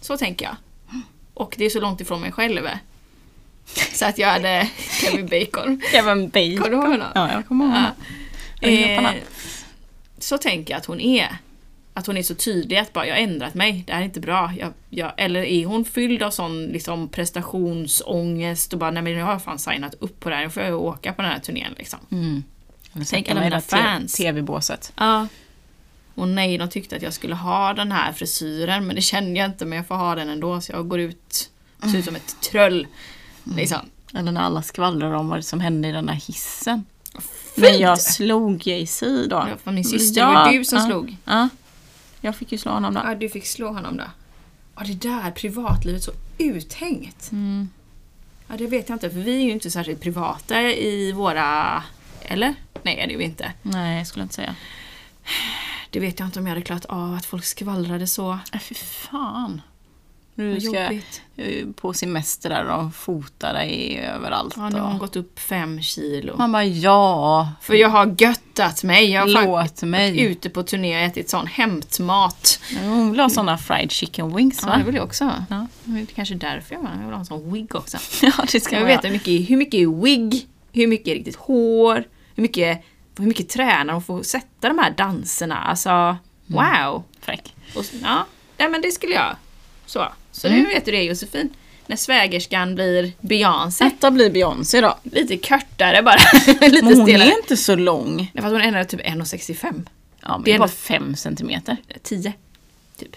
Så 0.01 0.17
tänker 0.17 0.45
jag. 0.45 0.57
Och 1.35 1.55
det 1.59 1.65
är 1.65 1.71
så 1.71 1.81
långt 1.81 2.01
ifrån 2.01 2.21
mig 2.21 2.33
själv. 2.33 2.69
Så 3.93 4.07
att 4.07 4.19
jag 4.19 4.29
hade 4.29 4.69
Kevin 5.01 5.27
Bacon. 5.27 5.83
Kevin 5.93 6.29
Bacon. 6.29 6.57
Kommer 6.57 6.71
du 6.71 6.77
ihåg 6.77 6.85
honom? 6.87 7.09
Ja, 7.15 7.33
jag 7.33 7.47
kommer 7.49 7.65
ihåg 7.65 7.75
Ja. 7.75 7.79
honom. 7.81 7.93
Eh, 8.61 8.97
honom. 8.97 9.15
Så 10.27 10.39
tänker 10.39 10.75
jag 10.75 10.79
att 10.79 10.87
hon 10.87 11.01
är. 11.01 11.37
Att 11.95 12.07
hon 12.07 12.17
är 12.17 12.23
så 12.23 12.35
tydlig 12.35 12.77
att 12.77 12.93
bara, 12.93 13.07
jag 13.07 13.15
har 13.15 13.21
ändrat 13.21 13.55
mig, 13.55 13.85
det 13.87 13.93
här 13.93 14.01
är 14.01 14.05
inte 14.05 14.21
bra. 14.21 14.53
Jag, 14.59 14.73
jag, 14.91 15.13
eller 15.17 15.43
är 15.43 15.67
hon 15.67 15.85
fylld 15.85 16.23
av 16.23 16.31
sån 16.31 16.67
liksom, 16.67 17.09
prestationsångest 17.09 18.73
och 18.73 18.79
bara, 18.79 18.91
nej 18.91 19.03
men 19.03 19.13
jag 19.13 19.27
har 19.27 19.39
fan 19.39 19.59
signat 19.59 19.95
upp 19.95 20.21
på 20.21 20.31
det 20.31 20.37
här, 20.37 20.45
nu 20.45 20.51
får 20.51 20.63
jag 20.63 20.81
åka 20.81 21.13
på 21.13 21.23
den 21.23 21.31
här 21.31 21.39
turnén 21.39 21.75
liksom. 21.79 21.99
Mm. 22.11 22.43
Tänk 23.11 23.29
alla 23.29 23.41
mina 23.41 23.61
fans. 23.61 24.15
TV-båset. 24.15 24.93
Ja. 24.97 25.27
Och 26.15 26.29
nej, 26.29 26.59
de 26.59 26.69
tyckte 26.69 26.97
att 26.97 27.03
jag 27.03 27.13
skulle 27.13 27.35
ha 27.35 27.75
den 27.75 27.93
här 27.93 28.13
frisyren, 28.13 28.87
men 28.87 28.97
det 28.97 29.03
kände 29.03 29.41
jag 29.41 29.47
inte, 29.47 29.65
men 29.65 29.77
jag 29.77 29.87
får 29.87 29.95
ha 29.95 30.15
den 30.15 30.29
ändå, 30.29 30.61
så 30.61 30.73
jag 30.73 30.89
går 30.89 31.01
ut, 31.01 31.51
ser 31.83 31.99
ut 31.99 32.05
som 32.05 32.17
ett 32.17 32.37
tröll. 32.51 32.87
Liksom. 33.57 33.91
Eller 34.15 34.33
när 34.33 34.41
alla 34.41 34.63
skvallrar 34.63 35.13
om 35.13 35.29
vad 35.29 35.45
som 35.45 35.61
hände 35.61 35.89
i 35.89 35.93
den 35.93 36.07
där 36.07 36.15
hissen. 36.15 36.85
Men 37.55 37.79
jag 37.79 38.01
slog 38.01 38.67
Jay-Z 38.67 39.07
då. 39.07 39.37
Ja, 39.37 39.57
för 39.65 39.73
min 39.73 39.85
syster, 39.85 40.27
det 40.27 40.35
var 40.35 40.53
du 40.53 40.65
som 40.65 40.79
ja, 40.79 40.87
slog. 40.87 41.17
Ja. 41.25 41.49
Jag 42.21 42.37
fick 42.37 42.53
ju 42.53 42.59
slå 42.59 42.73
honom 42.73 42.95
då. 42.95 43.01
Ja, 43.05 43.15
du 43.15 43.29
fick 43.29 43.47
slå 43.47 43.73
honom 43.73 43.97
då. 43.97 44.05
Ja, 44.77 44.83
det 44.85 44.95
där 44.95 45.31
privatlivet 45.31 46.03
så 46.03 46.13
uthängt. 46.39 47.33
Mm. 47.33 47.69
Ja, 48.49 48.55
det 48.59 48.67
vet 48.67 48.89
jag 48.89 48.97
inte, 48.97 49.11
för 49.11 49.19
vi 49.19 49.37
är 49.37 49.45
ju 49.45 49.51
inte 49.51 49.71
särskilt 49.71 50.01
privata 50.01 50.63
i 50.63 51.13
våra... 51.13 51.83
Eller? 52.23 52.55
Nej, 52.83 53.05
det 53.09 53.15
är 53.15 53.19
vi 53.19 53.25
inte. 53.25 53.53
Nej, 53.63 53.99
jag 53.99 54.07
skulle 54.07 54.23
inte 54.23 54.35
säga. 54.35 54.55
Det 55.91 56.01
vet 56.01 56.21
jag 56.21 56.29
inte 56.29 56.39
om 56.39 56.47
jag 56.47 56.51
hade 56.51 56.63
klarat 56.63 56.85
av 56.85 57.15
att 57.15 57.27
folk 57.27 57.45
skvallrade 57.45 58.07
så. 58.07 58.39
Äh, 58.53 58.61
fy 58.61 58.75
fan. 58.75 59.61
Vad 60.39 60.63
ska 60.63 60.93
eh, 61.43 61.67
på 61.77 61.93
semester 61.93 62.49
där 62.51 62.65
och 62.67 62.95
fota 62.95 63.53
dig 63.53 63.99
överallt. 64.15 64.55
Ja, 64.57 64.69
nu 64.69 64.81
har 64.81 64.89
hon 64.89 64.99
gått 64.99 65.17
upp 65.17 65.39
fem 65.39 65.83
kilo. 65.83 66.37
Man 66.37 66.53
bara 66.53 66.65
ja, 66.65 67.53
För 67.61 67.75
jag 67.75 67.89
har 67.89 68.15
göttat 68.19 68.85
mig. 68.85 69.11
Jag 69.11 69.21
har 69.21 69.47
låt 69.47 69.83
mig. 69.83 70.21
ute 70.21 70.51
på 70.51 70.63
turné 70.63 70.97
och 70.97 71.03
ätit 71.03 71.31
sån 71.31 71.47
hämtmat. 71.47 72.61
Hon 72.83 73.11
vill 73.11 73.21
ha 73.21 73.29
såna 73.31 73.59
fried 73.59 73.91
chicken 73.91 74.37
wings 74.37 74.59
Ja, 74.63 74.69
va? 74.69 74.77
det 74.77 74.85
vill 74.85 74.95
jag 74.95 75.05
också 75.05 75.25
ha. 75.25 75.45
Ja. 75.51 75.67
Det 75.85 76.01
är 76.01 76.07
kanske 76.07 76.35
därför 76.35 76.75
jag 76.75 76.81
vill 76.81 76.89
ha. 76.89 76.97
Jag 76.97 77.05
vill 77.05 77.13
ha 77.13 77.21
en 77.21 77.27
sån 77.27 77.53
wig 77.53 77.75
också. 77.75 77.99
Ja, 78.23 78.33
det 78.53 78.61
ska 78.61 78.75
Jag 78.77 78.81
vill 78.81 78.89
veta. 78.89 79.09
hur 79.09 79.13
mycket, 79.13 79.51
hur 79.51 79.57
mycket 79.57 79.81
är 79.81 80.03
wig, 80.03 80.47
hur 80.73 80.87
mycket 80.87 81.09
är 81.09 81.15
riktigt 81.15 81.37
hår, 81.37 82.05
hur 82.35 82.43
mycket, 82.43 82.85
hur 83.19 83.27
mycket 83.27 83.49
tränar 83.49 83.93
hon 83.93 84.03
får 84.03 84.23
sätta 84.23 84.69
de 84.69 84.79
här 84.79 84.91
danserna. 84.91 85.57
Alltså, 85.57 86.17
wow! 86.47 87.03
Fräck. 87.21 87.55
Och, 87.77 87.85
ja, 88.03 88.27
nej, 88.59 88.69
men 88.69 88.81
det 88.83 88.91
skulle 88.91 89.15
jag. 89.15 89.37
Så, 89.87 90.07
så 90.41 90.47
Mm. 90.47 90.61
nu 90.63 90.69
vet 90.69 90.85
du 90.85 90.91
det 90.91 91.03
Josefin. 91.03 91.51
När 91.87 91.97
svägerskan 91.97 92.75
blir 92.75 93.13
Beyoncé. 93.21 93.85
Detta 93.85 94.11
blir 94.11 94.31
Beyoncé 94.31 94.81
då. 94.81 94.99
Lite 95.03 95.37
kortare 95.37 96.03
bara. 96.03 96.17
Lite 96.47 96.83
Men 96.85 96.85
hon 96.97 97.07
stelare. 97.07 97.29
är 97.29 97.37
inte 97.39 97.57
så 97.57 97.75
lång. 97.77 98.17
Nej, 98.17 98.31
för 98.35 98.47
att 98.47 98.53
hon 98.53 98.61
är 98.61 98.67
ändå 98.69 98.85
typ 98.85 99.01
1,65. 99.01 99.87
Ja, 100.21 100.29
men 100.37 100.45
Det 100.45 100.51
är 100.51 100.55
är 100.55 100.59
bara 100.59 100.65
ändå- 100.65 100.75
fem 100.77 101.17
centimeter. 101.17 101.77
10. 102.03 102.33
Typ. 102.99 103.17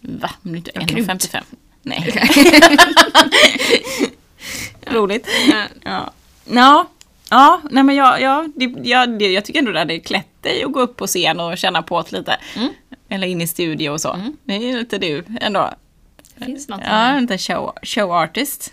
Va? 0.00 0.30
Inte 0.44 0.70
Jag 0.74 0.80
har 0.80 0.88
krympt. 0.88 1.10
1,55? 1.10 1.42
Nej. 1.82 2.12
Roligt. 4.86 5.26
Ja. 5.84 6.12
Ja. 6.44 6.86
Ja, 7.30 7.60
nej 7.70 7.82
men 7.84 7.96
jag, 7.96 8.20
jag, 8.20 8.52
jag, 8.84 9.22
jag 9.22 9.44
tycker 9.44 9.58
ändå 9.58 9.72
det 9.72 9.78
hade 9.78 9.98
klätt 9.98 10.42
dig 10.42 10.62
att 10.64 10.72
gå 10.72 10.80
upp 10.80 10.96
på 10.96 11.06
scen 11.06 11.40
och 11.40 11.58
känna 11.58 11.82
på 11.82 12.02
det 12.02 12.18
lite. 12.18 12.36
Mm. 12.56 12.68
Eller 13.08 13.26
in 13.26 13.40
i 13.40 13.46
studio 13.46 13.90
och 13.90 14.00
så. 14.00 14.32
Det 14.44 14.54
är 14.54 14.76
lite 14.78 14.98
du 14.98 15.24
ändå. 15.40 15.70
Det 16.40 16.46
finns 16.46 16.68
något 16.68 16.80
Ja, 16.84 17.18
inte 17.18 17.38
show, 17.38 17.72
show 17.82 18.12
artist. 18.12 18.72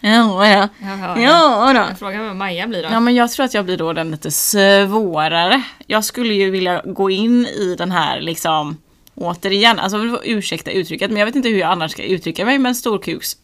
Ja, 0.00 0.46
ja. 0.46 0.46
Ja, 0.48 0.68
ja, 0.80 1.20
Ja. 1.20 1.74
Jag 1.88 1.98
frågar 1.98 2.22
vad 2.22 2.36
Maja 2.36 2.66
blir 2.66 2.82
då. 2.82 2.88
Ja 2.92 3.00
men 3.00 3.14
jag 3.14 3.30
tror 3.30 3.44
att 3.46 3.54
jag 3.54 3.64
blir 3.64 3.76
då 3.76 3.92
den 3.92 4.10
lite 4.10 4.30
svårare. 4.30 5.62
Jag 5.86 6.04
skulle 6.04 6.34
ju 6.34 6.50
vilja 6.50 6.82
gå 6.84 7.10
in 7.10 7.46
i 7.46 7.74
den 7.78 7.92
här 7.92 8.20
liksom 8.20 8.78
Återigen, 9.14 9.78
alltså 9.78 10.20
ursäkta 10.24 10.70
uttrycket 10.70 11.10
men 11.10 11.18
jag 11.18 11.26
vet 11.26 11.36
inte 11.36 11.48
hur 11.48 11.58
jag 11.58 11.70
annars 11.70 11.90
ska 11.92 12.02
uttrycka 12.02 12.44
mig 12.44 12.58
men 12.58 12.74
storkuks 12.74 13.36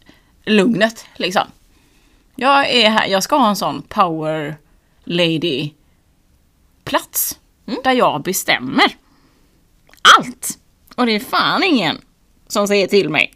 lugnet 0.45 1.05
liksom. 1.15 1.43
Jag 2.35 2.69
är 2.69 2.89
här, 2.89 3.07
jag 3.07 3.23
ska 3.23 3.35
ha 3.37 3.49
en 3.49 3.55
sån 3.55 3.81
power 3.81 4.57
lady 5.03 5.71
plats. 6.83 7.39
Där 7.83 7.91
jag 7.91 8.21
bestämmer. 8.23 8.95
Allt! 10.17 10.57
Och 10.95 11.05
det 11.05 11.11
är 11.11 11.19
fan 11.19 11.63
ingen 11.63 11.97
som 12.47 12.67
säger 12.67 12.87
till 12.87 13.09
mig 13.09 13.33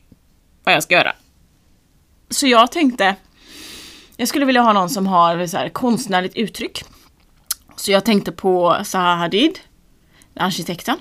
vad 0.64 0.76
jag 0.76 0.84
ska 0.84 0.96
göra. 0.96 1.16
Så 2.30 2.48
jag 2.48 2.72
tänkte 2.72 3.16
jag 4.18 4.28
skulle 4.28 4.46
vilja 4.46 4.62
ha 4.62 4.74
någon 4.74 4.90
som 4.90 5.08
har 5.08 5.48
så 5.48 5.58
här, 5.58 5.70
konstnärligt 5.70 6.36
uttryck. 6.36 6.84
Så 7.76 7.92
jag 7.92 8.06
tänkte 8.06 8.32
på 8.32 8.78
Zaha 8.84 9.16
Hadid, 9.16 9.60
arkitekten. 10.36 10.98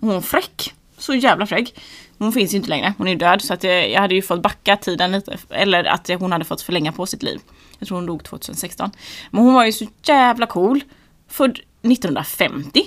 Hon 0.00 0.10
är 0.10 0.20
fräck. 0.20 0.74
Så 0.98 1.14
jävla 1.14 1.46
fräck. 1.46 1.80
Hon 2.18 2.32
finns 2.32 2.52
ju 2.52 2.56
inte 2.56 2.68
längre, 2.68 2.94
hon 2.98 3.08
är 3.08 3.16
död. 3.16 3.42
Så 3.42 3.54
att 3.54 3.64
jag, 3.64 3.90
jag 3.90 4.00
hade 4.00 4.14
ju 4.14 4.22
fått 4.22 4.42
backa 4.42 4.76
tiden 4.76 5.12
lite. 5.12 5.38
Eller 5.50 5.84
att 5.84 6.08
hon 6.08 6.32
hade 6.32 6.44
fått 6.44 6.62
förlänga 6.62 6.92
på 6.92 7.06
sitt 7.06 7.22
liv. 7.22 7.40
Jag 7.78 7.88
tror 7.88 7.96
hon 7.98 8.06
dog 8.06 8.24
2016. 8.24 8.90
Men 9.30 9.44
hon 9.44 9.54
var 9.54 9.64
ju 9.64 9.72
så 9.72 9.86
jävla 10.02 10.46
cool. 10.46 10.80
Född 11.28 11.58
1950. 11.82 12.82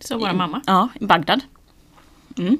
Så 0.00 0.18
vår 0.18 0.32
mamma. 0.32 0.62
Ja, 0.66 0.88
i 1.00 1.04
Bagdad. 1.04 1.40
Mm. 2.38 2.58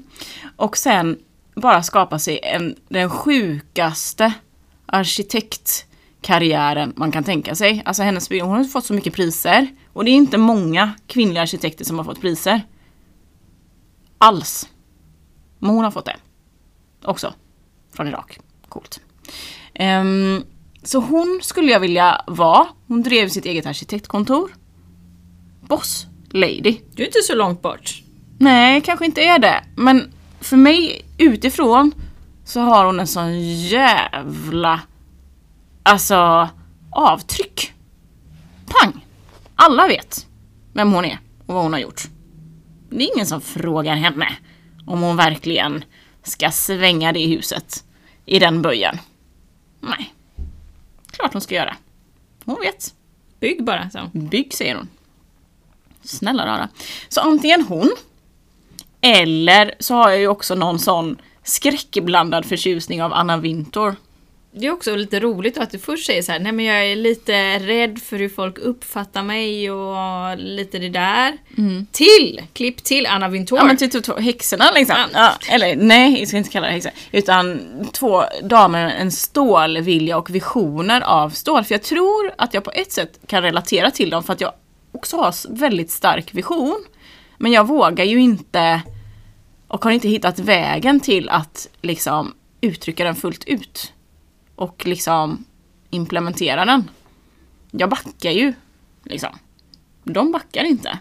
Och 0.57 0.77
sen 0.77 1.19
bara 1.61 1.83
skapa 1.83 2.19
sig 2.19 2.41
en, 2.43 2.77
den 2.89 3.11
sjukaste 3.11 4.33
arkitektkarriären 4.87 6.93
man 6.97 7.13
kan 7.13 7.25
tänka 7.25 7.55
sig. 7.55 7.83
Alltså 7.85 8.03
hennes 8.03 8.31
hon 8.31 8.41
har 8.41 8.65
fått 8.65 8.85
så 8.85 8.95
mycket 8.95 9.15
priser. 9.15 9.69
Och 9.93 10.05
det 10.05 10.11
är 10.11 10.15
inte 10.15 10.39
många 10.39 10.93
kvinnliga 11.07 11.43
arkitekter 11.43 11.85
som 11.85 11.99
har 11.99 12.05
fått 12.05 12.21
priser. 12.21 12.63
Alls. 14.19 14.69
Men 15.59 15.71
hon 15.71 15.85
har 15.85 15.91
fått 15.91 16.05
det. 16.05 16.17
Också. 17.05 17.35
Från 17.93 18.09
Irak. 18.09 18.39
Coolt. 18.69 19.01
Ehm, 19.75 20.45
så 20.83 20.99
hon 20.99 21.41
skulle 21.43 21.73
jag 21.73 21.81
vilja 21.81 22.25
vara. 22.27 22.67
Hon 22.87 23.03
drev 23.03 23.29
sitt 23.29 23.47
eget 23.47 23.67
arkitektkontor. 23.67 24.51
Boss 25.61 26.07
lady. 26.31 26.77
Du 26.93 27.03
är 27.03 27.07
inte 27.07 27.23
så 27.23 27.35
långt 27.35 27.63
bort. 27.63 28.03
Nej, 28.39 28.81
kanske 28.81 29.05
inte 29.05 29.21
är 29.21 29.39
det. 29.39 29.65
Men 29.77 30.13
för 30.41 30.57
mig 30.57 31.05
utifrån 31.19 31.95
så 32.45 32.61
har 32.61 32.85
hon 32.85 33.01
en 33.01 33.07
sån 33.07 33.41
jävla 33.57 34.81
alltså 35.83 36.49
avtryck. 36.91 37.73
Pang! 38.67 39.07
Alla 39.55 39.87
vet 39.87 40.27
vem 40.73 40.93
hon 40.93 41.05
är 41.05 41.19
och 41.47 41.55
vad 41.55 41.63
hon 41.63 41.73
har 41.73 41.81
gjort. 41.81 42.03
Det 42.91 43.05
är 43.05 43.15
ingen 43.15 43.27
som 43.27 43.41
frågar 43.41 43.95
henne 43.95 44.29
om 44.87 45.01
hon 45.03 45.17
verkligen 45.17 45.85
ska 46.23 46.51
svänga 46.51 47.13
det 47.13 47.27
huset 47.27 47.85
i 48.27 48.39
den 48.39 48.63
böjen. 48.63 48.99
Nej, 49.81 50.15
klart 51.11 51.33
hon 51.33 51.43
ska 51.43 51.55
göra. 51.55 51.77
Hon 52.45 52.57
vet. 52.61 52.95
Bygg 53.41 53.65
bara. 53.65 53.91
Så. 53.91 54.11
Bygg 54.13 54.55
säger 54.55 54.75
hon. 54.75 54.89
Snälla 56.03 56.47
rara. 56.47 56.69
Så 57.09 57.21
antingen 57.21 57.63
hon, 57.63 57.91
eller 59.01 59.75
så 59.79 59.95
har 59.95 60.11
jag 60.11 60.21
ju 60.21 60.29
också 60.29 60.55
någon 60.55 60.79
sån 60.79 61.17
skräckblandad 61.45 62.47
förtjusning 62.47 63.03
av 63.03 63.13
Anna 63.13 63.37
Wintour. 63.37 63.97
Det 64.53 64.67
är 64.67 64.71
också 64.71 64.97
lite 64.97 65.21
roligt 65.21 65.59
att 65.59 65.71
du 65.71 65.79
först 65.79 66.07
säger 66.07 66.23
så 66.23 66.33
här, 66.33 66.39
nej 66.39 66.53
men 66.53 66.65
jag 66.65 66.87
är 66.87 66.97
lite 66.97 67.59
rädd 67.59 68.03
för 68.03 68.19
hur 68.19 68.29
folk 68.29 68.59
uppfattar 68.59 69.23
mig 69.23 69.71
och 69.71 70.39
lite 70.39 70.79
det 70.79 70.89
där. 70.89 71.39
Till! 71.93 72.43
Klipp 72.53 72.85
till 72.85 73.07
Anna 73.07 73.29
Wintour. 73.29 73.59
Ja 73.59 73.65
men 73.65 73.77
typ 73.77 74.05
två 74.05 74.17
häxorna 74.17 74.71
liksom. 74.75 74.97
Ja. 75.13 75.33
Eller 75.51 75.77
nej, 75.77 76.19
jag 76.19 76.29
ska 76.29 76.37
inte 76.37 76.51
kalla 76.51 76.67
det 76.67 76.73
häxor. 76.73 76.93
Utan 77.13 77.61
två 77.93 78.25
damer 78.43 78.87
med 78.87 79.01
en 79.01 79.13
stålvilja 79.13 80.19
och 80.19 80.35
visioner 80.35 81.01
av 81.01 81.31
stål. 81.31 81.65
För 81.65 81.75
jag 81.75 81.83
tror 81.83 82.33
att 82.39 82.55
jag 82.55 82.65
på 82.65 82.71
ett 82.71 82.93
sätt 82.93 83.21
kan 83.27 83.43
relatera 83.43 83.91
till 83.91 84.11
dem 84.11 84.23
för 84.23 84.33
att 84.33 84.41
jag 84.41 84.53
också 84.93 85.17
har 85.17 85.57
väldigt 85.57 85.91
stark 85.91 86.35
vision. 86.35 86.85
Men 87.43 87.53
jag 87.53 87.67
vågar 87.67 88.05
ju 88.05 88.21
inte 88.21 88.83
och 89.69 89.85
har 89.85 89.91
inte 89.91 90.09
hittat 90.09 90.39
vägen 90.39 91.01
till 91.01 91.29
att 91.29 91.69
liksom 91.81 92.35
uttrycka 92.61 93.05
den 93.05 93.15
fullt 93.15 93.45
ut. 93.45 93.93
Och 94.55 94.87
liksom 94.87 95.45
implementera 95.91 96.65
den. 96.65 96.91
Jag 97.71 97.91
backar 97.91 98.31
ju. 98.31 98.53
Liksom. 99.05 99.39
De 100.05 100.33
backar 100.33 100.65
inte. 100.65 100.99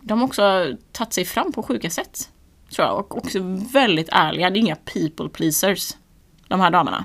De 0.00 0.18
har 0.18 0.26
också 0.26 0.76
tagit 0.92 1.12
sig 1.12 1.24
fram 1.24 1.52
på 1.52 1.62
sjuka 1.62 1.90
sätt. 1.90 2.30
Tror 2.74 2.86
jag. 2.88 2.98
Och 2.98 3.16
också 3.16 3.38
väldigt 3.72 4.08
ärliga. 4.12 4.50
Det 4.50 4.58
är 4.58 4.60
inga 4.60 4.76
people 4.76 5.28
pleasers. 5.28 5.96
De 6.48 6.60
här 6.60 6.70
damerna. 6.70 7.04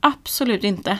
Absolut 0.00 0.64
inte. 0.64 0.98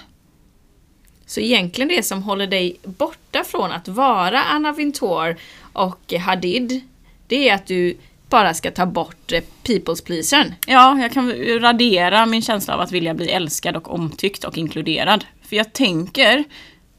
Så 1.26 1.40
egentligen 1.40 1.88
det 1.88 2.02
som 2.02 2.22
håller 2.22 2.46
dig 2.46 2.76
borta 2.82 3.44
från 3.44 3.72
att 3.72 3.88
vara 3.88 4.42
Anna 4.42 4.72
Wintour 4.72 5.36
och 5.72 6.12
Hadid, 6.12 6.80
det 7.26 7.48
är 7.48 7.54
att 7.54 7.66
du 7.66 7.96
bara 8.28 8.54
ska 8.54 8.70
ta 8.70 8.86
bort 8.86 9.32
eh, 9.32 9.42
people's 9.64 10.04
pleasern. 10.04 10.54
Ja, 10.66 10.98
jag 10.98 11.12
kan 11.12 11.32
radera 11.60 12.26
min 12.26 12.42
känsla 12.42 12.74
av 12.74 12.80
att 12.80 12.92
vilja 12.92 13.14
bli 13.14 13.30
älskad 13.30 13.76
och 13.76 13.94
omtyckt 13.94 14.44
och 14.44 14.58
inkluderad. 14.58 15.24
För 15.48 15.56
jag 15.56 15.72
tänker, 15.72 16.44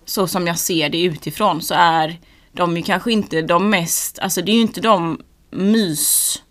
så 0.06 0.28
som 0.28 0.48
jag 0.48 0.60
ser 0.60 0.90
det 0.90 1.04
utifrån, 1.04 1.62
så 1.62 1.74
är 1.78 2.20
de 2.52 2.78
ju 2.78 2.84
kanske 2.84 3.12
inte 3.12 3.42
de 3.42 3.70
mest, 3.70 4.20
alltså 4.20 4.42
det 4.42 4.52
är 4.52 4.56
ju 4.56 4.62
inte 4.62 4.82
de 4.82 5.22
mys, 5.52 6.42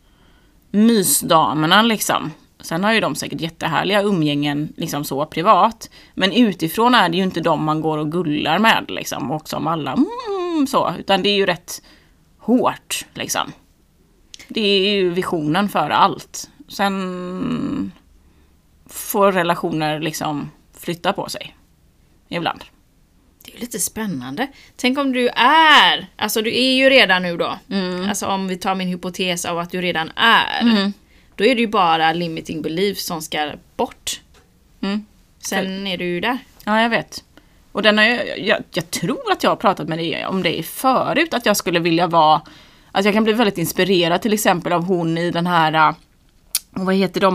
mysdamerna 0.71 1.83
liksom. 1.83 2.33
Sen 2.67 2.85
har 2.85 2.93
ju 2.93 3.01
de 3.01 3.15
säkert 3.15 3.41
jättehärliga 3.41 4.03
umgängen 4.03 4.73
liksom 4.77 5.05
så 5.05 5.27
privat. 5.27 5.91
Men 6.15 6.33
utifrån 6.33 6.95
är 6.95 7.09
det 7.09 7.17
ju 7.17 7.23
inte 7.23 7.41
de 7.41 7.65
man 7.65 7.81
går 7.81 7.99
och 7.99 8.13
gullar 8.13 8.59
med 8.59 8.85
liksom 8.89 9.31
och 9.31 9.49
som 9.49 9.67
alla 9.67 9.93
mm, 9.93 10.67
så. 10.67 10.95
Utan 10.99 11.23
det 11.23 11.29
är 11.29 11.37
ju 11.37 11.47
rätt 11.47 11.83
hårt 12.39 13.07
liksom. 13.15 13.53
Det 14.49 14.61
är 14.61 14.91
ju 14.91 15.11
visionen 15.11 15.69
för 15.69 15.91
allt. 15.91 16.51
Sen 16.69 17.93
får 18.87 19.33
relationer 19.33 20.01
liksom 20.01 20.51
flytta 20.79 21.13
på 21.13 21.29
sig. 21.29 21.57
Ibland. 22.29 22.65
Det 23.45 23.57
är 23.57 23.61
lite 23.61 23.79
spännande. 23.79 24.47
Tänk 24.77 24.99
om 24.99 25.13
du 25.13 25.29
är, 25.29 26.07
alltså 26.17 26.43
du 26.43 26.57
är 26.57 26.73
ju 26.73 26.91
redan 26.91 27.23
nu 27.23 27.37
då. 27.37 27.59
Alltså 28.09 28.27
om 28.27 28.49
vi 28.49 28.57
tar 28.57 28.75
min 28.75 28.89
hypotes 28.89 29.45
av 29.45 29.59
att 29.59 29.71
du 29.71 29.81
redan 29.81 30.11
är. 30.17 30.93
Då 31.37 31.45
är 31.45 31.55
det 31.55 31.61
ju 31.61 31.67
bara 31.67 32.13
limiting 32.13 32.63
belief 32.63 32.99
som 32.99 33.23
ska 33.23 33.53
bort. 33.77 34.21
Mm. 34.81 35.07
Sen 35.39 35.87
är 35.87 35.97
du 35.99 36.05
ju 36.05 36.21
där. 36.21 36.39
Ja, 36.65 36.83
jag 36.83 36.91
vet. 36.91 37.25
Och 37.73 37.83
den 37.83 37.99
har 37.99 38.05
jag, 38.05 38.39
jag, 38.39 38.63
jag 38.73 38.91
tror 38.91 39.33
att 39.33 39.43
jag 39.43 39.51
har 39.51 39.57
pratat 39.57 39.89
med 39.89 39.99
dig 39.99 40.27
om 40.27 40.43
det 40.43 40.63
förut, 40.63 41.35
att 41.35 41.47
jag 41.47 41.57
skulle 41.57 41.79
vilja 41.81 42.07
vara... 42.07 42.43
Att 42.93 43.05
jag 43.05 43.15
kan 43.15 43.25
bli 43.25 43.33
väldigt 43.33 43.59
inspirerad 43.59 44.23
till 44.23 44.33
exempel 44.33 44.73
av 44.73 44.85
hon 44.85 45.19
i 45.19 45.31
den 45.31 45.47
här... 45.47 45.89
äh, 45.89 45.95
Vad 46.71 46.95
heter 46.95 47.21
de? 47.21 47.35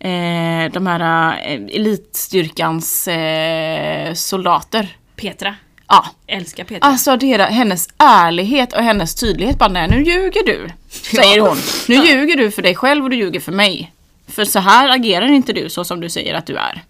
Eh, 0.00 0.72
de 0.72 0.86
här 0.86 1.32
äh, 1.46 1.76
elitstyrkans 1.76 3.08
eh, 3.08 4.14
soldater. 4.14 4.96
Petra. 5.16 5.54
Ja, 5.92 6.06
Älskar 6.26 6.64
Petra. 6.64 6.88
Alltså 6.88 7.16
det, 7.16 7.42
hennes 7.42 7.88
ärlighet 7.98 8.72
och 8.72 8.82
hennes 8.82 9.14
tydlighet 9.14 9.58
bara 9.58 9.68
nej 9.68 9.88
nu 9.88 10.02
ljuger 10.02 10.46
du. 10.46 10.70
Säger 10.88 11.40
hon. 11.40 11.56
Nu 11.88 11.94
ljuger 11.94 12.36
du 12.36 12.50
för 12.50 12.62
dig 12.62 12.74
själv 12.74 13.04
och 13.04 13.10
du 13.10 13.16
ljuger 13.16 13.40
för 13.40 13.52
mig. 13.52 13.92
För 14.26 14.44
så 14.44 14.58
här 14.58 14.88
agerar 14.88 15.28
inte 15.28 15.52
du 15.52 15.70
så 15.70 15.84
som 15.84 16.00
du 16.00 16.10
säger 16.10 16.34
att 16.34 16.46
du 16.46 16.56
är. 16.56 16.82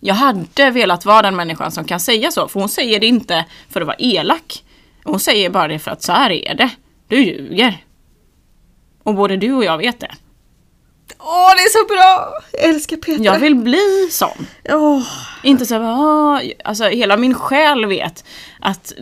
Jag 0.00 0.14
hade 0.14 0.70
velat 0.70 1.04
vara 1.04 1.22
den 1.22 1.36
människan 1.36 1.72
som 1.72 1.84
kan 1.84 2.00
säga 2.00 2.30
så, 2.30 2.48
för 2.48 2.60
hon 2.60 2.68
säger 2.68 3.00
det 3.00 3.06
inte 3.06 3.44
för 3.68 3.80
att 3.80 3.86
vara 3.86 3.96
elak. 3.98 4.64
Hon 5.04 5.20
säger 5.20 5.50
bara 5.50 5.68
det 5.68 5.78
för 5.78 5.90
att 5.90 6.02
så 6.02 6.12
här 6.12 6.30
är 6.30 6.54
det. 6.54 6.70
Du 7.08 7.24
ljuger. 7.24 7.84
Och 9.02 9.14
både 9.14 9.36
du 9.36 9.52
och 9.52 9.64
jag 9.64 9.78
vet 9.78 10.00
det. 10.00 10.14
Åh, 11.28 11.50
det 11.56 11.62
är 11.62 11.68
så 11.68 11.86
bra! 11.94 12.32
Jag 12.52 12.70
älskar 12.70 12.96
Petra. 12.96 13.24
Jag 13.24 13.38
vill 13.38 13.54
bli 13.54 14.08
sån. 14.10 14.46
Åh. 14.68 15.02
Inte 15.42 15.66
så 15.66 15.74
här, 15.74 16.52
alltså 16.64 16.84
hela 16.84 17.16
min 17.16 17.34
själ 17.34 17.86
vet 17.86 18.24
att 18.60 18.92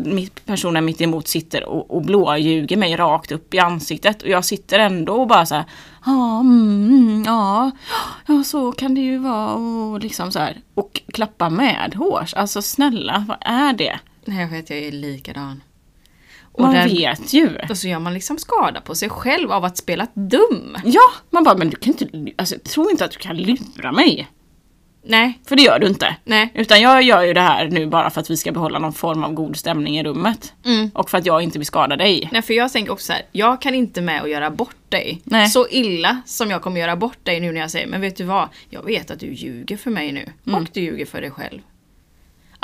personen 0.45 0.85
mitt 0.85 1.01
emot 1.01 1.29
sitter 1.29 1.65
och, 1.65 1.91
och 1.91 2.03
blåljuger 2.03 2.77
mig 2.77 2.97
rakt 2.97 3.33
upp 3.33 3.55
i 3.55 3.59
ansiktet 3.59 4.23
och 4.23 4.29
jag 4.29 4.45
sitter 4.45 4.79
ändå 4.79 5.15
och 5.15 5.27
bara 5.27 5.47
så 5.47 5.55
här, 5.55 5.65
ja, 6.07 6.41
mm, 6.41 6.89
mm, 6.89 7.25
ja, 7.27 7.71
ja, 8.27 8.45
så 8.45 8.73
kan 8.73 8.95
det 8.95 9.01
ju 9.01 9.19
vara 9.19 9.55
och 9.55 10.01
liksom 10.01 10.33
så 10.33 10.39
här. 10.39 10.61
Och 10.75 11.03
klappa 11.13 11.51
med 11.51 11.95
hårs. 11.95 12.35
Alltså 12.35 12.63
snälla, 12.63 13.25
vad 13.29 13.39
är 13.41 13.73
det? 13.73 13.99
Nej, 14.25 14.41
jag 14.41 14.49
vet, 14.49 14.71
jag 14.71 14.79
är 14.79 14.93
likadan. 14.93 15.61
Och, 16.57 16.63
Man 16.63 16.75
den, 16.75 16.89
vet 16.89 17.33
ju. 17.33 17.51
och 17.71 17.79
så 17.79 17.89
gör 17.89 17.99
man 17.99 18.15
liksom 18.15 18.39
skada 18.39 18.81
på 18.81 18.95
sig 18.95 19.09
själv 19.09 19.53
av 19.53 19.65
att 19.65 19.77
spela 19.77 20.07
dum. 20.15 20.77
Ja, 20.85 21.01
man 21.31 21.45
bara, 21.45 21.57
men 21.57 21.71
du 21.71 21.77
kan 21.77 21.95
inte, 22.01 22.33
alltså 22.37 22.55
tror 22.59 22.91
inte 22.91 23.05
att 23.05 23.11
du 23.11 23.19
kan 23.19 23.37
lura 23.37 23.93
mig. 23.93 24.29
Nej, 25.07 25.41
För 25.49 25.57
det 25.57 25.63
gör 25.63 25.79
du 25.79 25.87
inte. 25.87 26.17
nej. 26.25 26.53
Utan 26.55 26.81
jag 26.81 27.03
gör 27.03 27.23
ju 27.23 27.33
det 27.33 27.41
här 27.41 27.69
nu 27.69 27.87
bara 27.87 28.11
för 28.11 28.21
att 28.21 28.31
vi 28.31 28.37
ska 28.37 28.53
behålla 28.53 28.79
någon 28.79 28.93
form 28.93 29.25
av 29.25 29.33
god 29.33 29.57
stämning 29.57 29.99
i 29.99 30.03
rummet. 30.05 30.53
Mm. 30.65 30.91
Och 30.95 31.11
för 31.11 31.19
att 31.19 31.27
jag 31.27 31.43
inte 31.43 31.59
vill 31.59 31.67
skada 31.67 31.97
dig. 31.97 32.29
Nej, 32.33 32.43
för 32.43 32.55
jag 32.55 32.73
tänker 32.73 32.93
också 32.93 33.07
så 33.07 33.13
här, 33.13 33.23
jag 33.33 33.61
kan 33.61 33.75
inte 33.75 34.01
med 34.01 34.23
och 34.23 34.29
göra 34.29 34.51
bort 34.51 34.77
dig. 34.89 35.21
Nej. 35.25 35.49
Så 35.49 35.69
illa 35.71 36.23
som 36.27 36.51
jag 36.51 36.63
kommer 36.63 36.81
göra 36.81 36.97
bort 36.97 37.19
dig 37.25 37.41
nu 37.41 37.53
när 37.53 37.61
jag 37.61 37.71
säger, 37.71 37.87
men 37.87 38.01
vet 38.01 38.17
du 38.17 38.25
vad? 38.25 38.49
Jag 38.71 38.83
vet 38.85 39.11
att 39.11 39.21
du 39.21 39.27
ljuger 39.33 39.77
för 39.77 39.91
mig 39.91 40.13
nu. 40.13 40.29
Mm. 40.47 40.63
Och 40.63 40.69
du 40.73 40.81
ljuger 40.81 41.07
för 41.07 41.21
dig 41.21 41.31
själv. 41.31 41.61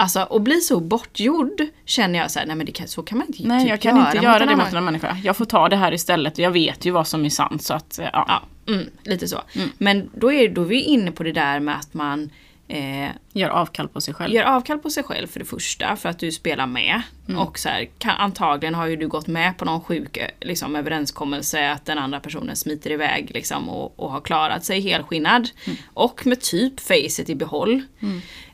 Alltså, 0.01 0.21
att 0.21 0.43
bli 0.43 0.61
så 0.61 0.81
bortgjord 0.81 1.63
känner 1.85 2.19
jag 2.19 2.31
så 2.31 2.39
här, 2.39 2.47
nej 2.47 2.57
men 2.57 2.67
det 2.67 2.73
kan, 2.73 2.89
så 2.89 3.03
kan 3.03 3.19
man 3.19 3.27
inte 3.27 3.43
Nej, 3.43 3.61
typ 3.61 3.71
jag 3.71 3.81
kan 3.81 3.97
inte 3.97 4.15
mot 4.15 4.25
göra 4.25 4.47
det 4.47 4.57
mot 4.57 4.73
en 4.73 4.85
människa. 4.85 5.17
Jag 5.25 5.37
får 5.37 5.45
ta 5.45 5.69
det 5.69 5.77
här 5.77 5.93
istället. 5.95 6.39
Jag 6.39 6.51
vet 6.51 6.85
ju 6.85 6.91
vad 6.91 7.07
som 7.07 7.25
är 7.25 7.31
sant 7.31 7.63
så 7.63 7.75
att, 7.75 7.99
eh, 7.99 8.09
ja. 8.13 8.25
Ja, 8.29 8.73
mm, 8.73 8.87
lite 9.05 9.29
så. 9.29 9.41
Men 9.79 10.11
då 10.15 10.33
är, 10.33 10.49
då 10.49 10.63
är 10.63 10.67
vi 10.67 10.83
inne 10.83 11.13
på 11.13 11.23
det 11.23 11.33
där 11.33 11.61
med 11.61 11.77
att 11.77 11.95
man 11.95 12.31
eh, 12.69 13.11
Gör 13.33 13.49
avkall 13.49 13.89
på 13.89 14.01
sig 14.01 14.15
själv. 14.15 14.35
gör 14.35 14.45
avkall 14.45 14.79
på 14.79 14.91
sig 14.91 15.03
själv 15.03 15.27
för 15.27 15.39
det 15.39 15.47
första, 15.47 15.97
för 15.97 16.09
att 16.09 16.19
du 16.19 16.33
spelar 16.33 16.67
med. 16.67 17.03
Och 17.39 17.59
så 17.59 17.69
här, 17.69 17.89
kan, 17.99 18.17
antagligen 18.17 18.75
har 18.75 18.87
ju 18.87 18.97
du 18.97 19.09
gått 19.09 19.27
med 19.27 19.59
på 19.59 19.65
någon 19.65 19.81
sjuk 19.81 20.17
eh, 20.17 20.29
liksom, 20.41 20.77
överenskommelse 20.77 21.71
att 21.71 21.85
den 21.87 21.99
andra 21.99 22.21
personen 22.21 22.57
smiter 22.57 22.91
iväg 22.91 23.31
liksom, 23.35 23.69
och, 23.69 24.01
och 24.01 24.11
har 24.11 24.21
klarat 24.21 24.65
sig 24.65 24.81
helskinnad. 24.81 25.49
Och 25.95 26.27
med 26.27 26.41
typ 26.41 26.81
facet 26.81 27.29
i 27.29 27.35
behåll. 27.35 27.83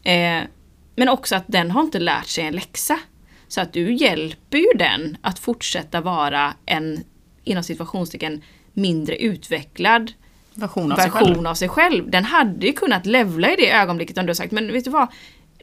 Eh, 0.02 0.43
men 0.97 1.09
också 1.09 1.36
att 1.36 1.44
den 1.47 1.70
har 1.70 1.82
inte 1.82 1.98
lärt 1.98 2.27
sig 2.27 2.44
en 2.44 2.55
läxa. 2.55 2.98
Så 3.48 3.60
att 3.60 3.73
du 3.73 3.94
hjälper 3.94 4.59
ju 4.59 4.78
den 4.78 5.16
att 5.20 5.39
fortsätta 5.39 6.01
vara 6.01 6.55
en, 6.66 7.05
inom 7.44 7.62
situationstecken, 7.62 8.43
mindre 8.73 9.16
utvecklad 9.16 10.12
Version 10.55 10.93
av 10.93 10.97
sig 10.97 11.10
själv. 11.10 11.28
version 11.28 11.47
av 11.47 11.55
sig 11.55 11.68
själv. 11.68 12.10
Den 12.10 12.24
hade 12.24 12.66
ju 12.66 12.73
kunnat 12.73 13.06
levla 13.06 13.52
i 13.52 13.56
det 13.56 13.70
ögonblicket 13.70 14.18
om 14.18 14.27
du 14.27 14.35
sagt 14.35 14.52
men 14.52 14.73
vet 14.73 14.85
du 14.85 14.90
vad? 14.90 15.09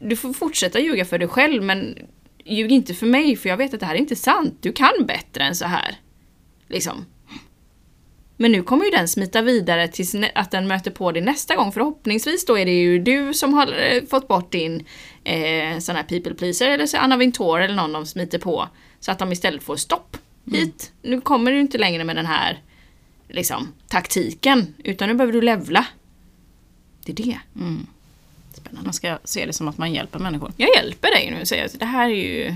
Du 0.00 0.16
får 0.16 0.32
fortsätta 0.32 0.80
ljuga 0.80 1.04
för 1.04 1.18
dig 1.18 1.28
själv 1.28 1.62
men 1.62 1.98
ljug 2.44 2.72
inte 2.72 2.94
för 2.94 3.06
mig 3.06 3.36
för 3.36 3.48
jag 3.48 3.56
vet 3.56 3.74
att 3.74 3.80
det 3.80 3.86
här 3.86 3.94
är 3.94 3.98
inte 3.98 4.16
sant. 4.16 4.58
Du 4.60 4.72
kan 4.72 5.06
bättre 5.06 5.44
än 5.44 5.56
så 5.56 5.64
här. 5.64 5.96
Liksom. 6.68 7.06
Men 8.36 8.52
nu 8.52 8.62
kommer 8.62 8.84
ju 8.84 8.90
den 8.90 9.08
smita 9.08 9.42
vidare 9.42 9.88
tills 9.88 10.14
att 10.34 10.50
den 10.50 10.66
möter 10.66 10.90
på 10.90 11.12
dig 11.12 11.22
nästa 11.22 11.56
gång. 11.56 11.72
Förhoppningsvis 11.72 12.46
då 12.46 12.58
är 12.58 12.64
det 12.64 12.72
ju 12.72 12.98
du 12.98 13.34
som 13.34 13.54
har 13.54 13.66
eh, 13.66 14.02
fått 14.04 14.28
bort 14.28 14.52
din 14.52 14.84
eh, 15.24 15.78
sån 15.78 15.96
här 15.96 16.02
people 16.02 16.34
pleaser 16.34 16.70
eller 16.70 16.86
så 16.86 16.96
Anna 16.96 17.16
Wintour 17.16 17.60
eller 17.60 17.74
någon 17.74 17.92
de 17.92 18.06
smiter 18.06 18.38
på. 18.38 18.68
Så 19.00 19.12
att 19.12 19.18
de 19.18 19.32
istället 19.32 19.62
får 19.62 19.76
stopp. 19.76 20.16
Hit. 20.52 20.92
Nu 21.02 21.20
kommer 21.20 21.52
du 21.52 21.60
inte 21.60 21.78
längre 21.78 22.04
med 22.04 22.16
den 22.16 22.26
här 22.26 22.62
liksom, 23.28 23.72
taktiken. 23.88 24.74
Utan 24.84 25.08
nu 25.08 25.14
behöver 25.14 25.32
du 25.32 25.40
levla. 25.40 25.86
Det 27.04 27.12
är 27.12 27.16
det. 27.16 27.38
Mm. 27.56 27.86
Spännande. 28.54 28.84
Man 28.86 28.92
ska 28.92 29.18
se 29.24 29.46
det 29.46 29.52
som 29.52 29.68
att 29.68 29.78
man 29.78 29.92
hjälper 29.92 30.18
människor. 30.18 30.52
Jag 30.56 30.68
hjälper 30.76 31.10
dig 31.10 31.30
nu 31.38 31.46
säger 31.46 31.64
att 31.64 31.80
det 31.80 31.86
här 31.86 32.08
är 32.08 32.14
ju 32.14 32.54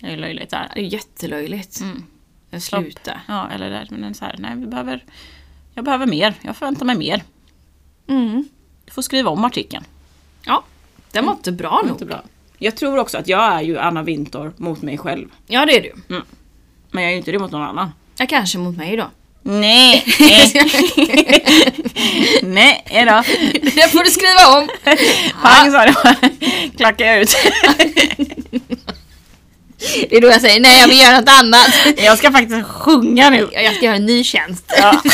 Det 0.00 0.06
är 0.06 0.16
löjligt 0.16 0.50
det 0.50 0.56
här. 0.56 0.72
det 0.74 0.80
är 0.80 0.84
jättelöjligt. 0.84 1.80
Mm. 1.80 2.04
Sluta. 2.60 3.20
Ja, 3.28 3.48
eller 3.50 3.70
där, 3.70 3.86
men 3.90 4.14
så 4.14 4.24
här, 4.24 4.36
nej 4.38 4.52
vi 4.56 4.66
behöver, 4.66 5.04
jag 5.74 5.84
behöver 5.84 6.06
mer. 6.06 6.34
Jag 6.42 6.56
förväntar 6.56 6.86
mig 6.86 6.96
mer. 6.96 7.22
Mm. 8.08 8.48
Du 8.84 8.92
får 8.92 9.02
skriva 9.02 9.30
om 9.30 9.44
artikeln. 9.44 9.84
Ja, 10.46 10.64
den 11.12 11.26
var 11.26 11.32
inte 11.32 11.52
bra 11.52 11.80
nog. 11.82 11.90
Inte 11.90 12.04
bra. 12.06 12.22
Jag 12.58 12.76
tror 12.76 12.98
också 12.98 13.18
att 13.18 13.28
jag 13.28 13.52
är 13.54 13.60
ju 13.60 13.78
Anna 13.78 14.02
Winter 14.02 14.52
mot 14.56 14.82
mig 14.82 14.98
själv. 14.98 15.28
Ja, 15.46 15.66
det 15.66 15.76
är 15.76 15.82
du. 15.82 15.92
Men 16.90 17.02
jag 17.02 17.04
är 17.04 17.10
ju 17.10 17.16
inte 17.16 17.32
det 17.32 17.38
mot 17.38 17.50
någon 17.50 17.62
annan. 17.62 17.92
Ja, 18.16 18.26
kanske 18.26 18.58
mot 18.58 18.76
mig 18.76 18.96
då. 18.96 19.10
Nej! 19.42 20.04
Nej 22.42 23.04
då. 23.06 23.22
det 23.62 23.92
får 23.92 24.04
du 24.04 24.10
skriva 24.10 24.58
om. 24.58 24.68
Pang 25.42 25.72
sa 25.72 25.84
det. 25.84 25.94
Klackar 26.76 27.04
jag 27.06 27.20
ut. 27.20 27.34
Det 30.10 30.16
är 30.16 30.20
då 30.20 30.28
jag 30.28 30.40
säger 30.40 30.60
nej, 30.60 30.80
jag 30.80 30.88
vill 30.88 30.98
göra 31.00 31.20
något 31.20 31.28
annat. 31.28 31.68
Jag 31.96 32.18
ska 32.18 32.32
faktiskt 32.32 32.66
sjunga 32.68 33.30
nu. 33.30 33.48
Jag 33.52 33.74
ska 33.74 33.84
göra 33.84 33.96
en 33.96 34.06
ny 34.06 34.24
tjänst. 34.24 34.64
Ja. 34.78 35.02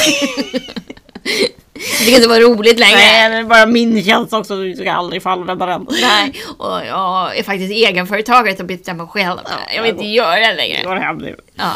Det 1.99 2.05
kan 2.05 2.15
inte 2.15 2.29
vara 2.29 2.41
roligt 2.41 2.79
längre. 2.79 2.97
Nej, 2.97 3.31
det 3.31 3.37
är 3.37 3.45
bara 3.45 3.67
min 3.67 4.05
tjänst 4.05 4.33
också. 4.33 4.57
Du 4.57 4.75
ska 4.77 4.93
aldrig 4.93 5.23
få 5.23 5.29
använda 5.29 5.67
den. 5.67 5.87
Nej, 6.03 6.33
och 6.59 6.81
jag 6.87 7.39
är 7.39 7.43
faktiskt 7.43 7.73
egenföretagare 7.73 8.57
och 8.59 8.65
bestämmer 8.65 9.07
själv. 9.07 9.39
Jag 9.75 9.83
vill 9.83 9.91
inte 9.93 10.07
göra 10.07 10.37
det 10.41 10.55
längre. 10.55 10.83
Går 10.83 10.97
hem 10.97 11.17
nu. 11.17 11.37
Ja. 11.55 11.71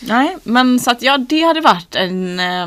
Nej, 0.00 0.36
men 0.42 0.80
så 0.80 0.90
att 0.90 1.02
ja, 1.02 1.18
det 1.18 1.42
hade 1.42 1.60
varit 1.60 1.94
en, 1.94 2.40
eh, 2.40 2.66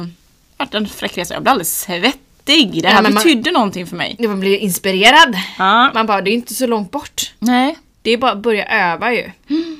varit 0.58 0.74
en 0.74 0.88
fräck 0.88 1.18
resa. 1.18 1.34
Jag 1.34 1.44
blev 1.44 1.52
alldeles 1.52 1.80
svettig. 1.82 2.82
Det 2.84 2.88
här 2.88 2.96
Ja, 2.96 3.02
men 3.02 3.14
man- 3.14 3.24
betydde 3.24 3.52
någonting 3.52 3.88
för 3.88 3.96
mig. 3.96 4.16
Man 4.20 4.40
blir 4.40 4.58
inspirerad. 4.58 5.38
Ja. 5.58 5.92
Man 5.94 6.06
bara, 6.06 6.22
det 6.22 6.32
är 6.32 6.34
inte 6.34 6.54
så 6.54 6.68
långt 6.68 6.92
bort. 6.92 7.34
Nej. 7.40 7.78
Det 8.02 8.12
är 8.12 8.18
bara 8.18 8.32
att 8.32 8.42
börja 8.42 8.66
öva 8.66 9.14
ju. 9.14 9.32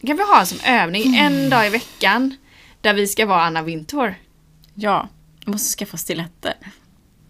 Det 0.00 0.06
kan 0.06 0.16
vi 0.16 0.22
ha 0.22 0.46
som 0.46 0.58
övning 0.66 1.16
en 1.16 1.50
dag 1.50 1.66
i 1.66 1.70
veckan. 1.70 2.36
Där 2.80 2.94
vi 2.94 3.06
ska 3.06 3.26
vara 3.26 3.42
Anna 3.42 3.62
Wintour. 3.62 4.14
Ja. 4.74 5.08
Jag 5.44 5.52
måste 5.52 5.78
skaffa 5.78 5.96
stiletter. 5.96 6.54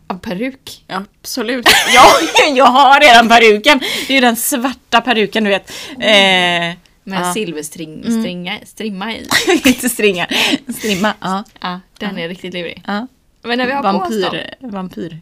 Av 0.07 0.19
peruk. 0.19 0.85
Ja, 0.87 1.03
absolut. 1.21 1.69
Ja, 1.95 2.05
jag 2.57 2.65
har 2.65 3.01
redan 3.01 3.29
peruken. 3.29 3.79
Det 3.79 4.13
är 4.13 4.15
ju 4.15 4.21
den 4.21 4.37
svarta 4.37 5.01
peruken 5.01 5.45
du 5.45 5.51
vet. 5.51 5.71
Eh, 5.91 5.99
Med 5.99 6.77
Ja. 7.05 7.33
silverstring, 7.35 8.03
stringa, 8.03 8.59
strimma 8.65 9.13
i. 9.13 9.27
inte 9.65 9.89
stringar. 9.89 10.29
Strimma. 10.73 11.15
Ja. 11.21 11.45
Ja, 11.61 11.81
den 11.99 12.19
är 12.19 12.29
riktigt 12.29 12.55
lurig. 12.55 12.83
ja. 12.87 13.07
Men 13.43 13.59
när 13.59 13.67
vi 13.67 13.73
har 13.73 13.83
på 13.93 13.99
oss 13.99 14.21
dem. 14.61 14.71
Vampyr. 14.71 15.21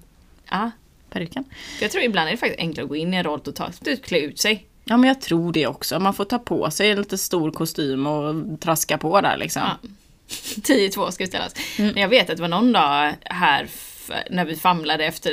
Ja, 0.51 0.71
för 1.13 1.29
jag 1.81 1.91
tror 1.91 2.05
ibland 2.05 2.29
är 2.29 2.31
det 2.33 2.37
faktiskt 2.37 2.61
enklare 2.61 2.85
att 2.85 2.89
gå 2.89 2.97
in 2.97 3.15
i 3.15 3.17
en 3.17 3.25
roll 3.25 3.41
totalt. 3.41 3.89
Ut, 3.89 4.05
klä 4.05 4.19
ut 4.19 4.39
sig. 4.39 4.67
Ja 4.91 4.97
men 4.97 5.09
jag 5.09 5.21
tror 5.21 5.53
det 5.53 5.67
också. 5.67 5.99
Man 5.99 6.15
får 6.15 6.25
ta 6.25 6.39
på 6.39 6.71
sig 6.71 6.91
en 6.91 6.99
lite 6.99 7.19
stor 7.19 7.51
kostym 7.51 8.07
och 8.07 8.61
traska 8.61 8.99
på 8.99 9.21
där 9.21 9.37
liksom. 9.37 9.63
Ja. 9.63 9.89
10-2 10.29 11.11
ska 11.11 11.27
ställas. 11.27 11.55
Men 11.79 11.97
jag 11.97 12.09
vet 12.09 12.31
att 12.31 12.37
det 12.37 12.43
var 12.43 12.49
någon 12.49 12.73
dag 12.73 13.15
här 13.25 13.69
när 14.31 14.45
vi 14.45 14.57
famlade 14.57 15.05
efter 15.05 15.33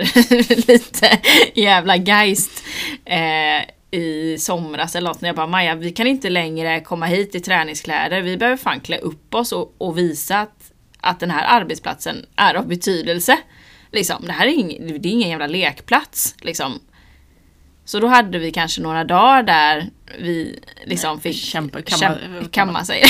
lite 0.68 1.20
jävla 1.56 1.96
geist 1.96 2.64
eh, 3.06 4.00
i 4.00 4.38
somras 4.40 4.96
eller 4.96 5.10
något. 5.10 5.22
När 5.22 5.30
jag 5.30 5.36
bara 5.36 5.48
Maja, 5.48 5.76
vi 5.76 5.92
kan 5.92 6.08
inte 6.08 6.30
längre 6.30 6.82
komma 6.82 7.06
hit 7.06 7.36
i 7.36 7.40
träningskläder. 7.40 8.22
Vi 8.22 8.38
behöver 8.38 8.58
fan 8.58 8.80
klä 8.80 8.98
upp 8.98 9.36
oss 9.36 9.52
och, 9.52 9.76
och 9.78 9.98
visa 9.98 10.40
att, 10.40 10.72
att 11.02 11.20
den 11.20 11.32
här 11.32 11.60
arbetsplatsen 11.60 12.26
är 12.36 12.54
av 12.54 12.68
betydelse. 12.68 13.38
Liksom, 13.92 14.26
det 14.26 14.34
här 14.34 14.48
är 14.48 14.52
ingen, 14.52 15.02
det 15.02 15.10
är 15.10 15.12
ingen 15.12 15.30
jävla 15.30 15.48
lekplats. 15.48 16.36
Liksom. 16.42 16.80
Så 17.88 18.00
då 18.00 18.08
hade 18.08 18.40
vi 18.40 18.52
kanske 18.52 18.82
några 18.82 19.04
dagar 19.04 19.44
där 19.44 19.90
vi 20.20 20.60
liksom 20.86 21.22
fick 21.22 21.36
Kämpa- 21.36 21.82
kamma- 21.82 21.98
kämpa, 21.98 22.50
kamma 22.52 22.86
sig. 22.86 23.04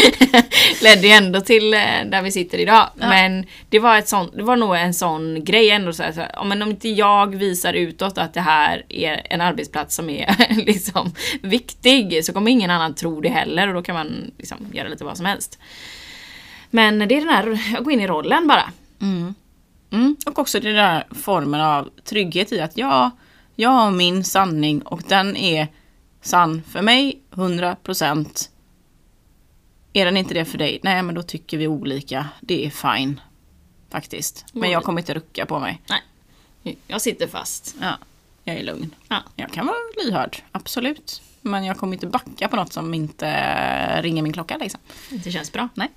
Ledde 0.82 1.06
ju 1.06 1.12
ändå 1.12 1.40
till 1.40 1.74
eh, 1.74 1.80
där 2.06 2.22
vi 2.22 2.32
sitter 2.32 2.58
idag. 2.58 2.90
Men 2.94 3.46
det 3.68 3.78
var, 3.78 3.98
ett 3.98 4.08
sånt, 4.08 4.32
det 4.36 4.42
var 4.42 4.56
nog 4.56 4.76
en 4.76 4.94
sån 4.94 5.44
grej 5.44 5.70
ändå. 5.70 5.92
Så 5.92 6.02
här, 6.02 6.30
ja, 6.34 6.44
men 6.44 6.62
om 6.62 6.70
inte 6.70 6.88
jag 6.88 7.36
visar 7.36 7.72
utåt 7.74 8.18
att 8.18 8.34
det 8.34 8.40
här 8.40 8.82
är 8.88 9.26
en 9.30 9.40
arbetsplats 9.40 9.96
som 9.96 10.10
är 10.10 10.34
liksom 10.66 11.14
viktig 11.42 12.24
så 12.24 12.32
kommer 12.32 12.50
ingen 12.50 12.70
annan 12.70 12.94
tro 12.94 13.20
det 13.20 13.28
heller 13.28 13.68
och 13.68 13.74
då 13.74 13.82
kan 13.82 13.94
man 13.94 14.30
liksom 14.38 14.58
göra 14.72 14.88
lite 14.88 15.04
vad 15.04 15.16
som 15.16 15.26
helst. 15.26 15.58
Men 16.70 16.98
det 16.98 17.14
är 17.16 17.20
den 17.20 17.28
här, 17.28 17.76
att 17.78 17.84
gå 17.84 17.90
in 17.90 18.00
i 18.00 18.06
rollen 18.06 18.46
bara. 18.48 18.70
Mm. 19.00 19.34
Och 20.26 20.38
också 20.38 20.60
den 20.60 20.74
där 20.74 21.04
formen 21.22 21.60
av 21.60 21.90
trygghet 22.04 22.52
i 22.52 22.60
att 22.60 22.76
jag, 22.76 23.10
jag 23.56 23.70
har 23.70 23.90
min 23.90 24.24
sanning 24.24 24.82
och 24.82 25.02
den 25.08 25.36
är 25.36 25.68
sann 26.20 26.62
för 26.68 26.82
mig 26.82 27.20
100%. 27.30 28.48
Är 29.92 30.04
den 30.04 30.16
inte 30.16 30.34
det 30.34 30.44
för 30.44 30.58
dig? 30.58 30.80
Nej 30.82 31.02
men 31.02 31.14
då 31.14 31.22
tycker 31.22 31.58
vi 31.58 31.66
olika. 31.66 32.28
Det 32.40 32.66
är 32.66 32.70
fine. 32.70 33.20
Faktiskt. 33.90 34.44
Men 34.52 34.70
jag 34.70 34.84
kommer 34.84 35.00
inte 35.00 35.14
rucka 35.14 35.46
på 35.46 35.58
mig. 35.58 35.82
Nej, 35.88 36.78
jag 36.86 37.02
sitter 37.02 37.26
fast. 37.26 37.76
Ja, 37.80 37.98
jag 38.44 38.56
är 38.56 38.62
lugn. 38.62 38.94
Ja. 39.08 39.22
Jag 39.36 39.52
kan 39.52 39.66
vara 39.66 39.76
lyhörd, 40.04 40.42
absolut. 40.52 41.22
Men 41.40 41.64
jag 41.64 41.76
kommer 41.76 41.92
inte 41.92 42.06
backa 42.06 42.48
på 42.48 42.56
något 42.56 42.72
som 42.72 42.94
inte 42.94 44.02
ringer 44.02 44.22
min 44.22 44.32
klocka 44.32 44.56
liksom. 44.56 44.80
Det 45.10 45.30
känns 45.30 45.52
bra. 45.52 45.68
Nej. 45.74 45.90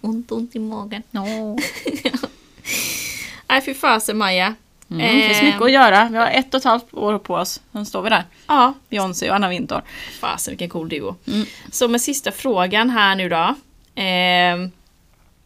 Ont, 0.00 0.32
ont 0.32 0.56
i 0.56 0.58
magen. 0.58 1.02
No. 1.10 1.58
Nej 3.48 3.60
fy 3.64 3.74
fasen 3.74 4.18
Maja. 4.18 4.54
Mm, 4.90 5.18
det 5.18 5.24
finns 5.28 5.42
mycket 5.42 5.62
att 5.62 5.72
göra. 5.72 6.08
Vi 6.12 6.16
har 6.18 6.26
ett 6.26 6.54
och 6.54 6.58
ett 6.58 6.64
halvt 6.64 6.94
år 6.94 7.18
på 7.18 7.34
oss. 7.34 7.60
Sen 7.72 7.86
står 7.86 8.02
vi 8.02 8.10
där. 8.10 8.24
Ja, 8.46 8.74
Beyoncé 8.88 9.28
och 9.30 9.36
Anna 9.36 9.48
Wintour. 9.48 9.82
fasen 10.20 10.52
vilken 10.52 10.68
cool 10.68 10.88
duo. 10.88 11.16
Mm. 11.26 11.46
Så 11.70 11.88
med 11.88 12.00
sista 12.00 12.32
frågan 12.32 12.90
här 12.90 13.14
nu 13.14 13.28
då. 13.28 13.54
Eh, 14.02 14.68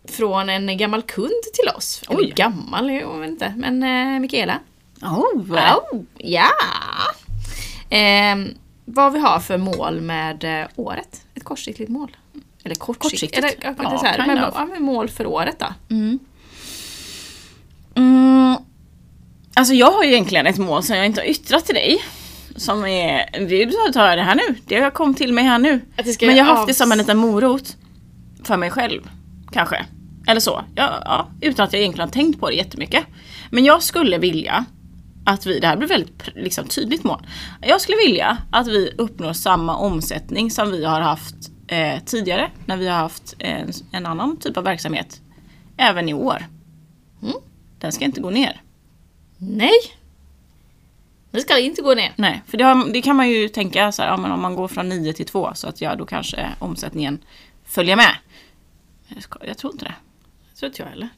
från 0.09 0.49
en 0.49 0.79
gammal 0.79 1.03
kund 1.03 1.43
till 1.55 1.69
oss. 1.77 2.03
Eller 2.09 2.19
Oj. 2.21 2.33
gammal, 2.37 2.91
jag 2.91 3.19
vet 3.19 3.31
inte. 3.31 3.55
Men 3.57 3.83
eh, 3.83 4.21
Mikaela. 4.21 4.59
Oh, 5.03 5.53
Oh, 5.53 6.01
ja! 6.19 6.51
Eh, 7.91 8.37
vad 8.85 9.13
vi 9.13 9.19
har 9.19 9.41
för 9.41 9.59
mål 9.59 10.01
med 10.01 10.61
eh, 10.63 10.67
året. 10.77 11.23
Ett 11.35 11.45
kortsiktigt 11.45 11.91
mål. 11.91 12.17
Eller 12.65 12.75
kortsiktigt. 12.75 13.35
Kortsiktigt? 13.35 13.65
Eller, 13.65 13.75
Ja, 13.83 13.99
så 13.99 14.07
här, 14.07 14.27
men, 14.27 14.37
ja, 14.37 14.81
mål 14.81 15.09
för 15.09 15.27
året 15.27 15.59
då. 15.59 15.67
Mm. 15.95 16.19
Mm. 17.95 18.57
Alltså 19.55 19.75
jag 19.75 19.91
har 19.91 20.05
ju 20.05 20.13
egentligen 20.13 20.47
ett 20.47 20.59
mål 20.59 20.83
som 20.83 20.97
jag 20.97 21.07
inte 21.07 21.21
har 21.21 21.27
yttrat 21.27 21.67
till 21.67 21.75
dig. 21.75 22.03
Som 22.57 22.85
är, 22.85 23.47
det 23.49 23.93
tar 23.93 24.09
jag 24.09 24.19
det 24.19 24.23
här 24.23 24.35
nu. 24.35 24.55
Det 24.67 24.81
har 24.81 24.91
kom 24.91 25.15
till 25.15 25.33
mig 25.33 25.45
här 25.45 25.59
nu. 25.59 25.81
Men 26.21 26.37
jag 26.37 26.45
har 26.45 26.55
haft 26.55 26.69
det 26.69 26.75
som 26.75 26.93
en 26.93 26.99
liten 26.99 27.17
morot. 27.17 27.77
För 28.45 28.57
mig 28.57 28.71
själv. 28.71 29.03
Kanske. 29.53 29.87
Eller 30.27 30.41
så. 30.41 30.65
Ja, 30.75 31.03
ja, 31.05 31.29
utan 31.41 31.65
att 31.65 31.73
jag 31.73 31.83
egentligen 31.83 32.09
har 32.09 32.13
tänkt 32.13 32.41
på 32.41 32.49
det 32.49 32.57
jättemycket. 32.57 33.05
Men 33.51 33.65
jag 33.65 33.83
skulle 33.83 34.19
vilja 34.19 34.65
att 35.27 35.47
vi, 35.47 35.59
det 35.59 35.67
här 35.67 35.77
blir 35.77 35.89
väldigt 35.89 36.29
liksom, 36.35 36.67
tydligt 36.67 37.05
mål. 37.05 37.27
Jag 37.61 37.81
skulle 37.81 37.99
vilja 38.07 38.39
att 38.51 38.69
vi 38.69 38.95
uppnår 38.99 39.33
samma 39.33 39.77
omsättning 39.77 40.51
som 40.51 40.71
vi 40.71 40.85
har 40.85 41.01
haft 41.01 41.37
eh, 41.69 42.05
tidigare. 42.05 42.51
När 42.67 42.77
vi 42.77 42.89
har 42.89 42.97
haft 42.97 43.35
en, 43.39 43.73
en 43.93 44.07
annan 44.07 44.37
typ 44.37 44.57
av 44.57 44.65
verksamhet. 44.65 45.21
Även 45.77 46.09
i 46.09 46.15
år. 46.15 46.47
Mm. 47.23 47.35
Den 47.79 47.93
ska 47.93 48.05
inte 48.05 48.21
gå 48.21 48.31
ner. 48.31 48.64
Nej! 49.49 49.79
Det 51.31 51.41
ska 51.41 51.59
inte 51.59 51.83
gå 51.83 51.95
ner. 51.95 52.13
Nej, 52.17 52.43
för 52.47 52.59
det, 52.59 52.65
har, 52.65 52.93
det 52.93 53.03
kan 53.03 53.17
man 53.17 53.31
ju 53.31 53.49
tänka 53.49 53.93
så 53.93 54.03
här, 54.03 54.09
ja, 54.09 54.17
men 54.17 54.33
om 54.33 54.41
man 54.41 54.55
går 54.55 54.69
från 54.69 54.89
9 54.89 55.13
till 55.13 55.27
2 55.27 55.55
så 55.55 55.69
att 55.69 55.81
ja, 55.81 55.97
då 55.97 56.07
kanske 56.07 56.49
omsättningen 56.59 57.19
följer 57.65 57.97
med. 57.97 58.17
Jag, 59.09 59.23
ska, 59.23 59.47
jag 59.47 59.59
tror 59.59 59.73
inte 59.73 59.85
det. 59.85 59.95
Så 60.55 60.67
inte 60.67 60.83
jag 60.83 60.89
heller. 60.89 61.09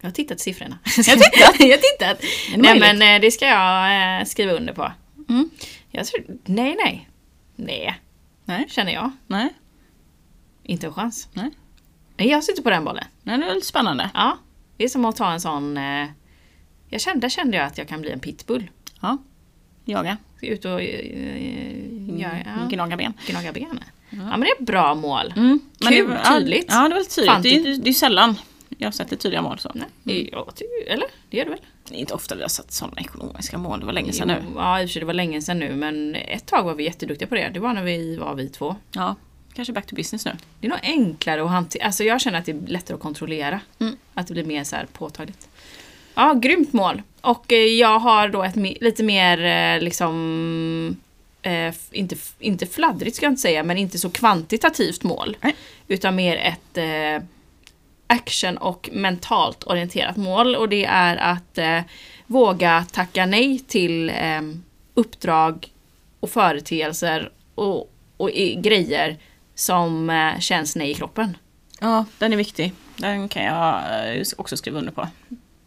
Jag 0.00 0.08
har 0.08 0.12
tittat 0.12 0.40
siffrorna. 0.40 0.78
Jag 0.96 1.04
har 1.04 1.16
tittat? 1.32 1.60
jag 1.60 1.68
har 1.68 1.96
tittat. 1.98 2.20
Nej 2.56 2.80
men 2.80 3.02
eh, 3.16 3.20
det 3.20 3.30
ska 3.30 3.46
jag 3.46 4.18
eh, 4.20 4.24
skriva 4.24 4.52
under 4.52 4.72
på. 4.72 4.92
Mm. 5.28 5.50
Jag 5.90 6.06
tror, 6.06 6.24
nej 6.44 6.76
nej. 6.84 7.08
Nej, 7.56 8.00
Nej, 8.44 8.66
känner 8.68 8.92
jag. 8.92 9.10
nej, 9.26 9.48
Inte 10.62 10.86
en 10.86 10.92
chans. 10.94 11.28
nej. 11.32 11.50
Nej, 12.16 12.28
jag 12.28 12.44
sitter 12.44 12.62
på 12.62 12.70
den 12.70 12.84
bollen. 12.84 13.04
Nej, 13.22 13.38
det 13.38 13.46
är 13.50 13.54
lite 13.54 13.66
spännande. 13.66 14.10
Ja, 14.14 14.38
det 14.76 14.84
är 14.84 14.88
som 14.88 15.04
att 15.04 15.16
ta 15.16 15.32
en 15.32 15.40
sån... 15.40 15.76
Eh, 15.76 16.08
jag 16.88 17.00
kände, 17.00 17.30
kände 17.30 17.56
jag 17.56 17.66
att 17.66 17.78
jag 17.78 17.88
kan 17.88 18.00
bli 18.00 18.10
en 18.10 18.20
pitbull. 18.20 18.70
Ja. 19.00 19.18
Jaga. 19.84 20.16
Ut 20.40 20.64
och 20.64 20.78
uh, 20.80 22.20
ja, 22.20 22.28
ja, 22.44 22.68
Gnaga 22.70 22.96
ben. 22.96 23.12
gnaga 23.26 23.52
benen. 23.52 23.84
Ja 24.10 24.16
men 24.16 24.40
det 24.40 24.46
är 24.46 24.54
ett 24.60 24.66
bra 24.66 24.94
mål. 24.94 25.32
Mm. 25.36 25.60
Kul, 25.78 26.08
det, 26.08 26.20
ja, 26.24 26.38
tydligt. 26.38 26.66
Ja, 26.68 26.88
det 26.88 26.94
var 26.94 27.02
tydligt. 27.02 27.64
Det, 27.64 27.70
är, 27.70 27.76
det 27.76 27.90
är 27.90 27.94
sällan 27.94 28.36
jag 28.78 28.94
sätter 28.94 29.16
tydliga 29.16 29.42
mål 29.42 29.58
så. 29.58 29.70
Nej, 30.02 30.28
ja, 30.32 30.48
ty- 30.54 30.64
eller? 30.86 31.06
Det 31.30 31.36
gör 31.36 31.44
det 31.44 31.50
väl? 31.50 31.60
Det 31.88 31.94
är 31.94 31.98
inte 31.98 32.14
ofta 32.14 32.34
vi 32.34 32.42
har 32.42 32.48
satt 32.48 32.72
sådana 32.72 33.00
ekonomiska 33.00 33.58
mål. 33.58 33.80
Det 33.80 33.86
var 33.86 33.92
länge 33.92 34.12
sedan 34.12 34.28
nu. 34.28 34.42
Ja, 34.56 34.80
i 34.80 34.84
och 34.84 34.88
för 34.88 34.92
sig 34.92 35.00
det 35.00 35.06
var 35.06 35.14
länge 35.14 35.42
sedan 35.42 35.58
nu 35.58 35.74
men 35.76 36.14
ett 36.14 36.46
tag 36.46 36.64
var 36.64 36.74
vi 36.74 36.84
jätteduktiga 36.84 37.28
på 37.28 37.34
det. 37.34 37.50
Det 37.54 37.60
var 37.60 37.74
när 37.74 37.82
vi 37.82 38.16
var 38.16 38.34
vi 38.34 38.48
två. 38.48 38.76
Ja, 38.92 39.14
kanske 39.54 39.72
back 39.72 39.86
to 39.86 39.94
business 39.96 40.24
nu. 40.24 40.32
Det 40.60 40.66
är 40.66 40.70
nog 40.70 40.78
enklare 40.82 41.44
att 41.44 41.50
hantera. 41.50 41.84
Alltså 41.84 42.04
jag 42.04 42.20
känner 42.20 42.38
att 42.38 42.44
det 42.44 42.52
är 42.52 42.66
lättare 42.66 42.94
att 42.94 43.00
kontrollera. 43.02 43.60
Mm. 43.78 43.96
Att 44.14 44.26
det 44.26 44.32
blir 44.32 44.44
mer 44.44 44.64
så 44.64 44.76
här 44.76 44.86
påtagligt. 44.92 45.48
Ja, 46.18 46.34
grymt 46.34 46.72
mål. 46.72 47.02
Och 47.20 47.52
eh, 47.52 47.58
jag 47.58 47.98
har 47.98 48.28
då 48.28 48.42
ett 48.42 48.56
lite 48.56 49.02
mer 49.02 49.44
eh, 49.44 49.82
liksom 49.82 50.96
eh, 51.42 51.74
inte, 51.90 52.16
inte 52.38 52.66
fladdrigt 52.66 53.16
ska 53.16 53.26
jag 53.26 53.32
inte 53.32 53.42
säga, 53.42 53.62
men 53.62 53.78
inte 53.78 53.98
så 53.98 54.10
kvantitativt 54.10 55.02
mål. 55.02 55.36
Nej. 55.40 55.56
Utan 55.88 56.14
mer 56.14 56.36
ett 56.36 56.78
eh, 56.78 57.26
action 58.06 58.56
och 58.56 58.90
mentalt 58.92 59.64
orienterat 59.64 60.16
mål. 60.16 60.56
Och 60.56 60.68
det 60.68 60.84
är 60.84 61.16
att 61.16 61.58
eh, 61.58 61.80
våga 62.26 62.86
tacka 62.92 63.26
nej 63.26 63.58
till 63.58 64.10
eh, 64.10 64.42
uppdrag 64.94 65.68
och 66.20 66.30
företeelser 66.30 67.30
och, 67.54 67.90
och 68.16 68.30
i, 68.30 68.54
grejer 68.54 69.16
som 69.54 70.12
känns 70.40 70.76
nej 70.76 70.90
i 70.90 70.94
kroppen. 70.94 71.36
Ja, 71.80 72.04
den 72.18 72.32
är 72.32 72.36
viktig. 72.36 72.72
Den 72.96 73.28
kan 73.28 73.44
jag 73.44 73.82
också 74.36 74.56
skriva 74.56 74.78
under 74.78 74.92
på. 74.92 75.08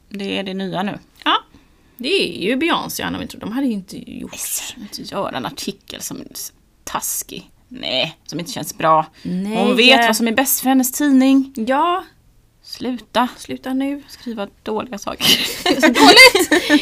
Det 0.10 0.38
är 0.38 0.44
det 0.44 0.53
nya 0.53 0.84
nu. 0.84 0.99
Ja, 1.23 1.38
det 1.98 2.10
är 2.10 2.41
ju 2.49 2.56
Beyoncé 2.56 3.03
och 3.03 3.07
Anna 3.07 3.19
Wintour. 3.19 3.40
De 3.40 3.52
hade 3.52 3.68
ju 3.68 3.73
inte 3.73 4.11
gjort... 4.11 4.36
Inte 4.77 5.02
göra 5.02 5.38
en 5.38 5.45
artikel 5.45 6.02
som 6.02 6.18
är 6.18 6.27
taskig. 6.84 7.52
Nej, 7.68 8.18
som 8.26 8.40
inte 8.40 8.52
känns 8.52 8.77
bra. 8.77 9.06
Nej. 9.23 9.56
Hon 9.57 9.76
vet 9.76 10.07
vad 10.07 10.15
som 10.15 10.27
är 10.27 10.31
bäst 10.31 10.60
för 10.61 10.69
hennes 10.69 10.91
tidning. 10.91 11.53
Ja, 11.56 12.03
Sluta 12.64 13.27
sluta 13.38 13.73
nu. 13.73 14.03
skriva 14.07 14.48
dåliga 14.64 14.98
saker. 14.98 15.26
Så 15.81 15.88
dåligt! 15.88 16.81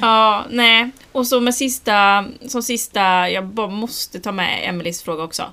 ja, 0.00 0.46
nej. 0.50 0.90
Och 1.12 1.26
så 1.26 1.40
med 1.40 1.54
sista, 1.54 2.24
som 2.46 2.62
sista, 2.62 3.30
jag 3.30 3.46
bara 3.46 3.68
måste 3.68 4.20
ta 4.20 4.32
med 4.32 4.68
Emelies 4.68 5.02
fråga 5.02 5.22
också. 5.22 5.52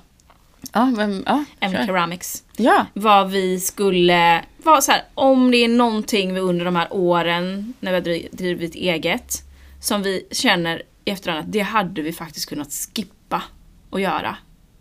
Ja, 0.72 0.86
men, 0.86 1.22
ja, 1.26 1.44
kör. 1.60 1.86
Ceramics. 1.86 2.44
ja. 2.56 2.86
Vad 2.94 3.30
vi 3.30 3.60
skulle, 3.60 4.44
vad, 4.62 4.84
så 4.84 4.92
här, 4.92 5.02
om 5.14 5.50
det 5.50 5.56
är 5.56 5.68
någonting 5.68 6.34
vi 6.34 6.40
under 6.40 6.64
de 6.64 6.76
här 6.76 6.88
åren 6.90 7.74
när 7.80 7.90
vi 7.92 7.96
har 7.98 8.04
dri- 8.04 8.28
drivit 8.32 8.74
eget 8.74 9.34
som 9.80 10.02
vi 10.02 10.26
känner 10.30 10.82
i 11.04 11.10
efterhand 11.10 11.40
att 11.44 11.52
det 11.52 11.60
hade 11.60 12.02
vi 12.02 12.12
faktiskt 12.12 12.48
kunnat 12.48 12.68
skippa 12.94 13.42
och 13.90 14.00
göra 14.00 14.36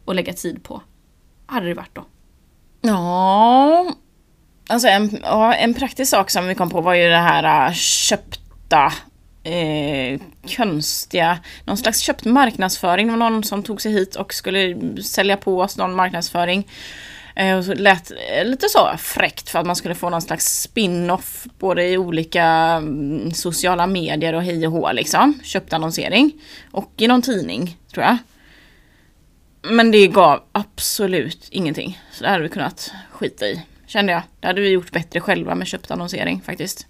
och 0.06 0.16
lägga 0.16 0.34
tid 0.34 0.64
på. 0.64 0.82
Hade 1.46 1.68
det 1.68 1.74
varit 1.74 1.96
då? 1.96 2.06
Ja, 2.82 3.94
alltså 4.68 4.88
en, 4.88 5.24
en 5.58 5.74
praktisk 5.74 6.12
sak 6.12 6.30
som 6.30 6.48
vi 6.48 6.56
kom 6.56 6.70
på 6.70 6.82
var 6.82 6.94
ju 6.94 7.10
det 7.10 7.18
här 7.18 7.68
äh, 7.68 7.74
köpta 7.74 8.94
eh, 9.44 10.20
konstiga, 10.58 11.40
någon 11.66 11.78
slags 11.78 12.00
köpt 12.00 12.26
marknadsföring. 12.26 13.08
Det 13.08 13.18
var 13.18 13.30
någon 13.30 13.44
som 13.44 13.64
tog 13.64 13.82
sig 13.82 13.92
hit 13.92 14.16
och 14.16 14.34
skulle 14.34 14.78
sälja 15.04 15.38
på 15.38 15.60
oss 15.60 15.78
någon 15.78 15.96
marknadsföring. 15.96 16.68
Eh, 17.36 17.58
och 17.58 17.66
så 17.66 17.74
lät 17.74 18.12
eh, 18.12 18.46
lite 18.46 18.70
så 18.70 18.92
fräckt 18.98 19.50
för 19.50 19.60
att 19.60 19.66
man 19.66 19.76
skulle 19.76 19.96
få 19.96 20.10
någon 20.10 20.22
slags 20.22 20.62
spin-off 20.62 21.48
både 21.60 21.88
i 21.88 21.98
olika 21.98 22.44
mm, 22.44 23.32
sociala 23.34 23.88
medier 23.88 24.34
och 24.34 24.44
hej 24.44 24.68
och 24.68 24.74
hå 24.74 24.92
liksom. 24.92 25.40
Köpt 25.44 25.74
annonsering. 25.74 26.32
Och 26.72 26.92
i 26.98 27.08
någon 27.08 27.22
tidning, 27.22 27.78
tror 27.94 28.06
jag. 28.06 28.18
Men 29.62 29.92
det 29.92 30.08
gav 30.08 30.44
absolut 30.52 31.48
ingenting. 31.52 32.02
Så 32.12 32.24
det 32.24 32.30
hade 32.30 32.44
vi 32.44 32.50
kunnat 32.50 32.92
skita 33.12 33.48
i. 33.48 33.62
Kände 33.88 34.12
jag. 34.12 34.22
Det 34.40 34.48
hade 34.48 34.62
vi 34.62 34.70
gjort 34.70 34.92
bättre 34.92 35.20
själva 35.20 35.56
med 35.56 35.68
köpt 35.68 35.92
annonsering 35.92 36.42
faktiskt. 36.42 36.88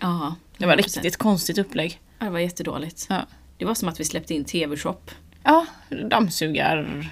Ja, 0.00 0.34
det 0.62 0.66
var 0.66 0.76
riktigt 0.76 1.16
konstigt 1.16 1.58
upplägg. 1.58 2.00
Ja, 2.18 2.24
det 2.24 2.30
var 2.30 2.38
jättedåligt. 2.38 3.06
Ja, 3.08 3.26
Det 3.58 3.64
var 3.64 3.74
som 3.74 3.88
att 3.88 4.00
vi 4.00 4.04
släppte 4.04 4.34
in 4.34 4.44
TV-shop 4.44 5.10
ja 5.42 5.66
dammsugar... 6.10 7.10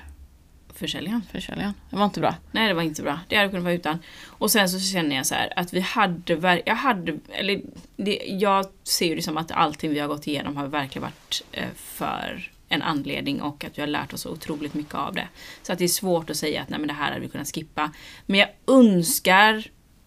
försäljaren. 0.75 1.23
Försäljaren. 1.33 1.75
Det 1.91 1.97
var 1.97 2.05
inte 2.05 2.21
bra. 2.21 2.35
Nej, 2.53 2.69
det 2.69 2.75
var 2.75 2.83
inte 2.83 3.03
bra. 3.03 3.21
Det 3.29 3.37
hade 3.37 3.49
kunnat 3.49 3.65
vara 3.65 3.75
utan. 3.75 3.99
Och 4.27 4.51
sen 4.51 4.69
så 4.69 4.81
känner 4.81 5.17
jag 5.17 5.27
så 5.27 5.35
här 5.35 5.53
att 5.57 5.73
vi 5.73 5.81
hade, 5.81 6.63
jag 6.67 6.75
hade, 6.75 7.19
eller 7.33 7.61
det, 7.97 8.17
jag 8.27 8.67
ser 8.85 9.07
ju 9.07 9.15
det 9.15 9.23
som 9.23 9.37
att 9.37 9.53
allting 9.53 9.91
vi 9.91 9.99
har 9.99 10.09
gått 10.09 10.27
igenom 10.27 10.57
har 10.57 10.67
verkligen 10.67 11.03
varit 11.03 11.43
eh, 11.53 11.69
för 11.77 12.51
en 12.69 12.83
anledning 12.83 13.43
och 13.43 13.65
att 13.65 13.79
vi 13.79 13.83
har 13.83 13.87
lärt 13.87 14.13
oss 14.13 14.27
otroligt 14.27 14.75
mycket 14.75 14.95
av 14.95 15.15
det. 15.15 15.29
Så 15.63 15.73
att 15.73 15.79
det 15.79 15.85
är 15.85 15.89
svårt 15.89 16.31
att 16.31 16.37
säga 16.37 16.63
att 16.63 16.69
nej 16.69 16.79
men 16.79 16.89
det 16.89 16.95
här 16.95 17.09
hade 17.09 17.21
vi 17.21 17.29
kunnat 17.29 17.55
skippa. 17.55 17.91
Men 18.27 18.41
jag 18.41 18.49
önskar 18.67 19.65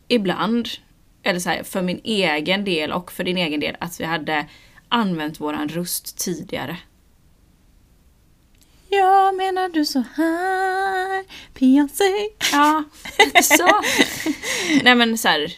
ibland, 0.07 0.69
eller 1.23 1.39
så 1.39 1.49
här, 1.49 1.63
för 1.63 1.81
min 1.81 2.01
egen 2.03 2.63
del 2.65 2.91
och 2.91 3.11
för 3.11 3.23
din 3.23 3.37
egen 3.37 3.59
del, 3.59 3.75
att 3.79 3.99
vi 3.99 4.03
hade 4.03 4.45
använt 4.89 5.39
våran 5.41 5.69
röst 5.69 6.17
tidigare. 6.17 6.77
Jag 8.89 9.35
menar 9.35 9.69
du 9.69 9.85
så 9.85 10.03
här, 10.15 11.23
Beyoncé. 11.59 12.03
Ja, 12.51 12.83
så. 13.43 13.69
Nej 14.83 14.95
men 14.95 15.17
så 15.17 15.27
här, 15.27 15.53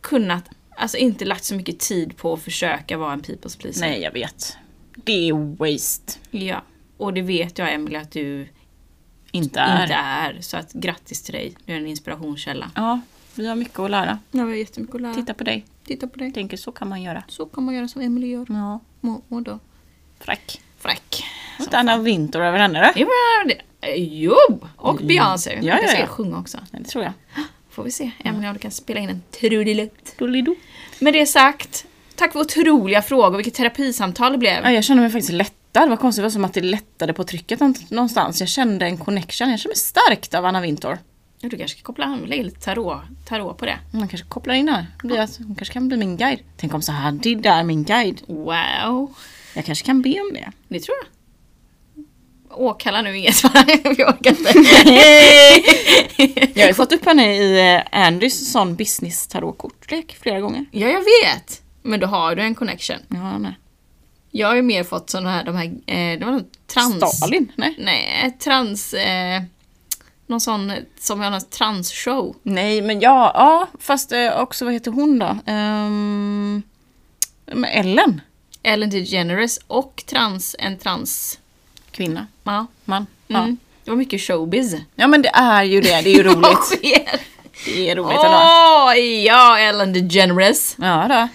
kunnat, 0.00 0.44
alltså 0.76 0.96
inte 0.96 1.24
lagt 1.24 1.44
så 1.44 1.54
mycket 1.54 1.78
tid 1.78 2.16
på 2.16 2.32
att 2.32 2.42
försöka 2.42 2.96
vara 2.96 3.12
en 3.12 3.22
people's 3.22 3.58
pleaser. 3.60 3.80
Nej, 3.80 4.00
jag 4.00 4.12
vet. 4.12 4.56
Det 4.94 5.28
är 5.28 5.56
waste. 5.56 6.12
Ja. 6.30 6.62
Och 6.96 7.14
det 7.14 7.22
vet 7.22 7.58
jag 7.58 7.72
Emelie 7.72 8.00
att 8.00 8.12
du 8.12 8.48
Inte 9.32 9.60
är. 9.60 9.82
inte 9.82 9.94
är. 9.94 10.38
Så 10.40 10.56
att 10.56 10.72
grattis 10.72 11.22
till 11.22 11.34
dig. 11.34 11.54
Du 11.64 11.72
är 11.72 11.76
en 11.76 11.86
inspirationskälla. 11.86 12.70
Ja, 12.74 13.00
vi 13.38 13.46
har 13.48 13.56
mycket 13.56 13.78
att 13.78 13.90
lära. 13.90 14.18
Ja, 14.30 14.44
vi 14.44 14.50
har 14.50 14.58
jättemycket 14.58 14.94
att 14.94 15.00
lära. 15.00 15.14
Titta 15.14 15.34
på 15.34 15.44
dig. 15.44 15.64
Titta 15.86 16.06
på 16.08 16.18
dig. 16.18 16.32
Tänker 16.32 16.56
så 16.56 16.72
kan 16.72 16.88
man 16.88 17.02
göra. 17.02 17.24
Så 17.28 17.46
kan 17.46 17.64
man 17.64 17.74
göra 17.74 17.88
som 17.88 18.00
Emelie 18.02 18.30
gör. 18.32 18.46
Ja. 18.48 18.80
Och, 19.00 19.24
och 19.28 19.42
då? 19.42 19.58
Fräck. 20.20 20.60
Fräck. 20.78 21.24
Inte 21.60 21.78
Anna 21.78 21.98
Winter 21.98 22.40
över 22.40 22.58
henne 22.58 22.80
då? 22.86 22.92
Jo, 23.00 23.08
men 23.44 23.48
det- 23.48 23.62
Jo! 23.96 24.34
Och 24.76 24.96
Beyoncé. 24.96 25.50
Ja, 25.52 25.58
Ja, 25.62 25.78
ja, 25.82 25.88
ska 25.88 25.98
ja. 26.00 26.06
sjunga 26.06 26.38
också. 26.38 26.58
Nej, 26.70 26.82
det 26.82 26.88
tror 26.88 27.04
jag. 27.04 27.12
Får 27.70 27.82
vi 27.84 27.90
se. 27.90 28.10
Emelie 28.18 28.48
om 28.48 28.54
du 28.54 28.60
kan 28.60 28.70
spela 28.70 29.00
in 29.00 29.08
en 29.08 29.22
trudelutt. 29.30 30.14
Med 30.98 31.12
det 31.12 31.26
sagt, 31.26 31.86
tack 32.14 32.32
för 32.32 32.40
otroliga 32.40 33.02
frågor. 33.02 33.36
Vilket 33.36 33.54
terapisamtal 33.54 34.32
det 34.32 34.38
blev. 34.38 34.62
Ja, 34.64 34.70
jag 34.70 34.84
kände 34.84 35.02
mig 35.02 35.10
faktiskt 35.12 35.32
lättad. 35.32 35.82
Det 35.82 35.86
var 35.88 35.96
konstigt, 35.96 36.20
det 36.20 36.22
var 36.26 36.30
som 36.30 36.44
att 36.44 36.54
det 36.54 36.60
lättade 36.60 37.12
på 37.12 37.24
trycket 37.24 37.60
någonstans. 37.90 38.40
Jag 38.40 38.48
kände 38.48 38.86
en 38.86 38.96
connection. 38.96 39.50
Jag 39.50 39.60
kände 39.60 39.68
mig 39.70 39.76
stärkt 39.76 40.34
av 40.34 40.44
Anna 40.46 40.60
Winter. 40.60 40.98
Ja, 41.40 41.48
Du 41.48 41.56
kanske 41.58 41.76
ska 41.78 41.86
koppla 41.86 42.04
an, 42.04 42.18
lägga 42.26 42.42
lite 42.42 42.60
tarot, 42.60 42.96
tarot 43.28 43.58
på 43.58 43.66
det. 43.66 43.78
Man 43.90 44.08
kanske 44.08 44.28
kopplar 44.28 44.54
in 44.54 44.68
här. 44.68 44.86
Det 45.02 45.06
blir 45.08 45.18
att- 45.20 45.36
Hon 45.38 45.54
kanske 45.54 45.72
kan 45.74 45.88
bli 45.88 45.96
min 45.96 46.16
guide. 46.16 46.40
Tänk 46.56 46.74
om 46.74 46.82
så 46.82 46.92
här, 46.92 47.12
det 47.12 47.48
är 47.48 47.62
min 47.62 47.84
guide. 47.84 48.20
Wow! 48.26 49.14
Jag 49.54 49.64
kanske 49.64 49.84
kan 49.86 50.02
be 50.02 50.20
om 50.20 50.30
det. 50.34 50.52
Det 50.68 50.80
tror 50.80 50.96
jag. 51.02 51.06
Åkalla 52.58 53.02
nu 53.02 53.16
inget 53.18 53.42
jag 53.98 54.08
orkar 54.08 54.30
inte. 54.30 54.52
Jag 56.60 56.66
har 56.66 56.72
fått 56.82 56.92
upp 56.92 57.04
henne 57.06 57.36
i 57.36 57.74
eh, 57.92 58.00
Andys 58.06 58.52
sån 58.52 58.76
business 58.76 59.26
tarotkortlek 59.26 60.16
flera 60.20 60.40
gånger. 60.40 60.64
Ja, 60.70 60.88
jag 60.88 61.00
vet! 61.00 61.62
Men 61.82 62.00
då 62.00 62.06
har 62.06 62.34
du 62.36 62.42
en 62.42 62.54
connection. 62.54 62.96
Ja, 63.08 63.38
nej. 63.38 63.58
Jag 64.30 64.48
har 64.48 64.54
ju 64.56 64.62
mer 64.62 64.84
fått 64.84 65.10
såna 65.10 65.30
här, 65.30 65.44
de 65.44 65.56
här, 65.56 65.64
eh, 65.66 66.18
det 66.18 66.24
var 66.24 66.32
någon 66.32 66.44
trans... 66.66 67.16
Stalin? 67.16 67.52
Nej. 67.56 67.74
Nej, 67.78 68.36
trans... 68.40 68.94
Eh, 68.94 69.42
någon 70.26 70.40
sån 70.40 70.72
som 71.00 71.20
har 71.20 71.32
en 71.32 71.40
transshow. 71.40 72.36
Nej, 72.42 72.82
men 72.82 73.00
ja, 73.00 73.32
ja 73.34 73.68
fast 73.80 74.12
eh, 74.12 74.40
också 74.40 74.64
vad 74.64 74.74
heter 74.74 74.90
hon 74.90 75.18
då? 75.18 75.52
Um, 75.52 76.62
Ellen. 77.66 78.20
Ellen 78.62 78.90
DeGeneres 78.90 79.58
och 79.66 80.02
trans, 80.06 80.56
en 80.58 80.78
trans... 80.78 81.38
Kvinna. 81.90 82.26
Ja. 82.44 82.66
Man. 82.84 83.06
Ja. 83.26 83.38
Mm. 83.38 83.56
Det 83.84 83.90
var 83.90 83.98
mycket 83.98 84.20
showbiz. 84.20 84.74
ja, 84.94 85.06
men 85.06 85.22
det 85.22 85.28
är 85.34 85.64
ju 85.64 85.80
det. 85.80 86.02
Det 86.02 86.10
är 86.10 86.16
ju 86.16 86.22
roligt. 86.32 86.80
Det 87.64 87.90
är 87.90 87.96
roligt 87.96 88.18
ändå. 88.18 88.38
Åh, 88.38 88.98
ja, 88.98 89.58
Ellen 89.58 89.92
DeGeneres. 89.92 90.76
Ja 90.78 91.06
då. 91.08 91.28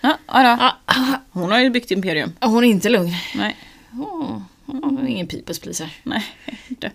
Ja, 0.00 0.16
ja 0.26 0.72
då. 0.86 0.94
Hon 1.30 1.50
har 1.50 1.58
ju 1.58 1.70
byggt 1.70 1.90
imperium. 1.90 2.32
hon 2.40 2.64
är 2.64 2.68
inte 2.68 2.88
lugn. 2.88 3.12
Nej, 3.34 3.56
hon 4.66 4.98
är 4.98 5.06
ingen 5.06 5.28
people's 5.28 5.62
pleaser. 5.62 5.90
nej, 6.02 6.24
inte. 6.68 6.90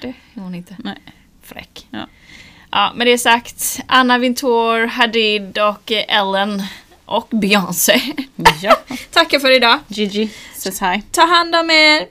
Det 0.00 0.08
är 0.08 0.40
hon 0.40 0.54
inte. 0.54 0.76
Nej. 0.78 0.98
Fräck. 1.42 1.86
Ja. 1.90 2.06
Ja, 2.70 2.92
med 2.94 3.06
det 3.06 3.18
sagt. 3.18 3.80
Anna 3.86 4.18
Wintour, 4.18 4.86
Hadid 4.86 5.58
och 5.58 5.92
Ellen 5.92 6.62
och 7.04 7.28
Beyoncé. 7.30 8.00
Ja. 8.62 8.76
Tackar 9.10 9.38
för 9.38 9.50
idag. 9.50 9.78
Gigi 9.88 10.30
says 10.54 10.82
hi. 10.82 11.02
Ta 11.10 11.22
hand 11.26 11.54
om 11.54 11.70
er. 11.70 12.06